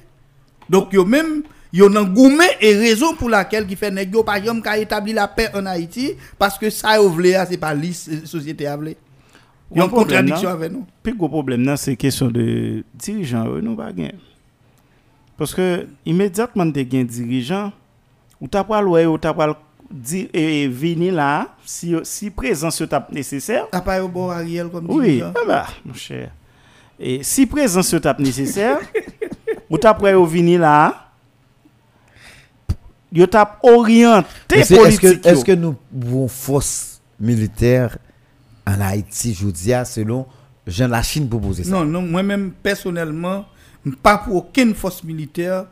Donc 0.69 0.93
yo 0.93 1.05
même 1.05 1.43
yo 1.73 1.89
nan 1.89 2.12
goumé 2.12 2.47
et 2.61 2.74
raison 2.77 3.15
pour 3.15 3.29
laquelle 3.31 3.66
qui 3.66 3.77
fait 3.77 3.91
nèg 3.91 4.12
yo 4.12 4.23
par 4.23 4.37
exemple 4.37 4.62
ka 4.62 4.77
établi 4.79 5.12
la 5.12 5.29
paix 5.29 5.51
en 5.55 5.66
Haïti 5.66 6.15
parce 6.39 6.59
que 6.59 6.70
ça 6.70 6.97
yo 6.97 7.09
vle 7.09 7.37
c'est 7.49 7.57
pas 7.59 7.74
li 7.74 7.93
société 7.93 8.66
a 8.66 8.77
vle. 8.77 8.97
Yo 9.74 9.85
en 9.85 9.87
Bon 9.87 9.89
problème, 9.89 10.19
contradiction 10.19 10.49
avec 10.51 10.73
nous. 10.73 10.85
Plus 11.03 11.15
gros 11.15 11.31
problème, 11.31 11.65
là, 11.65 11.79
c'est 11.79 11.97
question 11.97 12.29
de 12.29 12.85
dirigeants, 12.95 13.47
nous 13.62 13.74
pas. 13.74 13.89
Parce 15.39 15.55
que, 15.55 15.87
immédiatement, 16.05 16.66
de 16.66 16.83
gain 16.83 17.05
dirigeant, 17.05 17.73
ou 18.43 18.48
t'as 18.48 18.64
pas 18.64 18.82
le 18.82 19.09
ou 19.09 19.16
t'as 19.19 19.32
pas 19.32 19.56
et 20.35 20.69
venir 20.69 21.12
là, 21.14 21.48
si, 21.66 21.94
si 22.02 22.31
présence 22.31 22.81
yo 22.81 22.86
tap 22.86 23.12
nécessaire, 23.12 23.66
A 23.73 23.81
pas 23.82 23.98
yo 23.98 24.09
bon 24.09 24.31
Ariel 24.31 24.69
comme 24.70 24.86
Oui, 24.90 25.05
dirigeant. 25.19 25.32
ah 25.36 25.40
bah, 25.47 25.66
mon 25.85 25.93
cher. 25.94 26.31
Et 26.98 27.23
si 27.23 27.47
présence 27.47 27.93
yo 27.93 27.98
tap 28.01 28.19
nécessaire, 28.19 28.78
ou 29.70 29.77
prêt 29.77 30.14
au 30.14 30.24
venir 30.24 30.60
là, 30.60 31.10
yo 33.12 33.27
tap 33.27 33.59
orienté 33.62 34.60
Est-ce 34.60 34.74
politique. 34.74 35.23
que, 35.23 35.28
est-ce 35.28 35.44
que 35.44 35.52
nous 35.52 35.77
avons 35.94 36.27
force 36.27 37.01
militaire 37.20 37.98
en 38.66 38.81
Haïti, 38.81 39.35
je 39.35 39.44
vous 39.44 39.52
dis, 39.52 39.73
selon 39.85 40.27
Jean 40.66 40.89
Lachine 40.89 41.28
proposé 41.28 41.64
ça? 41.64 41.70
Non, 41.70 41.85
non, 41.85 42.01
moi-même, 42.02 42.51
personnellement, 42.62 43.44
pas 44.02 44.19
pour 44.19 44.36
aucune 44.36 44.74
force 44.74 45.05
militaire 45.05 45.66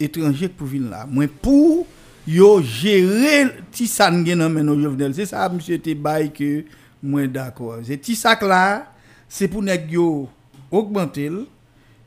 étrangère 0.00 0.50
pour 0.50 0.66
venir 0.66 0.90
là. 0.90 1.06
Moi, 1.08 1.26
pour 1.40 1.86
yo 2.30 2.60
gérer 2.62 3.50
ti 3.74 3.86
ça 3.90 4.10
n'gen 4.10 4.38
nan 4.38 4.52
men 4.52 4.66
nou 4.66 4.80
Jovenel. 4.80 5.14
C'est 5.14 5.26
ça, 5.26 5.48
monsieur 5.48 5.78
te 5.78 5.94
bay 5.94 6.30
que 6.30 6.64
moi 7.02 7.26
d'accord. 7.26 7.78
C'est 7.84 7.98
ti 7.98 8.14
ça 8.16 8.38
là, 8.42 8.92
c'est 9.28 9.48
pour 9.48 9.62
nèg 9.62 9.90
yo 9.90 10.28
augmenter 10.70 11.30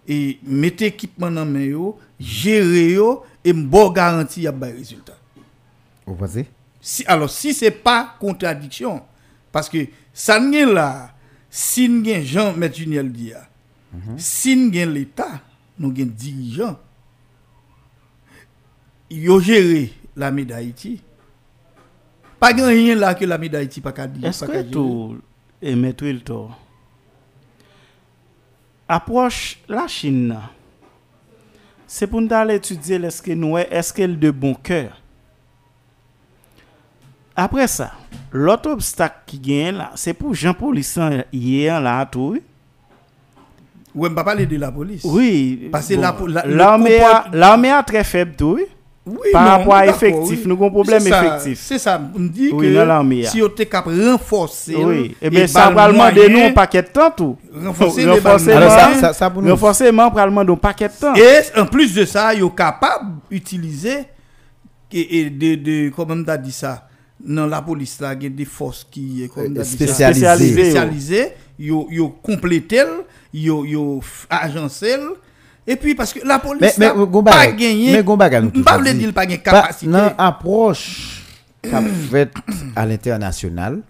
et 0.08 0.40
mettre 0.44 0.84
équipement 0.84 1.32
dans 1.32 1.46
men 1.46 1.70
yo, 1.70 1.98
gérer 2.20 2.94
yo 2.94 3.24
et 3.44 3.54
m'bo 3.54 3.92
garantie 3.92 4.42
y 4.42 4.48
a 4.48 4.52
résultat. 4.52 5.18
Vous 6.06 6.16
pensez? 6.16 6.48
Si, 6.82 7.06
alors, 7.06 7.30
si 7.30 7.54
c'est 7.54 7.72
pas 7.72 8.16
contradiction, 8.20 9.02
parce 9.52 9.70
que 9.70 9.88
ça 10.14 10.38
n'est 10.40 10.66
là, 10.66 11.14
si 11.50 11.88
nous 11.88 12.10
avons 12.10 12.24
Jean 12.26 12.62
M. 12.62 12.74
Juniel 12.74 13.10
dit, 13.12 13.32
si 14.18 14.56
nous 14.56 14.78
avons 14.78 14.92
l'État, 14.92 15.42
nous 15.80 15.92
avons 15.92 16.12
dirigeants, 16.14 16.78
ils 19.10 19.40
géré 19.40 19.94
l'armée 20.16 20.46
d'Haïti. 20.46 21.02
Pas 22.40 22.52
rien 22.54 22.96
là 22.96 23.14
que 23.16 23.26
l'armée 23.26 23.50
d'Haïti 23.50 23.82
pas 23.82 23.92
qu'à 23.92 24.08
dire. 24.08 24.28
Est-ce 24.30 24.46
que 24.46 24.62
tout 24.64 25.18
est 25.62 25.76
mettre 25.76 26.06
le 26.06 26.20
tort? 26.20 26.60
Approche 28.88 29.60
la 29.70 29.88
Chine, 29.88 30.38
c'est 31.88 32.06
pour 32.06 32.22
nous 32.22 32.34
aller 32.34 32.56
étudier 32.56 32.96
est-ce 32.98 33.22
que 33.22 33.32
nous 33.32 33.58
est-ce 33.58 33.94
qu'elle 33.94 34.20
de 34.20 34.30
bon 34.30 34.54
cœur. 34.54 35.00
Après 37.36 37.66
ça, 37.68 37.94
l'autre 38.32 38.70
obstacle 38.70 39.16
qui 39.26 39.40
gagne 39.40 39.76
là, 39.78 39.92
c'est 39.96 40.14
pour 40.14 40.34
Jean 40.36 40.54
Polisson 40.54 41.24
hier 41.32 41.80
là 41.82 42.06
tout. 42.06 42.34
oui. 42.34 42.42
On 43.96 44.14
pas 44.14 44.24
parler 44.24 44.46
de 44.48 44.58
la 44.58 44.72
police. 44.72 45.04
Oui, 45.06 45.70
Parce 45.72 45.88
que 45.88 45.94
la 45.94 46.14
po- 46.14 46.26
la- 46.28 46.46
l'armée 46.48 47.00
a, 47.00 47.26
l'armée 47.32 47.70
a 47.72 47.84
très 47.84 48.04
faible 48.04 48.36
tout. 48.36 48.60
Oui. 49.06 49.18
Par 49.34 49.44
non, 49.44 49.50
rapport 49.50 49.76
à 49.76 49.88
effectif, 49.88 50.40
oui. 50.40 50.44
nous 50.46 50.54
avons 50.56 50.68
un 50.68 50.72
problème 50.72 51.06
effectif. 51.06 51.60
C'est 51.62 51.78
ça, 51.78 52.02
on 52.16 52.20
me 52.20 52.30
dit 52.30 52.52
Oui, 52.54 52.74
que 52.74 53.26
si 53.28 53.42
on 53.42 53.48
était 53.48 53.66
capable 53.66 53.98
de 53.98 54.10
renforcer, 54.12 54.76
Oui, 54.76 55.16
et 55.22 55.28
et 55.28 55.30
bien 55.30 55.46
ça 55.46 55.70
va 55.72 55.92
demander 55.92 56.30
nous 56.30 56.40
un 56.40 56.52
paquet 56.52 56.82
de 56.82 56.88
temps 56.88 57.12
tout. 57.12 57.38
renforcer 57.54 58.06
les 58.06 58.18
demander 58.18 58.54
un 60.54 60.56
paquet 60.56 60.88
de 60.88 60.94
temps. 60.94 61.14
Et 61.16 61.60
en 61.60 61.66
plus 61.66 61.94
de 61.94 62.06
ça, 62.06 62.34
ils 62.34 62.40
sont 62.40 62.50
capables 62.50 63.16
d'utiliser 63.30 64.06
et, 64.92 65.20
et 65.20 65.30
de, 65.30 65.56
de 65.56 65.90
comment 65.90 66.14
on 66.16 66.28
a 66.30 66.38
dit 66.38 66.52
ça? 66.54 66.88
Dans 67.20 67.48
la 67.48 67.62
police 67.62 68.00
là, 68.00 68.14
il 68.14 68.24
y 68.24 68.26
a 68.28 68.30
des 68.30 68.46
forces 68.46 68.88
qui 68.90 69.30
comment 69.34 69.48
on 69.48 69.60
a 69.60 69.64
dit 69.64 69.70
ça? 69.70 69.76
Spécialisé. 69.76 70.20
Spécialisé. 70.26 70.62
spécialisées, 70.62 71.30
ils 71.60 71.74
ils 71.92 72.10
complété, 72.22 72.82
ils 73.34 73.52
agencé 74.30 74.96
et 75.66 75.76
puis 75.76 75.96
parce 75.96 76.14
que 76.14 76.26
la 76.26 76.40
police 76.40 76.78
mais, 76.78 76.90
gon 76.94 77.24
pas 77.24 77.48
gagné. 77.52 77.92
mais 77.94 78.04
pas 78.04 78.80
dire 78.82 79.14
pas 79.14 79.26
gagné 79.26 79.42
capacité. 79.42 79.92
Dans 79.92 80.14
approche 80.18 81.24
qu'a 81.62 81.82
fait 82.12 82.32
à 82.76 82.86
l'international 82.86 83.82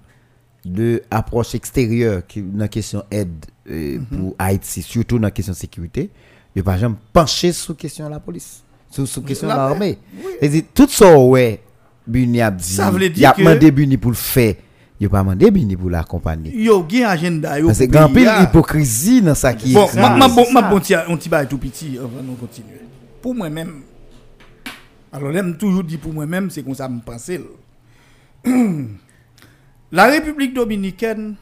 de 0.66 1.02
approche 1.12 1.56
extérieure 1.56 2.22
qui 2.28 2.42
dans 2.42 2.60
la 2.60 2.68
question 2.68 3.04
aide 3.12 3.46
euh, 3.70 4.00
pour 4.12 4.36
Haïti, 4.40 4.82
surtout 4.82 5.18
dans 5.18 5.24
la 5.24 5.32
question 5.32 5.54
sécurité, 5.54 6.10
il 6.56 6.64
pas 6.64 6.78
jamais 6.78 6.96
penché 7.12 7.52
sur 7.52 7.74
la 7.74 7.78
question 7.78 8.06
de 8.06 8.12
la 8.12 8.20
police, 8.20 8.64
sur 8.92 9.04
la 9.04 9.28
question 9.28 9.48
de 9.48 9.52
La- 9.52 9.58
l'armée. 9.58 9.98
C'est-à-dire, 10.40 10.64
tout 10.74 10.88
ça, 10.90 11.18
ouais, 11.18 11.62
Buni 12.06 12.42
a 12.42 12.52
dit, 12.52 12.74
Ça 12.76 12.92
veut 12.92 13.10
dire 13.10 13.12
il 13.18 13.26
a 13.26 13.34
demandé 13.34 13.72
Buni 13.72 13.98
pour 13.98 14.12
le 14.12 14.18
faire, 14.18 14.56
a 15.06 15.10
pas 15.10 15.20
demandé 15.20 15.52
Buni 15.52 15.76
pour 15.76 15.90
l'accompagner. 15.90 16.52
Yo 16.56 16.86
gen 16.88 17.06
agenda 17.06 17.60
yo. 17.60 17.68
Parce 17.68 17.80
que 17.80 17.86
grand 17.86 18.10
pile 18.10 18.32
hypocrisie 18.42 19.22
dans 19.22 19.36
ça 19.36 19.54
qui 19.54 19.74
Bon, 19.74 19.86
est. 19.88 19.96
ma, 19.96 20.28
bon, 20.28 20.46
ma 20.52 20.62
bon 20.64 20.80
ti 20.80 20.94
petit 20.96 21.30
bail 21.30 21.48
tout 21.48 21.58
petit 21.58 21.98
avant 21.98 22.22
nous 22.24 22.36
continuer. 22.36 22.82
Pour 23.22 23.34
moi-même, 23.36 23.82
alors 25.12 25.32
j'aime 25.32 25.56
toujours 25.58 25.84
dit 25.84 25.98
pour 25.98 26.14
moi-même, 26.14 26.50
c'est 26.50 26.64
comme 26.64 26.76
ça 26.76 26.90
me 26.90 27.00
penser. 27.00 27.42
La 29.92 30.06
République 30.06 30.54
dominicaine, 30.54 31.36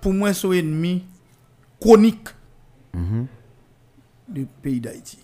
pour 0.00 0.12
moi, 0.14 0.32
c'est 0.32 0.46
un 0.46 0.52
ennemi 0.52 1.04
chronique 1.80 2.28
du 4.28 4.46
pays 4.62 4.80
d'Haïti. 4.80 5.18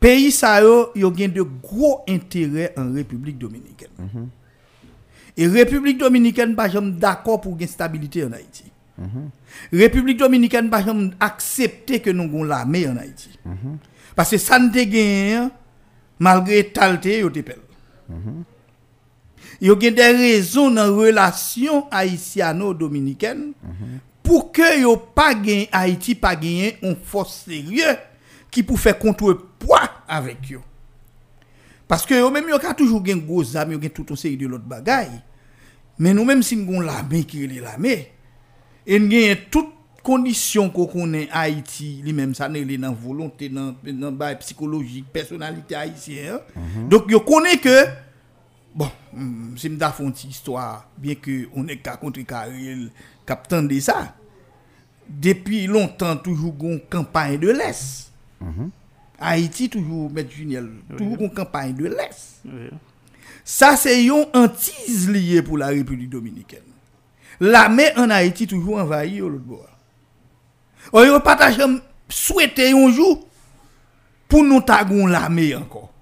Pays 0.00 0.30
ça 0.32 0.60
yo, 0.62 0.90
yo 0.94 1.12
gen 1.14 1.32
de 1.32 1.42
gros 1.42 2.00
intérêts 2.08 2.72
en 2.76 2.92
République 2.92 3.38
dominicaine. 3.38 3.90
Et 5.36 5.46
République 5.46 5.98
dominicaine 5.98 6.54
pas 6.54 6.68
d'accord 6.68 7.40
pour 7.40 7.56
une 7.58 7.66
stabilité 7.66 8.24
en 8.24 8.32
Haïti. 8.32 8.64
République 9.72 10.18
dominicaine 10.18 10.68
pas 10.68 10.84
jamais 10.84 11.10
accepter 11.20 12.00
que 12.00 12.10
nous 12.10 12.24
avons 12.24 12.44
l'armée 12.44 12.86
en 12.86 12.96
Haïti. 12.96 13.30
Parce 14.14 14.30
que 14.30 14.38
ça 14.38 14.58
ne 14.58 14.68
gagne 14.70 15.48
malgré 16.18 16.64
talté 16.64 17.20
yo 17.20 17.30
te 17.30 17.40
pel. 17.40 17.58
Yo 19.60 19.78
gen 19.80 19.94
des 19.94 20.12
raisons 20.12 20.70
dans 20.70 20.94
relation 20.94 21.88
haïtiano-dominicaine 21.90 23.52
pour 24.22 24.52
que 24.52 24.80
yo 24.80 24.96
pas 24.96 25.34
gagne 25.34 25.66
Haïti 25.72 26.14
pas 26.14 26.34
une 26.34 26.96
force 27.02 27.44
sérieuse 27.46 27.96
qui 28.50 28.62
pour 28.62 28.78
faire 28.78 28.98
contrepoids 28.98 29.90
avec 30.06 30.50
yo. 30.50 30.60
Paske 31.92 32.16
yo 32.16 32.30
menm 32.32 32.48
yo 32.48 32.56
ka 32.56 32.72
toujou 32.72 33.02
gen 33.04 33.20
goz 33.26 33.50
zame, 33.52 33.74
yo 33.76 33.82
gen 33.82 33.92
touton 33.92 34.16
seri 34.16 34.38
de 34.40 34.48
lot 34.48 34.64
bagay. 34.64 35.10
Men 36.00 36.16
nou 36.16 36.24
menm 36.24 36.40
si 36.46 36.56
nou 36.56 36.78
gon 36.78 36.86
lame 36.88 37.20
ki 37.28 37.44
li 37.50 37.60
lame, 37.60 37.98
en 38.88 39.10
gen 39.10 39.42
tout 39.52 39.68
kondisyon 40.02 40.70
ko 40.72 40.86
konen 40.90 41.28
Haiti, 41.30 41.90
li 42.02 42.14
menm 42.16 42.32
sa 42.34 42.48
ne 42.50 42.64
li 42.66 42.78
nan 42.80 42.96
volonté, 42.96 43.50
nan, 43.52 43.74
nan 43.84 44.16
bay 44.18 44.38
psikologik, 44.40 45.12
personalite 45.12 45.76
Haitien. 45.76 46.40
Mhm. 46.40 46.40
Bon, 46.40 46.62
mm 46.62 46.72
-hmm. 46.72 46.88
Dok 46.88 47.12
yo 47.12 47.20
konen 47.28 47.60
ke, 47.60 47.76
bon, 48.74 48.90
se 49.56 49.68
m 49.68 49.76
da 49.78 49.92
fon 49.92 50.12
ti 50.12 50.28
histwa, 50.32 50.84
bien 50.96 51.20
ke 51.20 51.46
on 51.54 51.68
e 51.68 51.76
ka 51.76 51.96
kontri 52.00 52.24
ka 52.24 52.46
el 52.48 52.90
kapten 53.26 53.68
de 53.68 53.80
sa, 53.80 54.14
depi 55.06 55.66
lontan 55.66 56.16
toujou 56.24 56.56
gon 56.56 56.80
kampanye 56.88 57.38
de 57.38 57.52
les. 57.52 58.08
Mm 58.40 58.48
-hmm. 58.48 58.70
Haïti 59.22 59.68
toujours 59.68 60.10
mettre 60.10 60.30
Juniel, 60.30 60.68
toujours 60.96 61.20
une 61.20 61.32
campagne 61.32 61.74
de 61.74 61.86
l'Est. 61.86 62.42
Ça, 63.44 63.76
c'est 63.76 64.04
une 64.04 64.26
hantise 64.34 65.08
liée 65.08 65.42
pour 65.42 65.58
la 65.58 65.68
République 65.68 66.10
dominicaine. 66.10 66.60
L'armée 67.40 67.90
en 67.96 68.10
Haïti 68.10 68.46
toujours 68.46 68.78
envahie 68.78 69.20
au 69.20 69.28
l'autre 69.28 69.44
bord. 69.44 69.68
On 70.92 71.04
ne 71.04 71.18
pas 71.18 71.50
jamais 71.50 71.80
souhaiter 72.08 72.72
un 72.72 72.90
jour 72.90 73.26
pour 74.28 74.44
nous 74.44 74.60
tagon 74.60 75.06
l'armée 75.06 75.54
encore. 75.54 75.92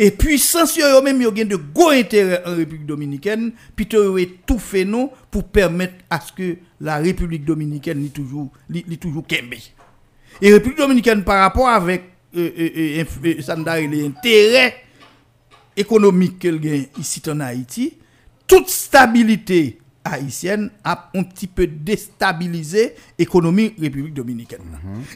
Et 0.00 0.12
puissance 0.12 0.76
yo 0.76 1.02
même 1.02 1.20
yo 1.20 1.32
de 1.32 1.56
gros 1.56 1.90
intérêt 1.90 2.42
en 2.46 2.54
République 2.54 2.86
dominicaine, 2.86 3.52
puis 3.74 3.88
yo 3.90 4.16
étouffer 4.16 4.84
nous 4.84 5.10
pour 5.28 5.44
permettre 5.48 5.94
à 6.08 6.20
ce 6.20 6.32
que 6.32 6.56
la 6.80 6.98
République 6.98 7.44
dominicaine 7.44 8.00
li 8.00 8.10
toujours 8.10 8.50
li, 8.70 8.84
li 8.86 8.96
toujours 8.96 9.26
kembe. 9.26 9.54
Et 10.40 10.52
République 10.52 10.78
dominicaine 10.78 11.24
par 11.24 11.40
rapport 11.40 11.68
avec 11.68 12.04
euh, 12.36 13.04
a 13.46 13.72
intérêts 13.72 14.74
économique 15.76 16.38
qu'elle 16.38 16.60
gagne 16.60 16.86
ici 16.98 17.22
en 17.28 17.40
Haïti, 17.40 17.94
toute 18.46 18.68
stabilité 18.68 19.78
haïtienne 20.04 20.70
a 20.84 21.10
un 21.14 21.22
petit 21.22 21.46
peu 21.46 21.66
déstabilisé 21.66 22.94
l'économie 23.18 23.74
République 23.78 24.14
dominicaine. 24.14 24.60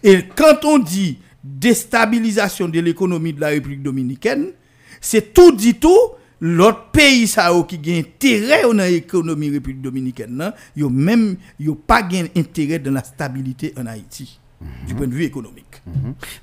Et 0.02 0.24
quand 0.36 0.64
on 0.64 0.78
dit 0.78 1.18
déstabilisation 1.42 2.68
de 2.68 2.80
l'économie 2.80 3.32
de 3.32 3.40
la 3.40 3.48
République 3.48 3.82
dominicaine, 3.82 4.52
c'est 5.00 5.34
tout 5.34 5.52
dit 5.52 5.74
tout 5.74 5.98
l'autre 6.40 6.90
pays 6.90 7.26
ça 7.28 7.52
yo 7.54 7.64
qui 7.64 7.78
gagne 7.78 8.00
intérêt 8.00 8.62
dans 8.62 8.72
l'économie 8.72 9.50
République 9.50 9.80
dominicaine, 9.80 10.36
nan, 10.36 10.52
yo 10.76 10.90
même 10.90 11.36
yo 11.58 11.74
pas 11.74 12.02
intérêt 12.36 12.78
dans 12.80 12.92
la 12.92 13.02
stabilité 13.04 13.72
en 13.78 13.86
Haïti 13.86 14.38
du 14.86 14.94
point 14.94 15.06
de 15.06 15.14
vue 15.14 15.24
économique. 15.24 15.71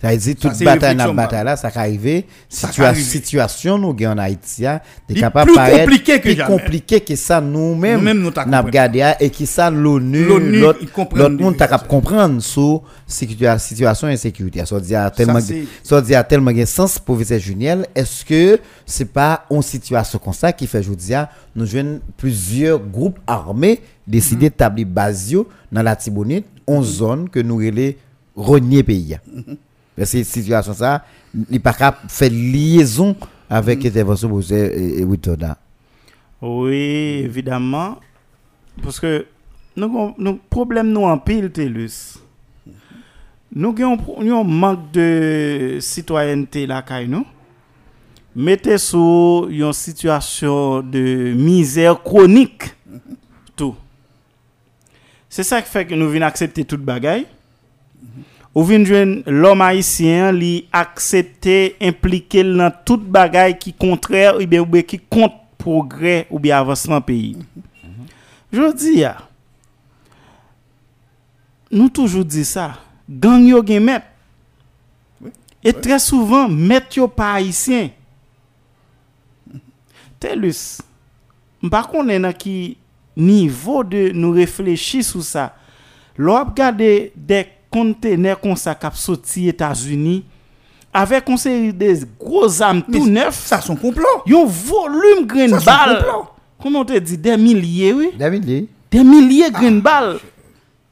Ça 0.02 0.12
veut 0.12 0.18
dire 0.18 0.36
toute 0.36 0.60
bataille 0.64 0.96
dans 0.98 1.14
bataille 1.14 1.46
là, 1.46 1.56
ça 1.56 1.72
arrive. 1.74 2.24
Situa 2.50 2.94
situation 2.94 3.78
nous 3.78 3.96
en 4.06 4.18
Haïti, 4.18 4.66
est 4.66 4.82
Li 5.08 5.20
capable 5.22 5.48
plus 5.52 5.56
paraître 5.56 5.80
compliqué 5.86 6.20
que 6.20 6.34
plus 6.34 6.44
compliqué 6.44 7.00
que 7.00 7.16
ça 7.16 7.40
nous-mêmes 7.40 8.00
Nous-mêmes, 8.00 8.20
nous 8.20 8.32
n'a 8.32 8.44
compris. 8.44 8.62
regardé 8.66 9.02
ah, 9.02 9.16
et 9.20 9.30
qui 9.30 9.46
ça 9.46 9.70
l'ONU 9.70 10.26
L'ONU, 10.26 10.60
l'autre 10.60 11.30
monde 11.30 11.56
t'a 11.58 11.68
capable 11.68 11.88
comprendre 11.88 12.42
sur 12.42 12.82
situa- 13.08 13.58
situation 13.60 14.08
insécurité. 14.08 14.66
Ça 14.66 14.76
veut 14.76 14.82
dire 14.82 15.10
tellement 15.16 15.40
ça 15.84 16.02
dire 16.02 16.28
tellement 16.28 16.52
gain 16.52 16.66
sens 16.66 17.00
professeur 17.00 17.40
Juniel, 17.40 17.88
est-ce 17.96 18.26
que 18.26 18.60
c'est 18.86 19.06
pas 19.12 19.46
une 19.50 19.62
situation 19.62 20.20
comme 20.20 20.34
ça 20.34 20.52
qui 20.52 20.68
fait 20.68 20.82
dis 20.82 21.14
ah, 21.14 21.30
nous 21.56 21.66
jouons 21.66 22.02
plusieurs 22.18 22.80
groupes 22.80 23.20
armés 23.26 23.80
décider 24.06 24.48
Mm-hmm. 24.48 24.50
d'établir 24.50 24.86
base 24.88 25.32
yo 25.32 25.48
dans 25.72 25.82
la 25.84 25.96
Tibonite, 25.96 26.46
en 26.68 26.82
zone 26.82 27.30
que 27.30 27.40
nous 27.40 27.58
relais 27.58 27.96
renier 28.40 28.84
pays. 28.84 29.18
Mais 29.98 30.06
cette 30.06 30.26
situation 30.26 30.74
ça, 30.74 31.04
il 31.50 31.60
pas 31.62 31.74
capable 31.74 32.10
faire 32.10 32.32
liaison 32.32 33.16
avec 33.50 33.84
l'intervention 33.84 34.30
de 34.30 34.54
et, 34.54 35.00
et 35.00 35.04
Witoda. 35.04 35.58
Oui, 36.42 37.22
évidemment. 37.26 37.98
Parce 38.82 39.00
que 39.00 39.26
nous 39.76 40.16
nous 40.18 40.40
problème 40.50 40.92
nous 40.92 41.04
en 41.04 41.18
pile 41.18 41.52
TELUS. 41.52 42.18
Nous 43.54 43.76
avons 43.80 44.42
un 44.42 44.44
manque 44.44 44.92
de 44.92 45.80
citoyenneté 45.82 46.68
là 46.68 46.84
nous. 47.08 47.26
Mettez 48.36 48.78
sous 48.78 49.48
une 49.50 49.74
situation 49.74 50.82
de 50.82 51.34
misère 51.34 52.02
chronique 52.02 52.76
tout. 53.56 53.76
C'est 55.28 55.44
ça 55.44 55.62
qui 55.62 55.70
fait 55.70 55.86
que 55.86 55.96
nous 55.96 56.10
venons 56.10 56.28
accepter 56.28 56.64
toute 56.64 56.82
bagaille. 56.82 57.26
Ou 58.56 58.66
vin 58.66 58.84
jwen 58.88 59.20
l'homme 59.30 59.62
haïtien 59.62 60.34
li 60.34 60.68
accepter 60.74 61.76
impliquer 61.82 62.44
dans 62.44 62.72
toute 62.86 63.06
bagaille 63.06 63.58
qui 63.60 63.74
contraire 63.74 64.38
ou 64.40 64.46
bien, 64.46 64.62
ou 64.62 64.66
bien 64.66 64.82
qui 64.82 65.00
contre 65.00 65.38
progrès 65.58 66.26
ou 66.32 66.40
bien 66.40 66.58
avancement 66.58 67.02
pays. 67.02 67.38
Je 68.52 68.74
dis 68.74 69.00
ya, 69.00 69.18
nous 71.70 71.90
toujours 71.90 72.26
dit 72.26 72.46
ça, 72.46 72.80
gang 73.08 73.46
yo 73.46 73.62
gen 73.66 73.84
met. 73.84 74.04
Et 75.64 75.74
très 75.74 76.00
souvent, 76.00 76.48
met 76.48 76.96
yo 76.96 77.08
pas 77.08 77.34
haïtien. 77.34 77.92
Telus, 80.20 80.82
m'pa 81.62 81.84
konnen 81.86 82.26
nan 82.26 82.34
ki 82.36 82.78
niveau 83.16 83.84
de 83.84 84.10
nous 84.16 84.32
réfléchir 84.32 85.04
sur 85.06 85.22
ça. 85.24 85.54
L'on 86.18 86.44
regarde 86.44 86.78
des 86.78 87.48
conteneurs 87.70 88.40
comme 88.40 88.56
ça 88.56 88.76
qui 88.76 88.88
sorti 88.94 89.48
États-Unis 89.48 90.26
avec 90.94 91.28
une 91.30 91.38
série 91.38 91.74
de 91.74 91.98
gros 92.20 92.62
armes 92.62 92.82
tout 92.82 93.08
neufs. 93.08 93.46
Ça 93.46 93.62
son 93.62 93.76
complot. 93.76 94.06
Yon 94.26 94.46
volume 94.46 95.26
grain 95.26 95.50
Ça, 95.50 95.60
c'est 95.60 95.66
balle. 95.66 95.98
complot. 95.98 96.28
Comment 96.62 96.80
on 96.80 96.86
te 96.86 96.98
dit? 96.98 97.18
Des 97.18 97.38
milliers 97.38 97.94
oui, 97.94 98.12
David 98.18 98.46
Lee, 98.46 98.68
des 98.92 99.04
milliers 99.04 99.50
balle. 99.82 100.20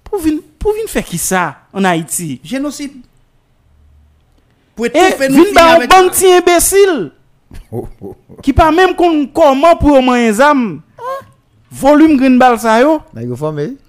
Pour 0.03 0.19
venir 0.19 0.39
pour 0.57 0.71
venir 0.71 0.87
faire 0.87 1.03
qui 1.03 1.17
ça 1.17 1.57
en 1.73 1.83
Haïti? 1.83 2.39
Génocide. 2.43 2.93
Pour 4.75 4.85
Et 4.85 4.89
étouffer 4.89 5.29
nous 5.29 5.43
vin 5.43 5.43
finir 5.43 5.87
ba 5.87 5.99
un 5.99 6.07
petit 6.09 6.31
imbécile 6.31 7.11
oh, 7.71 7.87
oh, 8.01 8.15
oh. 8.29 8.35
qui 8.41 8.53
pas 8.53 8.71
même 8.71 8.95
kon 8.95 9.27
comment 9.33 9.75
pour 9.75 10.01
moyen 10.01 10.39
âme. 10.39 10.81
Volume 11.71 12.15
grain 12.17 12.37
balle 12.37 12.59
ça 12.59 12.79
yo. 12.81 13.01
Là, 13.13 13.23
il 13.23 13.86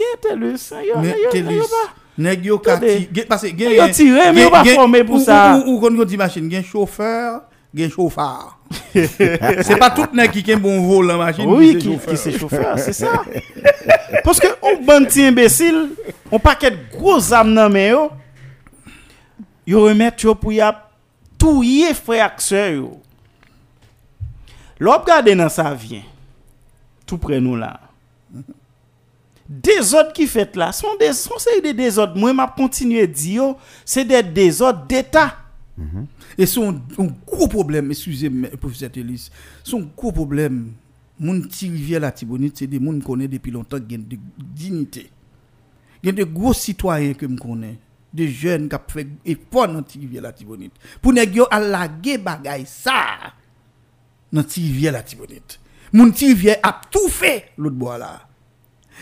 yo. 0.00 1.02
Yo, 1.02 1.16
yo, 1.24 1.30
Télis, 1.30 1.56
yo 1.56 1.62
pas. 1.68 1.94
nèg 2.18 2.44
yo 2.44 2.58
ka 2.58 2.74
Attendez. 2.74 3.06
ti- 3.06 3.08
gen- 3.14 3.56
gen 3.58 3.70
Yo 3.76 3.88
tiré, 3.92 4.32
mais 4.32 4.42
yo 4.42 4.50
pas 4.50 4.64
formé 4.64 5.04
pour 5.04 5.16
ou- 5.16 5.24
ça. 5.24 5.62
Ou 5.66 5.78
kon 5.80 5.94
yon 5.94 6.04
di 6.04 6.16
machine 6.16 6.50
gen 6.50 6.62
chauffeur, 6.64 7.42
gen 7.74 7.90
chauffeur. 7.90 8.58
C'est 8.94 9.78
pas 9.78 9.90
tout 9.90 10.06
nèg 10.12 10.30
qui 10.30 10.44
gen 10.44 10.58
bon 10.60 10.80
vol 10.82 11.10
en 11.10 11.18
machine. 11.18 11.46
Oui, 11.48 11.76
qui 11.78 11.98
c'est 12.16 12.38
chauffeur, 12.38 12.78
c'est 12.78 12.92
ça. 12.92 13.22
Parce 14.24 14.38
que 14.40 14.48
on 14.62 14.82
bon 14.82 15.04
petit 15.04 15.24
imbécile, 15.24 15.90
on 16.30 16.38
paquet 16.38 16.72
gros 16.92 17.32
âmes 17.32 17.54
dans 17.54 17.70
main 17.70 17.88
yo. 17.90 18.10
Yo 19.66 19.84
remet 19.84 20.12
yo 20.22 20.34
pour 20.34 20.52
y 20.52 20.60
a 20.60 20.88
touyer 21.38 21.94
frère 21.94 22.34
sœur 22.38 22.70
yo. 22.72 23.00
L'op 24.80 25.06
gade 25.06 25.34
nan 25.36 25.48
sa 25.50 25.74
vyen, 25.74 26.02
tout 27.06 27.18
près 27.18 27.40
nous 27.40 27.56
là. 27.56 27.80
Désordre 29.50 30.12
qui 30.12 30.28
fait 30.28 30.54
là, 30.54 30.70
sont 30.70 30.94
des 31.00 31.12
sont 31.12 31.36
série 31.38 31.60
de 31.60 31.72
désordres. 31.72 32.16
Moi, 32.16 32.32
m'a 32.32 32.46
continué 32.46 33.04
dire, 33.08 33.42
yo, 33.42 33.56
c'est 33.84 34.04
des 34.04 34.22
désordres 34.22 34.86
d'État. 34.86 35.38
Et 36.38 36.46
son 36.46 36.80
un 36.98 37.08
gros 37.26 37.48
problème, 37.48 37.90
excusez-moi, 37.90 38.50
professeur 38.60 38.90
Télis, 38.90 39.30
son 39.64 39.90
gros 39.96 40.12
problème, 40.12 40.72
moun 41.18 41.48
ti 41.48 41.68
rivière 41.68 42.00
la 42.00 42.12
Tibonite, 42.12 42.58
c'est 42.58 42.66
des 42.66 42.78
moun 42.78 43.02
connaît 43.02 43.26
depuis 43.26 43.50
longtemps 43.50 43.80
qui 43.80 43.96
ont 43.96 43.98
de 43.98 44.16
dignité. 44.38 45.10
Il 46.02 46.06
y 46.06 46.08
a 46.10 46.12
de 46.12 46.24
gros 46.24 46.52
citoyens 46.52 47.14
que 47.14 47.26
me 47.26 47.36
connais, 47.36 47.78
des 48.12 48.28
jeunes 48.28 48.68
qui 48.68 48.76
ont 48.76 48.80
fait 48.86 49.08
effort 49.24 49.68
dans 49.68 49.82
rivière 49.82 50.22
la 50.22 50.32
Tibonite. 50.32 50.74
Pour 51.00 51.12
yo 51.14 51.46
à 51.50 51.58
laguer 51.58 52.18
bagay 52.18 52.64
ça 52.66 53.32
dans 54.32 54.44
ti 54.44 54.60
rivière 54.60 54.92
la 54.92 55.02
Tibonite. 55.02 55.58
Moun 55.92 56.12
ti 56.12 56.26
rivière 56.26 56.58
a 56.62 56.80
tout 56.90 57.08
fait 57.08 57.46
l'autre 57.56 57.76
bois 57.76 57.98
là. 57.98 58.28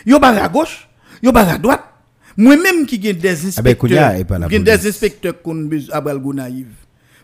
Yo 0.07 0.19
barre 0.19 0.43
à 0.43 0.49
gauche, 0.49 0.89
yo 1.23 1.33
barre 1.33 1.51
à 1.51 1.59
droite. 1.59 1.85
Moi-même 2.37 2.87
qui 2.87 2.99
gagne 2.99 3.17
des 3.17 3.59
Ah 3.59 3.63
ben, 3.63 3.73
inspecteurs, 3.73 4.49
gagne 4.49 4.63
des 4.63 4.89
inspecteurs 4.89 5.43
qu'on 5.43 5.57
besoin 5.57 5.97
à 5.97 6.01
Balgo 6.01 6.33
naïve. 6.33 6.71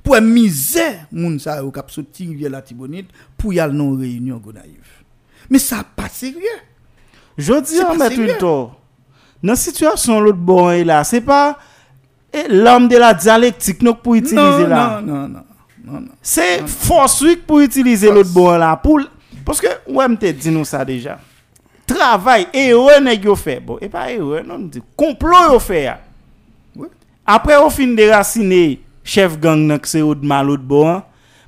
Pour 0.02 0.20
misère 0.20 1.06
moun 1.12 1.38
sa 1.38 1.62
yo 1.62 1.70
k'ap 1.70 1.90
sorti 1.90 2.26
rivière 2.26 2.50
la 2.50 2.60
Tibonite 2.60 3.08
pour 3.38 3.54
y 3.54 3.60
aller 3.60 3.72
non 3.72 3.96
réunion 3.96 4.36
go 4.38 4.52
naïve. 4.52 4.90
Mais 5.48 5.58
ça 5.58 5.84
pas 5.96 6.08
sérieux. 6.08 6.42
Je 7.38 7.54
dis 7.62 7.80
en 7.80 7.94
mettre 7.94 8.38
tort. 8.38 8.80
Dans 9.42 9.56
situation 9.56 10.20
l'autre 10.20 10.38
bon 10.38 10.70
est 10.70 10.84
là, 10.84 11.04
c'est 11.04 11.20
pas 11.20 11.58
eh, 12.32 12.48
l'homme 12.48 12.88
de 12.88 12.96
la 12.96 13.14
dialectique 13.14 13.82
nous 13.82 13.94
pour 13.94 14.16
utiliser 14.16 14.36
non, 14.36 14.66
là. 14.66 15.00
non, 15.00 15.14
non, 15.14 15.28
non, 15.28 15.44
non, 15.84 16.00
non. 16.00 16.08
C'est 16.20 16.66
force 16.66 17.24
pour 17.46 17.60
utiliser 17.60 18.10
l'autre 18.10 18.30
bon 18.30 18.50
là 18.58 18.76
pour 18.76 19.00
parce 19.44 19.60
que 19.60 19.68
ouais 19.86 20.08
me 20.08 20.16
te 20.16 20.30
dit 20.30 20.50
nous 20.50 20.64
ça 20.64 20.84
déjà. 20.84 21.20
Travail 21.86 22.46
erreur 22.52 23.00
nèg 23.00 23.24
yo 23.24 23.34
fait. 23.34 23.60
Bon, 23.60 23.78
et 23.80 23.88
pas 23.88 24.06
non, 24.46 24.58
dit 24.58 24.82
complot 24.96 25.52
yo 25.52 25.58
fait. 25.58 25.84
ya. 25.84 26.00
Ouais. 26.74 26.88
Après 27.26 27.56
au 27.56 27.70
fin 27.70 27.86
déraciner 27.86 28.80
chef 29.02 29.38
gang 29.38 29.58
nan 29.58 29.78
c'est 29.82 30.02
Audemars 30.02 30.44
l'autre 30.44 30.62
bon. 30.62 31.02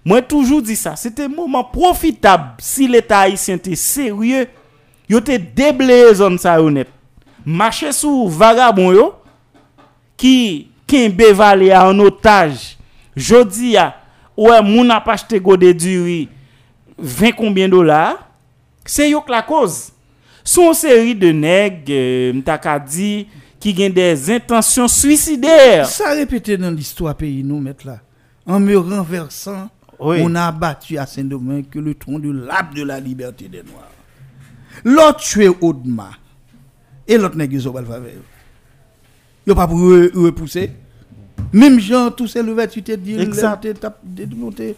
Moi 0.04 0.22
toujours 0.22 0.62
dit 0.62 0.76
ça, 0.76 0.94
c'était 0.94 1.26
moment 1.26 1.64
profitable 1.64 2.54
si 2.58 2.86
l'état 2.86 3.20
haïtien 3.20 3.56
était 3.56 3.74
sérieux, 3.74 4.46
yo 5.08 5.20
te 5.20 5.36
déblayer 5.36 6.14
zone 6.14 6.38
ça 6.38 6.58
yo 6.60 6.70
net. 6.70 6.88
Marcher 7.44 7.92
sous 7.92 8.28
vagabond 8.28 8.92
yo 8.92 9.14
qui 10.16 10.68
kembe 10.86 11.32
vale 11.32 11.72
a 11.72 11.88
en 11.88 11.98
otage. 12.00 12.76
Jodi 13.16 13.76
a 13.76 13.96
ouais 14.36 14.62
moun 14.62 14.90
a 14.90 15.00
pas 15.00 15.14
acheté 15.14 15.40
godé 15.40 15.72
du 15.72 16.02
riz 16.02 16.28
20 16.98 17.32
combien 17.32 17.68
dollars? 17.68 18.18
C'est 18.84 19.10
yo 19.10 19.22
la 19.26 19.42
cause. 19.42 19.92
Son 20.46 20.72
série 20.74 21.16
de 21.16 21.32
nèg 21.32 21.90
euh, 21.90 22.32
qui 23.58 23.74
gen 23.74 23.92
des 23.92 24.30
intentions 24.30 24.86
suicidaires. 24.86 25.86
Ça 25.86 26.12
répété 26.12 26.56
dans 26.56 26.70
l'histoire 26.70 27.16
pays 27.16 27.42
nous 27.42 27.58
mettre 27.58 27.84
là. 27.88 27.98
En 28.46 28.60
me 28.60 28.76
renversant, 28.78 29.68
Oui. 29.98 30.18
on 30.22 30.34
a 30.36 30.44
abattu 30.46 30.98
à 30.98 31.04
Saint-Domingue 31.06 31.68
que 31.68 31.80
le 31.80 31.94
tronc 31.94 32.20
de 32.20 32.30
l'arbre 32.30 32.74
de 32.74 32.84
la 32.84 33.00
liberté 33.00 33.48
des 33.48 33.64
Noirs. 33.64 33.90
L'autre 34.84 35.18
tué 35.18 35.48
Audema. 35.48 36.10
Et 37.08 37.18
l'autre 37.18 37.36
nèg 37.36 37.52
yo 37.52 37.72
pas 37.72 37.80
le 37.80 37.86
faveur. 37.88 38.12
Yo 39.48 39.54
pas 39.56 39.66
pour 39.66 39.78
re- 39.80 40.12
repousser. 40.14 40.70
Même 41.52 41.80
Jean 41.80 42.12
tout 42.12 42.28
c'est 42.28 42.42
l'ouverture 42.42 42.84
te 42.84 42.92
dit 42.92 43.18
Exact. 43.20 43.62
te 43.62 43.72
tape 43.72 43.98
de 44.04 44.32
monter 44.36 44.70
eh, 44.70 44.76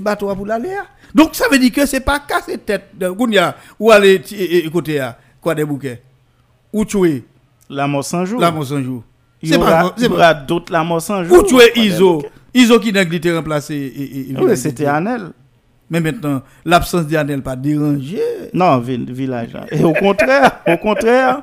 bateau 0.00 0.34
pour 0.34 0.46
l'aller. 0.46 0.76
Donc 1.14 1.34
ça 1.34 1.46
veut 1.50 1.58
dire 1.58 1.72
que 1.72 1.86
c'est 1.86 2.00
pas 2.00 2.20
casser 2.20 2.58
tête 2.58 2.90
de 2.94 3.08
Gounia 3.08 3.56
ou 3.78 3.90
aller 3.90 4.20
eh, 4.32 4.68
côté 4.70 5.00
à 5.00 5.16
quoi 5.40 5.54
des 5.54 5.64
bouquets 5.64 6.02
ou 6.72 6.84
tuer 6.84 7.24
La 7.70 7.86
mort 7.86 8.04
sans 8.04 8.24
jour. 8.24 8.40
la 8.40 8.50
mort 8.50 8.64
sans 8.66 8.82
jour. 8.82 9.02
C'est 9.42 9.58
pas 9.58 9.94
c'est 9.96 10.46
d'autres 10.46 10.72
la 10.72 10.82
mort 10.84 11.00
sans 11.00 11.22
jour. 11.24 11.38
ou 11.38 11.42
tuer 11.44 11.70
Iso. 11.76 12.22
Iso 12.54 12.78
qui 12.80 12.92
n'a 12.92 13.02
été 13.02 13.34
remplacé. 13.34 13.92
Oui, 14.40 14.56
c'était 14.56 14.86
Anel. 14.86 15.30
Mais 15.90 16.00
maintenant, 16.00 16.42
l'absence 16.66 17.06
d'Anel 17.06 17.40
pas 17.42 17.56
dérangé. 17.56 18.20
Non, 18.52 18.78
vi- 18.78 19.10
village 19.10 19.54
là. 19.54 19.64
Et 19.70 19.82
au 19.82 19.94
contraire, 19.94 20.60
au 20.66 20.76
contraire, 20.76 21.42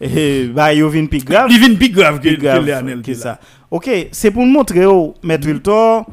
et, 0.00 0.46
bah, 0.46 0.72
yo 0.72 0.88
vin 0.88 1.04
plus 1.06 1.22
grave. 1.22 1.48
Il 1.50 1.58
vient 1.58 1.74
plus 1.74 1.90
grave 1.90 2.16
que, 2.18 2.28
plus 2.28 2.36
que 2.38 2.42
grave 2.42 2.64
les 2.64 2.72
Anel. 2.72 3.02
que 3.02 3.12
ça. 3.12 3.38
Ok, 3.70 3.90
c'est 4.10 4.30
pour 4.30 4.46
nous 4.46 4.52
montrer 4.52 4.86
au 4.86 5.14
Maître 5.22 5.46
Wiltor. 5.46 6.06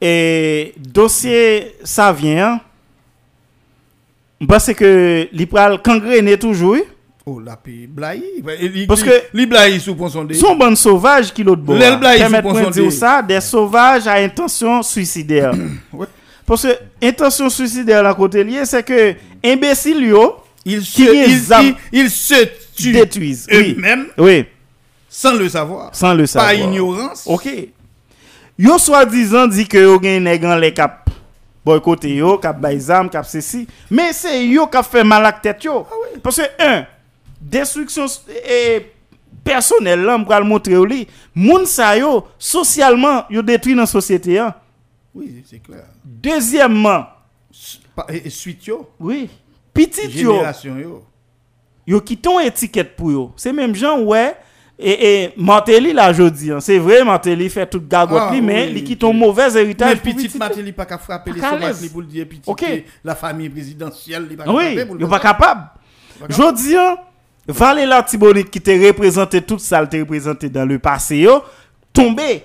Et 0.00 0.74
dossier 0.78 1.74
ça 1.84 2.12
vient. 2.12 2.60
Parce 4.46 4.72
que 4.74 5.28
l'Ipral 5.32 5.80
kangrené 5.82 6.38
toujours. 6.38 6.76
Oh, 7.24 7.40
la 7.40 7.56
paix, 7.56 7.88
Blaye. 7.88 8.22
Parce 8.86 9.02
que- 9.02 9.22
sous. 9.80 9.96
Son 10.34 10.54
bon 10.54 10.76
sauvage 10.76 11.32
qui 11.32 11.42
l'autre 11.42 11.62
bord. 11.62 11.76
L'el 11.76 11.98
Permettez-moi 11.98 12.72
sous 12.72 12.84
de 12.84 12.90
ça, 12.90 13.22
des 13.22 13.40
sauvages 13.40 14.06
à 14.06 14.14
intention 14.14 14.82
suicidaire. 14.82 15.52
Ouais. 15.92 16.06
Parce 16.44 16.62
que 16.62 16.78
intention 17.04 17.48
suicidaire 17.48 18.06
à 18.06 18.14
côté 18.14 18.44
lié, 18.44 18.64
c'est 18.64 18.82
que 18.84 19.14
imbécile 19.44 20.04
yo 20.04 20.36
Ils 20.64 20.80
Qui 20.80 21.04
se, 21.04 21.10
est 21.10 21.28
ils, 21.30 21.38
zam- 21.40 21.74
ils- 21.92 22.00
ils 22.02 22.10
se 22.10 22.34
tuent 22.76 22.92
détruisent. 22.92 23.46
Oui. 23.50 23.74
eux-mêmes 23.76 24.06
Oui, 24.18 24.44
sans 25.08 25.34
le 25.34 25.48
savoir. 25.48 25.90
sans 25.92 26.14
le 26.14 26.26
savoir. 26.26 26.52
Par 26.52 26.60
ignorance. 26.60 27.24
OK. 27.26 27.48
Yo 28.58 28.78
soi-disant 28.78 29.48
dit 29.48 29.66
que 29.68 29.78
yo 29.82 29.98
gen 30.00 30.24
nèg 30.24 30.44
les 30.60 30.72
cap 30.72 31.10
boycotter 31.64 32.14
yo, 32.16 32.38
cap 32.38 32.58
bay 32.60 32.78
zam, 32.80 33.10
cap 33.10 33.26
ceci, 33.26 33.66
mais 33.90 34.12
c'est 34.12 34.46
yo 34.46 34.66
qui 34.66 34.82
fait 34.82 35.04
mal 35.04 35.26
à 35.26 35.32
tête 35.32 35.62
yo. 35.64 35.86
Parce 36.22 36.36
que 36.36 36.42
un 36.58 36.86
destruction 37.40 38.06
et 38.48 38.92
personnelle 39.44 40.00
là, 40.02 40.16
m'pral 40.16 40.44
montrer 40.44 40.74
li, 40.86 41.06
moun 41.34 41.66
sa 41.66 41.96
yo 41.98 42.24
socialement 42.38 43.24
yo 43.30 43.42
détruit 43.42 43.74
dans 43.74 43.84
société 43.86 44.38
hein. 44.38 44.54
Oui, 45.14 45.42
c'est 45.48 45.58
clair. 45.60 45.84
Deuxièmement, 46.04 47.06
Pa- 47.94 48.06
Et, 48.10 48.26
et 48.26 48.30
suite 48.30 48.66
yo. 48.66 48.88
oui, 49.00 49.28
petit 49.74 50.08
yo 50.18 50.32
Génération 50.34 50.76
yo. 50.78 51.04
yo 51.86 52.00
qui 52.00 52.16
ton 52.16 52.40
étiquette 52.40 52.96
pour 52.96 53.10
yo. 53.12 53.32
C'est 53.36 53.52
même 53.52 53.74
gens 53.74 53.98
ouais 54.00 54.34
et, 54.78 55.24
et 55.24 55.92
là 55.94 56.12
jodi, 56.12 56.52
hein. 56.52 56.60
c'est 56.60 56.78
vrai 56.78 57.02
Martelly 57.02 57.48
fait 57.48 57.66
toute 57.66 57.88
gagote 57.88 58.24
Ah, 58.28 58.34
li 58.34 58.42
mais 58.42 58.66
oui. 58.66 58.74
li 58.74 58.84
qui 58.84 58.96
ton 58.96 59.12
mauvais 59.12 59.48
Mais 59.54 59.62
héritage 59.62 60.00
petite 60.00 60.28
petit. 60.28 60.38
Matéli 60.38 60.72
pas 60.72 60.84
qu'à 60.84 60.98
frapper 60.98 61.32
les 61.32 61.40
li 61.40 61.88
pour 61.88 62.02
le 62.02 62.06
dire 62.06 62.26
eh, 62.62 62.84
la 63.02 63.14
famille 63.14 63.48
présidentielle 63.48 64.26
li 64.28 64.36
pas 64.36 64.44
Oui, 64.52 64.76
faire 64.76 65.08
pas 65.08 65.20
capable. 65.20 65.62
Jodi 66.28 66.76
an, 66.76 66.96
Valé 67.48 67.86
la 67.86 68.02
Tibonite 68.02 68.50
qui 68.50 68.60
te 68.60 68.70
représenté 68.86 69.40
tout 69.40 69.58
ça, 69.58 69.86
te 69.86 69.96
représenté 69.96 70.48
dans 70.50 70.66
le 70.66 70.78
passé 70.78 71.26
tombé. 71.92 72.42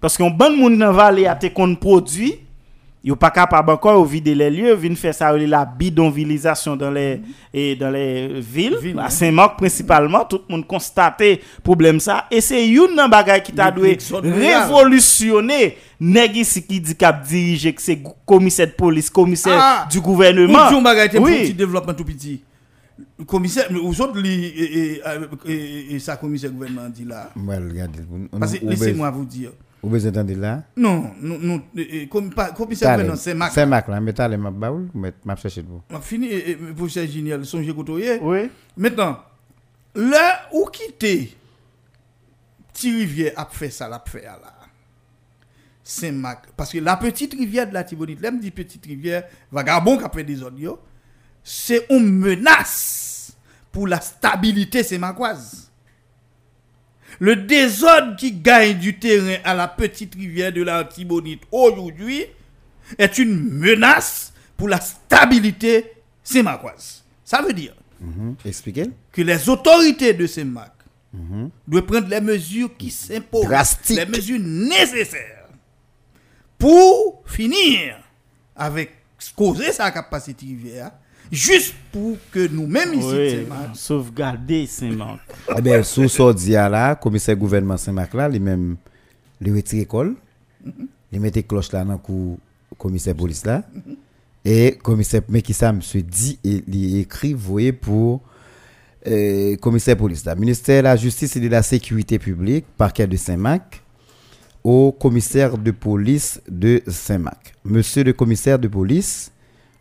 Parce 0.00 0.16
qu'on 0.16 0.30
bon 0.30 0.56
moun 0.56 0.78
dans 0.78 0.92
Valé 0.92 1.26
a 1.26 1.34
te 1.34 1.48
kon 1.48 1.74
produit, 1.74 2.40
yo 3.02 3.16
pas 3.16 3.30
capable 3.30 3.70
encore 3.70 4.02
de 4.04 4.08
vider 4.10 4.34
les 4.34 4.50
lieux, 4.50 4.74
vinn 4.74 4.94
faire 4.94 5.14
ça 5.14 5.32
la 5.36 5.64
bidonvillisation 5.64 6.76
dans 6.76 6.90
les 6.90 7.20
et 7.52 7.74
dans 7.74 7.90
les 7.90 8.40
villes, 8.40 8.76
Ville, 8.80 8.98
à. 8.98 9.08
Saint-Marc 9.08 9.56
principalement, 9.58 10.24
tout 10.24 10.40
le 10.48 10.52
monde 10.54 10.66
constaté 10.66 11.40
problème 11.62 11.98
ça 11.98 12.26
et 12.30 12.40
c'est 12.40 12.68
une 12.68 12.94
nan 12.94 13.10
bagay 13.10 13.42
qui 13.42 13.52
t'a 13.52 13.70
doué 13.70 13.96
révolutionner 14.22 15.76
nèg 16.00 16.32
qui 16.32 16.80
dit 16.80 16.96
cap 16.96 17.22
diriger 17.26 17.72
que 17.74 17.82
c'est 17.82 18.02
commissaire 18.26 18.66
de 18.66 18.72
police, 18.72 19.10
commissaire 19.10 19.58
Ah, 19.60 19.88
du 19.90 20.00
gouvernement. 20.00 20.68
Pour 20.68 20.82
Oui. 21.22 21.40
petit 21.42 21.54
développement 21.54 21.94
tout 21.94 22.04
petit. 22.04 22.42
Commissaire, 23.26 23.66
aux 23.82 24.00
autres, 24.00 24.22
et, 24.24 24.28
et, 24.28 25.02
et, 25.46 25.94
et, 25.94 25.98
sa 25.98 26.16
commissaire 26.16 26.50
gouvernement 26.50 26.88
dit 26.88 27.04
là. 27.04 27.30
Parce 28.38 28.58
que 28.58 28.64
laissez-moi 28.66 29.10
vous 29.10 29.24
dire. 29.24 29.50
Vous 29.82 29.88
vous 29.88 30.06
entendez 30.06 30.34
là? 30.34 30.62
Non, 30.76 31.12
comme, 32.10 32.30
pas- 32.34 32.50
commissaire 32.52 32.90
gouvernement, 32.92 33.16
c'est 33.16 33.34
Mac. 33.34 33.52
C'est 33.52 33.64
Mac 33.66 33.88
là. 33.88 34.00
Mettez 34.00 34.36
ma 34.36 34.50
baoul, 34.50 34.88
m'a 35.24 35.36
chercher 35.36 35.62
de 35.62 35.68
vous. 35.68 35.82
On 35.90 36.00
fini, 36.00 36.26
et, 36.26 36.50
et, 36.50 36.56
professeur 36.56 37.06
génial, 37.06 37.44
songez 37.46 37.74
côtoyer. 37.74 38.18
Oui. 38.20 38.50
Maintenant, 38.76 39.18
là 39.94 40.42
où 40.52 40.66
quitter, 40.66 41.34
petit 42.72 42.90
rivière 42.94 43.32
a 43.36 43.46
fait 43.46 43.70
ça, 43.70 43.88
l'a 43.88 44.02
fait 44.06 44.22
là. 44.22 44.38
Saint-Marc. 45.82 46.50
Parce 46.56 46.72
que 46.72 46.78
la 46.78 46.96
petite 46.96 47.32
rivière 47.32 47.66
de 47.68 47.74
la 47.74 47.82
Tibonite, 47.82 48.20
là, 48.20 48.30
me 48.30 48.40
dit 48.40 48.50
petite 48.50 48.84
rivière, 48.86 49.24
vagabond 49.50 49.96
qui 49.98 50.04
a 50.04 50.08
fait 50.10 50.22
des 50.22 50.42
audios, 50.42 50.78
c'est 51.42 51.86
une 51.90 52.10
menace 52.18 53.32
pour 53.72 53.88
la 53.88 54.00
stabilité 54.00 54.82
sémacoise. 54.82 55.69
Le 57.20 57.36
désordre 57.36 58.16
qui 58.16 58.32
gagne 58.32 58.78
du 58.78 58.98
terrain 58.98 59.36
à 59.44 59.54
la 59.54 59.68
petite 59.68 60.14
rivière 60.14 60.52
de 60.52 60.62
la 60.62 60.88
aujourd'hui 61.52 62.24
est 62.98 63.18
une 63.18 63.38
menace 63.38 64.32
pour 64.56 64.68
la 64.68 64.80
stabilité 64.80 65.92
sémacoise. 66.24 67.04
Ça 67.24 67.42
veut 67.42 67.52
dire 67.52 67.74
Mhm. 68.00 68.36
Expliquez. 68.46 68.90
que 69.12 69.20
les 69.20 69.48
autorités 69.50 70.14
de 70.14 70.26
ces 70.26 70.42
marques 70.44 70.72
doivent 71.68 71.84
prendre 71.84 72.08
les 72.08 72.20
mesures 72.22 72.74
qui 72.78 72.90
s'imposent, 72.90 73.46
les 73.90 74.06
mesures 74.06 74.40
nécessaires 74.40 75.48
pour 76.56 77.22
finir 77.26 77.98
avec 78.56 78.92
causer 79.36 79.72
ça 79.72 79.90
qui 79.90 79.98
a 79.98 80.02
passé 80.02 80.30
cette 80.30 80.40
rivière, 80.40 80.92
juste 81.30 81.74
pour 81.92 82.16
que 82.30 82.48
nous-mêmes 82.48 82.94
ici, 82.94 83.06
Oui, 83.06 83.30
Saint-Marc, 83.30 83.76
sauvegarder 83.76 84.66
Saint-Marc. 84.66 85.20
Eh 85.56 85.60
bien, 85.60 85.82
sous 85.82 86.08
ce 86.08 86.32
dia 86.34 86.68
là, 86.68 86.94
commissaire 86.94 87.36
gouvernement 87.36 87.76
Saint-Marc 87.76 88.14
là, 88.14 88.28
lui-même, 88.28 88.76
lui 89.40 89.52
retire 89.52 89.82
école, 89.82 90.14
il 91.12 91.20
mettait 91.20 91.42
cloche 91.42 91.72
là 91.72 91.84
dans 91.84 92.00
le 92.08 92.36
commissaire 92.76 93.14
police 93.14 93.44
là, 93.44 93.62
et 94.44 94.78
commissaire, 94.82 95.22
mais 95.28 95.42
qui 95.42 95.52
ça, 95.52 95.72
monsieur 95.72 96.02
dit, 96.02 96.38
et 96.44 96.64
il 96.66 96.98
écrit, 96.98 97.32
vous 97.34 97.52
voyez, 97.52 97.72
pour 97.72 98.20
euh, 99.06 99.56
commissaire 99.56 99.96
police 99.96 100.24
là, 100.24 100.34
ministère 100.34 100.82
de 100.82 100.84
la 100.84 100.96
justice 100.96 101.36
et 101.36 101.40
de 101.40 101.48
la 101.48 101.62
sécurité 101.62 102.18
publique, 102.18 102.64
parquet 102.76 103.06
de 103.06 103.16
Saint-Marc, 103.16 103.82
au 104.62 104.92
commissaire 104.92 105.56
de 105.56 105.70
police 105.70 106.40
de 106.48 106.82
Saint-Marc. 106.86 107.54
Monsieur 107.64 108.04
le 108.04 108.12
commissaire 108.12 108.58
de 108.58 108.68
police, 108.68 109.32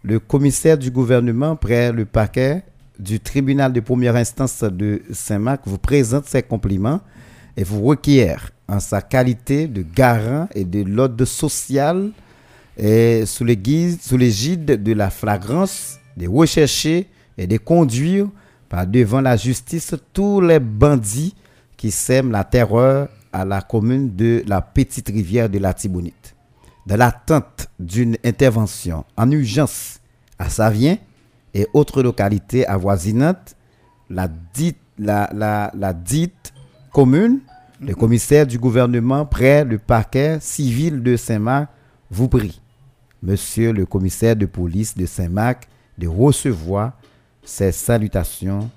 le 0.03 0.19
commissaire 0.19 0.77
du 0.77 0.91
gouvernement 0.91 1.55
près 1.55 1.91
le 1.91 2.05
parquet 2.05 2.63
du 2.97 3.19
tribunal 3.19 3.73
de 3.73 3.79
première 3.79 4.15
instance 4.15 4.63
de 4.63 5.01
Saint-Marc 5.11 5.61
vous 5.65 5.77
présente 5.77 6.25
ses 6.25 6.43
compliments 6.43 7.01
et 7.57 7.63
vous 7.63 7.81
requiert 7.81 8.51
en 8.67 8.79
sa 8.79 9.01
qualité 9.01 9.67
de 9.67 9.81
garant 9.81 10.47
et 10.53 10.63
de 10.63 10.83
l'ordre 10.83 11.25
social 11.25 12.11
et 12.77 13.25
sous 13.25 13.43
l'égide 13.43 14.81
de 14.83 14.93
la 14.93 15.09
flagrance 15.09 15.99
de 16.15 16.27
rechercher 16.27 17.07
et 17.37 17.47
de 17.47 17.57
conduire 17.57 18.27
par 18.69 18.85
devant 18.85 19.21
la 19.21 19.35
justice 19.35 19.95
tous 20.13 20.39
les 20.41 20.59
bandits 20.59 21.35
qui 21.75 21.91
sèment 21.91 22.31
la 22.31 22.43
terreur 22.43 23.09
à 23.31 23.45
la 23.45 23.61
commune 23.61 24.15
de 24.15 24.43
la 24.47 24.61
petite 24.61 25.09
rivière 25.09 25.49
de 25.49 25.59
la 25.59 25.73
Tibonite. 25.73 26.28
Dans 26.89 26.97
l'attente 26.97 27.67
d'une 27.79 28.17
intervention 28.25 29.05
en 29.15 29.29
urgence. 29.29 29.99
À 30.39 30.49
Savien 30.49 30.97
et 31.53 31.67
autres 31.73 32.01
localités 32.01 32.65
avoisinantes, 32.65 33.55
la 34.09 34.27
dite, 34.27 34.79
la, 34.97 35.29
la, 35.33 35.69
la 35.75 35.93
dite 35.93 36.51
commune, 36.91 37.41
le 37.79 37.93
commissaire 37.93 38.47
du 38.47 38.57
gouvernement 38.57 39.25
près 39.27 39.65
le 39.65 39.77
parquet 39.77 40.39
civil 40.41 41.03
de 41.03 41.15
Saint-Marc 41.15 41.69
vous 42.09 42.27
prie, 42.27 42.59
monsieur 43.21 43.71
le 43.71 43.85
commissaire 43.85 44.35
de 44.35 44.47
police 44.47 44.97
de 44.97 45.05
Saint-Marc, 45.05 45.67
de 45.99 46.07
recevoir 46.07 46.93
ces 47.43 47.71
salutations 47.71 48.67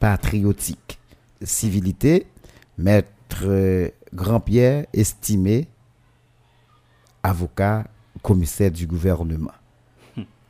patriotiques. 0.00 0.98
Civilité, 1.40 2.26
maître 2.78 3.46
Grand-Pierre, 4.12 4.86
estimé 4.92 5.68
avocat, 7.22 7.84
commissaire 8.22 8.70
du 8.70 8.86
gouvernement. 8.86 9.52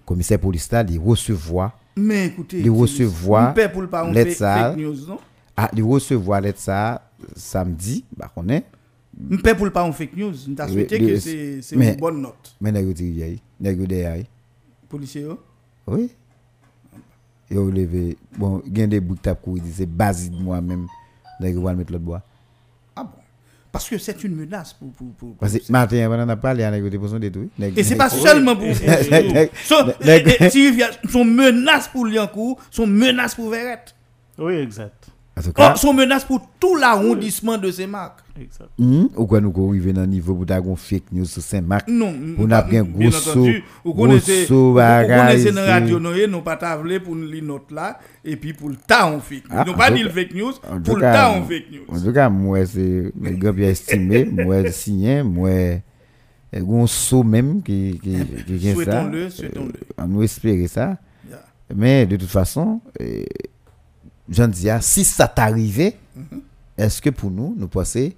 Commissaire 0.05 0.41
police 0.41 0.71
là, 0.73 0.85
il 0.89 0.99
recevoir, 0.99 1.79
mais 1.95 2.27
écoutez, 2.27 2.61
il 2.61 2.71
recevoir 2.71 3.55
fait 3.55 4.31
ça, 4.33 4.71
fake 4.71 4.79
news, 4.79 5.07
non? 5.07 5.19
ah, 5.57 5.71
il 5.77 5.83
recevoir 5.85 6.41
lettre 6.41 6.59
ça 6.59 7.03
samedi, 7.37 8.05
bah 8.17 8.31
on 8.35 8.49
est, 8.49 8.65
pour 9.55 9.67
le 9.67 9.71
pas 9.71 9.85
on 9.85 9.93
fake 9.93 10.17
news. 10.17 10.35
Souhaité 10.35 10.99
que 10.99 11.19
c'est 11.19 11.61
une 11.73 11.97
bonne 11.97 12.23
note. 12.23 12.57
mais 12.61 12.73
yo 12.83 12.93
ti 12.93 13.11
yai, 13.11 13.41
nèg 13.61 13.79
yo 13.79 13.87
derrière. 13.87 14.25
Policier, 14.89 15.23
yo. 15.23 15.39
Oui. 15.87 16.11
Yo 17.51 17.71
levé, 17.71 18.17
bon, 18.39 18.63
gen 18.73 18.89
des 18.89 19.01
bouts 19.01 19.17
tap 19.17 19.47
dit 19.49 19.73
c'est 19.73 19.87
baside 19.87 20.35
moi-même, 20.41 20.87
va 21.41 21.73
le 21.73 21.77
mettre 21.79 21.93
l'autre 21.93 22.05
bois. 22.05 22.23
Parce 23.73 23.89
que 23.89 23.99
c'est 23.99 24.25
une 24.25 24.35
menace 24.35 24.73
pour. 24.73 24.91
pour, 24.93 25.13
pour, 25.15 25.37
Parce 25.37 25.53
que 25.59 25.71
matin, 25.71 26.09
on 26.11 26.21
en 26.21 26.29
a 26.29 26.37
parlé, 26.37 26.69
nèg 26.71 26.83
yo 26.83 26.91
te 26.91 26.97
pour 26.97 27.09
son 27.09 27.19
détruit. 27.21 27.51
Et 27.77 27.85
c'est 27.85 27.95
pas 27.97 28.11
seulement 28.11 28.57
pour. 28.57 28.67
Son, 29.65 29.85
nèg- 30.03 30.29
et- 30.41 30.45
et- 30.47 30.51
si 30.51 30.69
il 30.69 30.75
y 30.77 30.83
a- 30.83 30.91
son 31.09 31.25
menace 31.25 31.87
pour 31.89 32.05
Liancourt, 32.07 32.59
son 32.71 32.87
menace 32.87 33.35
pour 33.37 33.49
Verrette. 33.51 33.95
Oui, 34.39 34.55
exact. 34.55 35.07
En 35.39 35.43
tout 35.43 35.53
cas, 35.53 35.77
son 35.77 35.93
menace 35.95 36.25
pour 36.25 36.41
tout 36.59 36.75
l'arrondissement 36.77 37.59
de 37.59 37.71
Saint-Marc. 37.71 38.19
exact. 38.21 38.30
Hmm, 38.79 39.07
ou 39.17 39.27
quoi 39.27 39.41
nous 39.41 39.51
ko 39.53 39.69
arriver 39.71 39.93
dans 39.93 40.07
niveau 40.07 40.35
pour 40.35 40.47
ta 40.47 40.61
gon 40.61 40.77
fake 40.77 41.13
news 41.13 41.25
sur 41.25 41.43
Saint-Marc? 41.43 41.89
Non, 41.89 42.13
Pour 42.37 42.47
n'a 42.49 42.63
bien 42.63 42.83
bien 42.85 43.09
grosso, 43.11 43.31
entendu. 43.31 43.65
Vous 43.85 43.95
connaissez, 43.95 44.45
grosso 44.47 44.73
vous 44.73 44.75
connaissez 44.75 45.53
la 45.53 45.65
radio, 45.67 45.99
non, 46.01 46.15
et 46.15 46.27
non 46.27 46.43
pas 46.43 46.57
tavler 46.57 47.01
pour 47.01 47.15
nous 47.17 47.27
lire 47.27 47.45
note 47.45 47.71
là, 47.71 47.99
et 48.25 48.37
puis 48.37 48.53
pour 48.53 48.69
le 48.69 48.77
temps 48.77 49.13
on 49.15 49.21
fake 49.21 49.45
en 49.51 49.65
pas 49.75 49.91
cas- 49.91 50.09
fake 50.11 50.35
news, 50.35 50.53
pour 50.85 50.97
le 50.97 51.03
temps 51.03 51.35
on 51.39 51.43
fake 51.45 51.71
news. 51.71 51.85
En 51.89 52.01
tout 52.01 52.13
cas, 52.13 52.29
moi, 52.29 52.65
c'est 52.67 53.13
le 53.21 53.31
gars 53.33 53.53
bien 53.53 53.69
estimé, 53.69 54.25
moi, 54.31 54.71
signé, 54.71 55.23
moi, 55.23 55.51
un 56.53 56.87
saut 56.87 57.23
même 57.23 57.63
qui, 57.63 58.01
qui, 58.03 58.17
qui 58.47 58.55
vient 58.55 58.75
ça. 58.75 58.83
Souhaitons-le, 58.85 59.31
souhaitons-le. 59.31 59.73
On 59.99 60.07
nous 60.09 60.23
espérer 60.23 60.67
ça. 60.67 60.97
Mais 61.75 62.05
de 62.07 62.17
toute 62.17 62.29
façon, 62.29 62.81
euh, 63.01 63.23
j'en 64.29 64.49
dis, 64.49 64.67
si 64.81 65.05
ça 65.05 65.29
t'arrivait, 65.29 65.97
Mm-hmm. 66.19 66.41
est-ce 66.77 67.01
que 67.01 67.11
pour 67.11 67.31
nous, 67.31 67.55
nous 67.57 67.69
pensons, 67.69 68.11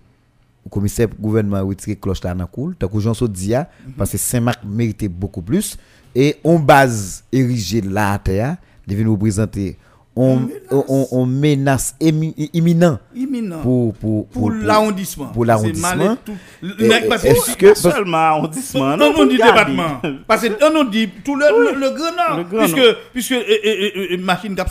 le 0.64 0.70
commissaire 0.70 1.08
gouvernement 1.20 1.66
retirer 1.66 1.96
cloche 1.96 2.22
là 2.22 2.34
dans 2.34 2.46
cool, 2.46 2.76
tant 2.76 2.88
que 2.88 2.98
j'en 3.00 3.14
so 3.14 3.28
dit, 3.28 3.54
ah, 3.54 3.68
Mm-hmm. 3.68 3.92
parce 3.96 4.10
que 4.12 4.18
Saint-Marc 4.18 4.60
méritait 4.64 5.08
beaucoup 5.08 5.42
plus, 5.42 5.76
et 6.14 6.36
on 6.44 6.58
base 6.58 7.24
érigée 7.32 7.80
là 7.80 8.12
à 8.12 8.18
terre, 8.18 8.56
devait 8.86 9.04
nous 9.04 9.16
présenter 9.16 9.76
on, 10.14 10.48
on, 10.70 10.84
on, 10.88 11.08
on 11.12 11.26
menace 11.26 11.94
imminent 12.00 12.98
Imminent. 13.16 13.60
pour, 13.62 13.94
pour, 13.94 14.26
Pour 14.28 14.50
l'arrondissement. 14.50 15.26
Pour 15.28 15.44
C'est 15.44 15.48
l'arrondissement. 15.48 16.16
Est-ce 16.62 17.56
que. 17.56 17.68
Pas 17.68 17.74
seulement 17.74 18.16
arrondissement, 18.18 18.96
Non, 18.96 19.14
on 19.16 19.24
dit 19.26 19.36
département. 19.36 20.00
Parce 20.26 20.42
que 20.42 20.78
on 20.78 20.84
dit 20.84 21.08
tout 21.24 21.34
le, 21.34 21.46
le, 21.78 21.90
grand 21.90 22.36
nord. 22.36 22.46
Puisque, 22.62 22.96
puisque, 23.12 23.32
euh, 23.32 23.42
euh, 23.64 23.90
euh, 24.12 24.18
machine 24.18 24.54
cap 24.54 24.68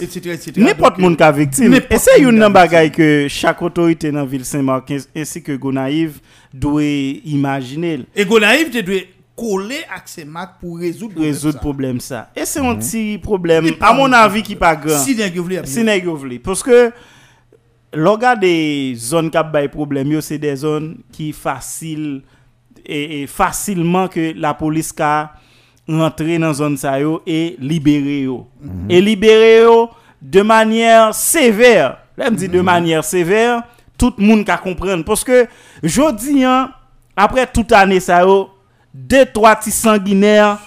etc., 0.00 0.30
etc. 0.34 0.52
N'importe 0.56 0.94
Donc, 0.96 0.98
moun 0.98 1.16
ka 1.16 1.30
victime. 1.30 1.74
Et 1.88 1.98
c'est 1.98 2.20
une 2.20 2.48
bagay 2.48 2.90
que 2.90 3.26
chaque 3.28 3.62
autorité 3.62 4.10
dans 4.10 4.24
ville 4.26 4.44
Saint-Marc 4.44 4.92
ainsi 5.14 5.42
que 5.42 5.52
Gonaïve 5.52 6.18
doit 6.52 6.82
imaginer 6.82 8.00
Et 8.16 8.24
Gonaïve, 8.24 8.70
tu 8.70 8.82
dois 8.82 8.96
coller 9.36 9.84
avec 9.92 10.08
ces 10.08 10.24
marques 10.24 10.58
pour 10.60 10.78
résoudre 10.78 11.20
résoudre 11.20 11.54
ça. 11.54 11.60
problème 11.60 12.00
ça. 12.00 12.30
Et 12.34 12.44
c'est 12.46 12.60
un 12.60 12.74
petit 12.74 13.18
problème 13.18 13.66
à 13.80 13.92
mon 13.92 14.10
avis 14.12 14.42
qui 14.42 14.56
pas 14.56 14.74
grand. 14.74 14.98
Si 14.98 15.14
vle. 15.14 16.40
Parce 16.42 16.62
que 16.62 16.90
l'orga 17.92 18.34
des 18.34 18.94
zones 18.96 19.30
qui 19.30 19.38
bay 19.52 19.68
problème 19.68 20.12
yo 20.12 20.20
c'est 20.20 20.38
des 20.38 20.56
zones 20.56 20.96
qui 21.12 21.32
facile 21.32 22.22
et, 22.84 23.22
et 23.22 23.26
facilement 23.26 24.08
que 24.08 24.32
la 24.36 24.54
police 24.54 24.92
ka 24.92 25.34
rentrer 25.86 26.38
dans 26.38 26.54
zone 26.54 26.76
ça 26.78 26.98
yo 26.98 27.22
et 27.26 27.56
libérer 27.58 28.22
yo. 28.22 28.48
Et 28.88 29.00
libérer 29.00 29.62
yo 29.62 29.90
de 30.22 30.40
manière 30.40 31.14
sévère. 31.14 31.98
Là 32.16 32.30
me 32.30 32.36
dit 32.36 32.48
de 32.48 32.62
manière 32.62 33.04
sévère, 33.04 33.62
tout 33.98 34.14
le 34.16 34.24
monde 34.24 34.46
ka 34.46 34.56
comprendre 34.56 35.04
parce 35.04 35.22
que 35.22 35.46
jodi 35.82 36.42
hein, 36.42 36.70
après 37.14 37.46
toute 37.46 37.70
année 37.72 38.00
ça 38.00 38.22
yo 38.22 38.55
deux 38.96 39.26
trois 39.26 39.56
petits 39.56 39.70
sanguinaires 39.70 40.58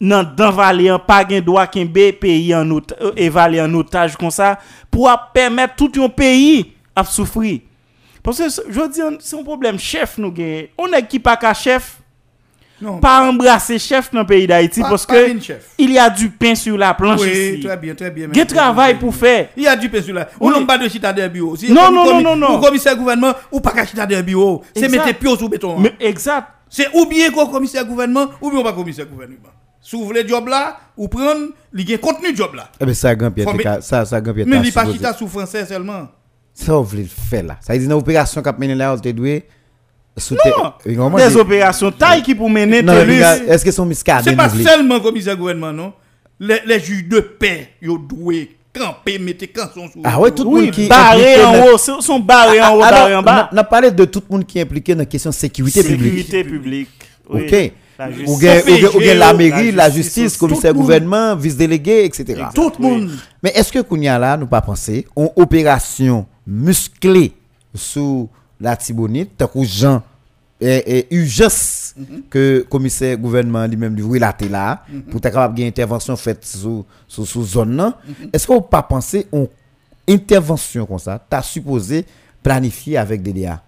nan 0.00 0.26
dan 0.36 0.52
vallée 0.54 0.90
an 0.90 0.98
pa 0.98 1.24
gen 1.26 1.42
droit 1.44 1.66
kembe 1.66 2.12
pays 2.20 2.54
en 2.54 2.68
euh, 2.70 3.12
évaluer 3.16 3.60
en 3.60 3.72
otage 3.74 4.16
comme 4.16 4.30
ça 4.30 4.58
pour 4.90 5.10
permettre 5.34 5.74
tout 5.76 5.92
un 6.02 6.08
pays 6.08 6.72
à 6.94 7.04
souffrir. 7.04 7.60
Parce 8.22 8.38
que 8.38 8.44
je 8.70 8.88
dis 8.90 9.00
c'est 9.20 9.36
un 9.38 9.42
problème 9.42 9.78
chef 9.78 10.18
nous 10.18 10.34
gen. 10.34 10.66
On 10.76 10.92
est 10.92 11.06
qui 11.06 11.18
pas 11.18 11.36
ka 11.36 11.54
chef? 11.54 11.96
Non. 12.80 13.00
pas 13.00 13.28
embrasser 13.28 13.76
chef 13.76 14.12
dans 14.12 14.20
le 14.20 14.26
pays 14.26 14.46
d'Haïti 14.46 14.80
Pas- 14.82 14.88
parce 14.90 15.04
pas 15.04 15.14
que 15.14 15.36
il 15.78 15.90
y 15.90 15.98
a 15.98 16.08
du 16.08 16.30
pain 16.30 16.54
sur 16.54 16.78
la 16.78 16.94
planche 16.94 17.20
Oui, 17.22 17.28
ici. 17.28 17.60
très 17.64 17.76
bien, 17.76 17.92
très 17.92 18.08
bien. 18.08 18.28
Travail 18.44 18.94
pour 19.00 19.12
faire. 19.12 19.48
Il 19.56 19.64
y 19.64 19.66
a 19.66 19.74
du 19.74 19.88
pain 19.88 20.00
sur 20.00 20.14
là. 20.14 20.28
On 20.38 20.48
Oui. 20.52 20.60
n'a 20.60 20.64
pas 20.64 20.78
de 20.78 20.88
chita 20.88 21.12
de 21.12 21.26
bureau. 21.26 21.56
Si 21.56 21.72
Non, 21.72 21.90
non, 21.90 22.04
non, 22.04 22.20
non, 22.20 22.36
non. 22.36 22.56
Ou 22.56 22.60
commissaire 22.60 22.96
gouvernement, 22.96 23.34
ou 23.50 23.58
pas 23.60 23.72
de 23.72 24.22
bureau. 24.22 24.62
C'est 24.76 24.88
mettre 24.88 25.12
pied 25.18 25.36
sous 25.36 25.48
béton. 25.48 25.76
hein. 25.76 25.80
Mais 25.82 25.94
exact. 25.98 26.46
C'est 26.70 26.88
ou 26.94 27.06
bien 27.06 27.30
qu'on 27.30 27.46
commissaire 27.46 27.84
gouvernement, 27.84 28.26
ou 28.40 28.50
bien 28.50 28.62
pas 28.62 28.72
commissaire 28.72 29.06
gouvernement. 29.06 29.48
Si 29.80 29.96
vous 29.96 30.04
voulez 30.04 30.26
job 30.26 30.48
là, 30.48 30.76
ou 30.96 31.08
prendre, 31.08 31.48
il 31.74 31.88
y 31.88 31.94
a 31.94 31.98
contenu 31.98 32.36
job 32.36 32.54
là. 32.54 32.68
Eh 32.80 32.84
ben, 32.84 32.94
ça, 32.94 33.14
te 33.14 33.56
mais- 33.56 33.62
ka- 33.62 33.80
ça, 33.80 34.04
ça, 34.04 34.20
Mais 34.20 34.32
il 34.68 34.72
pas 34.72 34.82
supposé- 34.82 34.92
chita 34.98 35.12
sous 35.14 35.28
français 35.28 35.64
seulement. 35.64 36.08
Ça, 36.52 36.76
on 36.76 36.82
voulait 36.82 37.02
le 37.02 37.08
faire 37.08 37.44
là. 37.44 37.56
Ça 37.60 37.72
veut 37.72 37.78
dire, 37.78 37.88
dans 37.88 37.94
l'opération 37.96 38.42
qu'a 38.42 38.52
mené 38.52 38.74
là, 38.74 38.92
on 38.94 38.98
te 38.98 39.08
doit. 39.10 39.38
sous 40.16 40.34
Non. 40.86 41.10
Des 41.16 41.36
opérations 41.36 41.92
taille 41.92 42.22
qui 42.22 42.34
pour 42.34 42.50
mener 42.50 42.82
est-ce 43.46 43.64
que 43.64 43.70
son 43.70 43.86
miscade 43.86 44.24
C'est 44.24 44.34
pas 44.34 44.48
seulement 44.48 44.98
commissaire 45.00 45.36
gouvernement, 45.36 45.72
non? 45.72 45.92
Les, 46.40 46.60
les 46.66 46.80
juges 46.80 47.08
de 47.08 47.20
paix, 47.20 47.70
ils 47.80 47.88
doivent 47.88 48.46
camper, 48.72 49.18
mettre 49.18 49.46
canson 49.52 49.88
sur 49.88 50.00
Ah 50.04 50.20
ouais, 50.20 50.30
tout 50.30 50.44
le 50.44 50.50
Oui, 50.50 50.62
monde 50.66 50.70
qui. 50.72 50.86
barré 50.88 51.44
en 51.44 51.66
haut, 51.66 51.78
sont 51.78 52.00
sont 52.00 52.20
barrés 52.20 52.60
en 52.60 52.74
haut, 52.76 52.80
barrés 52.80 53.14
en 53.16 53.22
bas. 53.22 53.48
On 53.52 53.56
a 53.56 53.64
parlé 53.64 53.90
de 53.90 54.04
tout 54.04 54.22
le 54.28 54.36
monde 54.36 54.46
qui 54.46 54.58
est 54.58 54.62
impliqué 54.62 54.94
dans 54.94 55.00
la 55.00 55.06
question 55.06 55.30
de 55.30 55.34
sécurité 55.34 55.82
publique. 55.82 56.26
Sécurité 56.26 56.44
publique. 56.44 56.88
Ok. 57.28 57.72
La 57.98 58.08
Ou 58.08 58.38
justice. 58.40 58.96
bien, 59.00 59.14
la 59.16 59.32
mairie, 59.34 59.72
la 59.72 59.90
justice 59.90 60.36
commissaire 60.36 60.72
gouvernement, 60.72 61.34
vice-délégué, 61.34 62.04
etc. 62.04 62.44
Tout 62.54 62.70
le 62.78 62.82
monde. 62.84 63.10
Mais 63.42 63.50
est-ce 63.56 63.72
que 63.72 63.80
Kounia 63.80 64.16
là, 64.20 64.36
nous 64.36 64.46
pas 64.46 64.60
penser, 64.60 65.04
une 65.16 65.28
opération 65.34 66.24
musclée 66.46 67.32
sous 67.74 68.28
la 68.60 68.76
Tibonite, 68.76 69.36
tant 69.36 69.48
que 69.48 69.64
Jean 69.64 70.02
et, 70.60 70.98
et 70.98 71.06
urgence 71.14 71.87
que 72.30 72.66
commissaire 72.68 73.16
gouvernement 73.18 73.66
lui-même 73.66 73.94
lui 73.94 74.02
relaté 74.02 74.48
là 74.48 74.84
Mhm. 74.88 75.02
pour 75.02 75.16
être 75.18 75.22
capable 75.24 75.54
d'une 75.54 75.66
intervention 75.66 76.16
faite 76.16 76.44
sous 76.44 76.84
sous 77.06 77.26
sous 77.26 77.44
zone 77.44 77.76
là. 77.76 77.98
Est-ce 78.32 78.46
qu'on 78.46 78.60
pas 78.62 78.82
penser 78.82 79.26
une 79.32 79.48
intervention 80.08 80.86
comme 80.86 80.98
ça, 80.98 81.18
t'as 81.28 81.42
supposé 81.42 82.04
planifier 82.42 82.96
avec 82.96 83.22
DDA 83.22 83.62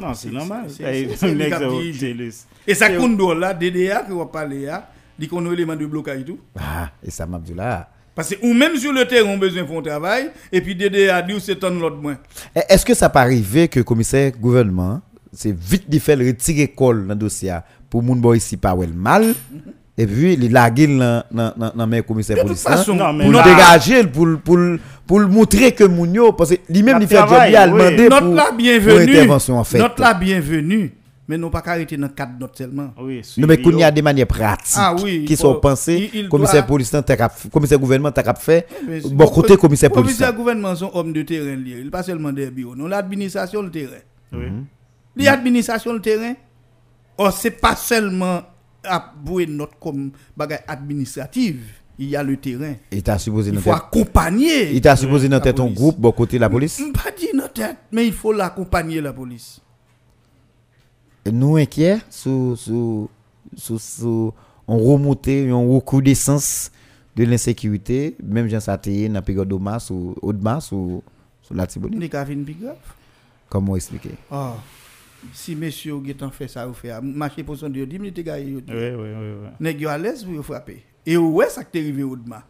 Non, 0.00 0.14
c'est 0.14 0.30
normal. 0.30 0.66
le. 0.68 2.30
Et 2.66 2.74
ça 2.74 2.90
compte 2.90 3.38
là, 3.38 3.52
DDA, 3.54 4.02
que 4.02 4.12
vous 4.12 4.24
parlez 4.26 4.66
là, 4.66 4.88
dit 5.18 5.28
qu'on 5.28 5.44
a 5.44 5.48
un 5.48 5.52
élément 5.52 5.76
de 5.76 5.86
blocage 5.86 6.20
et 6.20 6.24
tout. 6.24 6.38
Ah, 6.58 6.90
et 7.06 7.10
ça 7.10 7.26
m'a 7.26 7.38
dit 7.38 7.54
là. 7.54 7.88
Parce 8.14 8.30
que 8.34 8.46
ou 8.46 8.54
même 8.54 8.76
sur 8.76 8.92
le 8.92 9.04
terrain, 9.06 9.28
on 9.28 9.34
a 9.34 9.36
besoin 9.38 9.62
de 9.62 9.66
faire 9.66 9.78
un 9.78 9.82
travail, 9.82 10.30
et 10.52 10.60
puis 10.60 10.74
DDA 10.74 11.20
dit, 11.22 11.34
c'est 11.40 11.62
un 11.64 11.70
l'autre 11.70 11.96
moins. 11.96 12.16
Est-ce 12.54 12.84
que 12.86 12.94
ça 12.94 13.08
peut 13.08 13.18
arriver 13.18 13.66
que 13.68 13.80
le 13.80 13.84
commissaire 13.84 14.30
gouvernement, 14.38 15.00
c'est 15.34 15.54
vite 15.56 15.88
de 15.90 15.98
faire 15.98 16.18
retirer 16.18 16.68
col 16.68 17.02
dans 17.06 17.14
le 17.14 17.20
dossier 17.20 17.54
pour 17.90 18.02
moun 18.02 18.20
boy 18.20 18.38
ici 18.38 18.56
pas 18.56 18.74
wel 18.74 18.92
mal 18.92 19.34
et 19.96 20.06
puis 20.06 20.34
il 20.34 20.52
laguer 20.52 20.86
dans 20.88 21.22
dans 21.30 21.72
dans 21.74 21.86
mes 21.86 22.02
commissaire 22.02 22.36
De 22.36 22.48
toute 22.48 22.62
police 22.62 22.84
pour 22.84 23.32
le 23.32 23.44
dégager 23.44 24.04
pour 24.06 24.26
le- 24.26 24.38
pour 24.38 24.56
le- 24.56 24.80
pour 25.06 25.20
le 25.20 25.26
montrer 25.28 25.72
que 25.72 25.84
moun 25.84 26.12
yo 26.14 26.32
parce 26.32 26.50
que 26.50 26.56
lui-même 26.72 26.96
La 26.98 27.02
il 27.02 27.08
fait 27.08 27.16
job 27.16 27.28
il 27.48 27.56
a 27.56 27.66
oui. 27.66 27.72
demandé 27.72 28.08
Notre 28.08 28.20
pour 28.80 28.98
intervention 28.98 29.58
en 29.58 29.64
fait. 29.64 29.78
Notre 29.78 30.00
la 30.00 30.14
bienvenue. 30.14 30.92
Mais 31.26 31.38
non 31.38 31.48
pas 31.48 31.62
arrêter 31.64 31.96
dans 31.96 32.08
quatre 32.08 32.38
notes 32.38 32.58
seulement. 32.58 32.92
Oui, 33.00 33.22
Non 33.38 33.46
mais 33.46 33.56
qu'on 33.56 33.74
y 33.78 33.82
a 33.82 33.90
des 33.90 34.02
manières 34.02 34.26
pratiques 34.26 34.74
Ah 34.76 34.94
oui, 35.02 35.24
qui 35.24 35.36
sont 35.38 35.54
pensées 35.54 36.10
il 36.12 36.28
commissaire 36.28 36.66
doit- 36.66 37.16
cap- 37.16 37.32
commissaire 37.50 37.78
gouvernement 37.78 38.10
t'as 38.12 38.22
cap 38.22 38.38
fait 38.42 38.66
Mais 38.86 39.00
c'est- 39.00 39.08
bon 39.14 39.26
côté 39.28 39.56
commissaire 39.56 39.90
police 39.90 40.04
Commissaire 40.18 40.34
gouvernement 40.34 40.74
sont 40.76 40.90
hommes 40.92 41.14
de 41.14 41.22
terrain 41.22 41.56
liés. 41.56 41.78
Il 41.80 41.90
pas 41.90 42.02
seulement 42.02 42.30
des 42.30 42.50
bureaux. 42.50 42.76
Non, 42.76 42.86
l'administration 42.88 43.62
le 43.62 43.70
terrain. 43.70 44.02
Oui. 44.34 44.48
L'administration 45.16 45.92
le 45.92 46.00
terrain. 46.00 46.34
Or 47.16 47.32
c'est 47.32 47.50
pas 47.52 47.76
seulement 47.76 48.42
à 48.82 49.12
bouer 49.22 49.46
notre 49.46 49.78
comme 49.78 50.10
bagage 50.36 50.60
administrative. 50.66 51.62
Il 51.96 52.08
y 52.08 52.16
a 52.16 52.24
le 52.24 52.36
terrain. 52.36 52.74
il 52.90 53.02
t'a 53.04 53.18
supposé 53.18 53.50
Il 53.52 53.58
faut 53.60 53.70
tête 53.70 53.78
accompagner. 53.78 54.72
il 54.74 54.80
t'a 54.80 54.96
supposé 54.96 55.28
dans 55.28 55.38
tête 55.40 55.56
ton 55.56 55.70
groupe 55.70 55.96
bon 55.98 56.10
côté 56.10 56.38
la 56.40 56.50
police? 56.50 56.82
Pas 56.92 57.10
dit 57.16 57.28
dans 57.36 57.46
tête, 57.48 57.76
mais 57.92 58.06
il 58.06 58.12
faut 58.12 58.32
l'accompagner 58.32 59.00
la 59.00 59.12
police. 59.12 59.60
nous 61.30 61.56
inquiets 61.56 61.98
sous 62.10 62.56
sous 62.56 63.08
sous 63.56 63.78
sous 63.78 64.34
on 64.66 64.78
remonter 64.78 65.48
un 65.50 65.54
recrudescence 65.68 66.72
de 67.14 67.24
l'insécurité 67.24 68.16
même 68.22 68.48
gens 68.48 68.58
ça 68.60 68.76
dans 68.76 69.12
la 69.12 69.22
période 69.22 69.46
de 69.48 69.54
mars 69.54 69.90
ou 69.90 70.16
de 70.32 70.42
mars 70.42 70.72
ou 70.72 71.00
sur 71.42 71.54
la 71.54 71.66
Tibonite 71.66 72.12
On 72.14 72.44
plus 72.44 72.54
grave. 72.54 72.76
comment 73.48 73.76
expliquer? 73.76 74.10
Ah, 74.32 74.54
si 75.32 75.54
monsieur 75.56 75.96
Guetan 75.98 76.30
fait 76.30 76.48
ça, 76.48 76.66
vous 76.66 76.74
fait 76.74 76.92
marcher 77.02 77.42
pour 77.42 77.56
son 77.56 77.68
Dieu, 77.68 77.86
10 77.86 77.98
minutes, 77.98 78.20
gars, 78.20 78.36
Oui, 78.36 78.54
oui, 78.54 78.62
oui. 78.68 78.92
oui. 78.96 79.48
nèg 79.60 79.80
yo 79.80 79.88
à 79.88 79.98
l'aise 79.98 80.24
pour 80.24 80.34
yo 80.34 80.42
frapper. 80.42 80.82
Et 81.06 81.16
ouais, 81.16 81.48
ça 81.48 81.62
qui 81.64 81.78
est 81.78 81.80
arrivé 81.82 82.02
au 82.02 82.16
dema. 82.16 82.42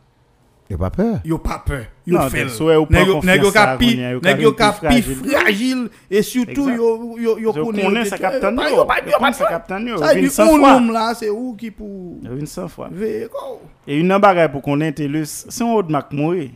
il 0.70 0.76
pas 0.78 0.90
peur 0.90 1.18
Yo 1.24 1.38
pas 1.38 1.62
peur. 1.64 1.84
Yo 2.06 2.16
donc, 2.18 2.30
soit 2.50 2.74
yo 2.74 2.86
prend 2.86 3.20
Nèg 3.22 3.42
yo 3.42 3.48
à 3.48 3.52
capi, 3.52 3.86
Agonia, 4.04 4.40
yo 4.40 4.52
fragile. 4.72 5.14
fragile 5.14 5.88
et 6.10 6.22
surtout 6.22 6.50
Exact. 6.68 6.76
yo 6.76 7.18
yo 7.18 7.38
yo 7.38 7.52
Yo 7.54 7.64
connaît 7.66 7.82
connaît 7.82 8.04
ça 8.04 8.18
capitaine 8.18 8.56
Yo 8.56 8.76
yo. 8.76 8.84
pas 8.84 8.98
Yo 9.00 9.06
yo 9.06 9.10
pas 9.12 9.18
connaît 9.18 9.32
ça 9.32 9.38
peur. 9.44 9.48
capitaine 9.48 9.86
yo. 9.88 9.98
Ça 9.98 10.14
Vin 10.14 10.20
dit 10.20 10.30
cent 10.30 10.54
un 10.54 10.58
fois. 10.58 10.74
homme 10.76 10.92
là, 10.92 11.14
c'est 11.14 11.30
où 11.30 11.54
qui 11.54 11.70
pour 11.70 12.18
Yo 12.22 12.36
vin 12.36 12.46
100 12.46 12.68
fois. 12.68 12.88
veiller 12.92 13.28
quoi. 13.28 13.60
Et 13.86 13.98
une 13.98 14.16
bagay 14.18 14.48
pour 14.50 14.62
qu'on 14.62 14.78
TELUS, 14.78 15.46
c'est 15.48 15.62
un 15.64 15.72
Audemac 15.72 16.12
mourir. 16.12 16.50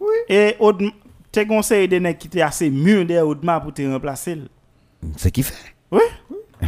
Oui. 0.00 0.52
Te 1.32 1.44
conseille 1.46 1.88
de 1.88 1.96
nèg 1.98 2.18
qui 2.18 2.26
était 2.26 2.42
assez 2.42 2.68
mieux 2.68 3.06
derrière 3.06 3.26
Audemac 3.26 3.62
pour 3.62 3.72
te 3.72 3.80
remplacer. 3.80 4.36
Ce 5.16 5.28
qu'il 5.28 5.44
fait? 5.44 5.74
Oui. 5.90 6.02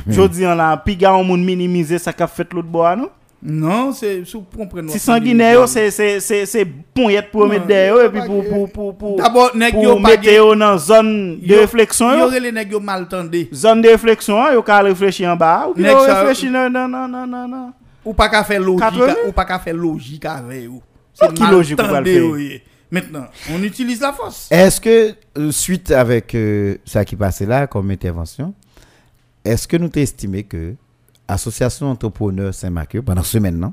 Jodi 0.09 0.45
an 0.45 0.55
la, 0.57 0.77
pi 0.77 0.97
ga 0.97 1.15
on 1.15 1.25
moun 1.25 1.45
minimiser 1.45 1.99
ça 1.99 2.13
qu'a 2.13 2.27
fait 2.27 2.53
l'autre 2.53 2.69
bois 2.69 2.97
non? 2.97 3.11
Non, 3.47 3.93
c'est 3.93 4.25
sous 4.25 4.41
comprendre. 4.41 4.91
Si 4.91 4.99
sanguinaire 4.99 5.69
c'est 5.69 5.91
c'est 5.91 6.19
c'est 6.19 6.47
c'est 6.47 6.65
ponyette 6.65 7.31
pour 7.31 7.47
mettre 7.47 7.67
derrière 7.67 8.07
et 8.07 8.11
puis 8.11 8.23
pour 8.27 8.43
pour 8.49 8.71
pour 8.71 8.97
pour 8.97 9.17
D'abord 9.19 9.55
nèg 9.55 9.75
yo 9.75 9.93
pour 9.93 10.03
pas 10.03 10.09
mettre 10.09 10.33
yo 10.33 10.55
dans 10.55 10.79
zone 10.79 11.39
de 11.41 11.55
réflexion 11.55 12.11
Yo 12.13 12.19
yo. 12.21 12.31
relé 12.31 12.51
nèg 12.51 12.73
yo 12.73 12.81
mal 12.81 13.07
tendé. 13.07 13.51
Zone 13.53 13.83
de 13.83 13.89
réflexion, 13.89 14.43
hein, 14.43 14.55
yo 14.55 14.63
ka 14.63 14.81
réfléchir 14.81 15.29
en 15.31 15.37
bas 15.37 15.69
ou 15.69 15.79
yo 15.79 15.99
réfléchir 16.01 16.51
non 16.51 16.71
non 16.71 16.89
non 16.89 17.07
non 17.09 17.27
non. 17.47 17.73
Ou 18.05 18.15
pas 18.15 18.29
qu'à 18.29 18.45
faire 18.45 18.61
logique, 18.61 19.01
ou 19.27 19.33
pas 19.33 19.45
qu'à 19.45 19.59
faire 19.59 19.75
logique 19.75 20.25
avec 20.25 20.67
vous. 20.67 20.83
Ah, 21.21 21.29
qui 21.29 21.43
logique 21.43 21.79
ou 21.81 21.87
pas 21.87 22.01
le 22.01 22.07
faire? 22.07 22.61
Maintenant, 22.95 23.27
on 23.51 23.61
utilise 23.65 24.01
la 24.01 24.13
force. 24.13 24.47
Est-ce 24.53 24.81
que, 24.81 25.17
euh, 25.37 25.51
suite 25.51 25.91
avec 25.91 26.33
euh, 26.37 26.77
ça 26.85 27.05
qui 27.05 27.17
passait 27.17 27.45
là 27.45 27.67
comme 27.67 27.91
intervention, 27.91 28.55
est-ce 29.45 29.67
que 29.67 29.77
nous 29.77 29.89
t'estimez 29.89 30.45
que 30.45 30.77
Association 31.27 31.91
Entrepreneurs 31.91 32.55
Saint-Marc, 32.55 33.01
pendant 33.01 33.25
ce 33.25 33.33
semaine, 33.33 33.57
non, 33.57 33.73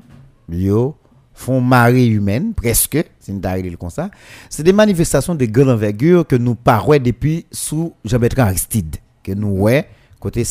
yo, 0.50 0.96
font 1.34 1.60
marée 1.60 2.06
humaine, 2.06 2.52
presque, 2.52 2.98
c'est 3.20 3.30
une 3.30 3.76
comme 3.76 3.90
ça, 3.90 4.10
c'est 4.50 4.64
des 4.64 4.72
manifestations 4.72 5.36
de 5.36 5.44
grande 5.44 5.68
envergure 5.68 6.26
que 6.26 6.34
nous 6.34 6.56
parons 6.56 6.98
depuis 6.98 7.46
sous 7.52 7.92
Jean-Bertrand 8.04 8.42
Aristide, 8.46 8.96
que 9.22 9.30
nous, 9.30 9.50
ouais, 9.50 9.88
côté 10.18 10.42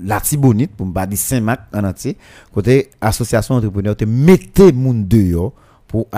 la 0.00 0.20
Tibonite, 0.20 0.72
pour 0.74 0.84
ne 0.84 0.92
pas 0.92 1.06
dire 1.06 1.16
Saint-Marc 1.16 1.60
en 1.72 1.84
entier, 1.84 2.16
côté 2.52 2.90
Association 3.00 3.54
Entrepreneurs, 3.54 3.94
te 3.94 4.04
mettez 4.04 4.72
moun 4.72 5.06
dehors 5.06 5.52
pour 5.86 6.08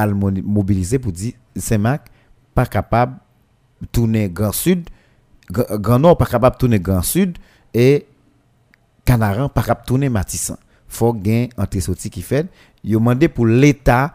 mobiliser 0.43 0.99
pour 0.99 1.13
dire 1.13 1.35
Saint-Marc 1.61 2.09
pas 2.55 2.67
capable 2.67 3.17
de 3.81 3.87
tourner 3.87 4.29
Grand 4.29 4.53
Sud, 4.53 4.89
Gra- 5.51 5.79
Grand 5.79 5.99
Nord 5.99 6.17
pas 6.17 6.27
capable 6.27 6.57
de 6.57 6.59
tourner 6.61 6.81
Grand 6.81 7.03
Sud 7.03 7.39
et 7.73 8.07
Canaran 9.05 9.49
pas 9.49 9.63
capable 9.63 9.83
de 9.83 9.87
tourner 9.87 10.09
Matissan. 10.09 10.57
Faut 10.89 11.13
gain 11.13 11.47
entre 11.57 11.81
sorti 11.81 12.11
qui 12.11 12.23
fait. 12.23 12.47
Demandé 12.85 13.29
pour 13.29 13.47
l'état 13.47 14.15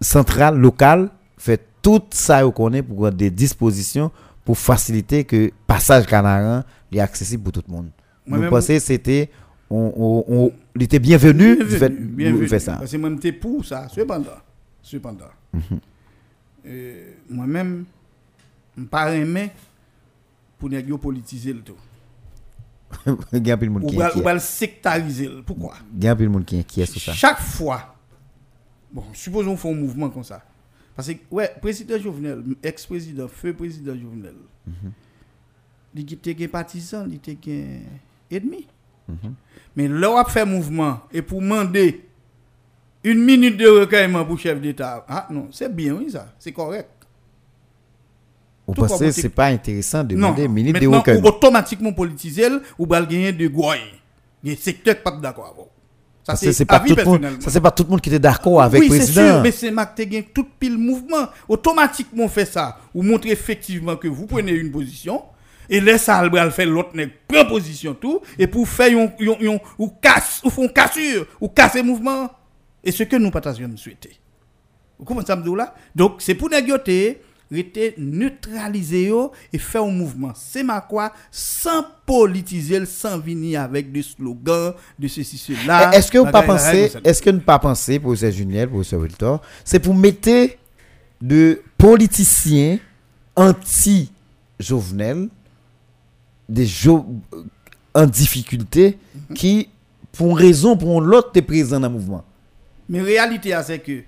central 0.00 0.58
local 0.58 1.10
fait 1.38 1.60
tout 1.80 2.02
ça 2.10 2.42
qu'on 2.42 2.50
connaît 2.50 2.82
pour 2.82 3.10
des 3.12 3.30
dispositions 3.30 4.10
pour 4.44 4.58
faciliter 4.58 5.24
que 5.24 5.50
passage 5.66 6.06
Canaran 6.06 6.62
est 6.92 7.00
accessible 7.00 7.42
pour 7.44 7.52
tout 7.52 7.62
le 7.68 7.72
monde. 7.74 7.90
Nous 8.26 8.32
Moi-même- 8.34 8.50
pensons 8.50 8.72
que 8.74 8.78
c'était 8.80 9.30
on, 9.70 9.92
on, 9.96 10.24
on- 10.28 10.52
il 10.76 10.82
était 10.82 10.98
bienvenu, 10.98 11.56
Bienvenue, 11.56 12.48
fait, 12.48 12.58
ça. 12.58 12.76
Parce 12.76 12.90
que 12.92 12.96
moi, 12.96 13.10
j'étais 13.10 13.32
pour 13.32 13.64
ça. 13.64 13.88
Cependant, 13.88 14.30
cependant, 14.82 15.26
Mhm. 15.52 15.80
Euh, 16.66 17.12
moi-même, 17.28 17.84
je 18.76 18.82
ne 18.82 18.86
pas 18.86 19.14
aimé 19.14 19.50
pour 20.58 20.72
yo 20.72 20.98
politiser 20.98 21.52
le 21.52 21.60
tout. 21.60 21.76
Il 23.32 23.46
y 23.46 23.50
a 23.50 23.54
un 23.54 23.58
peu 23.58 23.66
de 23.66 23.70
monde 23.70 23.84
Ou 23.84 23.88
qui 23.88 23.94
est 23.94 23.98
pas 23.98 24.04
ou 24.04 24.10
inquiet. 24.10 24.22
pas 24.22 24.34
le 24.34 24.40
sectariser. 24.40 25.30
Pourquoi? 25.46 25.74
Il 25.96 26.04
y 26.04 26.08
a 26.08 26.12
un 26.12 26.16
peu 26.16 26.24
de 26.24 26.28
monde 26.28 26.44
qui 26.44 26.56
est 26.56 26.60
inquiet 26.60 26.86
sur 26.86 27.00
ça. 27.00 27.12
Chaque 27.12 27.40
fois, 27.40 27.96
bon, 28.92 29.04
supposons 29.12 29.50
qu'on 29.52 29.56
fait 29.56 29.70
un 29.70 29.74
mouvement 29.74 30.10
comme 30.10 30.24
ça. 30.24 30.42
Parce 30.94 31.08
que, 31.08 31.18
ouais, 31.30 31.50
président 31.60 31.98
Jovenel, 31.98 32.42
ex-président, 32.62 33.26
feu 33.28 33.54
président 33.54 33.94
Jovenel, 33.94 34.34
il 35.94 36.12
était 36.12 36.34
qu'un 36.34 36.48
partisan, 36.48 37.06
il 37.08 37.14
était 37.14 37.34
qu'un 37.34 37.80
ennemi. 38.30 38.66
Mais 39.74 39.88
là, 39.88 40.10
on 40.10 40.24
fait 40.24 40.44
mouvement 40.44 41.00
et 41.12 41.22
pour 41.22 41.40
demander 41.40 42.04
une 43.04 43.24
minute 43.24 43.56
de 43.56 43.66
recueillement 43.66 44.24
pour 44.24 44.38
chef 44.38 44.60
d'État, 44.60 45.04
ah 45.08 45.26
non, 45.30 45.48
c'est 45.50 45.74
bien, 45.74 45.94
oui, 45.94 46.10
ça, 46.10 46.26
c'est 46.38 46.52
correct. 46.52 46.88
Vous 48.66 48.74
Tout 48.74 48.82
pensez 48.82 49.06
que 49.06 49.12
quoi, 49.12 49.12
c'est 49.12 49.28
pas 49.28 49.46
intéressant 49.46 50.04
de 50.04 50.14
demander 50.14 50.44
une 50.44 50.52
minute 50.52 50.80
de 50.80 50.86
recueillement 50.86 51.28
ou 51.28 51.28
automatiquement 51.28 51.92
politisé, 51.92 52.48
ou 52.78 52.86
va 52.86 53.02
gagner 53.02 53.32
de 53.32 53.48
goy. 53.48 53.78
Il 54.44 54.56
secteur 54.56 54.96
qui 54.96 55.02
pas 55.02 55.10
d'accord 55.12 55.46
avec. 55.46 55.66
Ça, 56.24 56.36
c'est 56.36 56.64
pas 56.64 56.78
tout 56.78 56.94
le 56.94 57.04
monde, 57.04 57.26
ça 57.40 57.50
c'est 57.50 57.60
pas 57.60 57.72
tout 57.72 57.82
le 57.82 57.88
monde 57.90 58.00
qui 58.00 58.08
était 58.08 58.20
d'accord 58.20 58.62
avec 58.62 58.80
oui, 58.80 58.88
le 58.88 58.94
c'est 58.94 58.98
président. 59.00 59.26
sûr, 59.26 59.42
mais 59.42 59.50
c'est 59.50 59.70
Mac 59.72 60.00
tout 60.32 60.46
pile 60.58 60.78
mouvement. 60.78 61.26
Automatiquement 61.48 62.28
fait 62.28 62.44
ça. 62.44 62.78
Ou 62.94 63.02
montre 63.02 63.26
effectivement 63.26 63.96
que 63.96 64.06
vous 64.06 64.26
prenez 64.26 64.52
une 64.52 64.70
position. 64.70 65.22
Et 65.68 65.80
laisse 65.80 66.02
ça 66.02 66.22
le 66.22 66.50
faire 66.50 66.66
l'autre 66.66 66.90
nèg 66.94 67.10
prend 67.26 67.44
position 67.44 67.94
tout. 67.94 68.20
Et 68.38 68.46
pour 68.46 68.68
faire 68.68 68.88
yon, 68.88 69.10
yon, 69.18 69.36
yon, 69.40 69.60
ou 69.78 69.88
casse, 69.88 70.40
ou 70.44 70.50
font 70.50 70.68
cassure, 70.68 71.26
ou 71.40 71.48
casser 71.48 71.82
mouvement. 71.82 72.30
Et 72.84 72.92
ce 72.92 73.02
que 73.04 73.16
nous 73.16 73.30
partageons 73.30 73.68
souhaiter. 73.76 74.16
Vous 74.98 75.04
comprenez 75.04 75.26
ça 75.26 75.36
là? 75.56 75.74
Donc 75.94 76.16
c'est 76.20 76.34
pour 76.34 76.48
rete 77.50 77.98
neutraliser 77.98 79.12
et 79.52 79.58
faire 79.58 79.82
un 79.82 79.90
mouvement. 79.90 80.32
C'est 80.34 80.62
ma 80.62 80.80
quoi? 80.80 81.12
Sans 81.30 81.84
politiser, 82.06 82.84
sans 82.86 83.18
venir 83.18 83.60
avec 83.60 83.92
des 83.92 84.02
slogans 84.02 84.72
de 84.98 85.08
ceci, 85.08 85.36
cela. 85.36 85.94
Est-ce 85.94 86.10
que 86.10 86.18
vous 86.18 86.30
pas 86.30 86.42
pensez, 86.42 86.90
est-ce 87.04 87.20
que 87.20 87.30
ne 87.30 87.38
pas 87.40 87.58
penser, 87.58 87.98
professeur 87.98 88.30
Juniel, 88.32 88.68
professeur 88.68 89.00
Wiltor, 89.00 89.42
c'est 89.64 89.80
pour 89.80 89.94
mettre 89.94 90.48
de 91.20 91.60
politiciens 91.76 92.78
anti-jovenel, 93.36 95.28
des 96.48 96.66
jo- 96.66 97.06
en 97.94 98.06
difficulté, 98.06 98.98
Mhm. 99.28 99.34
qui, 99.36 99.68
pour 100.12 100.28
une 100.30 100.36
raison, 100.36 100.76
pour 100.76 101.00
l'autre, 101.00 101.30
est 101.34 101.42
présent 101.42 101.78
dans 101.80 101.88
le 101.88 101.92
mouvement. 101.94 102.24
Mais 102.88 103.00
réalité 103.00 103.54
c'est 103.64 103.78
que 103.78 104.02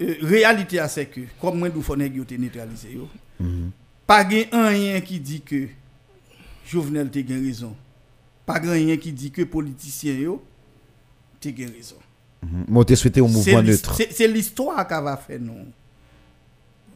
euh, 0.00 0.14
réalité 0.22 0.84
c'est 0.88 1.06
que 1.06 1.20
comme 1.40 1.58
moi 1.58 1.68
nous 1.68 1.82
faut 1.82 1.96
nèg 1.96 2.16
yo 2.16 2.24
te 2.24 2.34
neutraliser 2.34 2.92
yo. 2.92 3.08
Pas 4.06 4.28
gen 4.28 4.46
rien 4.52 5.00
qui 5.00 5.20
dit 5.20 5.40
que 5.42 5.68
Jovenel 6.66 7.10
te 7.10 7.18
gen 7.18 7.44
raison 7.44 7.74
pas 8.46 8.58
rien 8.60 8.96
qui 8.96 9.12
dit 9.12 9.30
que 9.30 9.42
politiciens 9.42 10.14
yo 10.14 10.42
te 11.40 11.48
gen 11.48 11.70
raison. 11.70 11.96
Mhm. 12.42 12.64
Moi, 12.68 12.84
t'es 12.84 12.96
souhaité 12.96 13.20
C'est 13.20 13.28
mouvement 13.28 13.62
neutre. 13.62 13.94
c'est- 14.10 14.26
l'histoire 14.26 14.86
qui 14.86 14.94
va 14.94 15.16
faire 15.16 15.38
nous. 15.40 15.66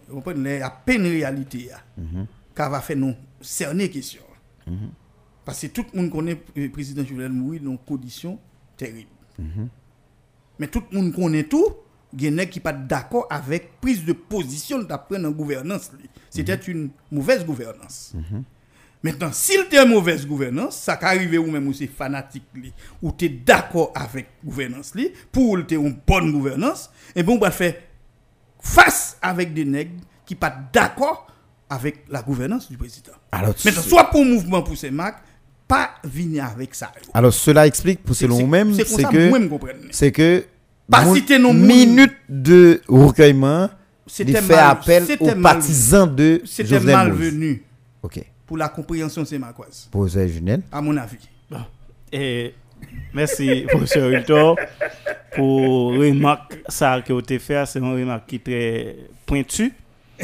Vous 0.09 0.17
comprenez, 0.17 0.61
à 0.61 0.71
peine 0.71 1.03
réalité 1.03 1.67
ya, 1.67 1.81
Mhm. 1.97 2.27
qui 2.55 2.63
va 2.63 2.81
faire 2.81 2.97
nous 2.97 3.15
cerner 3.41 3.89
question. 3.89 4.23
Mhm. 4.67 4.91
Parce 5.45 5.61
que 5.63 5.67
tout 5.69 5.85
le 5.95 6.01
monde 6.01 6.11
connaît 6.11 6.43
le 6.57 6.69
président 6.69 7.05
Jovenel 7.05 7.31
Moïse 7.33 7.63
dans 7.63 7.77
conditions 7.77 8.41
terribles. 8.77 9.07
Mhm. 10.59 10.61
Mais 10.61 10.67
tout 10.69 10.83
le 10.91 10.97
monde 10.99 11.15
connaît 11.15 11.45
tout. 11.45 11.67
Il 12.19 12.49
qui 12.49 12.61
pas 12.61 12.73
d'accord 12.73 13.27
avec 13.29 13.79
prise 13.81 14.05
de 14.05 14.13
position 14.13 14.83
d'après 14.83 15.19
la 15.19 15.29
gouvernance. 15.29 15.91
C'était 16.31 16.55
une 16.55 16.91
mauvaise 17.11 17.45
gouvernance. 17.45 18.15
Maintenant, 19.03 19.31
s'il 19.33 19.61
était 19.61 19.83
une 19.83 19.91
mauvaise 19.91 20.27
gouvernance, 20.27 20.77
ça 20.77 20.97
peut 20.97 21.07
arriver 21.07 21.37
ou 21.39 21.51
même 21.51 21.67
ou 21.69 21.73
c'est 21.73 21.87
fanatique 21.87 22.45
li, 22.55 22.73
ou 23.03 23.13
tu 23.13 23.27
es 23.27 23.29
d'accord 23.29 23.93
avec 23.95 24.29
gouvernance 24.45 24.95
li, 24.95 25.13
pour 25.31 25.65
tu 25.67 25.75
une 25.77 25.97
bonne 26.07 26.33
gouvernance, 26.33 26.91
et 27.15 27.23
bien 27.23 27.35
on 27.35 27.39
va 27.39 27.51
faire 27.51 27.75
face 28.59 29.17
avec 29.21 29.53
des 29.53 29.65
nègres 29.65 30.01
qui 30.25 30.35
pas 30.35 30.57
d'accord 30.73 31.27
avec 31.69 32.05
la 32.09 32.23
gouvernance 32.23 32.69
du 32.71 32.77
président. 32.77 33.13
Alors, 33.31 33.55
Maintenant, 33.65 33.83
soit 33.83 34.11
pour 34.11 34.25
mouvement 34.25 34.63
pour 34.63 34.77
ces 34.77 34.91
marques, 34.91 35.23
pas 35.69 35.91
venir 36.05 36.45
avec 36.45 36.75
ça. 36.75 36.93
Alors, 37.15 37.33
cela 37.33 37.67
explique, 37.67 38.03
pour 38.03 38.15
C'est- 38.15 38.25
selon 38.25 38.37
c'est- 38.37 38.43
vous-même, 38.43 38.73
c'est 38.75 38.87
c'est 38.87 39.05
que, 39.05 39.31
c'est 39.91 40.13
que, 40.13 40.45
Pas 40.91 41.13
citer 41.15 41.39
nos 41.39 41.53
moun. 41.53 41.67
minute 41.67 42.15
de 42.29 42.81
recueillement, 42.89 43.69
C'était 44.07 44.41
fait 44.41 44.55
mal- 44.55 44.71
appel 44.71 45.05
c'était 45.05 45.23
aux 45.25 45.35
mal- 45.35 45.43
partisans 45.43 46.15
de 46.15 46.41
C'était 46.45 46.79
malvenu 46.79 47.65
Ok. 48.03 48.21
pour 48.47 48.57
la 48.57 48.69
compréhension 48.69 49.23
de 49.23 49.27
ces 49.27 49.39
marquoises, 49.39 49.89
Pour 49.91 50.07
Junel. 50.07 50.63
à 50.71 50.81
mon 50.81 50.97
avis. 50.97 51.19
Et 52.13 52.55
merci, 53.13 53.65
professeur 53.69 54.13
Hilton, 54.13 54.55
pour 55.35 55.93
remarque 55.95 56.59
ça 56.69 57.03
que 57.05 57.13
vous 57.13 57.19
avez 57.19 57.41
fait. 57.41 57.67
C'est 57.67 57.81
une 57.81 57.93
remarque 57.93 58.27
qui 58.29 58.37
est 58.37 58.45
très 58.45 58.97
pointue. 59.27 59.73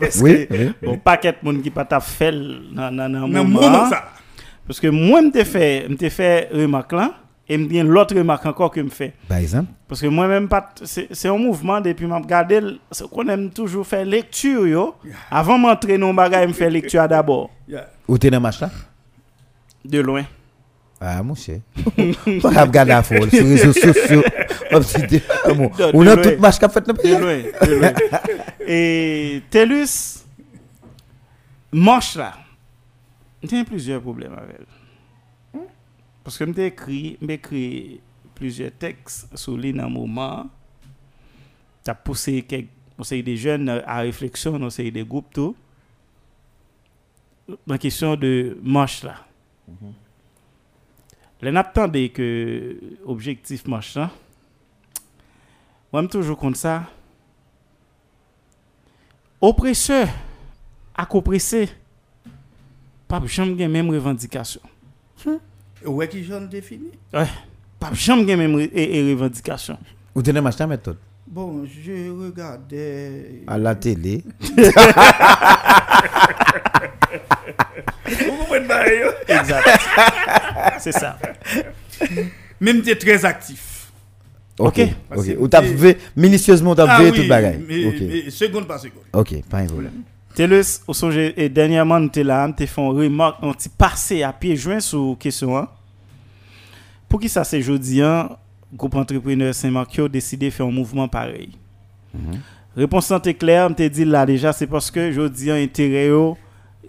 Parce 0.00 0.20
Oui, 0.22 0.46
que, 0.46 0.54
oui, 0.54 0.72
bon, 0.82 0.98
paquet 0.98 1.32
de 1.32 1.36
monde 1.42 1.60
qui 1.62 1.70
pas 1.70 1.84
ta 1.84 2.00
fait 2.00 2.32
dans 2.32 2.94
dans 2.96 3.08
moment. 3.28 3.44
moment, 3.44 3.90
ça. 3.90 4.10
Parce 4.66 4.80
que 4.80 4.88
moi, 4.88 5.20
je 5.34 5.44
fait, 5.44 5.88
m'te 5.88 6.08
fait 6.10 6.48
remarque 6.52 6.92
là, 6.92 7.14
et 7.48 7.56
me 7.56 7.82
l'autre 7.82 8.16
remarque 8.16 8.44
encore 8.46 8.70
que 8.72 8.80
me 8.80 8.88
fait. 8.90 9.14
Par 9.28 9.38
exemple? 9.38 9.70
Parce 9.88 10.00
que 10.00 10.06
moi-même, 10.08 10.48
c'est 10.82 11.28
un 11.28 11.36
mouvement 11.38 11.80
depuis 11.80 12.06
m'a 12.06 12.18
regardé, 12.18 12.60
c'est 12.90 13.08
qu'on 13.08 13.28
aime 13.28 13.50
toujours 13.50 13.86
faire 13.86 14.04
lecture, 14.04 14.66
yo. 14.66 14.94
Avant 15.30 15.56
m'entrer 15.56 15.96
dans 15.98 16.08
le 16.08 16.14
bagage, 16.16 16.48
me 16.48 16.52
faire 16.52 16.70
lecture 16.70 17.06
d'abord. 17.06 17.50
Où 18.08 18.18
t'es 18.18 18.30
dans 18.30 18.38
le 18.38 18.42
match 18.42 18.60
là? 18.60 18.70
de 19.84 20.00
loin. 20.00 20.24
Ah, 21.00 21.22
mon 21.22 21.34
cher. 21.36 21.60
Pas 22.42 22.64
regarder 22.64 22.90
la 22.90 23.02
folle 23.04 23.30
sur 23.30 23.44
les 23.44 23.54
réseaux 23.60 23.72
sociaux. 23.72 24.22
Ah, 24.72 24.80
On 25.94 26.04
a 26.06 26.14
loin. 26.16 26.22
tout 26.22 26.40
match 26.40 26.58
qu'a 26.58 26.68
fait 26.68 26.80
dans 26.80 26.92
le 26.92 26.96
De 26.98 27.02
pays. 27.02 27.12
loin, 27.16 27.68
de 27.68 27.74
loin. 27.76 27.92
Et 28.66 29.42
TELUS, 29.48 30.24
manche 31.72 32.16
là, 32.16 32.32
Mwen 33.40 33.52
ten 33.52 33.66
plizye 33.68 33.98
problem 34.00 34.36
avèl. 34.38 34.64
Hmm? 35.52 35.68
Paske 36.24 36.46
mwen 36.46 36.56
te 36.56 36.70
ekri, 36.70 37.00
mwen 37.20 37.36
ekri 37.36 37.66
plizye 38.36 38.70
teks 38.80 39.24
sou 39.36 39.58
li 39.60 39.74
nan 39.76 39.92
mouman, 39.92 40.48
ta 41.84 41.94
pousse 41.96 42.38
kek, 42.48 42.70
mwen 42.96 43.08
se 43.08 43.20
yi 43.20 43.26
de 43.26 43.36
jen 43.36 43.70
a 43.76 44.00
refleksyon, 44.06 44.58
mwen 44.60 44.72
se 44.72 44.88
yi 44.88 44.94
de 44.94 45.04
goup 45.06 45.28
tou, 45.36 45.54
nan 47.68 47.80
kisyon 47.80 48.16
de 48.18 48.32
manche 48.62 49.04
la. 49.06 49.20
Mm 49.68 49.76
-hmm. 49.80 49.94
Le 51.40 51.50
nap 51.52 51.74
tan 51.74 51.88
de 51.88 52.08
ke 52.08 52.26
objektif 53.04 53.66
manche 53.66 53.98
la, 54.00 54.10
mwen 55.92 56.08
toujou 56.08 56.36
kont 56.36 56.56
sa, 56.56 56.86
opreseur 59.40 60.08
ak 60.96 61.14
opreseur, 61.14 61.68
pas 63.08 63.22
jamais 63.26 63.68
même 63.68 63.90
revendication. 63.90 64.60
Ouais, 65.84 66.08
qui 66.08 66.24
j'en 66.24 66.40
défini. 66.42 66.90
Ouais, 67.12 67.26
pas 67.78 67.92
jamais 67.92 68.36
même 68.36 68.54
revendication. 68.54 69.78
Où 70.14 70.22
t'es 70.22 70.32
match 70.32 70.58
là, 70.58 70.66
méthode? 70.66 70.98
Bon, 71.26 71.64
je 71.66 72.10
regardais. 72.10 73.42
À 73.46 73.58
la 73.58 73.74
télé. 73.74 74.22
Vous 78.06 78.36
comprenez 78.38 78.66
pas, 78.66 78.88
yo? 78.94 79.08
Exact. 79.28 79.68
C'est 80.78 80.92
ça. 80.92 81.18
Même 82.60 82.82
t'es 82.82 82.94
très 82.96 83.24
actif. 83.24 83.90
Ok. 84.58 84.80
Ok. 85.14 85.26
Où 85.38 85.48
t'as 85.48 85.62
minutieusement, 86.16 86.74
t'as 86.74 86.86
Ah 86.88 87.02
oui, 87.02 87.10
tout 87.12 87.22
le 87.22 87.28
bagage. 87.28 87.56
Ok. 87.56 88.30
seconde 88.30 88.66
par 88.66 88.78
seconde. 88.80 89.02
Ok, 89.12 89.34
pas 89.50 89.58
un 89.58 89.66
problème. 89.66 90.02
Telus, 90.36 90.82
au 90.86 90.92
songe, 90.92 91.16
et 91.16 91.48
dernièrement, 91.48 91.98
nous 91.98 92.10
là, 92.16 92.46
nous 92.46 92.52
avons 92.52 92.66
fait 92.66 92.80
une 92.82 92.88
remarque, 93.04 93.40
petit 93.40 93.70
passé 93.70 94.22
à 94.22 94.34
pied 94.34 94.54
joint 94.54 94.80
sur 94.80 95.08
la 95.08 95.14
question. 95.16 95.56
hein. 95.56 95.66
Pour 97.08 97.20
qui 97.20 97.30
ça, 97.30 97.42
c'est 97.42 97.62
jeudi, 97.62 98.02
hein, 98.02 98.28
groupe 98.74 98.96
entrepreneur 98.96 99.54
Saint-Marc 99.54 99.98
a 99.98 100.08
décidé 100.08 100.46
de 100.46 100.50
faire 100.52 100.66
un 100.66 100.70
mouvement 100.70 101.08
pareil. 101.08 101.52
Réponse 102.76 103.06
santé 103.06 103.32
claire, 103.32 103.70
je 103.70 103.74
te 103.76 103.88
dit 103.88 104.04
là 104.04 104.26
déjà, 104.26 104.52
c'est 104.52 104.66
parce 104.66 104.90
que 104.90 105.10
jeudi, 105.10 105.50
intérêt 105.50 106.08
yo 106.08 106.36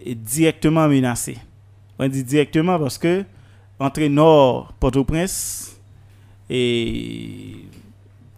est 0.05 0.13
directement 0.13 0.85
menacé. 0.85 1.37
On 1.97 2.05
dit 2.09 2.25
directement 2.25 2.77
parce 2.77 2.97
que 2.97 3.23
entre 3.79 4.01
Nord, 4.07 4.73
Port-au-Prince, 4.77 5.77
et 6.49 7.55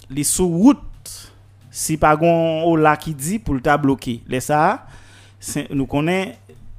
les 0.07 0.23
sous-routes 0.23 1.33
si 1.71 1.97
pas 1.97 2.15
au 2.15 2.75
là 2.75 2.95
qui 2.95 3.13
dit 3.15 3.39
pour 3.39 3.55
le 3.55 3.77
bloqué 3.77 4.21
les 4.27 4.39
ça 4.39 4.85
nou 5.71 5.87
konen 5.89 6.33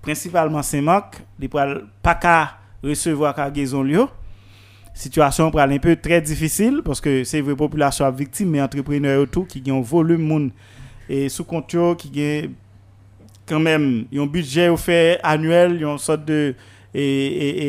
prinsipalman 0.04 0.64
Saint-Marc, 0.66 1.20
li 1.40 1.48
pral 1.52 1.82
pa 2.04 2.16
ka 2.20 2.36
resevwa 2.84 3.32
ka 3.36 3.48
gezon 3.54 3.88
li 3.88 3.96
yo. 3.98 4.08
Sityasyon 4.96 5.52
pral 5.54 5.72
un 5.72 5.82
peu 5.82 5.96
tre 5.96 6.18
difisil, 6.24 6.80
paske 6.84 7.20
se 7.28 7.40
vre 7.44 7.56
populasyon 7.58 8.08
ap 8.08 8.18
viktim, 8.18 8.50
men 8.52 8.64
entrepreneur 8.64 9.20
yo 9.20 9.28
tou 9.28 9.48
ki 9.48 9.62
gen 9.62 9.76
yon 9.76 9.86
volume 9.86 10.26
moun 10.26 10.48
e 11.10 11.26
sou 11.32 11.46
kont 11.48 11.76
yo 11.76 11.92
ki 11.98 12.10
gen 12.14 12.58
kan 13.50 13.62
men 13.62 13.86
yon 14.14 14.28
budget 14.30 14.70
ou 14.70 14.78
fe 14.80 15.18
anuel, 15.26 15.78
yon 15.82 15.98
sot 16.00 16.22
de 16.26 16.40
e, 16.90 17.02
e, 17.02 17.48
e 17.48 17.68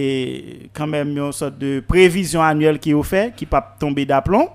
kan 0.76 0.90
men 0.90 1.14
yon 1.18 1.34
sot 1.36 1.56
de 1.62 1.80
prevision 1.90 2.44
anuel 2.46 2.80
ki 2.82 2.96
yo 2.96 3.04
fe, 3.06 3.30
ki 3.38 3.48
pa 3.50 3.64
tombe 3.82 4.06
da 4.10 4.22
plon. 4.26 4.50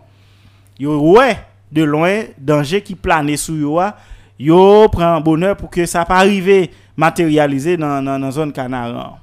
Yo 0.79 0.99
wè 1.17 1.33
de 1.73 1.87
loin, 1.89 2.29
danje 2.37 2.83
ki 2.85 2.95
plane 3.01 3.39
sou 3.41 3.57
yo 3.59 3.79
wè, 3.81 3.91
yo 4.39 4.89
prend 4.89 5.21
bonheur 5.21 5.57
pour 5.57 5.71
que 5.71 5.87
ça 5.87 6.05
pas 6.05 6.19
arriver 6.19 6.71
matérialiser 6.97 7.77
dans 7.77 8.03
dans 8.03 8.19
dans 8.19 8.31
zone 8.31 8.53
canaran. 8.53 9.19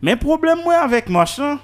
Mais 0.00 0.16
problème 0.16 0.58
moi 0.64 0.76
avec 0.76 1.08
machin 1.08 1.58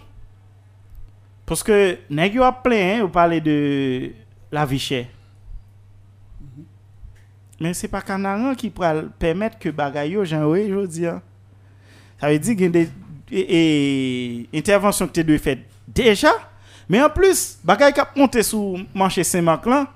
parce 1.47 1.63
que 1.63 1.99
nèg 2.11 2.39
a 2.41 2.53
plein 2.53 2.97
hein, 2.97 3.03
vous 3.03 3.09
parlez 3.09 3.41
de 3.41 4.11
la 4.51 4.65
vie 4.65 4.79
chère. 4.79 5.07
Mais 7.61 7.75
c'est 7.75 7.89
pas 7.89 8.03
canaran 8.03 8.55
qui 8.55 8.71
pral 8.71 9.11
permettre 9.19 9.59
que 9.59 9.69
bagay 9.69 10.11
yo 10.11 10.25
jan 10.25 10.45
oui 10.45 10.73
hein. 11.07 11.23
ça 12.21 12.29
veut 12.29 12.39
dire 12.39 12.67
a 12.67 12.69
des 12.69 12.91
et, 13.31 14.49
et 14.53 14.59
intervention 14.59 15.07
que 15.07 15.13
tu 15.13 15.25
dois 15.25 15.39
faire 15.39 15.59
déjà 15.89 16.33
mais 16.89 17.03
en 17.03 17.09
plus 17.09 17.59
bagay 17.65 17.93
qui 17.93 18.01
a 18.01 18.09
monté 18.17 18.43
sous 18.43 18.79
marché 18.95 19.25
Saint-Marc 19.25 19.67
là 19.67 19.87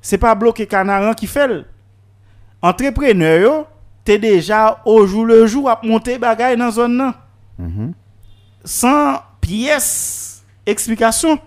Se 0.00 0.18
pa 0.20 0.34
bloke 0.38 0.66
kanaran 0.70 1.16
ki 1.18 1.28
fel. 1.30 1.62
Entrepreneur 2.62 3.40
yo, 3.42 3.54
te 4.04 4.16
deja 4.18 4.80
au 4.84 5.06
jour 5.06 5.26
le 5.26 5.46
jour 5.46 5.68
ap 5.70 5.84
monte 5.86 6.14
bagay 6.20 6.56
nan 6.56 6.72
zon 6.72 6.88
nan. 6.88 7.12
Mm 7.58 7.68
-hmm. 7.68 7.92
San 8.64 9.18
piyes 9.40 10.42
eksplikasyon. 10.66 11.38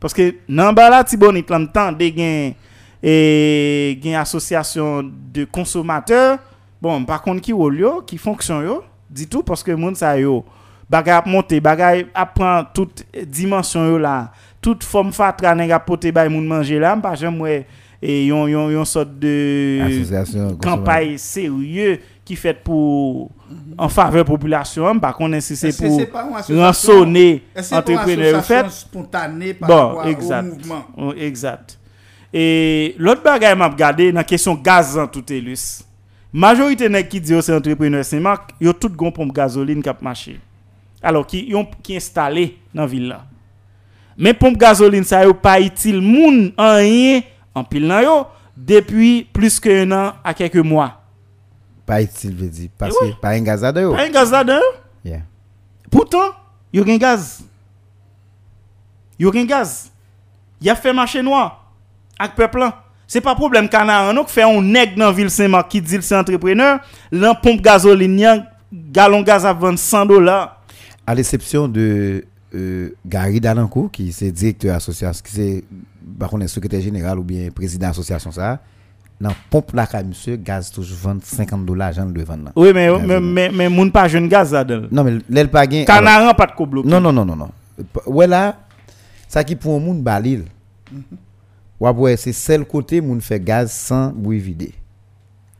Paske 0.00 0.34
nan 0.48 0.74
bala 0.74 1.04
ti 1.04 1.16
bonit 1.16 1.50
lan 1.50 1.66
tan 1.72 1.92
de 1.92 2.10
gen, 2.16 2.54
e, 3.02 3.98
gen 4.02 4.14
asosyasyon 4.14 5.10
de 5.32 5.44
konsomateur. 5.44 6.38
Bon, 6.80 7.04
par 7.04 7.20
kont 7.22 7.40
ki 7.40 7.52
wol 7.52 7.76
yo, 7.78 8.00
ki 8.06 8.16
fonksyon 8.18 8.64
yo, 8.64 8.84
ditou, 9.08 9.42
paske 9.42 9.74
moun 9.76 9.94
sa 9.94 10.14
yo 10.16 10.44
bagay 10.90 11.14
ap 11.14 11.28
monte, 11.30 11.60
bagay 11.62 12.06
ap 12.16 12.32
pran 12.34 12.64
tout 12.74 13.04
dimensyon 13.12 13.92
yo 13.92 13.98
la, 14.02 14.32
tout 14.64 14.82
fom 14.82 15.12
fatra 15.14 15.52
neg 15.54 15.70
ap 15.76 15.86
pote 15.86 16.10
bay 16.14 16.30
moun 16.32 16.48
manje 16.48 16.80
la, 16.80 16.96
mpa 16.98 17.14
jen 17.20 17.36
mwe... 17.36 17.62
et 18.02 18.26
yon 18.26 18.48
yon 18.48 18.70
yon 18.70 18.84
sorte 18.84 19.18
de 19.18 19.80
Association. 19.82 20.56
campagne 20.56 21.18
sérieux 21.18 22.00
qui 22.24 22.36
fait 22.36 22.54
pour 22.54 23.30
en 23.76 23.88
faveur 23.88 24.24
population 24.24 24.98
par 24.98 25.14
contre 25.16 25.40
si 25.42 25.56
c'est 25.56 25.76
pour 25.76 26.00
c'est 26.00 26.54
rançonner 26.56 27.42
c'est 27.56 27.74
entrepreneur 27.76 28.44
fait? 28.44 28.70
spontanée 28.70 29.54
par 29.54 29.68
Bon, 29.68 29.86
rapport 29.88 30.06
exact. 30.06 30.42
au 30.42 30.54
mouvement? 30.54 30.84
Oh, 30.96 31.12
exact. 31.16 31.78
Et 32.32 32.94
l'autre 32.96 33.22
bagaille 33.22 33.56
m'a 33.56 33.68
regardé 33.68 34.12
dans 34.12 34.22
question 34.22 34.54
gaz 34.54 34.96
en 34.96 35.08
tout 35.08 35.32
élus. 35.32 35.82
Majorité 36.32 36.88
nèg 36.88 37.08
qui 37.08 37.20
dit 37.20 37.34
c'est 37.42 37.52
entrepreneur 37.52 38.04
Saint-Marc, 38.04 38.52
yo 38.60 38.72
tout 38.72 38.88
gon 38.88 39.10
pompe 39.10 39.32
gasoline 39.34 39.82
k'ap 39.82 40.00
marché. 40.00 40.38
Alors, 41.02 41.26
qui 41.26 41.44
yon 41.50 41.66
qui 41.82 41.96
installé 41.96 42.56
dans 42.72 42.86
ville 42.86 43.08
là. 43.08 43.24
Mais 44.16 44.32
pompe 44.32 44.56
gasoline 44.56 45.02
ça 45.02 45.24
yo 45.24 45.34
pas 45.34 45.60
utile 45.60 46.00
moun 46.00 46.52
en 46.56 46.76
rien 46.76 47.20
en 47.54 47.64
pile 47.64 47.88
nan 47.88 48.02
yo 48.04 48.26
depuis 48.56 49.24
plus 49.32 49.58
que 49.60 49.70
un 49.84 49.92
an 49.92 50.12
à 50.22 50.34
quelques 50.34 50.56
mois. 50.56 51.00
Pas 51.86 52.02
utile, 52.02 52.36
dire. 52.50 52.70
Parce 52.78 52.94
Eh 53.02 53.12
que 53.12 53.20
pas 53.20 53.30
un 53.30 53.42
gaz 53.42 53.62
là-dedans. 53.62 53.94
Pas 53.96 54.02
un 54.04 54.10
gaz 54.10 54.30
là-dedans. 54.30 54.60
Yeah. 55.04 55.22
Pourtant, 55.90 56.34
yo 56.72 56.84
gen 56.84 56.98
gaz. 56.98 57.42
Yo 59.18 59.32
gen 59.32 59.46
gaz. 59.46 59.90
Y 60.60 60.68
a 60.68 60.76
fait 60.76 60.92
marché 60.92 61.22
noir 61.22 61.72
avec 62.18 62.34
peuple 62.34 62.58
là. 62.58 62.84
C'est 63.06 63.20
pas 63.20 63.34
problème 63.34 63.68
canard 63.68 64.14
non 64.14 64.24
fait 64.24 64.42
un 64.42 64.62
nèg 64.62 64.96
dans 64.96 65.10
ville 65.10 65.30
Saint-Marc 65.30 65.68
qui 65.68 65.80
dit 65.80 65.98
c'est 66.00 66.16
entrepreneur, 66.16 66.78
l'en 67.10 67.34
pompe 67.34 67.60
gasoline 67.60 68.46
gallon 68.72 69.22
gaz 69.22 69.44
à 69.44 69.52
vendre 69.52 69.78
100 69.78 70.06
dollars. 70.06 70.60
À 71.06 71.14
l'exception 71.14 71.66
de 71.66 72.24
euh, 72.54 72.90
Gary 73.04 73.40
Dalancourt, 73.40 73.90
qui 73.90 74.12
c'est 74.12 74.30
directeur 74.30 74.76
association, 74.76 75.22
qui 75.24 75.32
c'est 75.32 75.64
par 76.18 76.28
contre, 76.30 76.46
secrétaire 76.48 76.80
général 76.80 77.18
ou 77.18 77.22
bien 77.24 77.50
président 77.50 77.88
association 77.88 78.30
ça, 78.30 78.60
dans 79.20 79.32
pompe 79.50 79.72
là 79.74 79.86
quand 79.86 80.02
monsieur 80.04 80.36
gaz 80.36 80.70
toujours 80.70 80.96
vendre 80.98 81.20
50 81.22 81.66
dollars 81.66 81.92
j'en 81.92 82.06
le 82.06 82.24
vendre 82.24 82.44
là. 82.44 82.52
Oui, 82.56 82.72
mais 82.74 82.86
Gaz 82.88 83.00
mais 83.02 83.14
là. 83.14 83.20
mais, 83.20 83.50
mais 83.50 83.68
moun 83.68 83.92
pas 83.92 84.08
jeune 84.08 84.28
gaz 84.28 84.52
là-dedans. 84.52 84.88
Non 84.90 85.04
mais 85.04 85.18
l'aile 85.28 85.50
pas 85.50 85.66
gain. 85.66 85.84
Canaran 85.84 86.32
pas 86.34 86.46
de 86.46 86.52
ko 86.52 86.64
bloqué. 86.66 86.88
Non 86.88 87.00
non 87.00 87.12
non 87.12 87.24
non 87.26 87.36
non. 87.36 87.50
Ouais 88.06 88.26
là 88.26 88.56
ça 89.28 89.44
qui 89.44 89.56
pour 89.56 89.76
un 89.76 89.78
monde 89.80 90.02
balil. 90.02 90.44
Ouais 91.78 91.90
ouais 91.90 92.16
c'est 92.16 92.32
seul 92.32 92.64
côté 92.64 93.00
moun 93.00 93.20
fait 93.20 93.40
gaz 93.40 93.70
sans 93.72 94.10
bruit 94.10 94.38
vidé. 94.38 94.72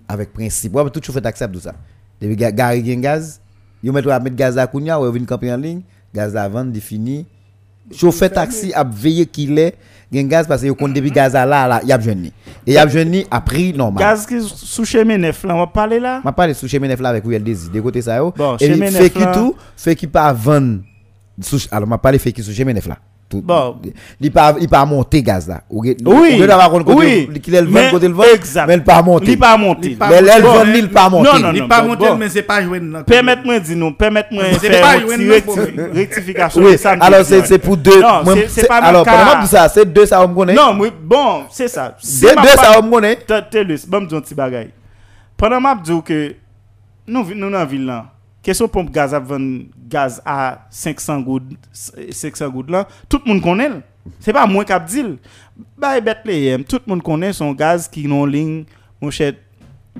Avec 0.08 0.32
principe. 0.32 0.74
Ouais 0.74 0.88
tout 0.90 1.00
chauffeur 1.02 1.24
accepte 1.26 1.52
tout 1.52 1.60
ça. 1.60 1.74
Depuis 2.20 2.36
ga- 2.36 2.52
Gary 2.52 2.84
gen 2.84 3.00
gaz, 3.00 3.40
yo 3.82 3.92
mettre 3.92 4.08
mettre 4.22 4.36
gaz 4.36 4.56
à 4.58 4.66
kounya 4.66 4.98
ou 5.00 5.10
vinn 5.12 5.26
camper 5.26 5.52
en 5.52 5.56
ligne, 5.58 5.82
gaz 6.14 6.34
à 6.34 6.48
vendre 6.48 6.72
défini. 6.72 7.26
Chauffeur 7.94 8.30
taxi 8.30 8.72
a 8.72 8.84
veillé 8.84 9.26
qu'il 9.26 9.58
est 9.58 9.74
gen 10.12 10.28
gaz 10.28 10.46
parce 10.46 10.62
que 10.62 10.70
compte 10.70 10.92
depuis 10.92 11.10
gaz 11.10 11.36
à 11.36 11.46
là 11.46 11.68
là, 11.68 11.80
y 11.84 11.92
a 11.92 12.00
jeune 12.00 12.30
Et 12.66 12.72
y 12.72 12.78
a 12.78 12.86
jeune 12.86 13.22
à 13.30 13.40
prix 13.40 13.72
normal. 13.72 14.02
Gaz 14.02 14.26
qui 14.26 14.40
sous 14.40 14.84
chemin 14.84 15.18
neuf 15.18 15.44
là, 15.44 15.54
on 15.54 15.58
va 15.58 15.66
parler 15.66 16.00
là? 16.00 16.20
Ma 16.24 16.32
parle 16.32 16.54
sous 16.54 16.68
chemin 16.68 16.88
neuf 16.88 17.00
là 17.00 17.10
avec 17.10 17.24
Will 17.24 17.42
Désir. 17.42 17.70
De 17.70 17.80
côté 17.80 18.02
ça 18.02 18.16
yo. 18.16 18.32
Bon, 18.36 18.56
et 18.58 18.74
fait 18.90 19.10
qui 19.10 19.24
tout, 19.34 19.54
fait 19.76 19.96
qui 19.96 20.06
pas 20.06 20.32
vendre 20.32 20.80
alors 21.70 21.88
m'a 21.88 21.98
parlé 21.98 22.18
fait 22.18 22.32
qui 22.32 22.42
sous 22.42 22.52
chemin 22.52 22.72
neuf 22.72 22.86
là. 22.86 22.98
Tout- 23.30 23.42
Bon. 23.42 23.76
Il 24.20 24.32
pas 24.32 24.56
il 24.60 24.68
pas 24.68 24.84
monter 24.84 25.22
gaz 25.22 25.46
là. 25.46 25.62
Oui, 25.70 25.96
ou 26.04 26.14
ge 26.42 26.46
d'avoir 26.46 26.68
côté 26.84 27.28
oui. 27.30 27.40
qu'il 27.40 27.54
est 27.54 27.62
le 27.62 27.90
côté 27.92 28.08
le 28.08 28.14
exact. 28.34 28.66
Mais 28.66 28.74
il 28.74 28.82
pas 28.82 29.00
monter. 29.02 29.30
Il 29.32 29.38
pas 29.38 29.56
monter. 29.56 29.90
pas 29.90 30.08
Mais 30.08 30.16
elle 30.16 30.42
monter. 30.42 30.58
vend 30.58 30.72
il 30.74 30.90
pas 30.90 31.08
monter. 31.08 31.30
Non, 31.32 31.38
non, 31.38 31.52
Il 31.54 31.68
pas 31.68 31.82
monté, 31.82 32.06
mais 32.18 32.28
c'est 32.28 32.42
pas 32.42 32.60
joué 32.60 32.80
Permettez-moi 33.06 33.60
dire 33.60 33.76
non, 33.76 33.92
permettez-moi 33.92 34.48
de 34.48 34.58
C'est 34.58 34.72
faire 34.72 34.80
pas 34.82 34.96
une 35.14 35.30
rectification. 35.94 36.60
Oui, 36.62 36.76
alors 36.84 37.24
c'est 37.24 37.46
c'est 37.46 37.58
pour 37.58 37.76
deux. 37.76 38.00
Non, 38.00 38.24
c'est- 38.34 38.48
c'est 38.48 38.66
pas 38.66 38.78
alors 38.78 39.04
pendant 39.04 39.40
que 39.42 39.46
ça 39.46 39.68
c'est 39.68 39.84
deux 39.92 40.06
ça 40.06 40.24
on 40.24 40.34
connaît. 40.34 40.54
Non, 40.54 40.74
bon, 41.00 41.44
c'est 41.50 41.68
ça. 41.68 41.94
Si 42.00 42.22
Deux 42.22 42.28
ça 42.56 42.80
on 42.82 42.90
connaît. 42.90 43.18
Bon, 43.86 44.06
petit 44.06 44.34
bagay. 44.34 44.70
Pendant 45.36 45.60
m'a 45.60 45.76
dit 45.76 46.02
que 46.04 46.34
nous 47.06 47.24
nous 47.34 47.50
dans 47.50 47.64
ville 47.64 47.86
là, 47.86 48.06
question 48.42 48.68
pompe 48.68 48.90
gaz 48.90 49.14
à 49.14 49.22
gaz 49.88 50.20
à 50.24 50.66
500 50.70 51.20
gouttes 51.20 51.44
500 51.72 52.48
gouttes 52.48 52.70
là, 52.70 52.86
tout 53.08 53.20
le 53.24 53.32
monde 53.32 53.42
connaît. 53.42 53.70
C'est 54.18 54.32
pas 54.32 54.46
moi 54.46 54.64
qui 54.64 54.72
a 54.72 54.80
dit. 54.80 55.02
le. 55.02 55.18
Bah 55.76 56.00
Bethlehem, 56.00 56.64
tout 56.64 56.80
le 56.86 56.90
monde 56.90 57.02
connaît 57.02 57.32
son 57.32 57.52
gaz 57.52 57.88
qui 57.88 58.06
non 58.06 58.24
ligne 58.24 58.64
mon 59.00 59.10
cher. 59.10 59.34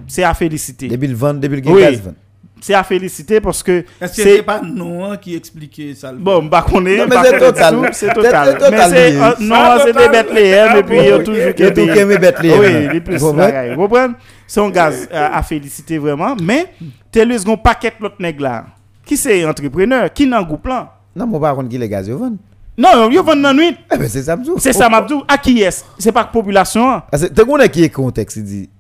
C'est 0.07 0.23
à 0.25 0.33
féliciter. 0.35 0.89
Depuis 0.89 1.09
le 1.09 1.15
vend 1.15 1.35
depuis 1.35 1.57
le 1.57 1.61
gain 1.61 1.73
Oui. 1.73 1.81
gaz 1.83 2.01
vend. 2.01 2.15
C'est 2.63 2.75
à 2.75 2.83
féliciter 2.85 3.41
parce 3.41 3.63
que 3.63 3.85
Est-ce 4.01 4.17
que 4.17 4.23
c'est 4.23 4.43
pas 4.43 4.61
non 4.63 5.17
qui 5.17 5.35
expliquait 5.35 5.95
ça 5.95 6.13
Bon, 6.13 6.43
bah 6.45 6.63
qu'on 6.69 6.85
est, 6.85 6.99
Non, 6.99 7.07
mais 7.09 7.17
c'est 7.25 7.35
est 7.35 7.39
total. 7.39 7.89
c'est 7.93 8.13
total. 8.13 8.49
c'est 8.49 8.59
total, 8.59 8.91
Mais 8.91 9.11
c'est, 9.11 9.17
euh, 9.17 9.31
non, 9.41 9.79
c'est 9.83 9.97
des 9.97 10.09
Bethléem, 10.11 10.77
et 10.77 10.83
puis 10.83 10.99
il 10.99 11.05
y 11.07 11.11
a 11.11 11.19
toujours 11.21 11.55
qui 11.55 12.19
Bethléem. 12.19 12.61
Oui, 12.61 12.93
les 12.93 13.01
plus 13.01 13.17
Vous 13.17 13.33
comprenez? 13.33 14.15
Un 14.59 14.71
gaz 14.71 15.09
euh, 15.13 15.29
à 15.33 15.43
féliciter 15.43 15.99
vraiment, 15.99 16.35
mais 16.43 16.67
TELUS 17.13 17.45
gon 17.45 17.57
paquet 17.57 17.93
l'autre 18.01 18.17
nèg 18.19 18.41
là. 18.41 18.67
Qui 19.05 19.17
c'est 19.17 19.45
entrepreneur? 19.45 20.13
Qui 20.13 20.27
nan 20.27 20.45
groupe 20.45 20.67
là? 20.67 20.95
Non, 21.15 21.27
moi 21.27 21.41
par 21.41 21.55
contre 21.55 21.69
qui 21.69 21.79
les 21.79 21.89
gaz 21.89 22.09
yo 22.09 22.19
vend. 22.19 22.37
Non, 22.79 23.11
yo 23.11 23.23
vend 23.23 23.37
nan 23.37 23.57
nuit. 23.57 23.77
Eh 23.93 23.97
ben 23.99 24.09
c'est 24.09 24.23
ça 24.23 24.37
dit. 24.37 24.51
C'est 24.59 24.73
ça 24.73 24.89
m'abdou. 24.89 25.23
À 25.29 25.37
qui 25.39 25.61
est? 25.63 25.85
C'est 25.99 26.13
pas 26.13 26.25
que 26.25 26.33
population. 26.33 26.89
hein? 26.91 27.03
Parce 27.11 27.29
que 27.29 27.33
tu 27.35 27.45
connais 27.45 27.69
qui 27.69 27.85
est 27.85 27.89
contexte, 27.91 28.37
il 28.39 28.45
dit 28.45 28.71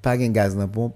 pas 0.00 0.16
de 0.16 0.26
gaz 0.26 0.54
dans 0.54 0.60
la 0.60 0.66
pompe. 0.66 0.94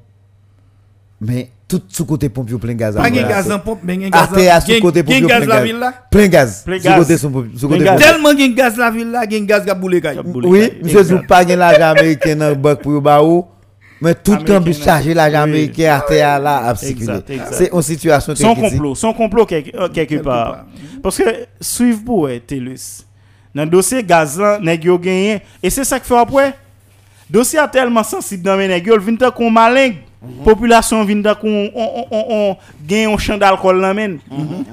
Mais 1.20 1.50
tout 1.66 1.82
sous 1.88 2.04
côté 2.04 2.28
pompe 2.28 2.48
plein 2.60 2.74
gaz. 2.74 2.94
Pas 2.94 3.08
vendre. 3.10 3.28
gaz 3.28 3.50
en 3.50 3.58
pompe, 3.58 3.80
mais 3.82 3.94
gen 3.94 4.04
À 4.06 4.10
gaz 4.10 4.32
terre, 4.32 4.56
en- 4.56 4.60
sous 4.60 4.80
côté 4.80 5.02
pompe 5.02 5.14
gaz 5.26 5.38
plein 5.38 5.46
la 5.46 5.56
gaz. 5.56 5.64
ville 5.64 5.78
là. 5.78 5.92
Plein 6.10 6.26
gaz. 6.28 6.62
Plein 6.64 6.78
gaz. 6.78 7.16
sous 7.16 7.68
côté 7.68 7.84
gaz. 7.84 8.00
pompe. 8.00 8.02
Tellement 8.02 8.38
gen 8.38 8.54
gaz 8.54 8.76
la 8.76 8.90
ville 8.90 9.10
là, 9.10 9.28
gen 9.28 9.44
gaz 9.46 9.64
qui 9.64 9.70
a 9.70 9.74
boulé. 9.74 10.00
Oui, 10.44 10.72
monsieur 10.82 11.20
pas 11.26 11.46
gen 11.46 11.58
l'argent 11.58 11.90
américain 11.90 12.36
dans 12.36 12.48
le 12.50 12.54
banque 12.54 12.82
pour 12.82 12.92
ou. 13.24 13.46
Mais 14.00 14.14
tout 14.14 14.32
Américain, 14.32 14.58
campus 14.58 14.82
chargé 14.82 15.12
l'argent 15.14 15.42
américain 15.42 15.96
à 15.96 16.00
terre 16.00 16.38
là 16.38 16.68
à. 16.68 16.74
C'est 16.76 17.70
une 17.72 17.82
situation 17.82 18.34
Son 18.34 18.54
complot, 18.54 18.94
son 18.94 19.12
complot 19.12 19.46
quelque, 19.46 19.76
euh, 19.76 19.88
quelque 19.88 20.16
part. 20.16 20.52
part. 20.52 20.64
Parce 21.02 21.18
que 21.18 21.24
suivre 21.60 22.04
pour 22.04 22.28
TELUS. 22.46 23.04
Dans 23.54 23.64
le 23.64 23.70
dossier 23.70 24.04
gaz 24.04 24.38
là, 24.38 24.58
nèg 24.60 24.84
yo 24.84 24.98
gagné 24.98 25.40
et 25.62 25.70
c'est 25.70 25.82
ça 25.84 25.98
qui 25.98 26.06
fait 26.06 26.16
après. 26.16 26.54
Dossier 27.28 27.58
a 27.58 27.66
tellement 27.66 28.04
sensible 28.04 28.42
dans 28.42 28.56
mes 28.56 28.68
nèg 28.68 28.86
yo, 28.86 28.98
vinn 29.00 29.16
ta 29.18 29.30
kon 29.32 29.50
malin. 29.50 29.94
Population 30.44 31.02
vinn 31.04 31.22
ta 31.22 31.34
kon 31.34 31.70
on 31.74 31.88
on 31.96 32.04
on, 32.10 32.24
on 32.30 32.56
gagne 32.86 33.12
un 33.12 33.18
champ 33.18 33.38
d'alcool 33.38 33.80
là 33.80 33.94
men. 33.94 34.18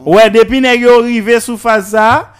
Ouais, 0.05 0.29
depuis 0.29 0.61
nèg 0.61 0.81
yo 0.81 0.99
arrivé 0.99 1.39
sous 1.39 1.57
phase 1.57 1.89
ça, 1.91 2.33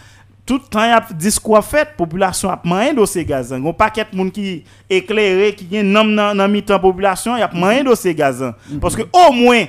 tout 0.46 0.60
temps 0.60 0.84
y 0.84 0.92
a 0.92 1.04
discours 1.12 1.62
fait, 1.62 1.88
population 1.96 2.48
a 2.48 2.60
moyen 2.62 2.94
dossier 2.94 3.24
gaz. 3.24 3.52
Un 3.52 3.72
paquet 3.72 4.06
de 4.10 4.16
monde 4.16 4.30
qui 4.30 4.62
éclairé 4.88 5.54
qui 5.54 5.82
nom 5.82 6.04
dans 6.04 6.34
dans 6.34 6.48
mi-temps 6.48 6.78
population, 6.78 7.36
y 7.36 7.42
a 7.42 7.50
moyen 7.52 7.82
dossier 7.82 8.14
gaz. 8.14 8.54
Parce 8.80 8.94
que 8.94 9.02
au 9.02 9.32
moins 9.32 9.64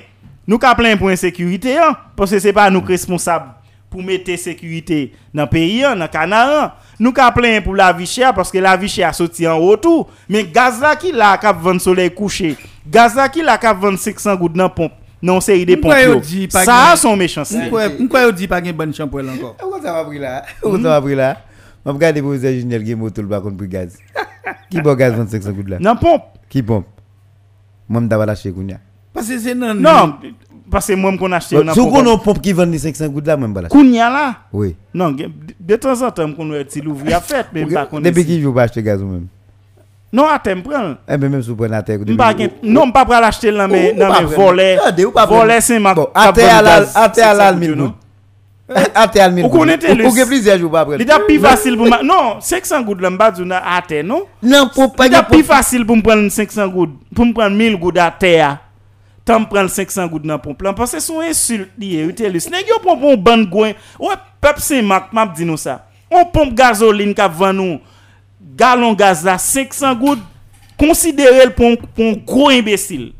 nous 0.45 0.60
ka 0.60 0.76
plein 0.76 0.95
pour 0.95 1.10
insécurité 1.10 1.78
hein, 1.78 1.98
parce 2.16 2.32
que 2.32 2.40
c'est 2.40 2.54
pas 2.54 2.70
nous 2.70 2.82
qui 2.82 2.90
responsables 2.90 3.49
pour 3.90 4.04
mettre 4.04 4.38
sécurité 4.38 5.14
dans 5.34 5.44
le 5.44 5.49
pays 5.49 5.84
hein, 5.84 5.95
dans 5.95 6.08
Canada. 6.08 6.76
Nous 6.99 7.12
ka 7.12 7.32
plein 7.32 7.60
pour 7.62 7.76
la 7.76 7.91
vie 7.91 8.06
chère 8.06 8.34
parce 8.34 8.52
que 8.52 8.60
la 8.60 8.78
vie 8.78 8.88
chère 8.88 9.16
sorti 9.16 9.48
en 9.48 9.76
tout, 9.78 10.06
mais 10.30 10.44
gaz 10.44 10.80
là 10.80 10.95
qui 10.95 11.12
là 11.12 11.38
cap 11.40 11.60
vendre 11.60 11.82
soleil 11.82 12.12
couché, 12.12 12.56
gaz 12.88 13.16
là 13.16 13.28
qui 13.30 13.41
là 13.41 13.58
cap 13.58 13.78
vendre 13.80 13.98
500 13.98 14.36
gouttes 14.36 14.54
dans 14.54 14.70
pompe, 14.70 14.94
non 15.22 15.41
série 15.41 15.65
des 15.65 15.77
pas 15.77 15.95
Ça 16.64 16.94
son 16.95 17.15
méchanceté. 17.15 17.61
Pourquoi 17.69 17.89
pourquoi 17.89 18.22
yo 18.23 18.31
dit 18.31 18.48
pas 18.48 18.64
gen 18.64 18.73
bonne 18.73 18.94
chambre 18.94 19.22
encore 19.22 19.56
Pourquoi 19.56 19.81
ça 19.81 19.94
m'a 19.94 20.03
pris 20.03 20.19
là? 20.19 20.44
Pourquoi 20.61 20.81
ça 20.81 20.89
m'a 20.89 21.02
pris 21.02 21.15
là? 21.15 21.38
Je 21.85 21.91
regarde 21.91 22.22
pour 22.22 22.34
les 22.34 22.45
ingénieurs 22.45 22.84
qui 22.84 22.95
moto 22.95 23.22
le 23.22 23.39
contre 23.39 23.65
gaz. 23.65 23.98
Qui 24.69 24.81
boit 24.81 24.95
gaz 24.95 25.14
25 25.14 25.53
gouttes 25.53 25.69
là? 25.69 25.77
Dans 25.80 25.95
pompe. 25.95 26.23
Qui 26.49 26.61
pompe? 26.61 26.85
Moi 27.89 28.02
m'dava 28.02 28.26
lâcher 28.26 28.52
kounya. 28.52 28.80
Parce 29.14 29.27
que 29.27 29.39
c'est 29.39 29.56
non. 29.56 29.73
Non, 29.73 30.15
parce 30.69 30.88
que 30.88 30.94
moi 30.94 31.18
qu'on 31.18 31.31
acheté 31.31 31.57
Si 31.57 31.80
vous 31.80 31.98
avez 31.98 32.18
pompe 32.23 32.41
qui 32.41 32.53
vend 32.53 32.65
les 32.65 32.77
500 32.77 33.07
gouttes 33.07 33.27
là, 33.27 33.38
même 33.38 33.53
pas 33.53 33.61
lâcher. 33.61 33.72
Kounya 33.72 34.10
là? 34.10 34.35
Oui. 34.52 34.76
Non, 34.94 35.11
de 35.11 35.76
temps 35.76 36.02
en 36.02 36.11
temps 36.11 36.31
qu'on 36.34 36.52
a 36.52 36.64
petit 36.64 36.81
l'ouvrier 36.81 37.14
a 37.14 37.22
fait 37.22 37.48
mais 37.53 37.65
pas 37.65 37.85
qu'on 37.85 38.02
Depuis 38.02 38.26
qui 38.26 38.41
vous 38.41 38.53
pas 38.53 38.64
acheter 38.64 38.84
gaz 38.84 39.02
ou 39.02 39.22
Non, 40.14 40.26
attends, 40.28 40.62
prends. 40.64 40.96
Eh 41.10 41.18
ben 41.18 41.30
même 41.30 41.42
si 41.44 41.50
vous 41.50 41.56
prenez 41.58 41.72
la 41.72 41.84
terre. 41.84 42.00
Non, 42.64 42.86
m'pa 42.88 43.04
pral 43.06 43.24
acheter 43.24 43.52
là 43.52 43.68
mais 43.68 43.92
Ou- 43.92 43.96
ou 43.96 44.00
dans 44.00 44.08
pas 44.08 44.22
mes 44.22 44.26
volets. 44.36 44.78
Pas 45.14 45.26
Volets 45.26 45.62
c'est 45.62 45.80
Bon, 45.80 46.08
à 46.16 46.32
terre 46.32 46.58
à 46.58 46.62
la 46.62 46.86
à 46.96 47.10
terre 47.10 47.30
à 47.30 47.34
la 47.34 47.52
1000 47.52 47.72
non? 47.74 47.86
gouttes. 47.88 47.96
À 48.96 49.08
terre 49.08 49.26
à 49.26 49.30
1000 49.30 49.46
Ou 49.46 49.50
gouttes. 49.50 49.60
connaissez 49.60 49.96
le- 49.96 50.06
Ou 50.08 50.14
que 50.14 50.26
plusieurs 50.26 50.58
jours 50.58 50.72
pas 50.72 50.82
après. 50.82 50.98
Il 51.00 51.06
plus 51.28 51.40
facile 51.40 51.76
pour 51.78 51.88
ma... 51.88 52.02
Non, 52.04 52.38
500 52.40 52.82
gouttes 52.84 53.02
là 53.02 53.10
m'pa 53.10 53.32
dire 53.32 53.46
à 53.52 53.82
terre 53.82 54.04
non? 54.06 54.24
Non, 54.42 54.70
pour 54.74 54.94
pas 54.94 55.08
Il 55.08 55.14
est 55.14 55.24
plus 55.24 55.44
facile 55.44 55.86
pour 55.86 55.98
me 55.98 56.02
prendre 56.02 56.30
500 56.30 56.68
gouttes, 56.70 56.96
pour 57.14 57.26
me 57.26 57.34
prendre 57.34 57.56
1000 57.56 57.78
gouttes 57.78 57.98
à 57.98 58.10
terre. 58.12 58.60
Tant 59.26 59.44
prendre 59.44 59.70
500 59.70 60.08
gouttes 60.08 60.24
dans 60.26 60.40
pompe 60.40 60.62
là 60.62 60.72
parce 60.72 60.94
que 60.94 61.02
son 61.02 61.20
insulte 61.20 61.70
lié, 61.78 62.04
utilise. 62.08 62.50
Nèg 62.50 62.66
yo 62.70 62.80
pompe 62.82 63.04
un 63.04 63.18
ban 63.18 63.44
goin. 63.44 63.72
Ouais, 64.00 64.14
peuple 64.40 64.62
Saint-Marc 64.62 65.12
m'a 65.12 65.26
dit 65.28 65.44
nous 65.44 65.58
ça. 65.58 65.86
On 66.10 66.24
pompe 66.24 66.54
gasoline 66.54 67.14
qu'a 67.14 67.28
vend 67.28 67.52
nous 67.52 67.80
gallon 68.56 68.94
gaz 68.94 69.24
là 69.24 69.38
500 69.38 69.95
gouttes. 69.95 70.19
Considérez 70.78 71.45
le 71.45 71.52
pour 71.52 71.65
un- 71.65 71.76
pour 71.76 72.06
un 72.06 72.14
gros 72.26 72.49
imbécile. 72.49 73.14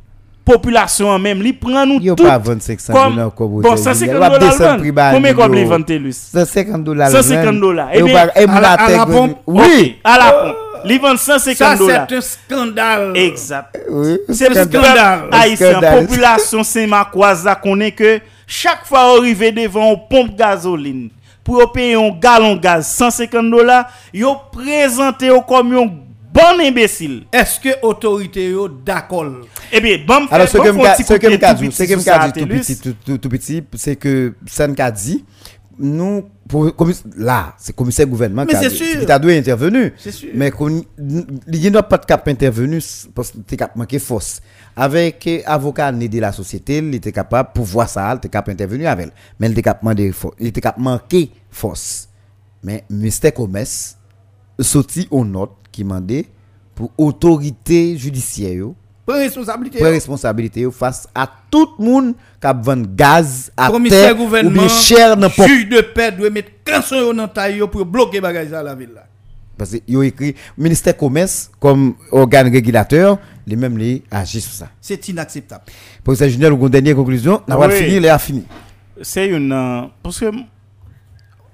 Population 0.46 1.10
en 1.10 1.20
même, 1.20 1.42
li 1.42 1.52
prend 1.52 1.86
nous 1.86 2.00
Yo 2.00 2.16
tout 2.16 2.24
pas 2.24 2.40
2500 2.40 2.94
comme 2.94 3.12
dollars 3.16 3.28
encore 3.28 3.50
Bon, 3.50 3.76
150 3.76 4.16
Ou 4.16 4.20
pas 4.20 4.40
dollars. 4.40 5.14
Combien 5.14 5.34
comme 5.34 5.54
les 5.54 5.66
vend 5.66 5.82
Telus 5.82 6.14
150 6.14 6.84
dollars. 6.86 7.10
150 7.12 7.60
dollars. 7.60 7.90
Et 7.94 7.98
Eh 7.98 8.02
vous 8.02 8.08
bien, 8.08 8.30
à 8.34 8.62
la- 8.62 9.06
pompe, 9.06 9.38
Oui. 9.46 9.98
À 10.06 10.18
la 10.18 10.32
pompe. 10.32 10.56
Vend 11.02 11.18
150 11.18 11.58
Ça 11.58 11.76
dollars. 11.76 12.06
c'est 12.10 12.16
un 12.16 12.22
scandale. 12.22 13.18
Exact. 13.18 13.78
Oui. 13.90 14.18
C'est 14.30 14.48
le 14.48 14.56
scandale. 14.56 15.24
haïtien, 15.32 15.72
Scandale. 15.72 16.08
population 16.08 16.64
Saint-Marcoise, 16.64 17.44
ça 17.44 17.56
connaît 17.56 17.92
que 17.92 18.20
chaque 18.46 18.86
fois 18.86 19.16
on 19.16 19.18
arrive 19.18 19.54
devant 19.54 19.92
une 19.92 20.00
pompe 20.10 20.38
gasoline, 20.38 21.10
pour 21.48 21.72
payer 21.72 21.96
un 21.96 22.10
gallon 22.10 22.58
gaz 22.58 22.86
150 22.88 23.50
dollars, 23.50 23.90
yo 24.14 24.36
présenté 24.52 25.30
comme 25.48 25.74
un 25.78 25.86
bon 26.34 26.60
imbécile. 26.62 27.24
Est-ce 27.32 27.58
que 27.58 27.70
autorité 27.82 28.50
yo 28.50 28.68
d'accord? 28.68 29.32
Eh 29.72 29.80
bien, 29.80 29.98
bon, 30.06 30.28
Alors, 30.30 30.50
ce 30.50 30.58
bon, 30.58 30.64
que 30.66 30.70
me 30.72 30.84
ce 30.84 31.14
que 31.14 31.28
de 31.28 31.32
me 31.32 31.70
dit, 31.70 31.72
ce 31.72 31.84
que 31.84 31.94
me 31.96 32.32
dit 32.34 32.40
tout 32.42 32.48
petit, 32.48 32.78
tout, 32.78 32.96
tout, 33.06 33.18
tout 33.18 33.30
petit, 33.30 33.64
c'est 33.76 33.96
que 33.96 34.34
ça 34.46 34.68
ne 34.68 34.92
dit, 34.92 35.24
nous, 35.80 36.26
pour, 36.48 36.72
là, 37.16 37.56
c'est 37.58 37.76
commissaire 37.76 38.08
gouvernement 38.08 38.46
qui 38.46 38.56
a 38.56 38.70
dû 38.70 38.76
sûr. 40.12 40.30
Mais 40.34 40.52
il 40.58 41.72
n'y 41.72 41.78
a 41.78 41.84
pas 41.84 41.98
de 41.98 42.06
cap 42.06 42.28
intervenu 42.28 42.80
parce 43.14 43.34
t'es 43.46 43.58
cap 43.58 43.76
manqué 43.76 44.00
force. 44.00 44.42
Avec 44.76 45.26
eh, 45.28 45.44
avocat 45.46 45.92
né 45.92 46.08
de 46.08 46.20
la 46.20 46.32
société, 46.32 46.78
il 46.78 46.96
était 46.96 47.12
capable 47.12 47.50
pour 47.54 47.66
voir 47.66 47.90
ça, 47.90 48.12
il 48.14 48.18
était 48.18 48.30
capable 48.30 48.52
intervenir 48.52 48.90
avec 48.90 49.08
elle. 49.08 49.12
Mais 49.40 49.48
il 49.48 49.52
était 49.52 49.64
capable 49.64 50.02
était 50.40 50.62
manquer 50.78 51.32
force. 51.50 52.10
Mais 52.64 52.84
Mr. 52.90 53.32
Commerce 53.36 53.98
sorti 54.60 55.08
aux 55.12 55.26
notes 55.26 55.56
qui 55.72 55.84
mandait 55.84 56.26
pour 56.76 56.92
autorité 56.98 57.98
judiciaire 57.98 58.68
Prends 59.08 59.20
responsabilité. 59.20 59.80
prend 59.80 59.90
responsabilité 59.90 60.62
yo 60.62 60.72
face 60.72 61.08
à 61.16 61.30
tout 61.50 61.70
le 61.80 61.86
monde 61.86 62.14
qui 62.42 62.46
a 62.48 62.52
vendu 62.52 62.90
gaz 62.94 63.50
à 63.56 63.70
Commissaire 63.70 64.02
terre 64.08 64.16
ou 64.20 64.26
gouvernement, 64.26 64.64
bien 64.64 64.68
cher 64.68 65.16
dans 65.16 65.30
juge 65.30 65.70
de 65.70 65.80
paix 65.80 66.12
doit 66.12 66.30
mettre 66.30 66.50
canson 66.66 67.14
dans 67.14 67.28
taille 67.30 67.56
yo 67.60 67.70
pour 67.70 67.86
bloquer 67.86 68.20
bagage 68.20 68.50
ça 68.50 68.60
à 68.60 68.64
la 68.64 68.76
ville 68.76 68.92
là. 68.94 69.06
Parce 69.58 69.72
que 69.72 69.78
yo 69.88 70.04
écrit 70.04 70.36
ministère 70.58 70.98
commerce 70.98 71.50
comme 71.58 71.96
organe 72.12 72.52
régulateur, 72.52 73.18
les 73.48 73.56
mêmes 73.56 73.78
les 73.78 74.04
agissent 74.12 74.44
sur 74.44 74.54
ça. 74.54 74.68
C'est 74.82 75.08
inacceptable. 75.08 75.64
Professeur 76.04 76.28
Junior, 76.28 76.52
une 76.52 76.68
dernière 76.68 76.96
conclusion, 76.98 77.42
on 77.48 77.58
va 77.58 77.70
finir, 77.70 77.98
il 77.98 78.10
a 78.10 78.20
fini. 78.20 78.44
C'est 79.02 79.28
une. 79.28 79.54
euh, 79.54 79.84
parce 80.04 80.20
que 80.20 80.26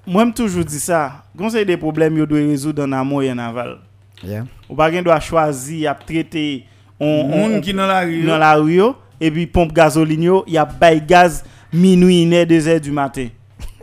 moi, 0.07 0.25
je 0.27 0.31
toujours 0.33 0.65
dit 0.65 0.79
ça. 0.79 1.23
Quand 1.37 1.51
c'est 1.51 1.65
des 1.65 1.77
problèmes, 1.77 2.17
yo 2.17 2.25
doit 2.25 2.39
résoudre 2.39 2.83
en 2.83 2.91
amont 2.93 3.21
et 3.21 3.31
en 3.31 3.37
aval. 3.37 3.77
Yeah. 4.23 4.45
Ou 4.69 4.75
pas 4.75 4.89
doit 4.89 5.19
choisir 5.19 5.91
à 5.91 5.95
traiter 5.95 6.65
Moun 7.03 7.59
ki 7.63 7.73
nan 7.75 7.89
la 7.91 8.01
riyo. 8.07 8.25
Nan 8.27 8.41
la 8.43 8.55
riyo. 8.59 8.93
E 9.23 9.29
pi 9.31 9.45
pompe 9.47 9.75
gazolin 9.77 10.23
yo, 10.25 10.43
ya 10.47 10.65
bay 10.65 10.99
gaz 10.99 11.43
minuit, 11.71 12.25
2h 12.45 12.79
du 12.81 12.91
matin. 12.91 13.29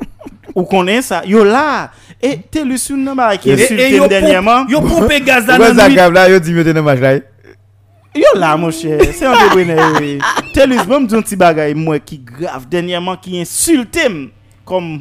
Ou 0.54 0.64
konen 0.68 1.02
sa? 1.02 1.22
Yo 1.24 1.44
la! 1.46 1.90
E 2.20 2.34
te 2.52 2.64
lusoun 2.66 3.00
nan 3.06 3.16
ba 3.16 3.30
ki 3.40 3.54
insulte 3.54 4.08
denyeman. 4.12 4.68
Yo 4.68 4.82
pompe 4.84 5.20
gaz 5.28 5.48
nan 5.48 5.62
nan 5.62 5.94
nuit. 5.94 6.28
Yo 6.34 6.42
di 6.42 6.56
myote 6.56 6.74
nan 6.76 6.84
maj 6.84 7.00
la. 7.00 7.14
Yo 8.20 8.34
la 8.34 8.56
mwen 8.58 8.74
chè, 8.74 8.98
se 9.14 9.24
an 9.28 9.38
de 9.38 9.48
bwene 9.54 9.78
we. 9.96 10.12
Te 10.52 10.66
lusoun 10.66 10.90
mwen 10.90 11.06
mdou 11.06 11.24
ti 11.24 11.38
bagay 11.40 11.72
mwen 11.78 12.02
ki 12.04 12.20
grav 12.26 12.66
denyeman 12.68 13.16
ki 13.22 13.38
insulte 13.40 14.08
m. 14.10 14.20
Kom 14.68 14.92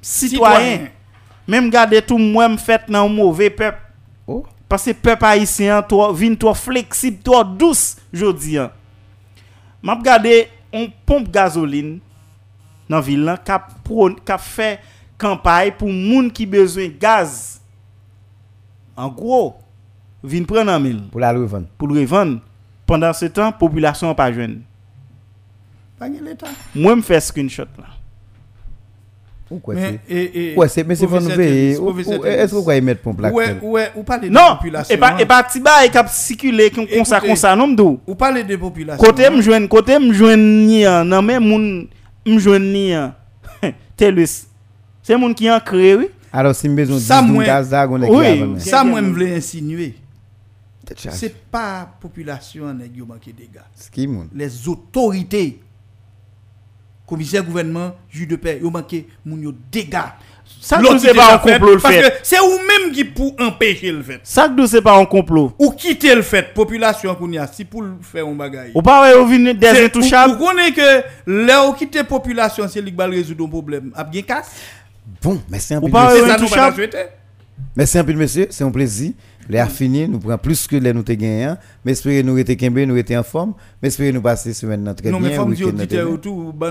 sitwayen. 0.00 0.88
Mwen 1.44 1.66
m 1.66 1.72
gade 1.74 2.00
tou 2.06 2.22
mwen 2.22 2.54
m 2.54 2.60
fèt 2.62 2.88
nan 2.88 3.10
m 3.10 3.18
mwove 3.18 3.50
pep. 3.58 3.81
Pase 4.72 4.94
pep 4.96 5.20
haisyen 5.28 5.82
to 5.84 6.00
vin 6.16 6.32
to 6.40 6.48
fleksib, 6.56 7.18
to 7.20 7.42
dous 7.60 7.98
jodi 8.08 8.56
an. 8.62 8.72
Map 9.84 10.00
gade, 10.06 10.46
on 10.72 10.88
pompe 11.04 11.28
gazoline 11.34 11.98
nan 12.88 13.04
vil 13.04 13.26
lan 13.28 13.36
ka, 13.44 13.58
ka 14.24 14.38
fe 14.40 14.78
kampay 15.20 15.74
pou 15.76 15.92
moun 15.92 16.32
ki 16.32 16.48
bezwen 16.48 16.94
gaz. 16.96 17.60
An 18.96 19.12
gro, 19.12 19.58
vin 20.24 20.48
pren 20.48 20.64
nan 20.68 20.80
mil. 20.80 21.02
Pou 21.12 21.20
la 21.20 21.34
revan. 21.36 21.68
Pou 21.76 21.92
revan. 21.92 22.38
Pendan 22.88 23.12
se 23.16 23.28
tan, 23.28 23.52
populasyon 23.60 24.16
pa 24.16 24.32
jwen. 24.32 24.62
Mwen 26.00 27.02
m 27.02 27.04
fè 27.04 27.20
screenshot 27.22 27.76
la. 27.76 28.01
Pourquoi 29.52 29.74
Mais, 29.74 30.00
c'est 30.08 30.14
et, 30.14 30.52
et, 30.52 30.56
Ouais, 30.56 30.68
c'est 30.68 30.82
mais 30.84 30.94
c'est 30.94 31.06
pour 31.06 31.18
Est-ce 31.18 32.50
que 32.50 32.56
vous 32.56 32.84
mettre 32.86 33.02
pompe 33.02 33.20
là 33.20 33.30
Ouais, 33.30 33.58
ouais, 33.60 33.90
ou 33.94 34.02
parlez 34.02 34.28
de 34.30 34.32
Non, 34.32 34.56
population. 34.56 34.94
et 34.94 34.98
pas 34.98 35.12
hein. 35.12 35.18
et 35.18 35.26
pas 35.26 35.42
Tiba 35.42 35.84
et 35.84 35.90
cap 35.90 36.08
circuler 36.08 36.70
comme 36.70 36.86
ça 37.04 37.20
comme 37.20 37.36
ça 37.36 37.54
non. 37.54 38.00
Ou 38.06 38.14
parlez 38.14 38.44
de 38.44 38.56
population. 38.56 39.04
Côté 39.04 39.26
hein. 39.26 39.30
me 39.30 39.42
joindre 39.42 39.68
côté 39.68 39.98
me 39.98 40.10
joindre 40.12 40.42
ni 40.42 40.86
an, 40.86 41.04
nan 41.04 41.22
men 41.24 41.38
moun 41.40 41.88
me 42.26 42.38
joindre 42.38 42.64
ni 42.64 42.96
an. 42.96 43.12
Telus. 43.94 44.46
C'est 45.02 45.18
moun 45.18 45.34
qui 45.34 45.50
en 45.50 45.60
créé 45.60 45.96
oui. 45.96 46.08
Alors, 46.32 46.54
si 46.54 46.66
besoin 46.68 46.96
de 46.96 47.00
Ça, 47.02 47.20
10 47.20 47.28
moi- 47.30 47.44
gaz 47.44 47.70
là, 47.70 47.86
on 47.90 48.02
est 48.02 48.08
Oui. 48.08 48.60
Ça, 48.60 48.82
moi, 48.82 49.02
voulais 49.02 49.34
insinuer. 49.36 49.94
C'est 50.96 51.34
pas 51.50 51.88
population 52.00 52.64
gars. 52.66 53.62
Ce 53.74 53.90
qui 53.90 54.06
moun? 54.06 54.28
Les 54.34 54.68
autorités, 54.68 55.60
commissaire 57.12 57.44
gouvernement, 57.44 57.92
juge 58.10 58.26
de 58.28 58.36
paix, 58.36 58.58
ils 58.58 58.66
ont 58.66 58.70
manqué 58.70 59.06
dégâts. 59.70 59.98
Ça 60.62 60.78
nous 60.78 60.98
c'est 60.98 61.12
pas 61.12 61.34
un 61.34 61.38
complot 61.38 61.74
le 61.74 61.80
Parce 61.80 61.94
fait. 61.94 62.00
que 62.02 62.16
c'est 62.22 62.38
vous-même 62.38 62.90
qui 62.92 63.04
pour 63.04 63.34
empêcher 63.38 63.92
le 63.92 64.02
fait. 64.02 64.20
Ça 64.22 64.48
que 64.48 64.66
c'est 64.66 64.80
pas 64.80 64.96
un 64.96 65.04
complot. 65.04 65.52
Ou 65.58 65.72
quitter 65.72 66.14
le 66.14 66.22
fait, 66.22 66.54
population 66.54 67.14
qu'on 67.14 67.30
y 67.30 67.36
a, 67.36 67.46
si 67.46 67.64
pour 67.66 67.82
le 67.82 67.96
faire 68.00 68.26
un 68.26 68.32
bagage. 68.34 68.70
Ou 68.74 68.80
pas 68.80 69.14
ou 69.18 69.26
vinn 69.26 69.52
des 69.52 69.66
C'est- 69.66 69.84
intouchables. 69.84 70.34
Vous 70.38 70.46
connaissez 70.46 70.72
que 70.72 71.02
là 71.26 71.68
où 71.68 71.72
quitter 71.74 72.02
population, 72.04 72.66
c'est 72.68 72.80
lui 72.80 72.90
qui 72.92 72.96
va 72.96 73.06
résoudre 73.06 73.44
un 73.44 73.48
problème. 73.48 73.90
A 73.94 74.04
bien 74.04 74.22
casse? 74.22 74.52
Bon, 75.20 75.42
merci 75.50 75.74
un 75.74 75.78
Ou 75.78 75.86
peu. 75.86 75.90
pas. 75.90 76.10
C'est 76.12 76.20
ça 76.20 76.26
nous 76.26 76.32
intouchable. 76.32 76.74
un 77.98 78.04
peu, 78.04 78.12
monsieur. 78.14 78.46
C'est 78.50 78.64
un 78.64 78.70
plaisir. 78.70 79.12
Les 79.52 79.58
a 79.58 79.66
fini. 79.66 80.08
Nous 80.08 80.18
prenons 80.18 80.38
plus 80.38 80.66
que 80.66 80.76
les 80.76 80.94
nous 80.94 81.02
te 81.02 81.12
gagnés. 81.12 81.52
Mais 81.84 81.92
espérons 81.92 82.26
nous 82.26 82.42
kembe, 82.54 82.78
nous 82.78 82.96
en 83.18 83.22
forme. 83.22 83.52
Mais 83.82 83.88
espérons 83.88 84.14
nous 84.14 84.22
passer 84.22 84.54
semaine 84.54 84.82
nan 84.82 84.94
très 84.94 85.10
Non, 85.10 85.20
bien. 85.20 85.28
mais 85.28 85.38
auditeur 85.38 86.08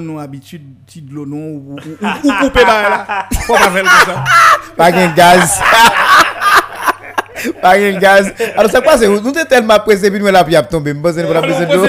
nous 0.02 0.18
habitude, 0.20 0.64
petit 0.88 1.04
de 1.04 1.14
l'eau, 1.14 1.28
non, 1.28 1.38
ou, 1.38 1.76
ou, 1.76 1.76
ou, 1.76 2.06
ou 2.28 2.32
couper 2.42 2.64
par 2.66 2.90
là. 2.90 3.28
Faut 3.46 3.54
pas 3.54 3.70
faire 3.70 3.84
comme 3.84 4.16
ça. 4.16 4.24
Pas 4.76 4.92
de 4.92 5.16
gaz. 5.16 5.62
Pas 7.62 7.78
de 7.78 8.00
gaz. 8.00 8.34
Alors, 8.58 8.72
c'est 8.72 8.84
quoi? 8.84 8.98
c'est- 8.98 9.08
Nous 9.08 9.18
sommes 9.24 9.46
tellement 9.48 9.78
pressés, 9.80 10.10
puis 10.10 10.20
nous 10.20 10.26
là, 10.26 10.44
puis. 10.44 10.56
Nous 10.56 10.82
pensons 11.02 11.18
que 11.18 11.76
nous. 11.76 11.86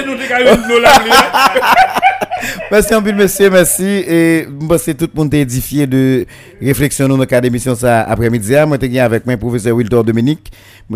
Merci 2.71 2.93
peu, 3.01 3.11
monsieur, 3.13 3.49
merci. 3.49 3.83
Et 3.85 4.47
que 4.47 4.91
tout 4.91 5.09
le 5.13 5.17
monde 5.17 5.33
édifié 5.33 5.87
de 5.87 6.25
réflexion 6.61 7.07
dans 7.07 7.17
le 7.17 7.25
cadre 7.25 7.43
d'émission 7.43 7.75
ça 7.75 8.01
après-midi. 8.01 8.53
Moi, 8.67 8.77
je 8.81 8.87
suis 8.87 8.99
avec 8.99 9.25
moi, 9.25 9.37
professeur 9.37 9.75
Wiltor 9.75 10.03
Dominique, 10.03 10.51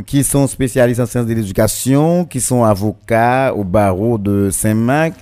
qui 0.05 0.23
sont 0.23 0.47
spécialistes 0.47 0.99
en 0.99 1.05
sciences 1.05 1.25
de 1.25 1.33
l'éducation, 1.33 2.25
qui 2.25 2.41
sont 2.41 2.63
avocats 2.63 3.53
au 3.55 3.63
barreau 3.63 4.17
de 4.17 4.49
Saint-Marc, 4.51 5.13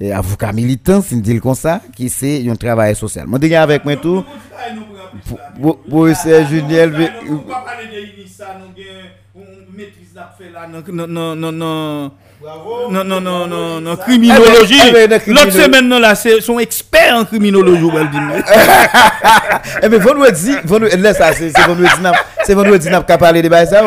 et 0.00 0.12
avocats 0.12 0.52
militants, 0.52 1.02
si 1.02 1.14
on 1.14 1.18
dit 1.18 1.40
comme 1.40 1.54
ça, 1.54 1.80
qui 1.94 2.08
c'est 2.08 2.48
un 2.48 2.54
travail 2.56 2.94
social. 2.94 3.26
Moi, 3.26 3.38
je 3.42 3.46
suis 3.46 3.54
avec 3.56 3.84
moi 3.84 3.96
tout. 3.96 4.24
Professeur 5.88 6.46
Juniel, 6.46 6.92
On 7.28 7.34
va 7.48 7.56
parler 7.60 7.86
de 7.86 8.42
avons 8.44 8.72
une 9.36 9.76
maîtrise 9.76 10.14
faire 10.38 10.52
là, 10.52 10.68
non, 10.68 11.34
non, 11.34 11.52
non, 11.52 12.12
non. 12.42 12.90
Non, 12.90 13.04
non, 13.04 13.20
non, 13.20 13.46
non, 13.46 13.80
non, 13.80 13.96
criminologie. 13.96 14.76
Eh 14.88 14.92
ben, 14.92 15.02
eh 15.02 15.08
ben, 15.08 15.10
L'autre 15.10 15.22
criminologie. 15.24 15.60
semaine, 15.62 15.88
non, 15.88 15.98
là, 15.98 16.14
c'est 16.14 16.40
son 16.40 16.58
expert 16.58 17.14
en 17.16 17.24
criminologie. 17.24 17.88
Eh 19.82 19.88
bien, 19.88 19.98
vendredi, 19.98 20.54
vendredi, 20.64 20.96
laisse 20.96 21.18
ça, 21.18 21.32
c'est 21.32 21.50
c'est 21.50 21.66
vendredi, 21.66 21.90
c'est 22.44 22.54
vendredi, 22.54 22.88
n'a 22.88 23.00
pas 23.02 23.18
parler 23.18 23.42
de 23.42 23.48
ça. 23.48 23.82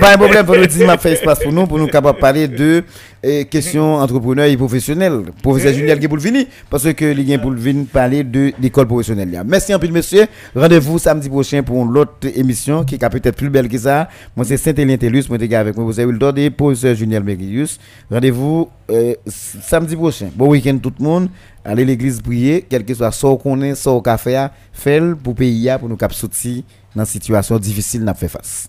Pas, 0.00 0.12
un 0.12 0.16
problème, 0.16 0.46
vendredi, 0.46 0.84
m'a 0.84 0.98
fait 0.98 1.12
espace 1.12 1.38
pour 1.40 1.52
nous, 1.52 1.66
pour 1.66 1.78
nous 1.78 1.86
capables 1.86 2.16
de 2.16 2.20
parler 2.20 2.48
de 2.48 2.84
eh, 3.22 3.44
questions 3.44 3.96
entrepreneurs 3.96 4.46
et 4.46 4.56
professionnels. 4.56 5.22
Professeur 5.42 5.72
Juniel 5.72 5.98
qui 5.98 6.06
est 6.06 6.08
pour 6.08 6.16
le 6.16 6.22
venir, 6.22 6.46
parce 6.68 6.92
que 6.92 7.12
il 7.12 7.30
est 7.30 7.38
pour 7.38 7.52
venir 7.52 7.86
parler 7.92 8.24
de 8.24 8.52
l'école 8.60 8.86
professionnelle. 8.86 9.42
Merci 9.46 9.72
un 9.72 9.78
peu, 9.78 9.88
monsieur. 9.88 10.26
Rendez-vous 10.54 10.98
samedi 10.98 11.28
prochain 11.28 11.62
pour 11.62 11.82
une 11.84 11.96
autre 11.96 12.28
émission 12.34 12.84
qui 12.84 12.96
est 12.96 12.98
peut-être 12.98 13.36
plus 13.36 13.50
belle 13.50 13.68
que 13.68 13.78
ça. 13.78 14.08
Moi, 14.36 14.44
c'est 14.44 14.56
Saint-Élien 14.56 14.96
Tellus, 14.96 15.24
moi, 15.28 15.38
je 15.40 15.46
suis 15.46 15.54
avec 15.54 15.76
moi, 15.76 15.84
professeur 15.84 16.08
Wildor 16.08 16.36
et 16.38 16.50
professeur 16.50 16.94
Juniel 16.94 17.22
Megrius. 17.22 17.78
Rendez-vous 18.10 18.68
euh, 18.90 19.14
samedi 19.26 19.94
prochain. 19.96 20.30
Bon 20.34 20.48
week-end 20.48 20.78
tout 20.82 20.92
le 20.98 21.04
monde. 21.04 21.28
Allez 21.64 21.84
l'église 21.84 22.20
prier, 22.20 22.66
quel 22.68 22.84
que 22.84 22.92
soit 22.92 23.12
ce 23.12 23.36
qu'on 23.36 23.60
est, 23.62 23.76
ce 23.76 23.88
qu'on 23.88 24.18
fait, 24.18 24.50
fait 24.72 25.00
pour 25.22 25.34
pays, 25.34 25.70
pour 25.78 25.88
nous 25.88 25.96
cap 25.96 26.12
sortir 26.12 26.62
dans 26.94 27.04
une 27.04 27.06
situation 27.06 27.58
difficile 27.58 28.02
n'a 28.02 28.14
fait 28.14 28.28
face. 28.28 28.68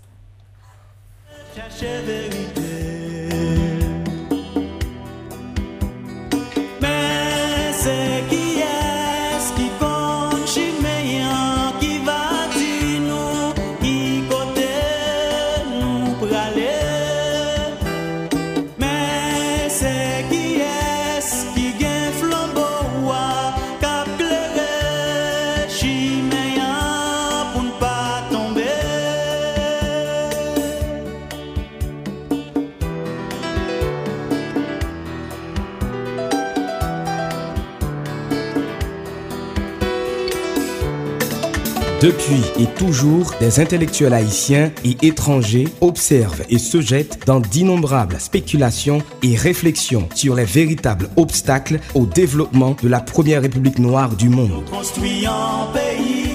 Depuis 42.04 42.42
et 42.60 42.66
toujours, 42.66 43.34
des 43.40 43.62
intellectuels 43.62 44.12
haïtiens 44.12 44.74
et 44.84 44.98
étrangers 45.08 45.70
observent 45.80 46.44
et 46.50 46.58
se 46.58 46.82
jettent 46.82 47.20
dans 47.26 47.40
d'innombrables 47.40 48.18
spéculations 48.20 49.02
et 49.22 49.38
réflexions 49.38 50.10
sur 50.14 50.36
les 50.36 50.44
véritables 50.44 51.08
obstacles 51.16 51.80
au 51.96 52.06
développement 52.06 52.76
de 52.84 52.90
la 52.90 53.00
première 53.00 53.42
république 53.42 53.80
noire 53.80 54.18
du 54.18 54.28
monde. 54.28 54.66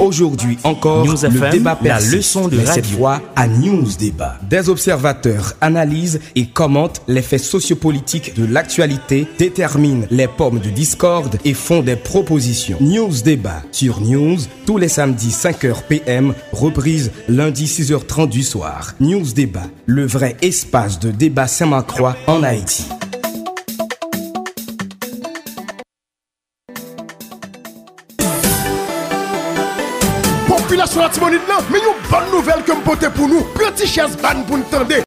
Aujourd'hui 0.01 0.59
encore, 0.63 1.05
News 1.05 1.17
le 1.23 1.29
FM, 1.37 1.51
débat 1.51 1.71
la 1.71 1.77
persiste, 1.77 2.15
leçon 2.15 2.49
de 2.49 2.57
mais 2.57 2.67
cette 2.67 2.87
fois 2.87 3.21
à 3.35 3.49
News 3.49 3.89
Débat. 3.99 4.37
Des 4.49 4.69
observateurs 4.69 5.55
analysent 5.61 6.21
et 6.37 6.47
commentent 6.47 7.03
les 7.09 7.23
faits 7.23 7.41
sociopolitiques 7.41 8.35
de 8.37 8.47
l'actualité, 8.47 9.27
déterminent 9.39 10.07
les 10.11 10.29
pommes 10.29 10.61
de 10.61 10.71
discorde 10.71 11.39
et 11.45 11.53
font 11.53 11.83
des 11.83 11.97
propositions. 11.97 12.79
News 12.81 13.23
Débat 13.25 13.63
sur 13.73 14.01
News 14.01 14.39
tous 14.67 14.79
les 14.79 14.89
samedis 14.89 15.33
5h 15.59 15.83
PM, 15.89 16.35
reprise 16.53 17.11
lundi 17.29 17.67
6h30 17.67 18.29
du 18.29 18.43
soir. 18.43 18.93
News 19.01 19.33
Débat, 19.35 19.67
le 19.87 20.07
vrai 20.07 20.37
espace 20.41 20.99
de 21.01 21.11
débat 21.11 21.47
Saint-Macroix 21.47 22.17
en 22.27 22.43
Haïti. 22.43 22.87
Population 30.47 31.01
la 31.01 31.09
Timonide 31.09 31.41
là, 31.49 31.59
mais 31.73 31.79
une 31.79 32.11
bonne 32.11 32.31
nouvelle 32.31 32.63
que 32.65 32.73
me 32.73 33.11
pour 33.11 33.29
nous. 33.29 33.43
Petit 33.55 33.87
chaise 33.87 34.17
ban 34.23 34.43
pour 34.47 34.59
nous. 34.59 34.65